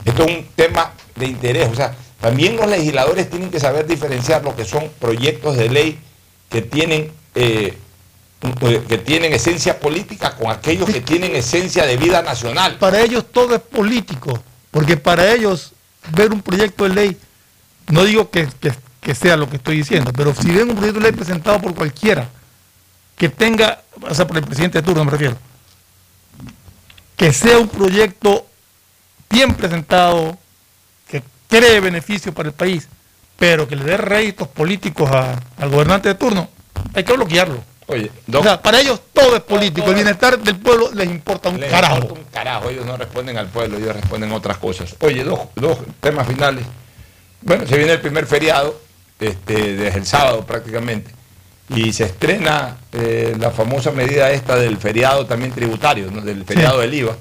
Esto 0.04 0.24
es 0.24 0.36
un 0.36 0.48
tema 0.56 0.92
de 1.14 1.26
interés. 1.26 1.68
O 1.70 1.74
sea, 1.76 1.94
también 2.20 2.56
los 2.56 2.66
legisladores 2.66 3.30
tienen 3.30 3.50
que 3.50 3.60
saber 3.60 3.86
diferenciar 3.86 4.42
lo 4.42 4.56
que 4.56 4.64
son 4.64 4.90
proyectos 4.98 5.56
de 5.56 5.68
ley 5.68 5.98
que 6.50 6.62
tienen, 6.62 7.12
eh, 7.36 7.78
que 8.88 8.98
tienen 8.98 9.32
esencia 9.32 9.80
política 9.80 10.36
con 10.36 10.50
aquellos 10.50 10.88
que 10.88 11.00
tienen 11.00 11.34
esencia 11.34 11.84
de 11.84 11.96
vida 11.96 12.22
nacional. 12.22 12.76
Para 12.78 13.00
ellos 13.00 13.24
todo 13.32 13.54
es 13.56 13.60
político, 13.60 14.42
porque 14.70 14.96
para 14.96 15.32
ellos 15.32 15.72
ver 16.12 16.32
un 16.32 16.40
proyecto 16.42 16.84
de 16.84 16.90
ley, 16.94 17.16
no 17.88 18.04
digo 18.04 18.30
que, 18.30 18.46
que- 18.60 19.14
sea 19.14 19.38
lo 19.38 19.48
que 19.48 19.56
estoy 19.56 19.78
diciendo, 19.78 20.12
pero 20.14 20.34
si 20.34 20.50
ven 20.50 20.68
un 20.68 20.76
proyecto 20.76 21.00
de 21.00 21.06
ley 21.10 21.12
presentado 21.16 21.58
por 21.62 21.74
cualquiera, 21.74 22.28
que 23.16 23.30
tenga, 23.30 23.80
o 24.02 24.14
sea, 24.14 24.26
por 24.26 24.36
el 24.36 24.44
presidente 24.44 24.78
de 24.78 24.86
turno 24.86 25.02
me 25.02 25.10
refiero, 25.10 25.34
que 27.16 27.32
sea 27.32 27.58
un 27.58 27.68
proyecto 27.68 28.46
bien 29.30 29.54
presentado, 29.54 30.36
que 31.10 31.22
cree 31.48 31.80
beneficio 31.80 32.34
para 32.34 32.50
el 32.50 32.54
país, 32.54 32.86
pero 33.38 33.66
que 33.66 33.76
le 33.76 33.84
dé 33.84 33.96
réditos 33.96 34.46
políticos 34.48 35.10
al 35.10 35.70
gobernante 35.70 36.10
de 36.10 36.14
turno, 36.14 36.48
hay 36.92 37.02
que 37.02 37.14
bloquearlo. 37.14 37.64
Oye, 37.90 38.10
O 38.34 38.42
sea, 38.42 38.60
para 38.60 38.80
ellos 38.80 39.00
todo 39.14 39.34
es 39.36 39.42
político, 39.42 39.88
el 39.88 39.94
bienestar 39.94 40.38
del 40.38 40.56
pueblo 40.56 40.90
les 40.92 41.08
importa 41.08 41.48
un 41.48 41.58
Les 41.58 41.70
carajo. 41.70 41.96
importa 41.96 42.20
un 42.20 42.26
carajo, 42.26 42.68
ellos 42.68 42.84
no 42.84 42.96
responden 42.98 43.38
al 43.38 43.46
pueblo, 43.48 43.78
ellos 43.78 43.96
responden 43.96 44.30
otras 44.32 44.58
cosas. 44.58 44.94
Oye, 45.00 45.24
dos, 45.24 45.40
dos 45.54 45.78
temas 46.00 46.26
finales. 46.28 46.64
Bueno, 47.40 47.66
se 47.66 47.76
viene 47.78 47.92
el 47.94 48.00
primer 48.00 48.26
feriado, 48.26 48.78
este, 49.18 49.74
desde 49.74 49.98
el 49.98 50.04
sábado 50.06 50.44
prácticamente, 50.44 51.12
y 51.70 51.92
se 51.94 52.04
estrena 52.04 52.76
eh, 52.92 53.34
la 53.38 53.50
famosa 53.50 53.90
medida 53.90 54.30
esta 54.32 54.56
del 54.56 54.76
feriado 54.76 55.24
también 55.24 55.52
tributario, 55.52 56.10
¿no? 56.10 56.20
del 56.20 56.44
feriado 56.44 56.80
del 56.80 56.92
IVA, 56.92 57.16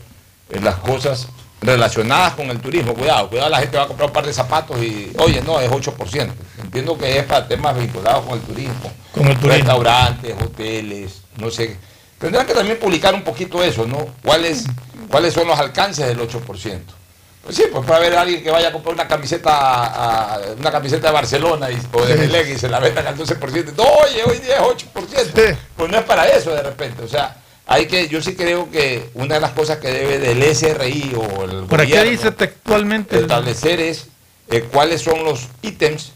eh, 0.49 0.59
las 0.59 0.75
cosas 0.75 1.27
relacionadas 1.61 2.33
con 2.33 2.49
el 2.49 2.59
turismo. 2.59 2.93
Cuidado, 2.93 3.29
cuidado, 3.29 3.49
la 3.49 3.59
gente 3.59 3.77
va 3.77 3.83
a 3.83 3.87
comprar 3.87 4.09
un 4.09 4.13
par 4.13 4.25
de 4.25 4.33
zapatos 4.33 4.77
y, 4.81 5.11
oye, 5.19 5.41
no, 5.41 5.59
es 5.59 5.69
8%. 5.69 6.29
Entiendo 6.63 6.97
que 6.97 7.19
es 7.19 7.25
para 7.25 7.47
temas 7.47 7.77
vinculados 7.77 8.25
con 8.25 8.35
el 8.39 8.41
turismo. 8.45 8.91
Con 9.13 9.27
el 9.27 9.35
turismo. 9.37 9.53
Restaurantes, 9.57 10.35
hoteles, 10.41 11.21
no 11.37 11.49
sé. 11.49 11.77
Tendrán 12.19 12.45
que 12.45 12.53
también 12.53 12.79
publicar 12.79 13.13
un 13.13 13.23
poquito 13.23 13.61
eso, 13.63 13.85
¿no? 13.85 14.07
¿Cuáles, 14.23 14.65
cuáles 15.09 15.33
son 15.33 15.47
los 15.47 15.57
alcances 15.59 16.07
del 16.07 16.19
8%? 16.19 16.79
Pues 17.43 17.55
sí, 17.55 17.63
pues 17.71 17.85
puede 17.85 17.97
haber 17.99 18.17
alguien 18.17 18.43
que 18.43 18.51
vaya 18.51 18.67
a 18.69 18.71
comprar 18.73 18.93
una 18.93 19.07
camiseta 19.07 19.51
a- 19.53 20.39
una 20.59 20.69
camiseta 20.71 21.07
de 21.07 21.13
Barcelona 21.13 21.71
y, 21.71 21.79
o 21.93 22.05
de. 22.05 22.15
Melec 22.15 22.49
y 22.49 22.57
se 22.59 22.67
la 22.67 22.79
vendan 22.79 23.07
al 23.07 23.15
12%. 23.17 23.73
No, 23.77 23.83
oye, 23.83 24.21
hoy 24.25 24.37
día 24.39 24.55
es 24.57 24.61
8%. 24.61 25.57
Pues 25.77 25.89
no 25.91 25.97
es 25.97 26.03
para 26.03 26.25
eso 26.27 26.53
de 26.53 26.61
repente. 26.61 27.03
O 27.03 27.07
sea, 27.07 27.37
hay 27.67 27.85
que, 27.87 28.07
yo 28.07 28.21
sí 28.21 28.35
creo 28.35 28.71
que 28.71 29.09
una 29.13 29.35
de 29.35 29.41
las 29.41 29.51
cosas 29.51 29.77
que 29.77 29.89
debe 29.89 30.19
del 30.19 30.41
SRI 30.55 31.13
o 31.15 31.43
el 31.43 31.65
gobierno 31.65 32.09
dice 32.09 32.31
textualmente, 32.31 33.19
establecer 33.19 33.79
es 33.81 34.07
eh, 34.49 34.61
cuáles 34.71 35.01
son 35.01 35.23
los 35.25 35.47
ítems 35.61 36.13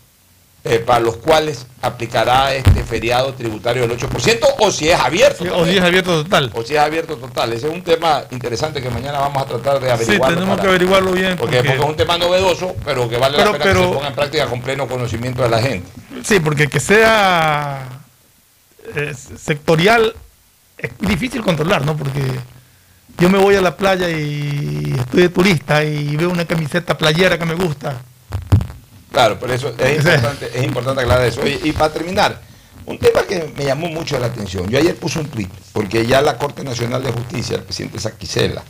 eh, 0.64 0.78
para 0.78 1.00
los 1.00 1.18
cuales 1.18 1.66
aplicará 1.82 2.54
este 2.54 2.84
feriado 2.84 3.34
tributario 3.34 3.88
del 3.88 3.98
8% 3.98 4.40
o 4.60 4.72
si 4.72 4.90
es 4.90 5.00
abierto. 5.00 5.44
o 5.56 5.66
si 5.66 5.76
es 5.78 5.84
abierto 5.84 6.22
total. 6.24 6.52
O 6.54 6.62
si 6.64 6.76
es 6.76 6.80
abierto 6.80 7.18
total. 7.18 7.52
Ese 7.54 7.68
es 7.68 7.74
un 7.74 7.82
tema 7.84 8.24
interesante 8.30 8.80
que 8.80 8.90
mañana 8.92 9.20
vamos 9.20 9.42
a 9.42 9.46
tratar 9.48 9.80
de 9.80 9.88
Sí, 9.88 9.92
averiguar. 10.04 10.34
tenemos 10.36 10.60
que 10.62 10.68
averiguarlo 10.68 11.12
bien. 11.14 11.36
Porque, 11.36 11.58
porque- 11.58 11.70
porque 11.72 11.84
es 11.84 11.90
un 11.90 11.96
tema 11.98 12.18
novedoso, 12.20 12.76
pero 12.86 13.10
que 13.10 13.18
vale 13.18 13.38
Pero- 13.38 13.52
la 13.54 13.58
pena 13.58 13.74
que 13.74 13.80
se 13.80 13.88
ponga 13.94 14.08
en 14.08 14.14
práctica 14.16 14.46
con 14.46 14.62
pleno 14.62 14.88
conocimiento 14.88 15.42
de 15.42 15.50
la 15.50 15.62
gente. 15.62 15.90
Sí, 16.24 16.40
porque 16.40 16.68
que 16.68 16.80
sea 16.80 17.90
eh, 18.96 19.14
sectorial 19.38 20.14
es 20.82 20.92
difícil 21.00 21.42
controlar, 21.42 21.86
¿no? 21.86 21.96
Porque 21.96 22.22
yo 23.18 23.30
me 23.30 23.38
voy 23.38 23.56
a 23.56 23.62
la 23.62 23.78
playa 23.78 24.10
y 24.10 24.96
estoy 24.98 25.22
de 25.22 25.30
turista 25.30 25.84
y 25.84 26.16
veo 26.16 26.30
una 26.30 26.46
camiseta 26.46 26.98
playera 26.98 27.38
que 27.38 27.46
me 27.46 27.54
gusta. 27.54 28.02
Claro, 29.12 29.40
por 29.40 29.52
eso 29.52 29.74
es 29.78 29.98
importante, 30.06 30.52
es 30.54 30.64
importante 30.64 31.02
aclarar 31.02 31.26
eso. 31.26 31.42
Oye, 31.42 31.60
y 31.64 31.72
para 31.72 31.94
terminar, 31.94 32.42
un 32.86 32.98
tema 32.98 33.24
que 33.24 33.54
me 33.56 33.66
llamó 33.66 33.88
mucho 33.88 34.18
la 34.18 34.28
atención. 34.28 34.68
Yo 34.70 34.80
ayer 34.80 34.96
puse 34.96 35.20
un 35.20 35.28
tuit, 35.28 35.52
porque 35.74 36.06
ya 36.08 36.22
la 36.22 36.38
Corte 36.38 36.64
Nacional 36.64 37.04
de 37.04 37.12
Justicia, 37.12 37.58
el 37.58 37.64
presidente 37.64 38.00
Saquicela, 38.00 38.64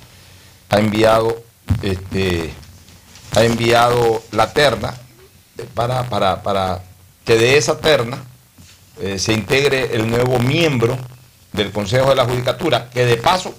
ha 0.69 0.79
enviado, 0.79 1.43
este, 1.81 2.51
ha 3.35 3.43
enviado 3.43 4.21
la 4.31 4.51
terna 4.51 4.95
eh, 5.57 5.65
para, 5.73 6.09
para, 6.09 6.43
para 6.43 6.83
que 7.23 7.37
de 7.37 7.57
esa 7.57 7.77
terna 7.79 8.17
eh, 8.99 9.17
se 9.17 9.31
integre 9.33 9.95
el 9.95 10.09
nuevo 10.09 10.39
miembro 10.39 10.97
del 11.53 11.71
Consejo 11.71 12.09
de 12.09 12.15
la 12.15 12.25
Judicatura, 12.25 12.89
que 12.89 13.05
de 13.05 13.17
paso 13.17 13.53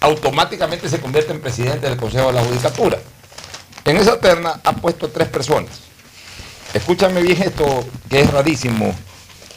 automáticamente 0.00 0.88
se 0.88 1.00
convierte 1.00 1.32
en 1.32 1.40
presidente 1.40 1.88
del 1.88 1.96
Consejo 1.98 2.28
de 2.28 2.32
la 2.34 2.42
Judicatura. 2.44 2.98
En 3.84 3.96
esa 3.96 4.18
terna 4.20 4.60
ha 4.64 4.72
puesto 4.72 5.08
tres 5.08 5.28
personas. 5.28 5.70
Escúchame 6.74 7.22
bien 7.22 7.42
esto, 7.42 7.84
que 8.10 8.20
es 8.20 8.30
rarísimo, 8.30 8.94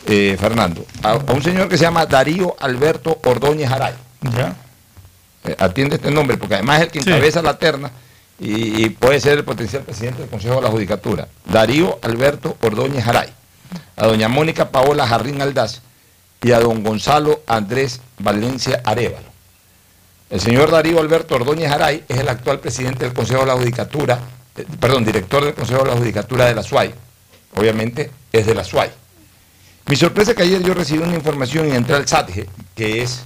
eh, 0.07 0.37
Fernando. 0.39 0.85
A, 1.03 1.11
a 1.11 1.33
un 1.33 1.43
señor 1.43 1.67
que 1.67 1.77
se 1.77 1.83
llama 1.83 2.05
Darío 2.05 2.55
Alberto 2.59 3.19
Ordóñez 3.25 3.69
Aray. 3.69 3.93
Ya. 4.21 4.55
Eh, 5.43 5.55
atiende 5.59 5.95
este 5.97 6.11
nombre, 6.11 6.37
porque 6.37 6.55
además 6.55 6.77
es 6.79 6.85
el 6.85 6.91
que 6.91 7.01
Sí. 7.01 7.09
encabeza 7.09 7.41
la 7.41 7.57
terna 7.57 7.91
y, 8.39 8.85
y 8.85 8.89
puede 8.89 9.19
ser 9.19 9.37
el 9.39 9.43
potencial 9.43 9.83
presidente 9.83 10.21
del 10.21 10.29
Consejo 10.29 10.55
de 10.55 10.61
la 10.61 10.69
Judicatura. 10.69 11.27
Darío 11.45 11.99
Alberto 12.01 12.57
Ordóñez 12.61 13.05
Aray. 13.07 13.33
A 13.97 14.07
doña 14.07 14.27
Mónica 14.29 14.69
Paola 14.71 15.05
Jarrín 15.07 15.41
Aldaz 15.41 15.81
y 16.43 16.51
a 16.51 16.59
don 16.59 16.83
Gonzalo 16.83 17.41
Andrés 17.47 18.01
Valencia 18.19 18.81
Arevalo. 18.83 19.31
El 20.29 20.39
señor 20.39 20.71
Darío 20.71 20.99
Alberto 20.99 21.35
Ordóñez 21.35 21.71
Aray 21.71 22.03
es 22.07 22.17
el 22.17 22.29
actual 22.29 22.59
presidente 22.59 23.03
del 23.03 23.13
Consejo 23.13 23.41
de 23.41 23.47
la 23.47 23.53
Judicatura, 23.53 24.19
eh, 24.55 24.65
perdón, 24.79 25.03
director 25.03 25.43
del 25.43 25.53
Consejo 25.53 25.83
de 25.83 25.89
la 25.89 25.97
Judicatura 25.97 26.45
de 26.45 26.55
la 26.55 26.63
SUAY. 26.63 26.93
Obviamente 27.55 28.09
es 28.31 28.45
de 28.45 28.55
la 28.55 28.63
SUAY. 28.63 28.89
Mi 29.87 29.95
sorpresa 29.95 30.31
es 30.31 30.37
que 30.37 30.43
ayer 30.43 30.63
yo 30.63 30.73
recibí 30.73 31.03
una 31.03 31.15
información 31.15 31.67
y 31.67 31.75
entré 31.75 31.95
al 31.95 32.07
SATGE, 32.07 32.47
que 32.75 33.01
es 33.01 33.25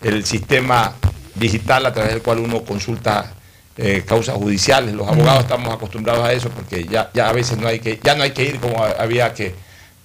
el 0.00 0.24
sistema 0.24 0.94
digital 1.34 1.86
a 1.86 1.92
través 1.92 2.12
del 2.12 2.22
cual 2.22 2.38
uno 2.38 2.62
consulta 2.62 3.32
eh, 3.76 4.04
causas 4.06 4.36
judiciales. 4.36 4.94
Los 4.94 5.08
abogados 5.08 5.42
estamos 5.42 5.74
acostumbrados 5.74 6.24
a 6.24 6.32
eso 6.32 6.50
porque 6.50 6.84
ya, 6.84 7.10
ya 7.12 7.28
a 7.28 7.32
veces 7.32 7.58
no 7.58 7.66
hay 7.66 7.80
que, 7.80 7.98
ya 8.00 8.14
no 8.14 8.22
hay 8.22 8.30
que 8.30 8.44
ir 8.44 8.60
como 8.60 8.84
había 8.84 9.34
que 9.34 9.56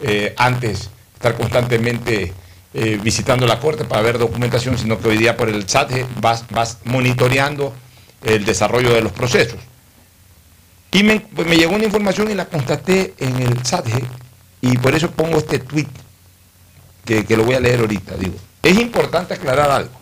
eh, 0.02 0.34
antes 0.38 0.90
estar 1.14 1.36
constantemente 1.36 2.34
eh, 2.74 3.00
visitando 3.02 3.48
la 3.48 3.60
corte 3.60 3.86
para 3.86 4.02
ver 4.02 4.18
documentación, 4.18 4.78
sino 4.78 5.00
que 5.00 5.08
hoy 5.08 5.18
día 5.18 5.36
por 5.36 5.50
el 5.50 5.68
SATGE 5.68 6.06
vas, 6.22 6.46
vas 6.50 6.78
monitoreando 6.86 7.74
el 8.24 8.46
desarrollo 8.46 8.94
de 8.94 9.02
los 9.02 9.12
procesos. 9.12 9.60
Y 10.92 11.04
me, 11.04 11.20
pues, 11.20 11.48
llegó 11.48 11.76
una 11.76 11.86
información 11.86 12.30
y 12.30 12.36
la 12.36 12.46
constaté 12.46 13.14
en 13.18 13.42
el 13.42 13.66
SATGE 13.66 14.04
y 14.62 14.78
por 14.78 14.94
eso 14.94 15.10
pongo 15.12 15.38
este 15.38 15.60
tweet 15.60 15.88
que, 17.06 17.26
que 17.26 17.38
lo 17.38 17.44
voy 17.44 17.56
a 17.56 17.60
leer 17.60 17.80
ahorita. 17.80 18.16
Digo, 18.18 18.36
es 18.62 18.78
importante 18.78 19.34
aclarar 19.34 19.72
algo. 19.72 20.00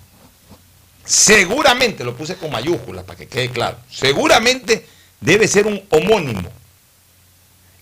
Seguramente, 1.06 2.04
lo 2.04 2.18
puse 2.18 2.36
con 2.36 2.52
mayúsculas 2.52 3.06
para 3.06 3.18
que 3.18 3.28
quede 3.28 3.50
claro, 3.50 3.78
seguramente 3.90 4.86
debe 5.22 5.48
ser 5.48 5.68
un 5.68 5.82
homónimo. 5.90 6.50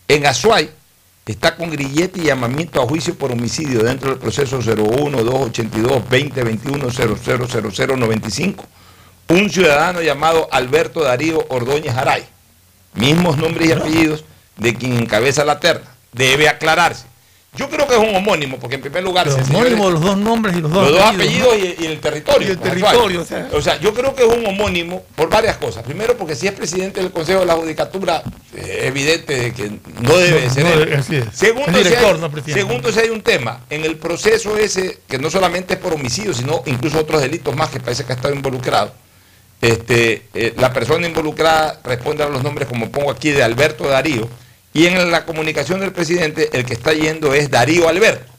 En 0.07 0.28
Azuay 0.28 0.70
está 1.34 1.56
con 1.56 1.72
grillete 1.72 2.22
y 2.22 2.26
llamamiento 2.26 2.82
a 2.82 2.88
juicio 2.88 3.16
por 3.16 3.32
homicidio 3.32 3.84
dentro 3.84 4.10
del 4.12 4.20
proceso 4.20 4.60
01 4.60 5.24
282 5.24 6.04
2021 6.10 6.90
000095 6.92 8.66
un 9.28 9.50
ciudadano 9.50 10.02
llamado 10.02 10.48
Alberto 10.52 11.02
Darío 11.02 11.46
Ordóñez 11.50 11.96
Aray. 11.96 12.24
Mismos 12.94 13.38
nombres 13.38 13.70
y 13.70 13.72
apellidos 13.72 14.24
de 14.58 14.76
quien 14.76 14.94
encabeza 14.98 15.44
la 15.44 15.60
terna. 15.60 15.88
Debe 16.14 16.48
aclararse. 16.48 17.06
Yo 17.57 17.69
creo 17.69 17.88
que 17.88 17.94
es 17.95 17.99
un 17.99 18.15
homónimo, 18.15 18.57
porque 18.60 18.76
en 18.76 18.82
primer 18.82 19.03
lugar... 19.03 19.30
Si 19.30 19.38
el 19.40 19.45
señor- 19.45 19.61
homónimos, 19.61 19.94
los 19.94 20.02
dos 20.02 20.18
nombres 20.18 20.56
y 20.57 20.61
los 20.61 20.72
dos 20.72 20.84
los 20.90 20.99
dos 20.99 21.02
apellidos, 21.14 21.56
y, 21.57 21.86
el 21.86 21.99
territorio. 21.99 22.48
Y 22.48 22.52
el 22.52 22.60
territorio, 22.60 23.22
Azuay. 23.22 23.45
o 23.53 23.61
sea. 23.61 23.80
yo 23.80 23.94
creo 23.94 24.14
que 24.15 24.23
es 24.26 24.34
un 24.34 24.45
homónimo 24.45 25.03
por 25.15 25.30
varias 25.30 25.57
cosas. 25.57 25.84
Primero, 25.84 26.18
porque 26.18 26.36
si 26.36 26.48
es 26.48 26.53
presidente 26.53 27.02
del 27.02 27.11
Consejo 27.11 27.40
de 27.41 27.45
la 27.45 27.56
Judicatura, 27.56 28.23
eh, 28.56 28.82
evidente 28.84 29.36
de 29.36 29.53
que 29.53 29.72
no 30.02 30.18
debe 30.18 30.45
No, 30.48 30.53
ser 30.53 30.64
no, 30.64 30.73
él. 30.84 30.94
así 30.94 31.15
es. 31.15 31.26
Segundo, 31.34 31.72
si 31.72 31.84
director, 31.84 32.15
hay, 32.15 32.22
no 32.22 32.32
presidente. 32.32 32.61
segundo, 32.61 32.91
si 32.91 32.99
hay 32.99 33.10
un 33.10 33.22
tema 33.22 33.61
en 33.69 33.86
el 33.86 33.98
proceso 33.98 34.57
ese, 34.57 34.99
que 35.07 35.18
no 35.18 35.30
solamente 35.30 35.76
es 35.76 35.80
por 35.80 35.94
homicidio, 35.94 36.34
sino 36.34 36.61
incluso 36.65 36.99
otros 36.99 37.22
delitos 37.22 37.56
más 37.56 37.69
que 37.69 37.80
parece 37.80 38.03
que 38.03 38.14
ha 38.14 38.15
estado 38.15 38.34
involucrado. 38.34 38.94
Este, 39.61 40.27
eh, 40.34 40.53
la 40.57 40.73
persona 40.73 41.07
involucrada 41.07 41.80
responde 41.84 42.23
a 42.23 42.30
los 42.30 42.44
nombres, 42.44 42.68
como 42.68 42.90
pongo 42.91 43.10
aquí, 43.10 43.32
de 43.32 43.41
Alberto 43.41 43.86
Darío, 43.88 44.27
y 44.76 44.86
en 44.88 45.10
la 45.10 45.26
comunicación 45.26 45.80
del 45.80 45.92
presidente 45.94 46.50
el 46.54 46.66
que 46.66 46.74
está 46.74 46.92
yendo 46.94 47.34
es 47.34 47.50
Darío 47.50 47.88
Alberto. 47.88 48.32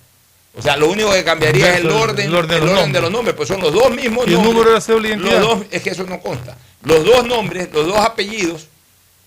O 0.55 0.63
sea, 0.63 0.77
lo 0.77 0.89
único 0.89 1.11
que 1.13 1.25
cambiaría 1.25 1.73
es 1.75 1.81
el 1.81 1.91
orden, 1.91 2.27
el 2.29 2.35
orden 2.35 2.49
de 2.51 2.57
el 2.57 2.61
los 2.61 2.71
orden 2.71 2.77
de 2.77 2.83
nombres. 2.83 3.03
los 3.03 3.11
nombres, 3.13 3.37
pues 3.37 3.49
son 3.49 3.61
los 3.61 3.73
dos 3.73 3.91
mismos 3.91 4.25
Y 4.27 4.31
el 4.31 4.35
nombres. 4.35 4.53
número 4.55 4.69
de 4.71 4.75
la 4.77 4.81
cédula 4.83 5.09
de 5.09 5.17
Los 5.17 5.25
identidad. 5.33 5.41
dos- 5.49 5.67
es 5.71 5.83
que 5.83 5.91
eso 5.91 6.05
no 6.05 6.21
consta. 6.21 6.57
Los 6.85 7.05
dos 7.05 7.27
nombres, 7.27 7.69
los 7.73 7.87
dos 7.87 7.97
apellidos 7.99 8.69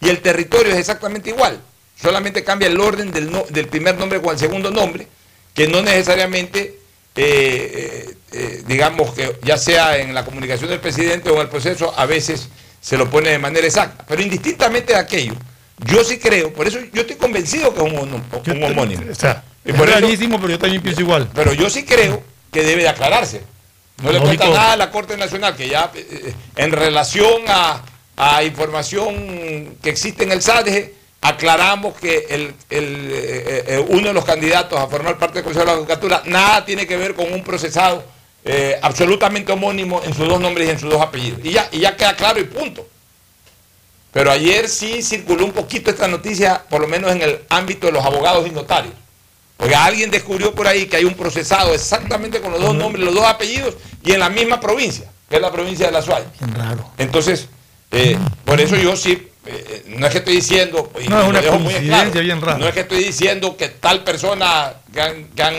y 0.02 0.10
el 0.10 0.22
territorio 0.22 0.72
es 0.72 0.78
exactamente 0.80 1.30
igual. 1.32 1.60
Solamente 2.02 2.44
cambia 2.44 2.68
el 2.68 2.80
orden 2.80 3.12
del, 3.12 3.32
no- 3.32 3.46
del 3.50 3.68
primer 3.68 3.98
nombre 3.98 4.22
con 4.22 4.34
el 4.34 4.40
segundo 4.40 4.72
nombre, 4.72 5.08
que 5.54 5.68
no 5.68 5.82
necesariamente 5.82 6.78
eh, 7.16 8.16
eh, 8.32 8.64
digamos 8.68 9.14
que 9.14 9.36
ya 9.44 9.58
sea 9.58 9.98
en 9.98 10.14
la 10.14 10.24
comunicación 10.24 10.70
del 10.70 10.80
presidente 10.80 11.30
o 11.30 11.36
en 11.36 11.42
el 11.42 11.50
proceso, 11.50 11.94
a 11.98 12.06
veces 12.06 12.48
se 12.80 12.98
lo 12.98 13.10
pone 13.10 13.30
de 13.32 13.40
manera 13.40 13.66
exacta. 13.68 14.06
Pero 14.08 14.22
indistintamente 14.22 14.94
de 14.94 15.00
aquello, 15.00 15.34
yo 15.86 16.04
sí 16.04 16.18
creo, 16.20 16.52
por 16.54 16.68
eso 16.68 16.80
yo 16.94 17.02
estoy 17.02 17.16
convencido 17.16 17.74
que 17.74 17.82
es 17.86 17.92
un, 17.94 18.00
un 18.00 18.64
homónimo. 18.64 19.04
O 19.12 19.16
sea, 19.16 19.44
es 19.64 19.74
por 19.76 19.88
eso- 19.90 20.00
pero 20.38 20.50
yo 20.50 20.60
también 20.60 20.82
pienso 20.82 21.02
igual. 21.02 21.30
pero 21.34 21.54
yo 21.54 21.70
sí 21.70 21.84
creo 21.86 22.24
que 22.52 22.64
debe 22.64 22.84
de 22.84 22.90
aclararse. 22.90 23.42
No 24.02 24.12
le 24.12 24.20
cuesta 24.20 24.46
nada 24.58 24.72
a 24.74 24.78
la 24.78 24.92
Corte 24.92 25.18
Nacional 25.18 25.56
que 25.56 25.68
ya 25.68 25.92
eh, 25.94 26.34
en 26.56 26.72
relación 26.72 27.44
a, 27.48 27.82
a 28.16 28.44
información 28.44 29.76
que 29.82 29.90
existe 29.90 30.24
en 30.24 30.32
el 30.32 30.42
SADE, 30.42 30.96
aclaramos 31.22 31.96
que 32.00 32.26
el, 32.30 32.54
el, 32.70 33.10
eh, 33.12 33.64
eh, 33.68 33.86
uno 33.90 34.08
de 34.08 34.14
los 34.14 34.24
candidatos 34.24 34.80
a 34.80 34.88
formar 34.88 35.18
parte 35.18 35.36
del 35.36 35.44
Consejo 35.44 35.66
de 35.66 35.72
la 35.72 35.78
Judicatura 35.78 36.22
nada 36.26 36.64
tiene 36.66 36.88
que 36.88 36.96
ver 36.96 37.14
con 37.14 37.32
un 37.34 37.44
procesado 37.44 38.04
eh, 38.46 38.80
absolutamente 38.82 39.52
homónimo 39.52 40.02
en 40.04 40.14
sus 40.14 40.28
dos 40.30 40.40
nombres 40.40 40.68
y 40.70 40.72
en 40.72 40.80
sus 40.80 40.90
dos 40.90 41.02
apellidos. 41.02 41.42
Y 41.44 41.52
ya, 41.52 41.68
y 41.74 41.80
ya 41.80 41.98
queda 41.98 42.16
claro 42.16 42.40
y 42.40 42.46
punto. 42.46 42.88
Pero 44.12 44.32
ayer 44.32 44.68
sí 44.68 45.02
circuló 45.04 45.46
un 45.46 45.52
poquito 45.52 45.92
esta 45.92 46.08
noticia, 46.08 46.64
por 46.70 46.82
lo 46.82 46.88
menos 46.88 47.12
en 47.12 47.22
el 47.22 47.40
ámbito 47.50 47.88
de 47.88 47.94
los 47.94 48.04
abogados 48.06 48.48
y 48.48 48.50
notarios. 48.52 48.94
Porque 49.56 49.76
alguien 49.76 50.10
descubrió 50.10 50.56
por 50.56 50.68
ahí 50.68 50.86
que 50.88 50.96
hay 50.98 51.06
un 51.06 51.14
procesado 51.14 51.74
exactamente 51.74 52.40
con 52.40 52.52
los 52.52 52.62
dos 52.62 52.74
nombres, 52.76 53.04
los 53.06 53.14
dos 53.14 53.26
apellidos 53.26 53.76
y 54.04 54.14
en 54.14 54.20
la 54.20 54.30
misma 54.30 54.60
provincia, 54.60 55.06
que 55.30 55.36
es 55.36 55.42
la 55.42 55.52
provincia 55.52 55.86
de 55.88 55.92
La 55.92 56.02
Suárez. 56.02 56.28
Raro. 56.56 56.90
Entonces, 56.98 57.50
eh, 57.92 58.18
por 58.46 58.60
eso 58.62 58.76
yo 58.78 58.96
sí, 58.96 59.28
eh, 59.46 59.84
no 59.98 60.06
es 60.08 60.12
que 60.14 60.20
estoy 60.20 60.36
diciendo, 60.38 60.92
y 61.04 61.08
No, 61.10 61.22
es 61.22 61.28
una 61.28 61.42
dejo 61.42 61.60
muy 61.60 61.74
claro, 61.74 62.12
bien 62.22 62.42
rara. 62.42 62.58
no 62.58 62.68
es 62.68 62.74
que 62.74 62.80
estoy 62.82 63.04
diciendo 63.04 63.58
que 63.58 63.68
tal 63.68 64.04
persona 64.04 64.74
que 64.94 65.02
han, 65.02 65.26
que 65.36 65.44
han, 65.44 65.56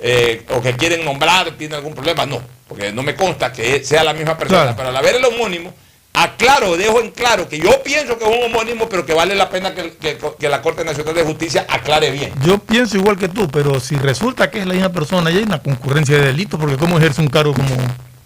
eh, 0.00 0.44
o 0.54 0.60
que 0.60 0.76
quieren 0.76 1.04
nombrar 1.04 1.50
tiene 1.52 1.76
algún 1.76 1.94
problema, 1.94 2.26
no, 2.26 2.40
porque 2.68 2.92
no 2.92 3.02
me 3.02 3.14
consta 3.16 3.52
que 3.52 3.82
sea 3.82 4.04
la 4.04 4.12
misma 4.12 4.36
persona, 4.36 4.62
Claro. 4.62 4.76
pero 4.76 4.88
al 4.90 4.96
haber 4.96 5.16
el 5.16 5.24
homónimo, 5.24 5.72
aclaro, 6.12 6.76
dejo 6.76 7.00
en 7.00 7.10
claro 7.12 7.48
que 7.48 7.58
yo 7.58 7.82
pienso 7.82 8.18
que 8.18 8.24
es 8.24 8.30
un 8.36 8.44
homónimo, 8.52 8.88
pero 8.88 9.06
que 9.06 9.14
vale 9.14 9.34
la 9.34 9.48
pena 9.48 9.74
que, 9.74 9.92
que- 9.96 10.18
que 10.38 10.48
la 10.48 10.60
Corte 10.60 10.84
Nacional 10.84 11.14
de 11.14 11.22
Justicia 11.22 11.66
aclare 11.68 12.10
bien. 12.10 12.32
Yo 12.44 12.58
pienso 12.58 12.96
igual 12.96 13.16
que 13.16 13.28
tú, 13.28 13.48
pero 13.48 13.78
si 13.80 13.96
resulta 13.96 14.50
que 14.50 14.60
es 14.60 14.66
la 14.66 14.74
misma 14.74 14.90
persona, 14.92 15.30
ya 15.30 15.38
hay 15.38 15.44
una 15.44 15.62
concurrencia 15.62 16.16
de 16.16 16.26
delitos, 16.26 16.58
porque 16.60 16.76
¿cómo 16.76 16.98
ejerce 16.98 17.20
un 17.20 17.28
cargo 17.28 17.52
como... 17.54 17.68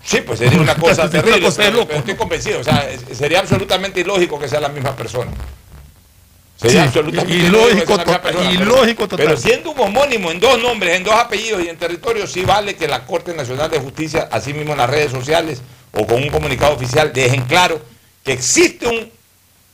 Sí, 0.03 0.21
pues 0.23 0.39
sería 0.39 0.59
una 0.61 0.75
cosa 0.77 1.03
Una 1.03 1.11
terrible, 1.11 1.41
cosa 1.43 1.63
pero- 1.63 1.73
loco. 1.77 1.87
pero 1.89 1.99
estoy 2.01 2.15
convencido, 2.17 2.61
o 2.61 2.65
sea, 2.65 2.89
sería 3.13 3.41
absolutamente 3.41 4.01
ilógico 4.01 4.39
que 4.39 4.49
sea 4.49 4.61
la 4.61 4.69
misma 4.71 4.97
persona. 4.97 5.31
Sería 6.57 6.83
Sí, 6.83 6.87
absolutamente 6.89 7.35
ilógico 7.37 7.97
persona, 7.97 8.23
pero- 8.23 8.39
total. 9.09 9.27
Pero 9.27 9.37
siendo 9.37 9.71
un 9.73 9.81
homónimo 9.81 10.31
en 10.31 10.41
dos 10.41 10.61
nombres, 10.61 10.97
en 10.97 11.05
dos 11.05 11.15
apellidos 11.15 11.63
y 11.65 11.69
en 11.69 11.77
territorio, 11.77 12.27
sí 12.27 12.43
vale 12.45 12.77
que 12.77 12.87
la 12.89 13.05
Corte 13.05 13.35
Nacional 13.35 13.71
de 13.71 13.79
Justicia, 13.79 14.29
así 14.31 14.55
mismo 14.55 14.73
en 14.73 14.79
las 14.79 14.89
redes 14.89 15.11
sociales 15.11 15.61
o 15.95 16.07
con 16.07 16.23
un 16.23 16.29
comunicado 16.29 16.75
oficial, 16.75 17.13
dejen 17.13 17.43
claro 17.43 17.81
que 18.25 18.33
existe 18.33 18.87
un 18.87 19.13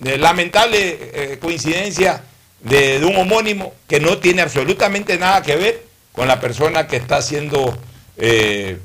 de 0.00 0.16
lamentable 0.16 0.98
eh, 1.12 1.38
coincidencia 1.40 2.22
de, 2.60 3.00
de 3.00 3.06
un 3.06 3.16
homónimo 3.16 3.74
que 3.86 4.00
no 4.00 4.18
tiene 4.18 4.42
absolutamente 4.42 5.18
nada 5.18 5.42
que 5.42 5.56
ver 5.56 5.84
con 6.12 6.26
la 6.26 6.40
persona 6.40 6.86
que 6.86 6.96
está 6.96 7.22
siendo 7.22 7.78
eh, 8.16 8.78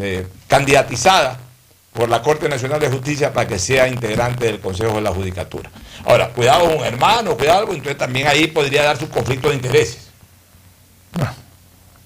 eh, 0.00 0.26
candidatizada 0.48 1.38
por 1.92 2.08
la 2.08 2.22
Corte 2.22 2.48
Nacional 2.48 2.80
de 2.80 2.88
Justicia 2.88 3.32
para 3.32 3.48
que 3.48 3.58
sea 3.58 3.88
integrante 3.88 4.46
del 4.46 4.60
Consejo 4.60 4.94
de 4.94 5.00
la 5.02 5.10
Judicatura. 5.10 5.70
Ahora, 6.04 6.28
cuidado 6.28 6.64
un 6.64 6.84
hermano, 6.84 7.36
cuidado 7.36 7.64
entonces 7.70 7.98
también 7.98 8.28
ahí 8.28 8.46
podría 8.46 8.84
dar 8.84 8.96
su 8.96 9.08
conflicto 9.08 9.48
de 9.48 9.56
intereses. 9.56 10.08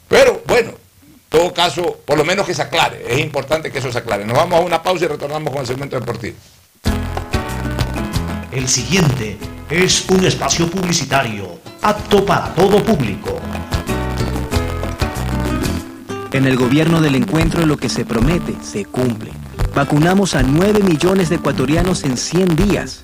Pero 0.09 0.43
bueno, 0.47 0.71
en 0.71 0.77
todo 1.35 1.53
caso, 1.53 1.99
por 2.05 2.17
lo 2.17 2.25
menos 2.25 2.47
que 2.47 2.55
se 2.55 2.63
aclare, 2.63 3.05
es 3.09 3.19
importante 3.19 3.73
que 3.73 3.81
eso 3.81 3.91
se 3.91 3.99
aclare. 3.99 4.25
Nos 4.25 4.37
vamos 4.37 4.61
a 4.61 4.63
una 4.63 4.81
pausa 4.81 5.07
y 5.07 5.09
retornamos 5.09 5.53
con 5.53 5.63
el 5.63 5.67
segmento 5.67 5.99
deportivo. 5.99 6.37
El 8.53 8.69
siguiente 8.69 9.37
es 9.69 10.09
un 10.11 10.25
espacio 10.25 10.71
publicitario 10.71 11.59
apto 11.83 12.25
para 12.25 12.55
todo 12.55 12.81
público. 12.85 13.41
En 16.31 16.47
el 16.47 16.57
gobierno 16.57 17.01
del 17.01 17.17
encuentro 17.17 17.67
lo 17.67 17.79
que 17.79 17.89
se 17.89 18.05
promete 18.05 18.55
se 18.63 18.85
cumple. 18.85 19.33
Vacunamos 19.75 20.37
a 20.37 20.43
9 20.45 20.85
millones 20.85 21.31
de 21.31 21.37
ecuatorianos 21.37 22.05
en 22.05 22.17
100 22.17 22.55
días. 22.55 23.04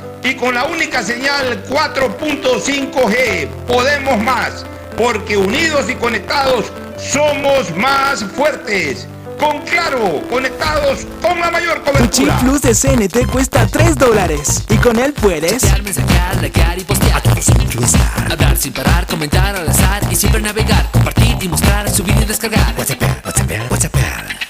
y 0.23 0.35
con 0.35 0.53
la 0.53 0.65
única 0.65 1.03
señal 1.03 1.63
4.5G. 1.69 3.47
Podemos 3.67 4.21
más, 4.23 4.65
porque 4.97 5.37
unidos 5.37 5.89
y 5.89 5.95
conectados 5.95 6.71
somos 6.97 7.75
más 7.75 8.23
fuertes. 8.35 9.07
Con 9.39 9.59
Claro, 9.61 10.21
conectados 10.29 10.99
con 11.19 11.39
la 11.39 11.49
mayor 11.49 11.81
Tu 11.83 11.91
chip 12.09 12.27
cobertura. 12.27 12.37
plus 12.41 12.61
de 12.61 12.75
CNT 12.75 13.25
cuesta 13.31 13.65
3 13.65 13.97
dólares. 13.97 14.63
Y 14.69 14.77
con 14.77 14.99
él 14.99 15.13
puedes. 15.13 15.63
Chatear, 15.63 15.81
mensajear, 15.81 16.41
likear 16.43 16.77
y 16.77 16.83
postear. 16.83 17.17
A 17.17 17.21
todos 17.21 17.49
incluir. 17.49 17.89
Hablar 18.29 18.57
sin 18.57 18.71
parar, 18.71 19.07
comentar 19.07 19.55
al 19.55 19.67
azar 19.67 20.03
y 20.11 20.15
siempre 20.15 20.41
navegar. 20.41 20.87
Compartir 20.91 21.37
y 21.41 21.47
mostrar, 21.47 21.89
subir 21.89 22.15
y 22.21 22.25
descargar. 22.25 22.75
WhatsApp, 22.77 23.01
WhatsApp, 23.25 23.71
WhatsApp. 23.71 23.95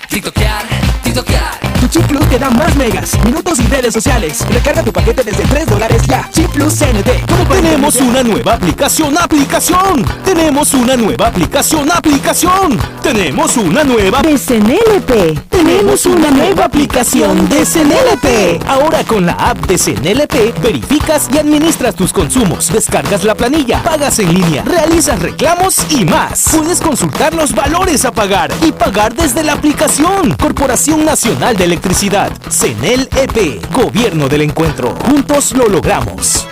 TikTokear, 0.09 0.63
TikTokear. 1.03 1.60
Tu 1.91 1.99
chip 1.99 2.07
plus 2.07 2.25
te 2.29 2.39
da 2.39 2.49
más 2.49 2.73
megas, 2.77 3.19
minutos 3.25 3.59
y 3.59 3.63
redes 3.63 3.93
sociales. 3.93 4.45
Recarga 4.49 4.81
tu 4.81 4.93
paquete 4.93 5.25
desde 5.25 5.43
3 5.43 5.65
dólares 5.65 6.01
ya. 6.07 6.29
Chip 6.31 6.49
plus 6.51 6.75
CNT. 6.75 7.25
¿Cómo 7.27 7.43
para 7.43 7.59
Tenemos 7.59 7.95
una 7.97 8.23
nueva 8.23 8.53
aplicación, 8.53 9.17
aplicación. 9.17 10.05
Tenemos 10.23 10.73
una 10.73 10.95
nueva 10.95 11.27
aplicación, 11.27 11.91
aplicación. 11.91 12.79
Tenemos 13.03 13.57
una 13.57 13.83
nueva 13.83 14.21
De 14.21 14.37
CNLP. 14.37 15.49
Tenemos 15.49 16.05
una 16.05 16.31
nueva 16.31 16.65
aplicación 16.65 17.47
de 17.49 17.65
CNLP. 17.65 18.67
Ahora 18.67 19.03
con 19.03 19.25
la 19.25 19.33
app 19.33 19.57
de 19.67 19.77
CNLP 19.77 20.61
verificas 20.61 21.29
y 21.33 21.37
administras 21.37 21.95
tus 21.95 22.11
consumos, 22.11 22.71
descargas 22.73 23.23
la 23.23 23.35
planilla, 23.35 23.83
pagas 23.83 24.17
en 24.19 24.33
línea, 24.33 24.63
realizas 24.63 25.19
reclamos 25.19 25.85
y 25.89 26.05
más. 26.05 26.49
Puedes 26.57 26.81
consultar 26.81 27.33
los 27.33 27.53
valores 27.53 28.05
a 28.05 28.11
pagar 28.11 28.51
y 28.65 28.71
pagar 28.71 29.13
desde 29.13 29.43
la 29.43 29.53
aplicación. 29.53 30.33
Corporación 30.33 31.05
Nacional 31.05 31.55
de 31.55 31.65
Electricidad, 31.65 31.80
CNLP, 31.81 33.73
Gobierno 33.73 34.29
del 34.29 34.43
Encuentro. 34.43 34.95
Juntos 34.95 35.51
lo 35.53 35.67
logramos. 35.67 36.47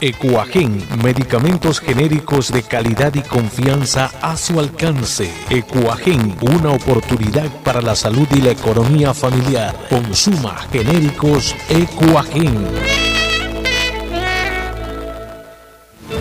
Ecuagen, 0.00 0.82
medicamentos 1.02 1.80
genéricos 1.80 2.50
de 2.52 2.62
calidad 2.62 3.12
y 3.14 3.22
confianza 3.22 4.10
a 4.22 4.36
su 4.36 4.58
alcance. 4.58 5.30
Ecuagen, 5.50 6.36
una 6.40 6.70
oportunidad 6.70 7.48
para 7.62 7.82
la 7.82 7.94
salud 7.94 8.26
y 8.34 8.40
la 8.40 8.52
economía 8.52 9.12
familiar. 9.12 9.76
Consuma 9.90 10.56
genéricos 10.72 11.54
Ecuagen. 11.68 12.66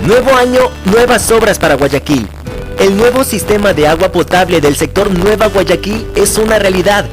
Nuevo 0.05 0.35
año, 0.35 0.61
nuevas 0.85 1.31
obras 1.31 1.57
para 1.57 1.75
Guayaquil. 1.75 2.27
El 2.79 2.97
nuevo 2.97 3.23
sistema 3.23 3.73
de 3.73 3.87
agua 3.87 4.11
potable 4.11 4.59
del 4.59 4.75
sector 4.75 5.11
Nueva 5.11 5.47
Guayaquil 5.47 6.07
es 6.15 6.37
una 6.37 6.57
realidad, 6.57 7.05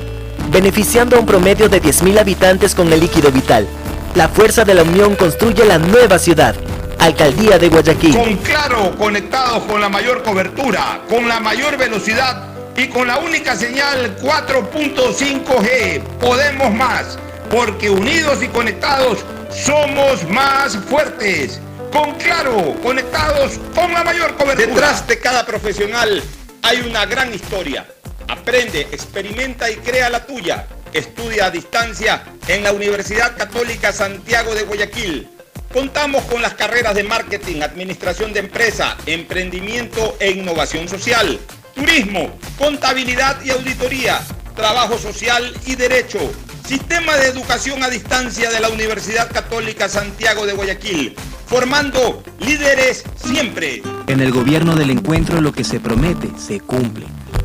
beneficiando 0.51 1.17
a 1.17 1.21
un 1.21 1.27
promedio 1.27 1.69
de 1.69 1.83
10.000 1.83 2.19
habitantes 2.19 2.75
con 2.75 2.93
el 2.93 3.01
líquido 3.01 3.31
vital. 3.31 3.67
La 4.15 4.29
fuerza 4.29 4.65
de 4.65 4.75
la 4.75 4.83
unión 4.83 5.15
construye 5.17 5.65
la 5.65 5.79
nueva 5.79 6.19
ciudad. 6.19 6.55
Alcaldía 6.99 7.59
de 7.59 7.69
Guayaquil. 7.69 8.17
Con 8.17 8.37
Claro, 8.39 8.97
conectados 8.97 9.63
con 9.65 9.81
la 9.81 9.89
mayor 9.89 10.23
cobertura, 10.23 11.01
con 11.09 11.29
la 11.29 11.41
mayor 11.41 11.77
velocidad 11.77 12.45
y 12.77 12.89
con 12.89 13.07
la 13.07 13.19
única 13.19 13.55
señal 13.57 14.17
4.5G. 14.21 16.03
Podemos 16.21 16.73
más, 16.73 17.19
porque 17.51 17.91
unidos 17.91 18.43
y 18.43 18.49
conectados 18.49 19.19
somos 19.51 20.29
más 20.29 20.77
fuertes. 20.77 21.61
Con 21.93 22.15
Claro, 22.15 22.75
conectados 22.83 23.59
con 23.75 23.93
la 23.93 24.05
mayor 24.05 24.35
cobertura. 24.37 24.67
Detrás 24.67 25.07
de 25.07 25.19
cada 25.19 25.47
profesional 25.47 26.23
hay 26.63 26.81
una 26.89 27.07
gran 27.07 27.33
historia. 27.33 27.87
Aprende, 28.29 28.83
experimenta 28.93 29.71
y 29.71 29.77
crea 29.77 30.11
la 30.11 30.27
tuya. 30.27 30.67
Estudia 30.93 31.47
a 31.47 31.51
distancia 31.51 32.23
en 32.47 32.63
la 32.63 32.73
Universidad 32.73 33.37
Católica 33.37 33.93
Santiago 33.93 34.55
de 34.55 34.65
Guayaquil. 34.65 35.29
Contamos 35.73 36.23
con 36.25 36.43
las 36.43 36.55
carreras 36.55 36.95
de 36.95 37.05
marketing, 37.05 37.63
administración 37.63 38.33
de 38.33 38.41
empresa, 38.41 38.97
emprendimiento 39.07 40.17
e 40.21 40.31
innovación 40.31 40.89
social, 40.89 41.39
turismo, 41.75 42.39
contabilidad 42.59 43.43
y 43.45 43.51
auditoría, 43.51 44.21
trabajo 44.55 44.99
social 44.99 45.55
y 45.67 45.77
derecho, 45.77 46.19
Sistema 46.67 47.17
de 47.17 47.29
Educación 47.29 47.83
a 47.83 47.89
Distancia 47.89 48.51
de 48.51 48.61
la 48.61 48.69
Universidad 48.69 49.31
Católica 49.33 49.89
Santiago 49.89 50.45
de 50.45 50.53
Guayaquil, 50.53 51.17
formando 51.47 52.23
líderes 52.41 53.05
siempre. 53.17 53.83
En 54.07 54.21
el 54.21 54.33
gobierno 54.33 54.75
del 54.75 54.91
encuentro 54.91 55.41
lo 55.41 55.53
que 55.53 55.65
se 55.65 55.81
promete 55.81 56.29
se 56.39 56.61
cumple. 56.61 57.07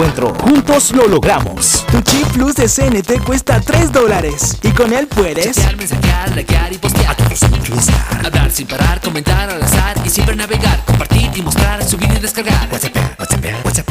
Juntos 0.00 0.92
lo 0.92 1.06
logramos. 1.06 1.84
Tu 1.92 2.00
chip 2.00 2.26
plus 2.28 2.54
de 2.54 2.66
CNT 2.68 3.22
cuesta 3.22 3.60
3 3.60 3.92
dólares 3.92 4.56
y 4.62 4.70
con 4.70 4.94
él 4.94 5.06
puedes 5.06 5.54
Chatear, 5.54 5.76
mensajear, 5.76 6.34
likear 6.34 6.72
y 6.72 6.78
postear. 6.78 7.10
A 7.10 8.50
sin 8.50 8.66
parar, 8.66 8.98
comentar 9.02 9.50
al 9.50 9.62
azar 9.62 10.00
y 10.02 10.08
siempre 10.08 10.34
navegar, 10.34 10.82
compartir 10.86 11.30
y 11.34 11.42
mostrar, 11.42 11.86
subir 11.86 12.08
y 12.16 12.18
descargar. 12.18 12.66
WhatsApp, 12.72 12.96
WhatsApp, 13.18 13.44
WhatsApp. 13.62 13.88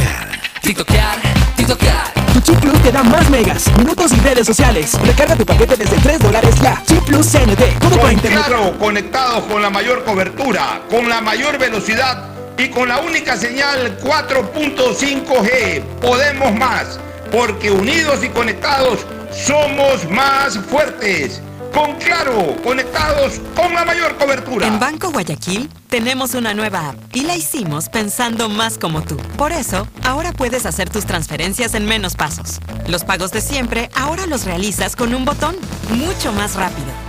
TikTokear, 0.63 1.19
TikTokear. 1.55 2.13
Tu 2.33 2.41
chip 2.41 2.59
plus 2.59 2.81
te 2.81 2.91
da 2.91 3.03
más 3.03 3.29
megas, 3.29 3.71
minutos 3.77 4.11
y 4.11 4.19
redes 4.21 4.47
sociales. 4.47 4.99
Recarga 5.03 5.35
tu 5.35 5.45
paquete 5.45 5.75
desde 5.77 5.95
3 5.95 6.19
dólares 6.19 6.55
ya. 6.59 6.81
Chip 6.87 7.03
plus 7.03 7.27
CNT, 7.27 7.79
todo 7.79 7.91
por 7.91 7.99
Con 7.99 8.11
internet. 8.13 8.45
Claro, 8.47 8.79
conectados 8.79 9.43
con 9.43 9.61
la 9.61 9.69
mayor 9.69 10.03
cobertura, 10.03 10.81
con 10.89 11.07
la 11.07 11.21
mayor 11.21 11.59
velocidad 11.59 12.38
y 12.59 12.69
con 12.69 12.89
la 12.89 12.99
única 12.99 13.37
señal 13.37 13.97
4.5G. 13.99 15.81
Podemos 16.01 16.53
más, 16.55 16.99
porque 17.31 17.71
unidos 17.71 18.23
y 18.23 18.29
conectados 18.29 19.05
somos 19.31 20.07
más 20.09 20.57
fuertes. 20.57 21.41
Con 21.73 21.95
Claro, 21.95 22.57
conectados 22.63 23.39
con 23.55 23.73
la 23.73 23.85
mayor 23.85 24.17
cobertura. 24.17 24.65
En 24.65 24.79
Banco 24.79 25.11
Guayaquil 25.11 25.69
tenemos 25.87 26.33
una 26.33 26.53
nueva 26.53 26.89
app 26.89 26.95
y 27.15 27.21
la 27.21 27.37
hicimos 27.37 27.87
pensando 27.89 28.49
más 28.49 28.77
como 28.79 29.03
tú. 29.03 29.15
Por 29.37 29.51
eso, 29.51 29.87
ahora 30.03 30.33
puedes 30.33 30.65
hacer 30.65 30.89
tus 30.89 31.05
transferencias 31.05 31.75
en 31.75 31.85
menos 31.85 32.15
pasos. 32.15 32.59
Los 32.87 33.03
pagos 33.03 33.31
de 33.31 33.41
siempre 33.41 33.89
ahora 33.95 34.25
los 34.25 34.45
realizas 34.45 34.95
con 34.95 35.13
un 35.13 35.25
botón, 35.25 35.55
mucho 35.91 36.33
más 36.33 36.55
rápido. 36.55 37.08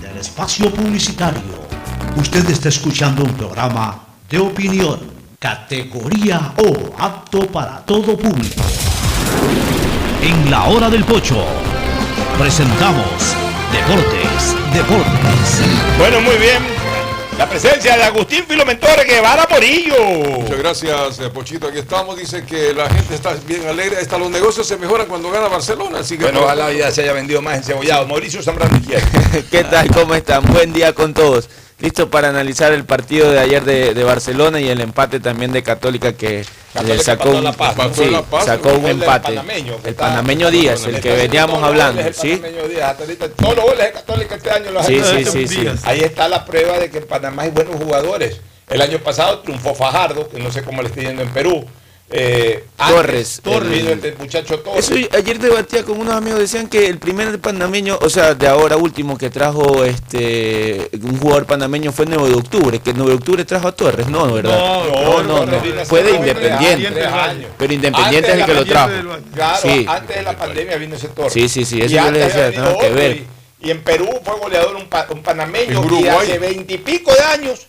espacio 0.21 0.71
publicitario. 0.71 1.41
Usted 2.15 2.47
está 2.49 2.69
escuchando 2.69 3.23
un 3.23 3.33
programa 3.33 3.99
de 4.29 4.39
opinión, 4.39 4.99
categoría 5.39 6.53
O, 6.57 6.95
apto 6.97 7.47
para 7.47 7.79
todo 7.79 8.15
público. 8.15 8.61
En 10.21 10.51
la 10.51 10.65
hora 10.65 10.89
del 10.89 11.03
pocho, 11.03 11.43
presentamos 12.37 13.35
Deportes, 13.71 14.55
Deportes. 14.73 15.61
Bueno, 15.97 16.21
muy 16.21 16.37
bien. 16.37 16.80
La 17.37 17.49
presencia 17.49 17.97
de 17.97 18.03
Agustín 18.03 18.45
Filomentore 18.47 19.03
Guevara 19.03 19.47
Morillo. 19.49 19.95
Muchas 20.41 20.57
gracias, 20.57 21.19
eh, 21.19 21.29
Pochito. 21.29 21.67
Aquí 21.67 21.79
estamos. 21.79 22.17
Dice 22.17 22.43
que 22.45 22.73
la 22.73 22.87
gente 22.89 23.15
está 23.15 23.33
bien 23.45 23.67
alegre. 23.67 23.97
Hasta 23.97 24.17
los 24.17 24.29
negocios 24.29 24.67
se 24.67 24.77
mejoran 24.77 25.07
cuando 25.07 25.31
gana 25.31 25.47
Barcelona. 25.47 25.99
Así 25.99 26.17
que 26.17 26.25
Bueno, 26.25 26.41
ojalá 26.43 26.71
ya 26.71 26.91
se 26.91 27.01
haya 27.01 27.13
vendido 27.13 27.41
más 27.41 27.57
encebollado. 27.57 28.05
Mauricio 28.05 28.43
Zambrano. 28.43 28.79
¿Qué 29.49 29.63
tal? 29.69 29.89
¿Cómo 29.91 30.13
están? 30.13 30.43
Buen 30.53 30.71
día 30.73 30.93
con 30.93 31.13
todos. 31.13 31.49
Listo 31.81 32.09
para 32.11 32.29
analizar 32.29 32.71
el 32.73 32.85
partido 32.85 33.31
de 33.31 33.39
ayer 33.39 33.63
de, 33.65 33.93
de 33.95 34.03
Barcelona 34.03 34.59
y 34.59 34.69
el 34.69 34.79
empate 34.81 35.19
también 35.19 35.51
de 35.51 35.63
Católica 35.63 36.13
que 36.13 36.45
le 36.85 36.99
sacó 36.99 37.31
un, 37.31 37.43
La 37.43 37.51
Paz. 37.53 37.73
sí, 37.93 38.03
Empató 38.03 38.11
La 38.11 38.21
Paz. 38.21 38.45
sacó 38.45 38.69
El 38.69 38.75
un 38.75 38.81
gol 38.83 38.91
del 38.91 39.01
empate. 39.01 39.23
panameño, 39.29 39.75
el 39.83 39.95
panameño 39.95 40.51
Díaz, 40.51 40.85
el 40.85 41.01
que 41.01 41.11
veníamos 41.13 41.61
hablando, 41.63 42.01
¿sí? 42.13 42.29
del 42.29 42.39
panameño 42.39 42.67
Díaz, 42.67 42.91
hasta 42.91 43.03
ahorita, 43.03 43.29
todos 43.29 43.55
los 43.55 43.65
goles 43.65 43.85
de 43.85 43.91
Católica 43.93 44.35
este 44.35 44.51
año 44.51 44.71
los 44.71 44.83
ha 44.83 44.87
Sí, 44.87 45.01
sí, 45.03 45.25
sí, 45.25 45.47
sí. 45.47 45.67
Ahí 45.83 46.01
está 46.01 46.27
la 46.27 46.45
prueba 46.45 46.77
de 46.77 46.91
que 46.91 46.99
en 46.99 47.07
Panamá 47.07 47.43
hay 47.43 47.49
buenos 47.49 47.75
jugadores. 47.75 48.39
El 48.69 48.81
año 48.81 48.99
pasado 48.99 49.39
triunfó 49.39 49.73
Fajardo, 49.73 50.29
que 50.29 50.39
no 50.39 50.51
sé 50.51 50.61
cómo 50.63 50.81
le 50.83 50.89
está 50.89 51.01
yendo 51.01 51.23
en 51.23 51.29
Perú. 51.31 51.65
Eh, 52.13 52.65
antes 52.77 52.95
Torres, 52.95 53.41
Torres. 53.41 54.03
el- 54.03 54.17
muchacho 54.17 54.59
Torres. 54.59 54.89
Eso 54.91 54.95
ayer 55.15 55.39
debatía 55.39 55.83
con 55.83 55.97
unos 55.97 56.13
amigos, 56.13 56.39
decían 56.39 56.67
que 56.67 56.87
el 56.87 56.97
primer 56.97 57.39
panameño, 57.39 57.97
o 58.01 58.09
sea, 58.09 58.33
de 58.35 58.47
ahora 58.49 58.75
último 58.75 59.17
que 59.17 59.29
trajo 59.29 59.85
este 59.85 60.89
un 61.01 61.17
jugador 61.17 61.45
panameño 61.45 61.93
fue 61.93 62.05
9 62.05 62.27
de 62.29 62.35
octubre, 62.35 62.79
que 62.79 62.93
9 62.93 63.11
de 63.11 63.15
octubre 63.17 63.45
trajo 63.45 63.69
a 63.69 63.71
Torres, 63.71 64.07
no, 64.07 64.31
¿verdad? 64.33 64.57
No, 64.57 65.23
no, 65.23 65.37
hace 65.57 65.85
fue 65.85 66.03
de 66.03 66.11
Independiente. 66.11 66.67
años, 66.87 66.93
tres 66.93 67.07
años. 67.07 67.49
Pero 67.57 67.73
Independiente 67.73 68.17
Antes 68.17 68.33
es 68.33 68.39
el 68.41 68.45
que 68.45 68.53
lo 68.55 68.65
trajo. 68.65 68.91
Claro, 69.33 69.59
Sí. 69.61 69.85
antes 69.87 70.15
de 70.17 70.23
la 70.23 70.37
pandemia 70.37 70.75
vino 70.77 70.95
ese 70.97 71.07
Torres. 71.07 71.31
Sí, 71.31 71.47
sí, 71.47 71.63
sí, 71.63 71.79
eso 71.79 71.93
Y 71.93 71.97
yo 71.97 72.11
les 72.11 72.25
decía, 72.35 72.59
nada 72.61 72.77
que 72.77 72.89
ver. 72.89 73.25
Y, 73.61 73.67
y 73.67 73.71
en 73.71 73.81
Perú 73.83 74.09
fue 74.25 74.37
goleador 74.37 74.75
un, 74.75 74.87
pa- 74.89 75.07
un 75.11 75.23
panameño 75.23 75.81
y 76.01 76.07
hace 76.09 76.39
veintipico 76.39 77.13
de 77.13 77.21
años, 77.21 77.67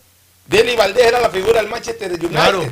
Deli 0.48 0.74
Valdés 0.74 1.06
era 1.06 1.20
la 1.20 1.30
figura 1.30 1.60
del 1.60 1.70
Manchester 1.70 2.10
United. 2.12 2.70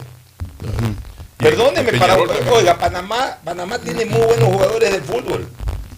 Perdóneme, 1.41 1.93
para, 1.99 2.17
oiga, 2.53 2.79
Panamá, 2.79 3.39
Panamá 3.45 3.79
tiene 3.79 4.05
muy 4.05 4.21
buenos 4.21 4.49
jugadores 4.49 4.93
de 4.93 5.01
fútbol. 5.01 5.49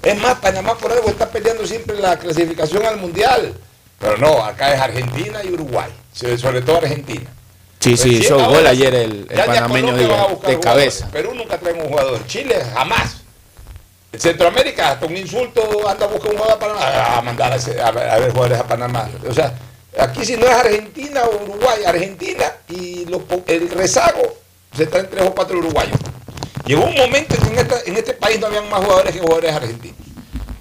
Es 0.02 0.20
más, 0.20 0.36
Panamá 0.38 0.76
por 0.76 0.92
algo 0.92 1.08
está 1.08 1.28
peleando 1.28 1.66
siempre 1.66 1.96
la 1.98 2.18
clasificación 2.18 2.84
al 2.86 2.96
mundial. 2.98 3.54
Pero 3.98 4.16
no, 4.18 4.44
acá 4.44 4.74
es 4.74 4.80
Argentina 4.80 5.40
y 5.44 5.50
Uruguay, 5.52 5.90
sobre 6.12 6.60
todo 6.62 6.78
Argentina. 6.78 7.30
Sí, 7.80 7.96
sí, 7.96 8.18
hizo 8.18 8.34
ahora- 8.34 8.46
gol 8.48 8.66
ayer 8.68 8.94
el, 8.94 9.26
el 9.28 9.40
panameño 9.44 9.94
de, 9.94 10.06
van 10.06 10.20
a 10.20 10.26
buscar 10.26 10.50
de 10.50 10.60
cabeza. 10.60 11.08
Perú 11.10 11.34
nunca 11.34 11.58
trae 11.58 11.72
un 11.74 11.88
jugador. 11.88 12.24
Chile 12.26 12.62
jamás. 12.74 13.16
Centroamérica, 14.16 14.90
hasta 14.92 15.06
un 15.06 15.16
insulto, 15.16 15.88
anda 15.88 16.04
a 16.06 16.08
buscar 16.08 16.30
un 16.32 16.36
jugador 16.38 16.56
a 16.56 16.58
Panamá. 16.60 17.16
A 17.16 17.22
mandar 17.22 17.52
a, 17.52 17.56
a 17.56 17.90
ver, 17.90 18.08
a 18.10 18.18
ver 18.18 18.30
jugadores 18.30 18.58
a 18.60 18.64
Panamá. 18.68 19.08
O 19.28 19.32
sea, 19.32 19.54
aquí 19.98 20.24
si 20.24 20.36
no 20.36 20.46
es 20.46 20.52
Argentina 20.52 21.22
o 21.24 21.42
Uruguay, 21.44 21.82
Argentina 21.86 22.52
y 22.68 23.04
lo 23.06 23.22
el 23.46 23.70
rezago 23.70 24.36
se 24.76 24.86
traen 24.86 25.08
tres 25.10 25.22
o 25.26 25.34
cuatro 25.34 25.58
uruguayos. 25.58 25.96
Llegó 26.66 26.84
un 26.84 26.94
momento 26.94 27.34
en 27.34 27.40
que 27.42 27.48
en, 27.48 27.58
esta- 27.58 27.80
en 27.86 27.96
este 27.96 28.14
país 28.14 28.38
no 28.40 28.46
habían 28.46 28.68
más 28.70 28.80
jugadores 28.84 29.12
que 29.12 29.20
jugadores 29.20 29.52
argentinos. 29.52 29.96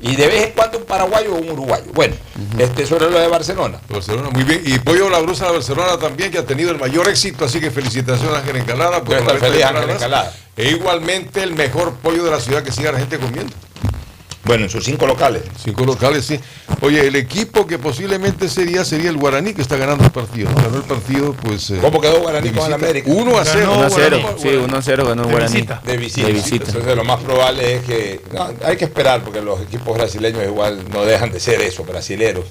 Y 0.04 0.16
de 0.16 0.26
vez 0.28 0.46
en 0.48 0.52
cuando 0.54 0.80
un 0.80 0.86
paraguayo 0.86 1.32
o 1.34 1.38
un 1.38 1.52
uruguayo. 1.52 1.86
Bueno, 1.94 2.16
este 2.58 2.88
sobre 2.88 3.10
lo 3.12 3.20
de 3.20 3.28
Barcelona. 3.28 3.80
Barcelona, 3.88 4.30
muy 4.32 4.44
bien. 4.44 4.62
Y 4.66 4.80
Pollo 4.80 5.10
Labrusa 5.12 5.46
de 5.46 5.52
Barcelona 5.52 6.00
también, 6.00 6.32
que 6.32 6.40
ha 6.40 6.46
tenido 6.46 6.72
el 6.72 6.80
mayor 6.80 7.08
éxito, 7.08 7.46
así 7.46 7.60
que 7.60 7.70
felicitaciones 7.70 8.34
a 8.36 8.40
Ángel 8.40 8.56
Encalada. 8.58 8.98
Estar 8.98 9.22
la 9.24 9.34
feliz 9.36 9.64
Ángel. 9.64 9.90
Encalada. 9.92 10.34
E 10.58 10.70
igualmente 10.72 11.44
el 11.44 11.54
mejor 11.54 11.94
pollo 11.98 12.24
de 12.24 12.32
la 12.32 12.40
ciudad 12.40 12.64
que 12.64 12.72
sigue 12.72 12.92
la 12.92 12.98
gente 12.98 13.20
comiendo. 13.20 13.54
Bueno, 14.44 14.64
en 14.64 14.70
sus 14.72 14.84
cinco 14.84 15.06
locales. 15.06 15.44
Cinco 15.64 15.86
locales, 15.86 16.26
sí. 16.26 16.40
Oye, 16.82 17.06
el 17.08 17.16
equipo 17.16 17.68
que 17.68 17.78
posiblemente 17.78 18.50
sería 18.50 18.84
sería 18.84 19.12
el 19.12 19.18
Guaraní, 19.18 19.54
que 19.54 19.62
está 19.62 19.78
ganando 19.78 20.04
el 20.04 20.12
partido. 20.12 20.50
¿no? 20.50 20.56
Ganó 20.64 20.78
el 20.78 20.84
partido, 20.84 21.34
pues. 21.34 21.70
eh, 21.70 21.78
¿Cómo 21.80 22.02
quedó 22.02 22.22
Guaraní 22.22 22.50
con 22.50 22.66
el. 22.66 22.74
América? 22.74 23.12
1 23.12 23.38
a 23.38 23.46
0. 23.46 23.72
1 23.76 23.84
a 23.86 23.90
0, 23.90 24.18
Guaraní. 24.20 24.42
sí, 24.42 24.48
1 24.50 24.78
a 24.78 24.82
0 24.82 25.06
ganó 25.08 25.22
el 25.22 25.28
De 25.28 25.32
Guaraní. 25.34 25.54
visita. 25.54 25.82
De 25.86 25.98
visita. 25.98 26.28
De 26.28 26.34
visita. 26.34 26.66
Entonces 26.66 26.96
lo 26.96 27.04
más 27.04 27.20
probable 27.22 27.76
es 27.76 27.84
que 27.84 28.22
no, 28.34 28.50
hay 28.66 28.78
que 28.78 28.86
esperar 28.86 29.22
porque 29.24 29.42
los 29.42 29.62
equipos 29.62 29.96
brasileños 29.96 30.44
igual 30.44 30.86
no 30.92 31.06
dejan 31.06 31.32
de 31.32 31.40
ser 31.40 31.62
eso, 31.62 31.84
brasileros. 31.84 32.46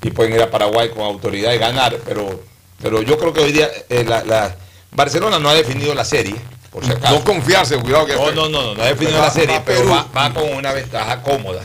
Y 0.00 0.10
pueden 0.10 0.32
ir 0.32 0.40
a 0.40 0.50
Paraguay 0.50 0.88
con 0.88 1.02
autoridad 1.02 1.52
y 1.52 1.58
ganar, 1.58 1.98
pero, 2.06 2.40
pero 2.80 3.02
yo 3.02 3.18
creo 3.18 3.32
que 3.34 3.40
hoy 3.40 3.52
día 3.52 3.68
eh, 3.90 4.04
la, 4.08 4.24
la- 4.24 4.56
Barcelona 4.92 5.38
no 5.38 5.50
ha 5.50 5.54
definido 5.54 5.94
la 5.94 6.04
serie, 6.06 6.36
por 6.70 6.84
si 6.84 6.92
acaso. 6.92 7.14
No 7.14 7.24
confiarse, 7.24 7.76
cuidado 7.78 8.06
que. 8.06 8.14
No, 8.14 8.30
no, 8.32 8.48
no, 8.48 8.62
no, 8.62 8.74
no 8.74 8.82
ha 8.82 8.86
definido 8.86 9.18
Va- 9.18 9.24
la 9.26 9.30
serie, 9.30 9.60
pero 9.64 9.88
va, 9.88 10.06
va 10.16 10.32
con 10.34 10.52
una 10.52 10.72
ventaja 10.72 11.22
cómoda. 11.22 11.62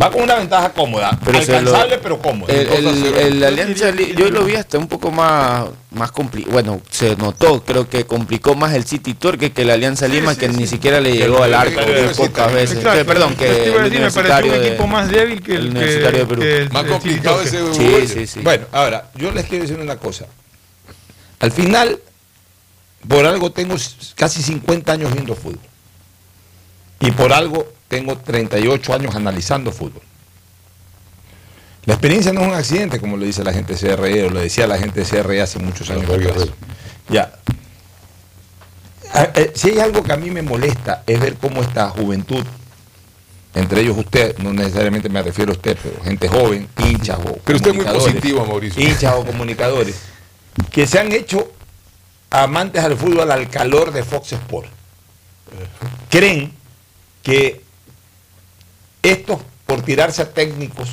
Va 0.00 0.10
con 0.10 0.22
una 0.22 0.36
ventaja 0.36 0.72
cómoda, 0.72 1.18
Pero 1.22 1.42
se 1.42 1.52
lo- 1.52 1.58
alcanzable 1.58 1.98
pero 1.98 2.18
cómoda. 2.22 2.50
El, 2.54 2.68
el- 2.68 3.14
el 3.18 3.44
Alianza 3.44 3.90
Li- 3.90 4.14
yo 4.16 4.30
lo 4.30 4.44
vi 4.44 4.54
hasta 4.54 4.78
un 4.78 4.88
poco 4.88 5.10
más, 5.10 5.66
más 5.90 6.10
complicado. 6.10 6.52
Bueno, 6.54 6.80
se 6.90 7.16
notó, 7.16 7.62
creo 7.62 7.86
que 7.86 8.06
complicó 8.06 8.54
más 8.54 8.72
el 8.72 8.86
City 8.86 9.12
Torque 9.12 9.52
que 9.52 9.62
la 9.62 9.74
Alianza 9.74 10.08
Lima, 10.08 10.34
que 10.36 10.48
ni 10.48 10.66
siquiera 10.66 11.00
le 11.02 11.12
llegó 11.14 11.42
al 11.42 11.52
arco 11.52 11.82
Universitario 11.82 12.14
pocas 12.32 12.52
veces. 12.54 12.78
exacto. 12.78 13.04
Perdón, 13.04 13.36
que 13.36 13.44
a 13.44 13.48
el 13.50 13.56
decir, 13.58 13.72
me 13.78 13.86
Universitario 13.88 14.52
un 14.54 14.58
de- 14.60 14.68
equipo 14.68 14.86
más 14.86 15.10
débil 15.10 15.42
que 15.42 15.52
el, 15.52 15.58
el 15.58 15.64
que- 15.64 15.70
Universitario 15.78 16.18
de 16.20 16.26
Perú. 16.26 16.40
que 16.40 16.56
el- 16.58 16.72
Más 16.72 16.84
complicado 16.84 17.42
ese. 17.42 17.74
Sí, 17.74 18.06
sí, 18.08 18.26
sí. 18.26 18.40
Bueno, 18.40 18.66
ahora, 18.72 19.10
yo 19.16 19.30
les 19.32 19.44
quiero 19.44 19.64
decir 19.64 19.78
una 19.78 19.96
cosa. 19.96 20.24
Al 21.40 21.52
final, 21.52 21.99
por 23.08 23.24
algo 23.26 23.50
tengo 23.52 23.76
casi 24.14 24.42
50 24.42 24.92
años 24.92 25.12
viendo 25.12 25.34
fútbol. 25.34 25.60
Y 27.00 27.10
por 27.12 27.32
algo 27.32 27.66
tengo 27.88 28.16
38 28.18 28.94
años 28.94 29.14
analizando 29.14 29.72
fútbol. 29.72 30.02
La 31.86 31.94
experiencia 31.94 32.32
no 32.32 32.42
es 32.42 32.48
un 32.48 32.54
accidente, 32.54 33.00
como 33.00 33.16
lo 33.16 33.24
dice 33.24 33.42
la 33.42 33.52
gente 33.54 33.74
CRE, 33.74 34.24
o 34.24 34.30
lo 34.30 34.40
decía 34.40 34.66
la 34.66 34.78
gente 34.78 35.02
CRE 35.02 35.40
hace 35.40 35.58
muchos 35.58 35.88
años. 35.90 36.04
atrás. 36.10 36.48
Ya. 37.08 37.32
Ah, 39.12 39.28
eh, 39.34 39.52
Si 39.54 39.70
hay 39.70 39.80
algo 39.80 40.02
que 40.02 40.12
a 40.12 40.16
mí 40.16 40.30
me 40.30 40.42
molesta 40.42 41.02
es 41.06 41.18
ver 41.18 41.34
cómo 41.34 41.62
esta 41.62 41.88
juventud, 41.88 42.44
entre 43.54 43.80
ellos 43.80 43.96
usted, 43.96 44.36
no 44.38 44.52
necesariamente 44.52 45.08
me 45.08 45.22
refiero 45.22 45.52
a 45.52 45.56
usted, 45.56 45.76
pero 45.82 46.04
gente 46.04 46.28
joven, 46.28 46.68
hinchas 46.78 47.18
o 47.18 47.38
Pero 47.44 47.56
usted 47.56 47.70
es 47.70 47.76
muy 47.76 47.84
comunicadores, 47.84 48.04
positivo, 48.14 48.46
Mauricio. 48.46 48.82
hinchas 48.82 49.14
o 49.16 49.24
comunicadores, 49.24 49.96
que 50.70 50.86
se 50.86 51.00
han 51.00 51.10
hecho 51.12 51.50
amantes 52.30 52.82
al 52.82 52.96
fútbol 52.96 53.30
al 53.30 53.48
calor 53.48 53.92
de 53.92 54.04
Fox 54.04 54.32
Sport. 54.32 54.68
Creen 56.08 56.52
que 57.22 57.62
estos, 59.02 59.40
por 59.66 59.82
tirarse 59.82 60.22
a 60.22 60.32
técnicos, 60.32 60.90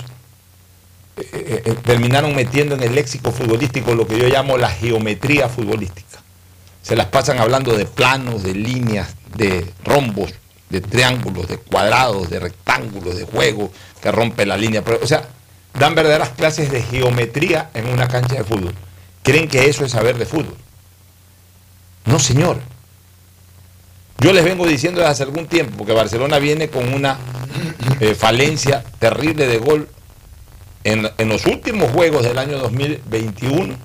eh, 1.18 1.30
eh, 1.32 1.62
eh, 1.66 1.76
terminaron 1.84 2.36
metiendo 2.36 2.76
en 2.76 2.84
el 2.84 2.94
léxico 2.94 3.32
futbolístico 3.32 3.96
lo 3.96 4.08
que 4.08 4.20
yo 4.20 4.28
llamo 4.28 4.58
la 4.58 4.70
geometría 4.70 5.50
futbolística. 5.50 6.22
Se 6.82 6.96
las 6.96 7.08
pasan 7.08 7.40
hablando 7.40 7.76
de 7.76 7.86
planos, 7.86 8.44
de 8.44 8.54
líneas, 8.54 9.16
de 9.36 9.66
rombos, 9.84 10.34
de 10.70 10.82
triángulos, 10.82 11.48
de 11.48 11.58
cuadrados, 11.58 12.30
de 12.30 12.40
rectángulos, 12.40 13.18
de 13.18 13.26
juego 13.26 13.72
que 14.02 14.12
rompe 14.12 14.46
la 14.46 14.58
línea. 14.58 14.84
O 15.02 15.08
sea, 15.08 15.28
dan 15.74 15.96
verdaderas 15.96 16.30
clases 16.30 16.72
de 16.72 16.82
geometría 16.82 17.72
en 17.74 17.88
una 17.88 18.08
cancha 18.08 18.36
de 18.36 18.44
fútbol. 18.44 18.74
Creen 19.24 19.48
que 19.48 19.68
eso 19.68 19.86
es 19.86 19.92
saber 19.92 20.18
de 20.18 20.26
fútbol. 20.26 20.56
No, 22.08 22.20
señor. 22.20 22.58
Yo 24.20 24.34
les 24.34 24.44
vengo 24.44 24.66
diciendo 24.66 25.00
desde 25.00 25.12
hace 25.12 25.24
algún 25.24 25.46
tiempo 25.46 25.86
que 25.86 25.94
Barcelona 25.94 26.40
viene 26.40 26.70
con 26.70 26.92
una 26.92 27.20
eh, 28.00 28.16
falencia 28.16 28.84
terrible 28.98 29.46
de 29.46 29.58
gol 29.60 29.88
en, 30.84 31.08
en 31.18 31.30
los 31.30 31.46
últimos 31.46 31.92
juegos 31.92 32.24
del 32.24 32.40
año 32.40 32.58
2021 32.58 33.76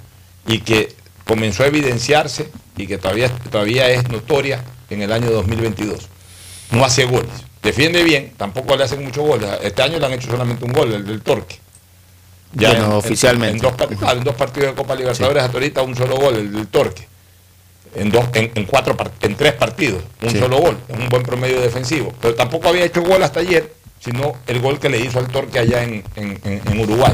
y 0.47 0.61
que 0.61 0.95
comenzó 1.27 1.65
a 1.65 1.67
evidenciarse 1.67 2.49
y 2.77 2.87
que 2.87 2.97
todavía, 2.97 3.29
todavía 3.51 3.91
es 3.91 4.09
notoria 4.09 4.65
en 4.89 5.03
el 5.03 5.13
año 5.13 5.31
2022. 5.31 6.09
No 6.71 6.85
hace 6.85 7.05
goles. 7.05 7.31
Defiende 7.63 8.03
bien, 8.03 8.33
tampoco 8.37 8.77
le 8.77 8.85
hacen 8.85 9.05
muchos 9.05 9.27
goles. 9.27 9.49
Este 9.63 9.83
año 9.83 9.99
le 9.99 10.07
han 10.07 10.13
hecho 10.13 10.31
solamente 10.31 10.65
un 10.65 10.73
gol, 10.73 10.93
el 10.93 11.07
del 11.07 11.21
Torque. 11.21 11.59
Bueno, 12.55 12.99
oficialmente. 12.99 13.57
En, 13.57 13.63
dos, 13.63 13.75
claro, 13.99 14.19
en 14.19 14.25
dos 14.25 14.35
partidos 14.35 14.71
de 14.71 14.75
Copa 14.75 14.95
Libertadores 14.95 15.43
hasta 15.43 15.57
ahorita 15.57 15.83
un 15.83 15.95
solo 15.95 16.17
gol, 16.17 16.35
el 16.37 16.53
del 16.53 16.67
Torque. 16.69 17.09
En, 17.95 18.11
dos, 18.11 18.25
en, 18.35 18.51
en 18.55 18.65
cuatro 18.65 18.97
en 19.21 19.35
tres 19.37 19.53
partidos, 19.53 20.03
un 20.23 20.31
Sí. 20.31 20.39
solo 20.39 20.59
gol, 20.59 20.79
es 20.89 20.97
un 20.99 21.09
buen 21.09 21.23
promedio 21.23 21.61
defensivo. 21.61 22.13
Pero 22.21 22.35
tampoco 22.35 22.69
había 22.69 22.85
hecho 22.85 23.03
gol 23.03 23.23
hasta 23.23 23.41
ayer, 23.41 23.73
sino 24.01 24.33
el 24.47 24.61
gol 24.61 24.79
que 24.81 24.89
le 24.89 24.99
hizo 24.99 25.19
al 25.19 25.29
Torque 25.29 25.59
allá 25.59 25.83
en, 25.83 26.03
en- 26.17 26.41
en- 26.45 26.81
Uruguay. 26.81 27.13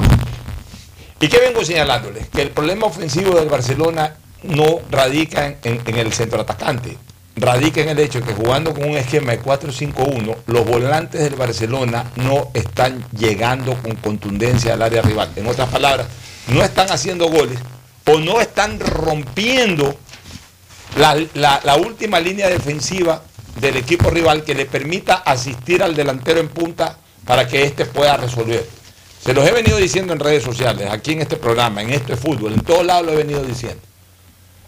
¿Y 1.21 1.29
qué 1.29 1.39
vengo 1.41 1.65
señalándoles? 1.65 2.29
Que 2.29 2.43
el 2.43 2.51
problema 2.51 2.87
ofensivo 2.87 3.35
del 3.39 3.49
Barcelona 3.49 4.15
no 4.45 4.79
radica 4.91 5.47
en, 5.47 5.57
en- 5.65 5.81
en 5.85 5.97
el 5.97 6.13
centro 6.13 6.41
atacante, 6.41 6.97
radica 7.35 7.81
en 7.81 7.89
el 7.89 7.99
hecho 7.99 8.21
de 8.21 8.27
que 8.27 8.35
jugando 8.35 8.73
con 8.73 8.85
un 8.85 8.97
esquema 8.97 9.33
de 9.33 9.43
4-5-1, 9.43 10.37
los 10.47 10.65
volantes 10.65 11.21
del 11.21 11.35
Barcelona 11.35 12.05
no 12.17 12.51
están 12.55 13.05
llegando 13.19 13.75
con 13.83 13.97
contundencia 13.97 14.75
al 14.75 14.83
área 14.83 15.03
rival. 15.03 15.31
En 15.35 15.47
otras 15.49 15.69
palabras, 15.69 16.07
no 16.49 16.63
están 16.63 16.89
haciendo 16.91 17.29
goles 17.29 17.59
o 18.07 18.19
no 18.21 18.41
están 18.41 18.79
rompiendo 18.79 19.97
la, 20.97 21.15
la- 21.35 21.61
la 21.65 21.77
última 21.77 22.21
línea 22.21 22.49
defensiva 22.49 23.23
del 23.61 23.77
equipo 23.77 24.11
rival 24.11 24.45
que 24.45 24.55
le 24.55 24.67
permita 24.67 25.15
asistir 25.17 25.83
al 25.83 25.95
delantero 25.95 26.41
en 26.41 26.49
punta 26.49 26.99
para 27.25 27.47
que 27.47 27.63
éste 27.65 27.85
pueda 27.87 28.17
resolver. 28.17 28.67
Se 29.23 29.35
los 29.35 29.47
he 29.47 29.53
venido 29.53 29.77
diciendo 29.79 30.13
en 30.13 30.21
redes 30.21 30.43
sociales, 30.45 30.89
aquí 30.91 31.13
en 31.13 31.23
este 31.23 31.37
programa, 31.37 31.83
en 31.83 31.91
este 31.91 32.17
fútbol, 32.17 32.53
en 32.55 32.61
todos 32.61 32.87
lados 32.87 33.07
lo 33.07 33.13
he 33.13 33.17
venido 33.17 33.43
diciendo. 33.43 33.81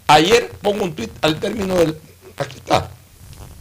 Ayer 0.07 0.49
pongo 0.61 0.83
un 0.83 0.93
tuit 0.93 1.11
al 1.21 1.39
término 1.39 1.75
del. 1.75 1.97
Aquí 2.37 2.57
está. 2.57 2.89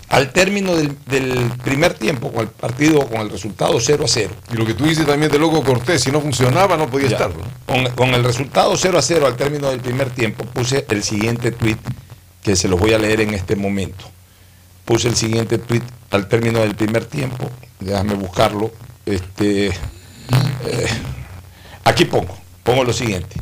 Al 0.08 0.32
término 0.32 0.74
del, 0.74 0.96
del 1.06 1.52
primer 1.62 1.94
tiempo, 1.94 2.32
con 2.32 2.40
el 2.42 2.48
partido, 2.48 3.06
con 3.08 3.20
el 3.20 3.30
resultado 3.30 3.78
0 3.78 4.04
a 4.04 4.08
0. 4.08 4.30
Y 4.52 4.56
lo 4.56 4.66
que 4.66 4.74
tú 4.74 4.84
dices 4.84 5.06
también 5.06 5.30
de 5.30 5.38
Loco 5.38 5.62
Cortés, 5.62 6.02
si 6.02 6.10
no 6.10 6.20
funcionaba, 6.20 6.76
no 6.76 6.88
podía 6.90 7.06
Ya. 7.10 7.16
estar. 7.16 7.30
¿no? 7.30 7.44
Con, 7.64 7.86
con 7.94 8.08
el 8.14 8.24
resultado 8.24 8.76
0 8.76 8.98
a 8.98 9.02
0 9.02 9.26
al 9.28 9.36
término 9.36 9.70
del 9.70 9.78
primer 9.78 10.10
tiempo, 10.10 10.44
puse 10.46 10.84
el 10.88 11.04
siguiente 11.04 11.52
tuit 11.52 11.78
que 12.42 12.56
se 12.56 12.68
los 12.68 12.78
voy 12.78 12.92
a 12.92 12.98
leer 12.98 13.20
en 13.20 13.34
este 13.34 13.56
momento. 13.56 14.04
Puse 14.84 15.08
el 15.08 15.16
siguiente 15.16 15.58
tuit 15.58 15.82
al 16.10 16.28
término 16.28 16.60
del 16.60 16.74
primer 16.74 17.04
tiempo. 17.04 17.50
Déjame 17.78 18.14
buscarlo. 18.14 18.72
Este, 19.06 19.68
eh, 19.68 19.72
aquí 21.84 22.04
pongo, 22.04 22.36
pongo 22.64 22.84
lo 22.84 22.92
siguiente. 22.92 23.36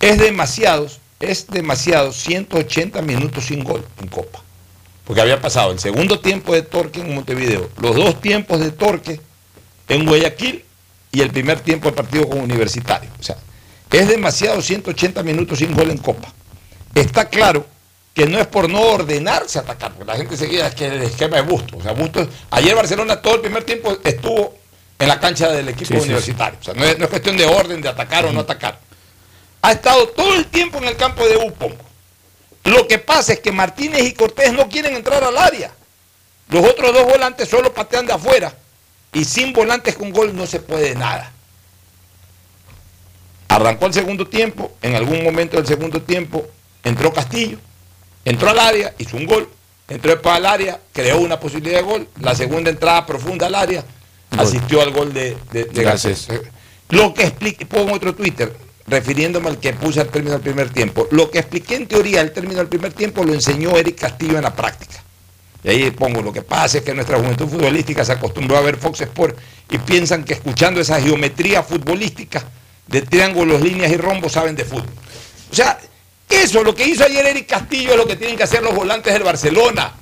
Es 0.00 0.18
demasiado, 0.18 0.88
es 1.20 1.46
demasiado 1.46 2.12
180 2.12 3.02
minutos 3.02 3.44
sin 3.44 3.62
gol 3.64 3.86
en 4.00 4.08
Copa. 4.08 4.42
Porque 5.04 5.20
había 5.20 5.40
pasado 5.40 5.72
el 5.72 5.78
segundo 5.78 6.20
tiempo 6.20 6.54
de 6.54 6.62
Torque 6.62 7.00
en 7.00 7.14
Montevideo, 7.14 7.68
los 7.80 7.96
dos 7.96 8.20
tiempos 8.20 8.60
de 8.60 8.70
Torque 8.70 9.20
en 9.88 10.06
Guayaquil 10.06 10.64
y 11.10 11.20
el 11.20 11.30
primer 11.30 11.60
tiempo 11.60 11.86
del 11.86 11.94
partido 11.94 12.28
con 12.28 12.40
Universitario. 12.40 13.10
O 13.18 13.22
sea, 13.22 13.36
es 13.90 14.08
demasiado 14.08 14.62
180 14.62 15.22
minutos 15.22 15.58
sin 15.58 15.74
gol 15.74 15.90
en 15.90 15.98
Copa. 15.98 16.32
Está 16.94 17.28
claro 17.28 17.66
que 18.14 18.26
no 18.26 18.38
es 18.38 18.46
por 18.46 18.68
no 18.68 18.80
ordenarse 18.80 19.58
atacar, 19.58 19.92
porque 19.92 20.12
la 20.12 20.16
gente 20.16 20.36
seguía 20.36 20.66
es 20.66 20.74
que 20.74 20.86
el 20.86 21.02
esquema 21.02 21.38
es 21.38 21.46
Busto. 21.46 21.78
O 21.78 21.82
sea, 21.82 21.92
Busto, 21.92 22.28
ayer 22.50 22.74
Barcelona 22.74 23.22
todo 23.22 23.36
el 23.36 23.40
primer 23.40 23.64
tiempo 23.64 23.96
estuvo 24.04 24.54
en 24.98 25.08
la 25.08 25.18
cancha 25.18 25.50
del 25.50 25.68
equipo 25.68 25.94
Sí, 25.94 26.00
sí, 26.00 26.04
universitario. 26.04 26.58
O 26.60 26.64
sea, 26.64 26.74
no 26.74 26.84
es, 26.84 26.98
no 26.98 27.04
es 27.04 27.10
cuestión 27.10 27.36
de 27.36 27.46
orden, 27.46 27.80
de 27.80 27.88
atacar 27.88 28.26
o 28.26 28.32
no 28.32 28.40
atacar. 28.40 28.78
Ha 29.62 29.72
estado 29.72 30.08
todo 30.08 30.34
el 30.34 30.46
tiempo 30.46 30.78
en 30.78 30.84
el 30.84 30.96
campo 30.96 31.26
de 31.26 31.36
Upong. 31.36 31.74
Lo 32.64 32.86
que 32.86 32.98
pasa 32.98 33.32
es 33.32 33.40
que 33.40 33.50
Martínez 33.50 34.02
y 34.02 34.12
Cortés 34.12 34.52
no 34.52 34.68
quieren 34.68 34.94
entrar 34.94 35.24
al 35.24 35.36
área. 35.36 35.72
Los 36.48 36.64
otros 36.66 36.92
dos 36.92 37.04
volantes 37.04 37.48
solo 37.48 37.72
patean 37.72 38.06
de 38.06 38.12
afuera. 38.12 38.54
Y 39.12 39.24
sin 39.24 39.52
volantes 39.52 39.96
con 39.96 40.10
gol 40.10 40.36
no 40.36 40.46
se 40.46 40.60
puede 40.60 40.94
nada. 40.94 41.32
Arrancó 43.48 43.86
el 43.86 43.94
segundo 43.94 44.26
tiempo, 44.26 44.72
en 44.80 44.94
algún 44.94 45.22
momento 45.22 45.56
del 45.56 45.66
segundo 45.66 46.00
tiempo 46.00 46.46
entró 46.82 47.12
Castillo, 47.12 47.58
entró 48.24 48.50
al 48.50 48.58
área, 48.58 48.94
hizo 48.98 49.16
un 49.16 49.26
gol, 49.26 49.48
entró 49.88 50.12
después 50.12 50.34
al 50.34 50.46
área, 50.46 50.80
creó 50.92 51.18
una 51.18 51.38
posibilidad 51.38 51.78
de 51.78 51.82
gol, 51.82 52.08
la 52.20 52.34
segunda 52.34 52.70
entrada 52.70 53.06
profunda 53.06 53.46
al 53.46 53.54
área, 53.54 53.84
asistió 54.30 54.80
al 54.82 54.92
gol 54.92 55.12
de, 55.12 55.36
de. 55.52 55.82
Garcés. 55.82 56.28
Lo 56.90 57.14
que 57.14 57.24
expliqué, 57.24 57.66
pongo 57.66 57.94
otro 57.94 58.14
Twitter, 58.14 58.54
refiriéndome 58.86 59.48
al 59.48 59.58
que 59.58 59.72
puse 59.72 60.00
al 60.00 60.08
término 60.08 60.32
del 60.32 60.42
primer 60.42 60.70
tiempo. 60.70 61.08
Lo 61.10 61.30
que 61.30 61.38
expliqué 61.38 61.76
en 61.76 61.86
teoría 61.86 62.20
al 62.20 62.32
término 62.32 62.58
del 62.58 62.68
primer 62.68 62.92
tiempo 62.92 63.24
lo 63.24 63.32
enseñó 63.32 63.76
Eric 63.76 64.00
Castillo 64.00 64.36
en 64.36 64.42
la 64.42 64.54
práctica. 64.54 65.02
Y 65.64 65.68
ahí 65.68 65.90
pongo, 65.92 66.22
lo 66.22 66.32
que 66.32 66.42
pasa 66.42 66.78
es 66.78 66.84
que 66.84 66.92
nuestra 66.92 67.18
juventud 67.18 67.48
futbolística 67.48 68.04
se 68.04 68.12
acostumbró 68.12 68.56
a 68.56 68.60
ver 68.60 68.76
Fox 68.76 69.00
Sport 69.00 69.38
y 69.70 69.78
piensan 69.78 70.24
que 70.24 70.34
escuchando 70.34 70.80
esa 70.80 71.00
geometría 71.00 71.62
futbolística 71.62 72.44
de 72.88 73.02
triángulos, 73.02 73.60
líneas 73.60 73.92
y 73.92 73.96
rombos 73.96 74.32
saben 74.32 74.56
de 74.56 74.64
fútbol. 74.64 74.90
O 75.50 75.54
sea, 75.54 75.78
eso, 76.34 76.62
lo 76.62 76.74
que 76.74 76.86
hizo 76.86 77.04
ayer 77.04 77.26
Eric 77.26 77.48
Castillo 77.48 77.92
es 77.92 77.96
lo 77.96 78.06
que 78.06 78.16
tienen 78.16 78.36
que 78.36 78.42
hacer 78.42 78.62
los 78.62 78.74
volantes 78.74 79.12
del 79.12 79.22
Barcelona. 79.22 79.94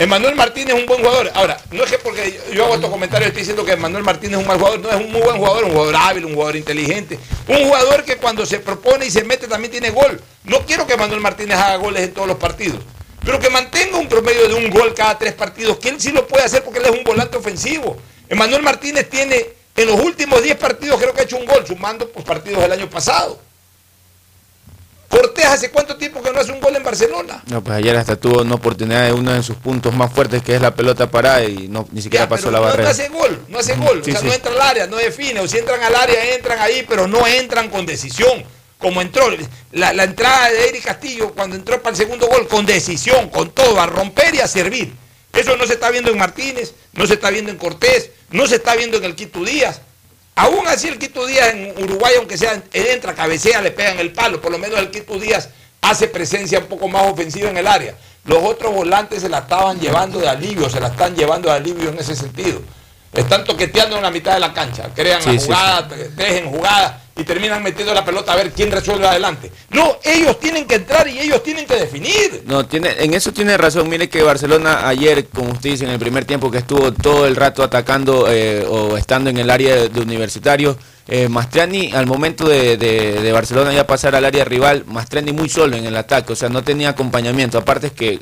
Emanuel 0.00 0.36
Martínez 0.36 0.74
es 0.74 0.80
un 0.80 0.86
buen 0.86 1.00
jugador. 1.00 1.30
Ahora, 1.34 1.58
no 1.72 1.82
es 1.82 1.90
que 1.90 1.98
porque 1.98 2.40
yo 2.52 2.64
hago 2.64 2.76
estos 2.76 2.88
comentarios 2.88 3.28
estoy 3.28 3.42
diciendo 3.42 3.64
que 3.64 3.72
Emanuel 3.72 4.04
Martínez 4.04 4.36
es 4.36 4.42
un 4.42 4.46
mal 4.46 4.56
jugador, 4.56 4.78
no 4.78 4.90
es 4.90 4.96
un 4.96 5.10
muy 5.10 5.20
buen 5.20 5.38
jugador, 5.38 5.64
un 5.64 5.72
jugador 5.72 5.96
hábil, 5.96 6.24
un 6.24 6.34
jugador 6.34 6.54
inteligente, 6.54 7.18
un 7.48 7.64
jugador 7.64 8.04
que 8.04 8.16
cuando 8.16 8.46
se 8.46 8.60
propone 8.60 9.06
y 9.06 9.10
se 9.10 9.24
mete 9.24 9.48
también 9.48 9.72
tiene 9.72 9.90
gol. 9.90 10.20
No 10.44 10.60
quiero 10.60 10.86
que 10.86 10.94
Emanuel 10.94 11.20
Martínez 11.20 11.58
haga 11.58 11.76
goles 11.76 12.02
en 12.02 12.14
todos 12.14 12.28
los 12.28 12.36
partidos, 12.36 12.78
pero 13.24 13.40
que 13.40 13.50
mantenga 13.50 13.98
un 13.98 14.08
promedio 14.08 14.46
de 14.46 14.54
un 14.54 14.70
gol 14.70 14.94
cada 14.94 15.18
tres 15.18 15.32
partidos, 15.32 15.78
que 15.78 15.88
él 15.88 16.00
sí 16.00 16.12
lo 16.12 16.28
puede 16.28 16.44
hacer 16.44 16.62
porque 16.62 16.78
él 16.78 16.84
es 16.84 16.92
un 16.92 17.02
volante 17.02 17.36
ofensivo. 17.36 17.96
Emanuel 18.28 18.62
Martínez 18.62 19.10
tiene 19.10 19.46
en 19.74 19.86
los 19.86 20.00
últimos 20.00 20.42
10 20.42 20.56
partidos 20.58 21.00
creo 21.00 21.12
que 21.12 21.22
ha 21.22 21.24
hecho 21.24 21.36
un 21.36 21.46
gol, 21.46 21.66
sumando 21.66 22.08
pues, 22.08 22.24
partidos 22.24 22.62
del 22.62 22.72
año 22.72 22.88
pasado. 22.88 23.47
Cortés 25.08 25.46
hace 25.46 25.70
cuánto 25.70 25.96
tiempo 25.96 26.20
que 26.22 26.30
no 26.30 26.38
hace 26.38 26.52
un 26.52 26.60
gol 26.60 26.76
en 26.76 26.82
Barcelona. 26.84 27.42
No, 27.46 27.64
pues 27.64 27.78
ayer 27.78 27.96
hasta 27.96 28.16
tuvo 28.16 28.42
una 28.42 28.56
oportunidad 28.56 29.06
de 29.06 29.12
uno 29.12 29.32
de 29.32 29.42
sus 29.42 29.56
puntos 29.56 29.94
más 29.94 30.12
fuertes, 30.12 30.42
que 30.42 30.54
es 30.54 30.60
la 30.60 30.74
pelota 30.74 31.10
parada, 31.10 31.42
y 31.44 31.66
no, 31.68 31.88
ni 31.92 32.02
siquiera 32.02 32.26
Ya, 32.26 32.28
pasó 32.28 32.50
la 32.50 32.58
no- 32.58 32.64
barrera. 32.64 32.84
No, 32.84 32.90
hace 32.90 33.08
gol, 33.08 33.44
no 33.48 33.58
hace 33.58 33.74
gol. 33.76 34.02
Sí, 34.04 34.10
o 34.10 34.12
sea, 34.12 34.20
sí. 34.20 34.26
no 34.26 34.32
entra 34.34 34.52
al 34.52 34.60
área, 34.60 34.86
no 34.86 34.96
define. 34.96 35.40
O 35.40 35.48
si 35.48 35.56
entran 35.58 35.82
al 35.82 35.94
área, 35.94 36.34
entran 36.34 36.58
ahí, 36.60 36.84
pero 36.86 37.06
no 37.06 37.26
entran 37.26 37.70
con 37.70 37.86
decisión. 37.86 38.44
Como 38.78 39.00
entró 39.02 39.24
la, 39.72 39.92
la 39.92 40.04
entrada 40.04 40.50
de 40.50 40.68
Eric 40.68 40.84
Castillo 40.84 41.32
cuando 41.34 41.56
entró 41.56 41.80
para 41.82 41.90
el 41.90 41.96
segundo 41.96 42.28
gol, 42.28 42.46
con 42.46 42.64
decisión, 42.66 43.28
con 43.30 43.50
todo, 43.50 43.80
a 43.80 43.86
romper 43.86 44.34
y 44.36 44.40
a 44.40 44.46
servir. 44.46 44.92
Eso 45.32 45.56
no 45.56 45.66
se 45.66 45.72
está 45.72 45.90
viendo 45.90 46.10
en 46.12 46.18
Martínez, 46.18 46.74
no 46.92 47.06
se 47.06 47.14
está 47.14 47.30
viendo 47.30 47.50
en 47.50 47.56
Cortés, 47.58 48.10
no 48.30 48.46
se 48.46 48.56
está 48.56 48.76
viendo 48.76 48.98
en 48.98 49.04
el 49.04 49.14
Quito 49.16 49.42
Díaz. 49.44 49.80
Aún 50.38 50.68
así 50.68 50.86
el 50.86 50.98
Quito 50.98 51.26
Díaz 51.26 51.52
en 51.52 51.82
Uruguay, 51.82 52.14
aunque 52.16 52.38
sea 52.38 52.62
entra, 52.72 53.12
cabecea, 53.12 53.60
le 53.60 53.72
pegan 53.72 53.98
el 53.98 54.12
palo. 54.12 54.40
Por 54.40 54.52
lo 54.52 54.58
menos 54.58 54.78
el 54.78 54.88
Quito 54.88 55.18
Díaz 55.18 55.48
hace 55.80 56.06
presencia 56.06 56.60
un 56.60 56.66
poco 56.66 56.86
más 56.86 57.10
ofensiva 57.10 57.50
en 57.50 57.56
el 57.56 57.66
área. 57.66 57.96
Los 58.24 58.44
otros 58.44 58.72
volantes 58.72 59.22
se 59.22 59.28
la 59.28 59.38
estaban 59.38 59.80
llevando 59.80 60.20
de 60.20 60.28
alivio, 60.28 60.70
se 60.70 60.78
la 60.78 60.88
están 60.88 61.16
llevando 61.16 61.48
de 61.48 61.56
alivio 61.56 61.88
en 61.90 61.98
ese 61.98 62.14
sentido. 62.14 62.62
Están 63.12 63.42
toqueteando 63.42 63.96
en 63.96 64.02
la 64.02 64.12
mitad 64.12 64.34
de 64.34 64.38
la 64.38 64.52
cancha, 64.52 64.90
crean 64.94 65.20
Sí, 65.20 65.32
la 65.32 65.40
sí, 65.40 65.46
jugada, 65.46 65.88
dejen 66.14 66.50
jugada 66.50 67.02
y 67.18 67.24
terminan 67.24 67.62
metiendo 67.62 67.92
la 67.92 68.04
pelota 68.04 68.32
a 68.32 68.36
ver 68.36 68.52
quién 68.52 68.70
resuelve 68.70 69.06
adelante. 69.06 69.50
No, 69.70 69.98
ellos 70.04 70.38
tienen 70.38 70.66
que 70.66 70.76
entrar 70.76 71.08
y 71.08 71.18
ellos 71.18 71.42
tienen 71.42 71.66
que 71.66 71.74
definir. 71.74 72.44
No, 72.46 72.64
tiene, 72.64 72.94
en 73.00 73.12
eso 73.12 73.32
tiene 73.32 73.56
razón. 73.56 73.88
Mire 73.88 74.08
que 74.08 74.22
Barcelona 74.22 74.86
ayer, 74.88 75.26
como 75.26 75.50
usted 75.50 75.70
dice, 75.70 75.84
en 75.84 75.90
el 75.90 75.98
primer 75.98 76.24
tiempo 76.24 76.50
que 76.50 76.58
estuvo 76.58 76.92
todo 76.92 77.26
el 77.26 77.34
rato 77.34 77.64
atacando 77.64 78.26
eh, 78.30 78.64
o 78.68 78.96
estando 78.96 79.30
en 79.30 79.38
el 79.38 79.50
área 79.50 79.74
de, 79.74 79.88
de 79.88 80.00
universitario, 80.00 80.78
eh, 81.08 81.28
Mastriani 81.28 81.90
al 81.92 82.06
momento 82.06 82.48
de, 82.48 82.76
de- 82.76 83.32
Barcelona 83.32 83.72
ya 83.72 83.86
pasar 83.86 84.14
al 84.14 84.24
área 84.24 84.44
rival, 84.44 84.84
Mastriani 84.86 85.32
muy 85.32 85.48
solo 85.48 85.76
en 85.76 85.86
el 85.86 85.96
ataque, 85.96 86.32
o 86.32 86.36
sea, 86.36 86.48
no 86.48 86.62
tenía 86.62 86.90
acompañamiento. 86.90 87.58
Aparte 87.58 87.88
es 87.88 87.92
que 87.92 88.20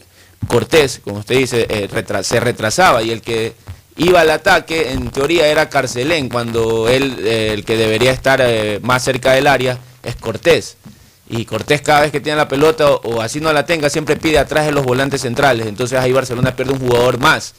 Cortés, 0.48 1.00
como 1.04 1.18
usted 1.18 1.36
dice, 1.36 1.66
eh, 1.68 1.88
se 2.22 2.40
retrasaba 2.40 3.02
y 3.02 3.10
el 3.10 3.20
que 3.20 3.52
iba 3.96 4.20
al 4.20 4.30
ataque, 4.30 4.92
en 4.92 5.10
teoría 5.10 5.46
era 5.46 5.68
Carcelén, 5.68 6.28
cuando 6.28 6.88
él, 6.88 7.16
eh, 7.24 7.52
el 7.52 7.64
que 7.64 7.76
debería 7.76 8.12
estar 8.12 8.40
eh, 8.42 8.80
más 8.82 9.02
cerca 9.04 9.32
del 9.32 9.46
área, 9.46 9.78
es 10.02 10.16
Cortés. 10.16 10.76
Y 11.28 11.44
Cortés 11.44 11.82
cada 11.82 12.02
vez 12.02 12.12
que 12.12 12.20
tiene 12.20 12.36
la 12.36 12.46
pelota 12.46 12.90
o, 12.90 13.00
o 13.02 13.20
así 13.20 13.40
no 13.40 13.52
la 13.52 13.66
tenga, 13.66 13.90
siempre 13.90 14.16
pide 14.16 14.38
atrás 14.38 14.66
de 14.66 14.72
los 14.72 14.84
volantes 14.84 15.22
centrales. 15.22 15.66
Entonces 15.66 15.98
ahí 15.98 16.12
Barcelona 16.12 16.54
pierde 16.54 16.72
un 16.72 16.78
jugador 16.78 17.18
más 17.18 17.54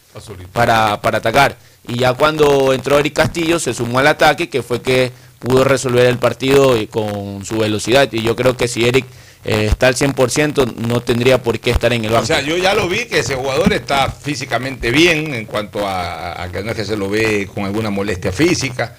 para, 0.54 1.02
para 1.02 1.18
atacar. 1.18 1.58
Y 1.88 2.00
ya 2.00 2.14
cuando 2.14 2.74
entró 2.74 2.98
Eric 3.00 3.14
Castillo 3.14 3.60
se 3.60 3.74
sumó 3.74 4.00
al 4.00 4.08
ataque, 4.08 4.50
que 4.50 4.62
fue 4.62 4.82
que 4.82 5.12
pudo 5.40 5.64
resolver 5.64 6.06
el 6.06 6.18
partido 6.18 6.76
con 6.90 7.44
su 7.46 7.58
velocidad. 7.58 8.08
Y 8.12 8.22
yo 8.22 8.36
creo 8.36 8.56
que 8.56 8.68
si 8.68 8.88
Eric 8.88 9.06
eh, 9.46 9.68
está 9.72 9.88
al 9.88 9.96
100%, 9.96 10.76
no 10.76 11.02
tendría 11.02 11.42
por 11.42 11.60
qué 11.60 11.72
estar 11.72 11.94
en 11.94 12.04
el 12.06 12.12
banco. 12.12 12.24
O 12.24 12.28
sea, 12.28 12.42
yo 12.42 12.58
ya 12.58 12.74
lo 12.74 12.88
vi 12.90 13.06
que 13.06 13.20
ese 13.20 13.36
jugador 13.36 13.72
está 13.74 14.10
físicamente 14.12 14.92
bien 14.92 15.34
en 15.34 15.46
cuanto 15.46 15.88
a, 15.88 16.42
a 16.44 16.52
que 16.52 16.64
no 16.64 16.72
es 16.72 16.76
que 16.78 16.86
se 16.86 16.98
lo 16.98 17.10
ve 17.10 17.48
con 17.54 17.66
alguna 17.66 17.90
molestia 17.90 18.32
física. 18.32 18.96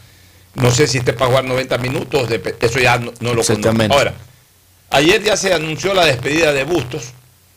No 0.55 0.71
sé 0.71 0.87
si 0.87 0.99
esté 0.99 1.13
para 1.13 1.27
jugar 1.27 1.45
90 1.45 1.79
minutos, 1.79 2.29
dep- 2.29 2.55
eso 2.61 2.79
ya 2.81 2.99
no, 2.99 3.07
no 3.21 3.35
lo 3.35 3.43
conozco. 3.43 3.53
Exactamente. 3.53 3.95
Ahora, 3.95 4.15
ayer 4.91 5.23
ya 5.23 5.37
se 5.37 5.53
anunció 5.53 5.95
la 5.95 6.05
despedida 6.07 6.53
de 6.53 6.65
Bustos. 6.65 7.13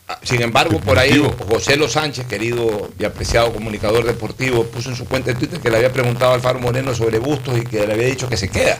Ah, 0.08 0.18
Sin 0.22 0.42
embargo, 0.42 0.78
por 0.80 0.98
ahí 0.98 1.24
José 1.48 1.76
Lo 1.76 1.88
Sánchez, 1.88 2.26
querido 2.26 2.90
y 2.98 3.04
apreciado 3.04 3.52
comunicador 3.52 4.04
deportivo, 4.04 4.64
puso 4.66 4.90
en 4.90 4.96
su 4.96 5.06
cuenta 5.06 5.32
de 5.32 5.38
Twitter 5.38 5.60
que 5.60 5.70
le 5.70 5.76
había 5.76 5.92
preguntado 5.92 6.32
a 6.32 6.34
Alfaro 6.34 6.58
Moreno 6.58 6.94
sobre 6.94 7.18
Bustos 7.18 7.56
y 7.58 7.62
que 7.62 7.86
le 7.86 7.92
había 7.94 8.06
dicho 8.06 8.28
que 8.28 8.36
se 8.36 8.48
queda. 8.48 8.78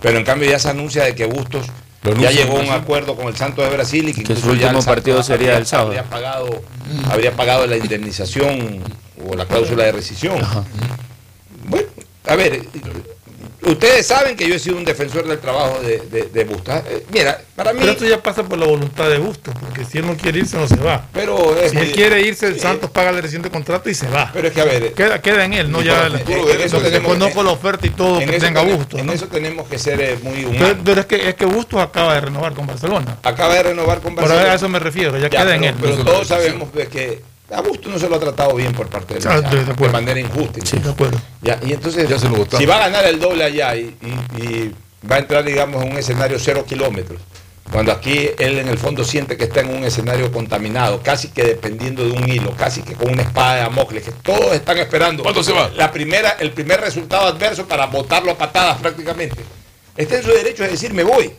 Pero 0.00 0.18
en 0.18 0.24
cambio 0.24 0.48
ya 0.50 0.58
se 0.58 0.68
anuncia 0.70 1.04
de 1.04 1.14
que 1.14 1.26
Bustos 1.26 1.66
Ya 2.20 2.30
llegó 2.30 2.58
a 2.58 2.60
un 2.60 2.70
acuerdo 2.70 3.16
con 3.16 3.28
el 3.28 3.36
Santos 3.36 3.64
de 3.68 3.74
Brasil 3.74 4.02
y 4.08 4.12
que, 4.12 4.14
Que 4.14 4.20
incluso 4.22 4.42
su 4.42 4.50
último 4.50 4.82
partido 4.82 5.22
sería 5.22 5.48
habría- 5.48 5.58
el 5.58 5.66
sábado. 5.66 5.88
Habría 5.88 6.04
pagado, 6.04 6.62
habría 7.10 7.32
pagado 7.32 7.66
la 7.66 7.76
indemnización 7.78 8.80
o 9.26 9.34
la 9.34 9.46
cláusula 9.46 9.84
de 9.84 9.92
rescisión. 9.92 10.36
Bueno, 11.66 11.86
a 12.26 12.34
ver, 12.36 12.62
ustedes 13.66 14.06
saben 14.06 14.36
que 14.36 14.48
yo 14.48 14.54
he 14.54 14.58
sido 14.58 14.76
un 14.76 14.84
defensor 14.84 15.26
del 15.26 15.38
trabajo 15.38 15.78
de, 15.80 15.98
de, 16.10 16.22
de 16.24 16.44
Bustos. 16.44 16.74
Eh, 16.88 17.04
Mira, 17.12 17.40
para 17.56 17.72
mí... 17.72 17.80
Pero 17.80 17.92
esto 17.92 18.04
ya 18.06 18.22
pasa 18.22 18.42
por 18.44 18.58
la 18.58 18.66
voluntad 18.66 19.08
de 19.08 19.18
Bustos, 19.18 19.54
porque 19.60 19.84
si 19.84 19.98
él 19.98 20.06
no 20.06 20.16
quiere 20.16 20.40
irse, 20.40 20.56
no 20.56 20.66
se 20.68 20.76
va. 20.76 21.06
Pero 21.12 21.56
si 21.70 21.76
él 21.76 21.92
quiere 21.92 22.20
irse, 22.22 22.46
el 22.46 22.60
Santos 22.60 22.90
paga 22.90 23.12
la 23.12 23.20
reciente 23.20 23.50
contrato 23.50 23.88
y 23.90 23.94
se 23.94 24.06
va. 24.08 24.30
Pero 24.32 24.48
es 24.48 24.54
que, 24.54 24.60
a 24.60 24.64
ver... 24.64 24.92
Queda, 24.92 25.20
queda 25.20 25.44
en 25.44 25.52
él, 25.54 25.70
no 25.70 25.82
ya 25.82 25.96
por- 25.96 26.06
el, 26.06 26.14
en- 26.20 26.50
en 26.50 26.60
eso 26.60 26.80
tenemos- 26.80 27.12
conozco 27.12 27.42
la 27.42 27.50
oferta 27.50 27.86
y 27.86 27.90
todo 27.90 28.20
en 28.20 28.28
que 28.28 28.38
tenga 28.38 28.60
tenemos- 28.60 28.78
Bustos. 28.78 29.00
En 29.00 29.06
¿no? 29.06 29.12
eso 29.12 29.26
tenemos 29.28 29.68
que 29.68 29.78
ser 29.78 30.00
eh, 30.00 30.18
muy 30.22 30.44
humanos. 30.44 30.76
pero 30.84 31.00
es 31.00 31.06
que 31.06 31.28
es 31.28 31.34
que 31.34 31.44
Bustos 31.46 31.80
acaba 31.80 32.14
de 32.14 32.20
renovar 32.22 32.52
con 32.54 32.66
Barcelona. 32.66 33.18
Acaba 33.22 33.54
de 33.54 33.62
renovar 33.64 34.00
con 34.00 34.14
Por 34.14 34.24
Barcelona. 34.24 34.52
a 34.52 34.54
eso 34.56 34.68
me 34.68 34.78
refiero, 34.78 35.16
ya, 35.16 35.28
Ya, 35.28 35.42
queda 35.42 35.54
en 35.54 35.60
pero, 35.62 35.68
él. 35.72 35.76
pero 35.80 36.04
todos 36.04 36.26
sabemos 36.28 36.72
de 36.72 36.86
que 36.88 37.22
a 37.52 37.60
Busto 37.60 37.88
no 37.88 37.98
se 37.98 38.08
lo 38.08 38.16
ha 38.16 38.20
tratado 38.20 38.54
bien 38.54 38.72
por 38.72 38.88
parte 38.88 39.14
de, 39.14 39.28
Ah, 39.28 39.36
la 39.38 39.50
de- 39.50 39.64
de 39.64 39.88
manera 39.90 40.18
injusta. 40.18 40.60
Sí, 40.64 40.78
de 40.78 40.90
acuerdo. 40.90 41.20
Ya, 41.42 41.58
y 41.64 41.72
entonces, 41.72 42.08
Ya 42.08 42.18
se 42.18 42.28
lo 42.28 42.36
votaron. 42.36 42.60
si 42.60 42.66
va 42.66 42.76
a 42.76 42.88
ganar 42.88 43.04
el 43.06 43.20
doble 43.20 43.44
allá 43.44 43.76
y, 43.76 43.94
y- 44.02 44.42
y 44.42 44.74
va 45.10 45.16
a 45.16 45.18
entrar, 45.18 45.44
digamos, 45.44 45.82
en 45.84 45.92
un 45.92 45.98
escenario 45.98 46.38
cero 46.38 46.64
kilómetros, 46.66 47.20
cuando 47.70 47.92
aquí 47.92 48.30
él 48.38 48.58
en 48.58 48.68
el 48.68 48.78
fondo 48.78 49.04
siente 49.04 49.36
que 49.36 49.44
está 49.44 49.60
en 49.60 49.68
un 49.74 49.84
escenario 49.84 50.30
contaminado, 50.32 51.02
casi 51.02 51.28
que 51.28 51.42
dependiendo 51.44 52.04
de 52.04 52.12
un 52.12 52.28
hilo, 52.28 52.52
casi 52.56 52.82
que 52.82 52.94
con 52.94 53.10
una 53.10 53.22
espada 53.22 53.54
de 53.56 53.60
Damocles, 53.62 54.04
que 54.04 54.12
todos 54.12 54.52
están 54.54 54.78
esperando. 54.78 55.22
¿Cuándo 55.22 55.42
se 55.42 55.52
va? 55.52 55.70
La 55.76 55.90
primera, 55.92 56.36
el 56.40 56.50
primer 56.52 56.80
resultado 56.80 57.26
adverso 57.26 57.66
para 57.66 57.86
botarlo 57.86 58.32
a 58.32 58.38
patadas 58.38 58.78
prácticamente. 58.80 59.36
Está 59.96 60.16
en 60.16 60.22
su 60.24 60.30
derecho 60.30 60.62
de 60.62 60.70
decir 60.70 60.92
me 60.92 61.04
voy. 61.04 61.30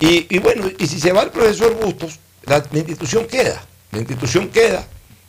Y, 0.00 0.26
y 0.34 0.38
bueno, 0.38 0.66
y 0.78 0.86
si 0.86 0.98
se 1.00 1.12
va 1.12 1.22
el 1.22 1.30
profesor 1.30 1.74
Bustos, 1.74 2.18
la, 2.46 2.62
la 2.70 2.78
institución 2.78 3.26
queda. 3.26 3.62
La 3.92 3.98
institución 3.98 4.48
queda. 4.48 4.84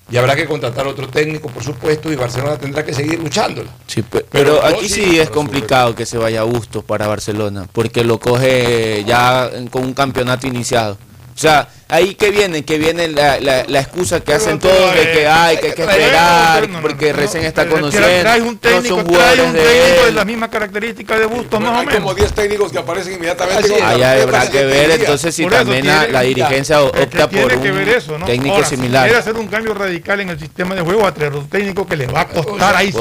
Y 0.10 0.18
habrá 0.18 0.36
que 0.36 0.46
contratar 0.46 0.86
otro 0.86 1.08
técnico, 1.08 1.48
por 1.50 1.64
supuesto, 1.64 2.12
y 2.12 2.16
Barcelona 2.16 2.58
tendrá 2.58 2.84
que 2.84 2.94
seguir 2.94 3.20
luchándola. 3.20 3.70
Sí, 3.88 4.04
Pero 4.32 4.64
aquí 4.64 4.90
sí, 4.90 5.18
es 5.18 5.30
complicado 5.30 5.96
que 5.96 6.06
se 6.06 6.18
vaya 6.18 6.42
a 6.42 6.44
Bustos 6.44 6.84
para 6.84 7.08
Barcelona, 7.08 7.68
porque 7.72 8.04
lo 8.04 8.20
coge 8.20 9.04
ya 9.06 9.50
con 9.72 9.84
un 9.84 9.94
campeonato 9.94 10.46
iniciado. 10.46 10.98
O 11.34 11.38
sea, 11.38 11.68
ahí 11.94 12.16
que 12.16 12.32
viene, 12.32 12.66
que 12.66 12.78
viene 12.80 13.08
la, 13.08 13.40
la- 13.40 13.64
la 13.68 13.80
excusa 13.80 14.20
que 14.22 14.34
hacen 14.34 14.58
todos 14.60 14.96
de 14.96 15.12
que 15.12 15.28
hay 15.28 15.58
que, 15.58 15.68
hay 15.68 15.74
que 15.74 15.82
esperar, 15.84 16.68
porque 16.82 17.14
recién 17.14 17.44
está 17.46 17.68
conociendo, 17.68 18.08
Trae 18.22 18.42
un 18.42 18.54
no 18.56 18.60
técnico, 18.60 18.96
son 18.96 19.08
trae 19.08 19.42
un 19.42 19.54
de 19.54 19.60
técnico 19.62 20.06
de 20.06 20.12
las 20.14 20.26
mismas 20.26 20.50
características 20.50 21.20
de 21.20 21.26
Bustos, 21.28 21.60
más 21.60 21.70
o 21.72 21.80
Hay 21.80 21.86
como 21.86 22.00
menos. 22.00 22.16
10 22.16 22.34
técnicos 22.34 22.72
que 22.72 22.80
aparecen 22.80 23.14
inmediatamente. 23.14 23.70
con 23.70 23.78
tarjeta 23.80 24.12
habrá 24.24 24.50
que 24.50 24.64
ver 24.66 24.92
entonces 24.92 25.36
si 25.36 25.46
también 25.46 25.86
la, 25.86 26.00
tiene- 26.00 26.14
la 26.14 26.22
dirigencia 26.22 26.82
opta 26.82 27.30
por 27.30 27.62
que 27.62 27.72
ver 27.72 27.88
un 27.90 27.94
eso, 27.96 28.18
¿no? 28.18 28.26
técnico 28.26 28.56
Ahora, 28.56 28.68
si 28.68 28.76
similar. 28.76 29.04
quiere 29.04 29.20
hacer 29.20 29.36
un 29.36 29.48
cambio 29.48 29.74
radical 29.74 30.20
en 30.20 30.30
el 30.30 30.40
sistema 30.40 30.74
de 30.76 30.82
juego, 30.82 31.06
a 31.06 31.14
traer 31.14 31.34
un 31.34 31.48
técnico 31.48 31.86
que 31.88 31.96
le 31.96 32.08
va 32.08 32.22
a 32.22 32.28
costar 32.28 32.76
ahí 32.76 32.92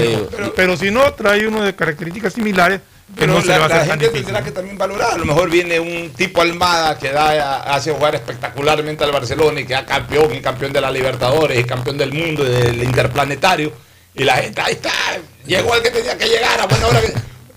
digo. 0.00 0.28
Pero, 0.30 0.52
pero 0.54 0.76
si 0.76 0.90
no, 0.90 1.12
trae 1.14 1.46
uno 1.46 1.62
de 1.62 1.74
características 1.74 2.32
similares, 2.32 2.80
Pero 3.16 3.34
no 3.34 3.40
se 3.40 3.48
le 3.48 3.52
la, 3.54 3.58
va 3.58 3.64
a 3.66 3.68
la 3.68 3.74
hacer 3.76 3.88
tan 3.88 4.00
gente 4.00 4.20
tendrá 4.22 4.42
que 4.44 4.50
también 4.52 4.78
valorar. 4.78 5.12
A 5.14 5.18
lo 5.18 5.24
mejor 5.24 5.50
viene 5.50 5.78
un 5.80 6.10
tipo 6.10 6.40
Almada 6.40 6.98
que 6.98 7.10
da, 7.10 7.62
hace 7.62 7.92
jugar 7.92 8.14
espectacularmente 8.14 9.04
al 9.04 9.12
Barcelona 9.12 9.60
y 9.60 9.64
queda 9.66 9.84
campeón 9.84 10.34
y 10.34 10.40
campeón 10.40 10.72
de 10.72 10.80
la 10.80 10.90
Libertadores 10.90 11.58
y 11.58 11.64
campeón 11.64 11.98
del 11.98 12.12
mundo 12.12 12.46
y 12.46 12.50
del 12.50 12.82
Interplanetario. 12.82 13.72
Y 14.14 14.24
la 14.24 14.36
gente, 14.36 14.60
ahí 14.60 14.72
está, 14.74 14.90
llegó 15.46 15.74
el 15.74 15.82
que 15.82 15.90
tenía 15.90 16.16
que 16.16 16.26
llegar, 16.26 16.60
a 16.60 16.66
buena 16.66 16.86
hora. 16.86 17.00
que- 17.00 17.12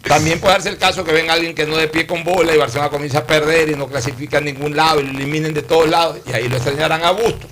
También 0.08 0.40
puede 0.40 0.54
darse 0.54 0.70
el 0.70 0.78
caso 0.78 1.04
que 1.04 1.14
venga 1.14 1.34
alguien 1.34 1.56
que 1.56 1.66
no 1.66 1.78
de 1.78 1.88
pie 1.88 2.06
con 2.06 2.24
bola 2.24 2.54
y 2.54 2.58
Barcelona 2.58 2.90
comienza 2.90 3.20
a 3.20 3.24
perder 3.28 3.70
y 3.70 3.76
no 3.76 3.88
clasifica 3.88 4.40
a 4.40 4.42
ningún 4.42 4.76
lado 4.76 5.00
y 5.00 5.04
lo 5.04 5.12
eliminen 5.12 5.54
de 5.54 5.62
todos 5.62 5.88
lados 5.90 6.18
y 6.28 6.34
ahí 6.34 6.50
lo 6.50 6.56
extrañarán 6.58 7.04
a 7.04 7.12
gusto. 7.12 7.48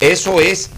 Eso 0.00 0.40
es 0.40 0.70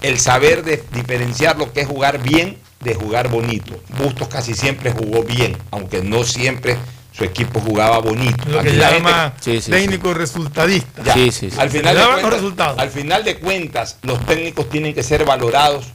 el 0.00 0.18
saber 0.18 0.62
de 0.64 0.82
diferenciar 0.92 1.56
lo 1.58 1.72
que 1.72 1.82
es 1.82 1.86
jugar 1.86 2.18
bien 2.22 2.58
de 2.82 2.94
jugar 2.94 3.28
bonito. 3.28 3.78
Bustos 3.98 4.28
casi 4.28 4.54
siempre 4.54 4.92
jugó 4.92 5.22
bien, 5.22 5.56
aunque 5.70 6.02
no 6.02 6.24
siempre 6.24 6.76
su 7.12 7.24
equipo 7.24 7.60
jugaba 7.60 7.98
bonito. 7.98 8.44
Lo 8.48 8.62
que 8.62 8.70
Aquí 8.70 8.78
llama 8.78 9.34
gente- 9.42 9.70
técnico 9.70 10.14
resultadista. 10.14 11.02
Ya, 11.04 11.14
Al, 11.14 11.70
final 11.70 11.96
de 11.96 12.04
cuentas, 12.04 12.32
resultados. 12.32 12.78
al 12.78 12.90
final 12.90 13.24
de 13.24 13.38
cuentas, 13.38 13.98
los 14.02 14.24
técnicos 14.24 14.68
tienen 14.70 14.94
que 14.94 15.02
ser 15.02 15.24
valorados 15.24 15.86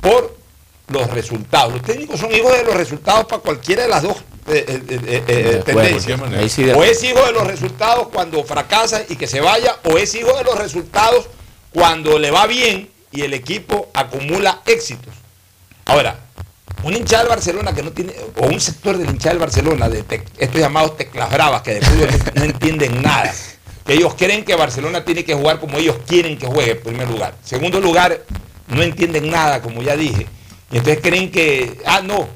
por 0.00 0.36
los 0.88 1.08
resultados. 1.10 1.72
Los 1.74 1.82
técnicos 1.82 2.18
son 2.18 2.32
hijos 2.34 2.52
de 2.52 2.64
los 2.64 2.74
resultados 2.74 3.26
para 3.26 3.40
cualquiera 3.40 3.84
de 3.84 3.88
las 3.88 4.02
dos 4.02 4.16
eh, 4.48 4.64
eh, 4.66 4.82
eh, 4.88 5.24
eh, 5.28 5.62
tendencias. 5.64 6.20
O 6.76 6.82
es 6.82 7.02
hijo 7.04 7.24
de 7.24 7.32
los 7.32 7.46
resultados 7.46 8.08
cuando 8.12 8.42
fracasa 8.42 9.02
y 9.08 9.14
que 9.14 9.28
se 9.28 9.40
vaya, 9.40 9.76
o 9.84 9.96
es 9.98 10.14
hijo 10.16 10.36
de 10.36 10.42
los 10.42 10.58
resultados 10.58 11.26
cuando 11.72 12.18
le 12.18 12.32
va 12.32 12.46
bien 12.48 12.90
y 13.12 13.22
el 13.22 13.34
equipo 13.34 13.88
acumula 13.94 14.62
éxitos. 14.66 15.14
Ahora, 15.90 16.14
un 16.84 16.94
hincha 16.94 17.18
del 17.18 17.26
Barcelona 17.26 17.72
que 17.72 17.82
no 17.82 17.90
tiene, 17.90 18.14
o 18.36 18.46
un 18.46 18.60
sector 18.60 18.96
del 18.96 19.10
hincha 19.10 19.30
del 19.30 19.38
Barcelona, 19.38 19.88
de 19.88 20.04
estos 20.38 20.60
llamados 20.60 20.96
teclas 20.96 21.28
bravas, 21.32 21.62
que 21.62 21.74
de 21.74 21.80
fútbol 21.80 22.08
no, 22.12 22.32
no 22.34 22.44
entienden 22.44 23.02
nada, 23.02 23.34
que 23.84 23.94
ellos 23.94 24.14
creen 24.16 24.44
que 24.44 24.54
Barcelona 24.54 25.04
tiene 25.04 25.24
que 25.24 25.34
jugar 25.34 25.58
como 25.58 25.78
ellos 25.78 25.96
quieren 26.06 26.38
que 26.38 26.46
juegue, 26.46 26.70
en 26.70 26.80
primer 26.80 27.10
lugar. 27.10 27.34
Segundo 27.42 27.80
lugar, 27.80 28.22
no 28.68 28.82
entienden 28.84 29.30
nada, 29.32 29.60
como 29.60 29.82
ya 29.82 29.96
dije. 29.96 30.28
Y 30.70 30.76
entonces 30.76 31.02
creen 31.02 31.28
que, 31.32 31.80
ah, 31.84 32.02
no, 32.04 32.28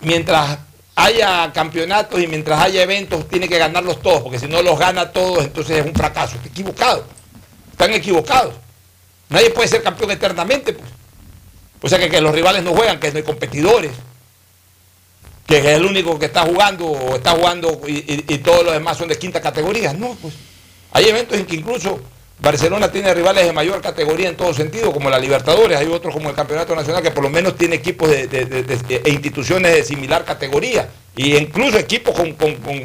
mientras 0.00 0.58
haya 0.94 1.52
campeonatos 1.52 2.18
y 2.18 2.26
mientras 2.26 2.58
haya 2.58 2.82
eventos, 2.82 3.28
tiene 3.28 3.46
que 3.46 3.58
ganarlos 3.58 4.00
todos, 4.00 4.22
porque 4.22 4.38
si 4.38 4.46
no 4.46 4.62
los 4.62 4.78
gana 4.78 5.12
todos, 5.12 5.44
entonces 5.44 5.80
es 5.80 5.84
un 5.84 5.92
fracaso. 5.92 6.36
Está 6.36 6.48
equivocado. 6.48 7.04
Están 7.72 7.92
equivocados. 7.92 8.54
Nadie 9.28 9.50
puede 9.50 9.68
ser 9.68 9.82
campeón 9.82 10.12
eternamente, 10.12 10.72
pues. 10.72 10.88
O 11.82 11.88
sea 11.88 11.98
que, 11.98 12.20
los 12.20 12.34
rivales 12.34 12.62
no 12.62 12.72
juegan, 12.72 12.98
que 12.98 13.10
no 13.10 13.18
hay 13.18 13.22
competidores. 13.22 13.92
Que 15.46 15.58
es 15.58 15.64
el 15.66 15.84
único 15.84 16.18
que 16.18 16.26
está 16.26 16.42
jugando 16.42 16.86
o 16.86 17.16
está 17.16 17.32
jugando 17.32 17.80
y, 17.86 18.38
todos 18.38 18.64
los 18.64 18.72
demás 18.72 18.96
son 18.96 19.08
de 19.08 19.16
quinta 19.16 19.40
categoría. 19.40 19.92
No, 19.92 20.16
pues. 20.20 20.34
Hay 20.92 21.08
eventos 21.08 21.38
en 21.38 21.46
que 21.46 21.56
incluso 21.56 22.00
Barcelona 22.40 22.90
tiene 22.90 23.12
rivales 23.14 23.46
de 23.46 23.52
mayor 23.52 23.80
categoría 23.80 24.28
en 24.28 24.36
todo 24.36 24.52
sentido, 24.52 24.92
como 24.92 25.08
la 25.08 25.18
Libertadores. 25.18 25.78
Hay 25.78 25.86
otros 25.86 26.12
como 26.14 26.30
el 26.30 26.34
Campeonato 26.34 26.74
Nacional 26.74 27.02
que 27.02 27.10
por 27.10 27.22
lo 27.22 27.30
menos 27.30 27.56
tiene 27.56 27.76
equipos 27.76 28.10
de, 28.10 29.00
e 29.04 29.10
instituciones 29.10 29.72
de 29.72 29.84
similar 29.84 30.24
categoría. 30.24 30.88
Y 31.14 31.36
incluso 31.36 31.78
equipos 31.78 32.14
con, 32.14 32.36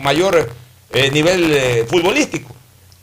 mayor 0.03 0.49
eh, 0.93 1.09
nivel 1.11 1.51
eh, 1.53 1.85
futbolístico. 1.89 2.53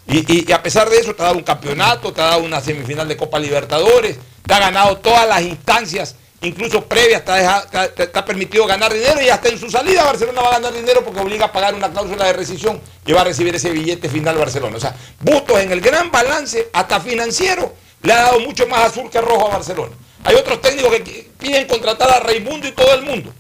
Y, 0.07 0.19
y- 0.33 0.45
y 0.49 0.53
a 0.53 0.63
pesar 0.63 0.89
de 0.89 0.99
eso, 0.99 1.15
te 1.15 1.23
ha 1.23 1.27
dado 1.27 1.39
un 1.39 1.45
campeonato, 1.45 2.13
te 2.13 2.21
ha 2.21 2.27
dado 2.27 2.43
una 2.45 2.61
semifinal 2.61 3.09
de 3.09 3.17
Copa 3.17 3.39
Libertadores, 3.39 4.19
ha 4.55 4.59
ganado 4.61 4.97
todas 4.99 5.29
las 5.29 5.43
instancias, 5.43 6.15
incluso 6.41 6.85
previas, 6.85 7.23
ha 7.27 8.25
permitido 8.25 8.67
ganar 8.67 8.93
dinero 8.93 9.21
y 9.21 9.29
hasta 9.29 9.49
en 9.49 9.59
su 9.59 9.71
salida 9.71 10.05
Barcelona 10.05 10.41
va 10.41 10.49
a 10.49 10.53
ganar 10.53 10.73
dinero 10.73 11.05
porque 11.05 11.21
obliga 11.21 11.47
a 11.47 11.53
pagar 11.53 11.75
una 11.75 11.91
cláusula 11.91 12.27
de 12.27 12.33
rescisión 12.33 12.81
y 13.05 13.13
va 13.13 13.23
a 13.23 13.25
recibir 13.25 13.55
ese 13.55 13.71
billete 13.71 14.09
final 14.09 14.37
Barcelona. 14.37 14.77
O 14.77 14.81
sea, 14.81 14.97
Bustos 15.21 15.61
en 15.61 15.73
el 15.73 15.81
gran 15.81 16.11
balance, 16.11 16.69
hasta 16.73 17.01
financiero, 17.01 17.73
le 18.03 18.13
ha 18.13 18.23
dado 18.23 18.41
mucho 18.41 18.67
más 18.67 18.87
azul 18.87 19.11
que 19.11 19.21
rojo 19.21 19.49
a 19.49 19.57
Barcelona. 19.57 19.95
Hay 20.25 20.35
otros 20.35 20.61
técnicos 20.61 20.93
que 20.93 21.31
piden 21.39 21.67
contratar 21.67 22.11
a 22.11 22.21
Raimundo 22.21 22.67
y 22.67 22.73
todo 22.73 22.95
el 22.95 23.03
mundo. 23.03 23.33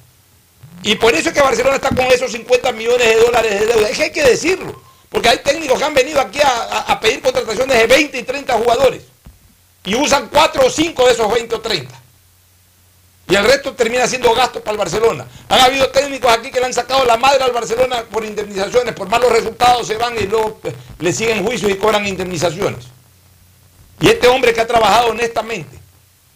Y 0.82 0.94
por 0.94 1.14
eso 1.14 1.28
es 1.28 1.34
que 1.34 1.40
Barcelona 1.40 1.76
está 1.76 1.88
con 1.88 2.06
esos 2.06 2.30
50 2.32 2.72
millones 2.72 3.06
de 3.06 3.16
dólares 3.16 3.60
de 3.60 3.66
deuda. 3.66 3.88
Es 3.88 3.96
que 3.96 4.04
hay 4.04 4.12
que 4.12 4.24
decirlo. 4.24 4.80
Porque 5.08 5.28
hay 5.28 5.38
técnicos 5.38 5.78
que 5.78 5.84
han 5.84 5.94
venido 5.94 6.20
aquí 6.20 6.38
a 6.42 7.00
pedir 7.00 7.20
contrataciones 7.22 7.78
de 7.78 7.86
20 7.86 8.18
y 8.18 8.22
30 8.22 8.54
jugadores. 8.54 9.02
Y 9.84 9.94
usan 9.94 10.28
4 10.28 10.66
o 10.66 10.70
5 10.70 11.06
de 11.06 11.12
esos 11.12 11.32
20 11.32 11.54
o 11.54 11.60
30. 11.60 11.94
Y 13.30 13.34
el 13.34 13.44
resto 13.44 13.74
termina 13.74 14.06
siendo 14.06 14.34
gasto 14.34 14.60
para 14.60 14.72
el 14.72 14.78
Barcelona. 14.78 15.26
Han 15.50 15.60
habido 15.60 15.88
técnicos 15.90 16.32
aquí 16.32 16.50
que 16.50 16.60
le 16.60 16.66
han 16.66 16.72
sacado 16.72 17.04
la 17.04 17.18
madre 17.18 17.44
al 17.44 17.52
Barcelona 17.52 18.02
por 18.10 18.24
indemnizaciones, 18.24 18.94
por 18.94 19.08
malos 19.08 19.30
resultados 19.30 19.86
se 19.86 19.96
van 19.96 20.16
y 20.18 20.22
luego 20.22 20.60
eh, 20.64 20.72
le 20.98 21.12
siguen 21.12 21.44
juicios 21.44 21.70
y 21.70 21.74
cobran 21.74 22.06
indemnizaciones. 22.06 22.86
Y 24.00 24.08
este 24.08 24.28
hombre 24.28 24.54
que 24.54 24.62
ha 24.62 24.66
trabajado 24.66 25.10
honestamente, 25.10 25.78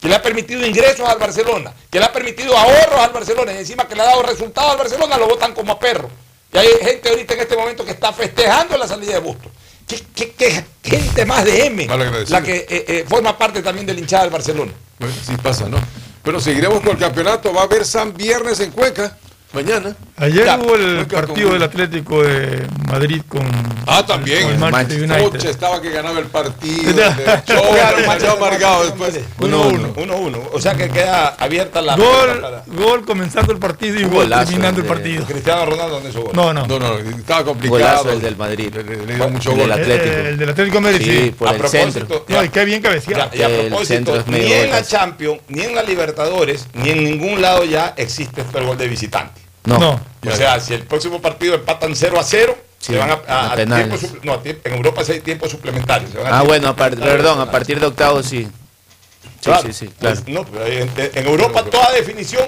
que 0.00 0.08
le 0.08 0.16
ha 0.16 0.22
permitido 0.22 0.66
ingresos 0.66 1.08
al 1.08 1.18
Barcelona, 1.18 1.72
que 1.90 1.98
le 1.98 2.04
ha 2.04 2.12
permitido 2.12 2.56
ahorros 2.56 3.00
al 3.00 3.10
Barcelona 3.10 3.54
y 3.54 3.58
encima 3.58 3.88
que 3.88 3.94
le 3.94 4.02
ha 4.02 4.06
dado 4.06 4.22
resultados 4.24 4.72
al 4.72 4.78
Barcelona, 4.78 5.16
lo 5.16 5.28
votan 5.28 5.54
como 5.54 5.72
a 5.72 5.78
perro. 5.78 6.10
Y 6.52 6.58
hay 6.58 6.68
gente 6.82 7.08
ahorita 7.08 7.34
en 7.34 7.40
este 7.40 7.56
momento 7.56 7.84
que 7.86 7.92
está 7.92 8.12
festejando 8.12 8.76
la 8.76 8.86
salida 8.86 9.14
de 9.14 9.20
Busto. 9.20 9.50
¿Qué, 9.86 10.00
qué- 10.14 10.32
qué 10.36 10.64
gente 10.82 11.24
más 11.26 11.44
de 11.44 11.66
M? 11.66 11.86
La 12.30 12.42
que 12.42 12.56
eh, 12.68 12.84
eh, 12.88 13.04
forma 13.08 13.36
parte 13.36 13.62
también 13.62 13.86
del 13.86 13.98
hinchada 13.98 14.24
del 14.24 14.32
Barcelona. 14.32 14.72
Bueno, 14.98 15.14
sí 15.26 15.32
pasa, 15.42 15.68
¿no? 15.68 15.78
Pero 16.22 16.40
seguiremos 16.40 16.80
con 16.80 16.90
el 16.90 16.98
campeonato. 16.98 17.52
Va 17.52 17.62
a 17.62 17.64
haber 17.64 17.84
San 17.84 18.14
Viernes 18.14 18.60
en 18.60 18.70
Cuenca. 18.70 19.18
Mañana. 19.52 19.94
Ayer 20.16 20.46
Ya, 20.46 20.56
hubo 20.56 20.74
el 20.76 21.06
partido 21.06 21.48
con- 21.48 21.52
del 21.58 21.62
Atlético 21.62 22.22
de 22.22 22.66
Madrid 22.88 23.20
con, 23.28 23.42
Ah, 23.86 24.04
también. 24.06 24.44
con 24.44 24.52
el 24.52 24.58
Manchester 24.58 25.08
Coche 25.08 25.22
United. 25.26 25.50
estaba 25.50 25.82
que 25.82 25.90
ganaba 25.90 26.18
el 26.20 26.26
partido. 26.26 26.92
Ya. 26.92 27.10
de 27.10 27.24
show, 27.46 27.62
Jugaron 27.62 27.90
salió 27.92 28.06
Manchester 28.06 28.30
amargado 28.38 28.84
después. 28.84 29.20
1-1. 29.40 29.92
1-1. 29.96 30.48
O 30.52 30.60
sea 30.60 30.74
que 30.74 30.88
queda 30.88 31.34
abierta 31.38 31.82
la 31.82 31.96
Gol, 31.96 32.40
para- 32.40 32.62
gol 32.66 33.04
comenzando 33.04 33.52
el 33.52 33.58
partido 33.58 33.98
y 34.00 34.04
gol 34.04 34.28
terminando 34.30 34.80
el 34.80 34.86
partido. 34.86 35.24
Cristiano 35.26 35.66
Ronaldo 35.66 35.98
en 35.98 36.06
eso. 36.06 36.30
No, 36.32 36.54
no. 36.54 36.66
No, 36.66 36.78
no, 36.78 36.96
estaba 36.98 37.44
complicado. 37.44 37.78
Golazo 38.04 38.12
el 38.12 38.20
del 38.22 38.36
Madrid. 38.36 38.72
Le, 38.74 38.82
le 39.06 39.14
dio 39.16 39.28
mucho 39.28 39.50
El 39.50 39.56
gol. 39.58 39.68
del 39.68 39.80
Atlético. 39.80 40.14
Eh, 40.14 40.28
el 40.28 40.38
del 40.38 40.48
Atlético 40.48 40.74
de 40.76 40.80
Madrid, 40.80 41.04
Sí, 41.06 41.20
sí. 41.24 41.30
por 41.38 41.48
A 41.48 41.50
el 41.50 41.56
propósito, 41.58 41.92
centro. 41.92 42.24
No, 42.28 42.44
y 42.44 42.48
qué 42.48 42.64
bien 42.64 42.80
cabeceado. 42.80 43.30
Ya, 43.32 43.36
y 43.38 43.42
a 43.42 43.48
El 43.48 43.66
propósito, 43.68 44.24
ni 44.28 44.52
en 44.52 44.70
la. 44.70 44.82
Champions, 44.82 45.40
ni 45.48 45.62
en 45.62 45.74
la 45.74 45.82
Libertadores, 45.82 46.66
ni 46.74 46.90
en 46.90 47.04
ningún 47.04 47.42
lado 47.42 47.64
ya 47.64 47.92
existe 47.96 48.40
esto 48.42 48.58
el 48.58 48.66
gol 48.66 48.78
de 48.78 48.88
visitante. 48.88 49.41
No. 49.64 49.78
No. 49.78 50.00
O 50.30 50.36
sea, 50.36 50.58
si 50.60 50.74
el 50.74 50.82
próximo 50.82 51.20
partido 51.20 51.54
empatan 51.54 51.94
0 51.94 52.18
a 52.18 52.22
0, 52.22 52.56
Sí, 52.78 52.92
se 52.94 52.98
van 52.98 53.10
a, 53.10 53.12
a- 53.52 53.54
tiempo 53.54 53.96
no, 54.24 54.32
a 54.32 54.42
tiempo- 54.42 54.68
en 54.68 54.74
Europa 54.74 55.04
sí 55.04 55.12
hay 55.12 55.20
tiempos 55.20 55.50
suplementarios. 55.52 56.10
se 56.10 56.16
van 56.18 56.26
a 56.26 56.28
Ah, 56.30 56.32
tiempo 56.40 56.46
bueno, 56.48 56.68
a 56.68 56.76
par- 56.76 56.90
suplementario 56.92 57.22
perdón, 57.24 57.40
a 57.48 57.50
partir 57.50 57.78
de 57.80 57.86
octavos 57.86 58.26
sí. 58.26 58.44
Sí, 58.44 59.28
Claro, 59.42 59.62
sí, 59.62 59.72
sí, 59.72 59.88
claro. 60.00 60.16
pues, 60.24 60.34
no, 60.34 60.44
pero 60.44 60.66
en, 60.66 60.90
en 60.96 61.26
Europa 61.26 61.62
toda 61.64 61.92
definición 61.92 62.42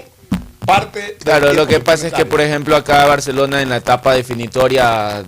parte 0.67 1.17
Claro, 1.23 1.53
lo 1.53 1.67
tiempo 1.67 1.69
que 1.69 1.81
pasa 1.81 2.07
es 2.09 2.13
que, 2.13 2.25
por 2.25 2.41
suplementario. 2.41 2.47
ejemplo, 2.53 2.77
acá 2.77 3.07
Barcelona 3.07 3.63
en 3.63 3.69
la 3.69 3.77
etapa 3.77 4.15
definitoria, 4.15 5.23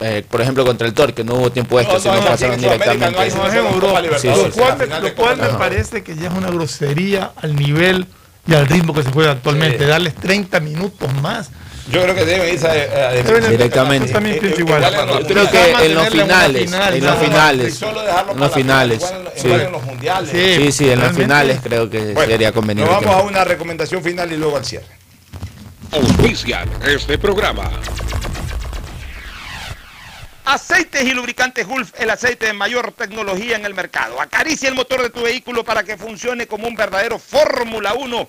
eh, 0.00 0.24
por 0.28 0.40
ejemplo, 0.40 0.64
contra 0.64 0.86
el 0.88 0.94
Torque, 0.94 1.22
no 1.24 1.34
hubo 1.34 1.52
tiempo 1.52 1.78
extra, 1.78 1.98
No, 1.98 2.00
sino 2.02 2.14
no, 2.14 2.20
aquí 2.20 2.28
pasaron 2.28 2.60
directamente. 2.60 3.10
no 3.30 3.36
No, 3.36 3.48
en 3.52 3.56
Europa. 3.74 4.00
Libertadores, 4.00 4.56
Lo 4.56 4.62
cual, 4.64 4.78
me, 4.78 4.86
lo 5.00 5.14
cual 5.14 5.56
parece 5.58 6.02
que 6.02 6.16
ya 6.16 6.28
es 6.28 6.34
una 6.34 6.48
grosería 6.50 7.32
al 7.36 7.54
nivel 7.54 8.06
y 8.48 8.54
al 8.54 8.66
ritmo 8.66 8.94
que 8.94 9.02
se 9.02 9.12
juega 9.12 9.32
actualmente. 9.32 9.78
Sí. 9.78 9.84
Darles 9.84 10.14
30 10.14 10.58
minutos 10.60 11.12
más. 11.20 11.50
Yo 11.92 12.02
creo 12.02 12.14
que 12.14 12.24
deben 12.24 12.52
irse 12.52 12.66
a, 12.66 13.08
a 13.08 13.12
Directamente. 13.50 14.08
Yo 14.08 14.14
también 14.14 14.36
Eh, 14.36 14.40
pienso 14.40 14.62
eh, 14.62 15.24
creo 15.26 15.50
que 15.50 15.86
en 15.86 15.94
los 15.94 16.08
finales, 16.08 16.62
final, 16.70 16.94
en 16.94 17.04
los 17.04 17.18
finales, 17.18 17.74
Y 17.74 17.76
solo 17.76 18.02
dejarlo 18.02 18.32
en 18.32 18.40
los 18.40 18.52
finales, 18.54 19.14
sí. 19.36 19.50
en 19.50 19.72
los 19.72 19.82
mundiales. 19.82 20.30
Sí. 20.30 20.54
Sí, 20.56 20.72
sí, 20.72 20.90
en 20.90 21.00
los 21.00 21.12
finales 21.12 21.60
creo 21.62 21.88
que 21.90 22.12
Bueno, 22.12 22.30
sería 22.30 22.52
conveniente. 22.52 22.92
Nos 22.92 23.04
vamos 23.04 23.20
a 23.20 23.22
una 23.24 23.44
recomendación 23.44 24.02
final 24.02 24.32
y 24.32 24.36
luego 24.36 24.56
al 24.56 24.64
cierre. 24.64 24.86
Auspician 25.92 26.68
este 26.86 27.18
programa. 27.18 27.70
Aceites 30.44 31.02
y 31.02 31.12
lubricantes 31.12 31.66
Gulf, 31.66 31.92
el 31.98 32.08
aceite 32.08 32.46
de 32.46 32.52
mayor 32.54 32.92
tecnología 32.92 33.56
en 33.56 33.66
el 33.66 33.74
mercado. 33.74 34.20
Acaricia 34.20 34.70
el 34.70 34.74
motor 34.74 35.02
de 35.02 35.10
tu 35.10 35.20
vehículo 35.22 35.62
para 35.64 35.82
que 35.84 35.98
funcione 35.98 36.46
como 36.46 36.66
un 36.66 36.74
verdadero 36.74 37.18
Fórmula 37.18 37.92
1 37.92 38.28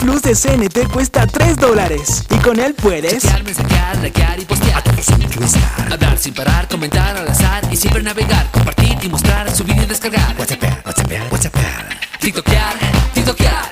plus 0.00 0.22
de 0.22 0.34
CNT 0.34 0.92
cuesta 0.92 1.26
3 1.26 1.56
dólares 1.56 2.24
y 2.30 2.36
con 2.38 2.58
él 2.58 2.74
puedes 2.74 3.22
Chatear, 3.22 3.44
mensajear, 3.44 3.98
likear 3.98 4.40
y 4.40 4.44
postear. 4.44 4.82
Hablar 5.90 6.18
sin 6.18 6.34
parar, 6.34 6.68
comentar 6.68 7.16
al 7.16 7.28
azar 7.28 7.64
y 7.70 7.76
siempre 7.76 8.02
navegar, 8.02 8.50
compartir 8.50 8.96
y 9.02 9.08
mostrar, 9.08 9.50
subir 9.54 9.76
y 9.76 9.86
descargar. 9.86 10.36
WhatsApp, 10.38 10.62
WhatsApp, 10.86 11.32
WhatsApp. 11.32 11.54
TikTokear, 12.20 12.74
TikTokear. 13.14 13.71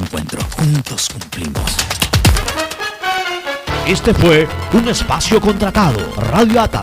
encuentro. 0.00 0.40
Juntos 0.56 1.08
cumplimos. 1.10 1.76
Este 3.86 4.14
fue 4.14 4.48
un 4.72 4.88
espacio 4.88 5.40
contratado. 5.40 5.98
Radio 6.16 6.62
Ata. 6.62 6.78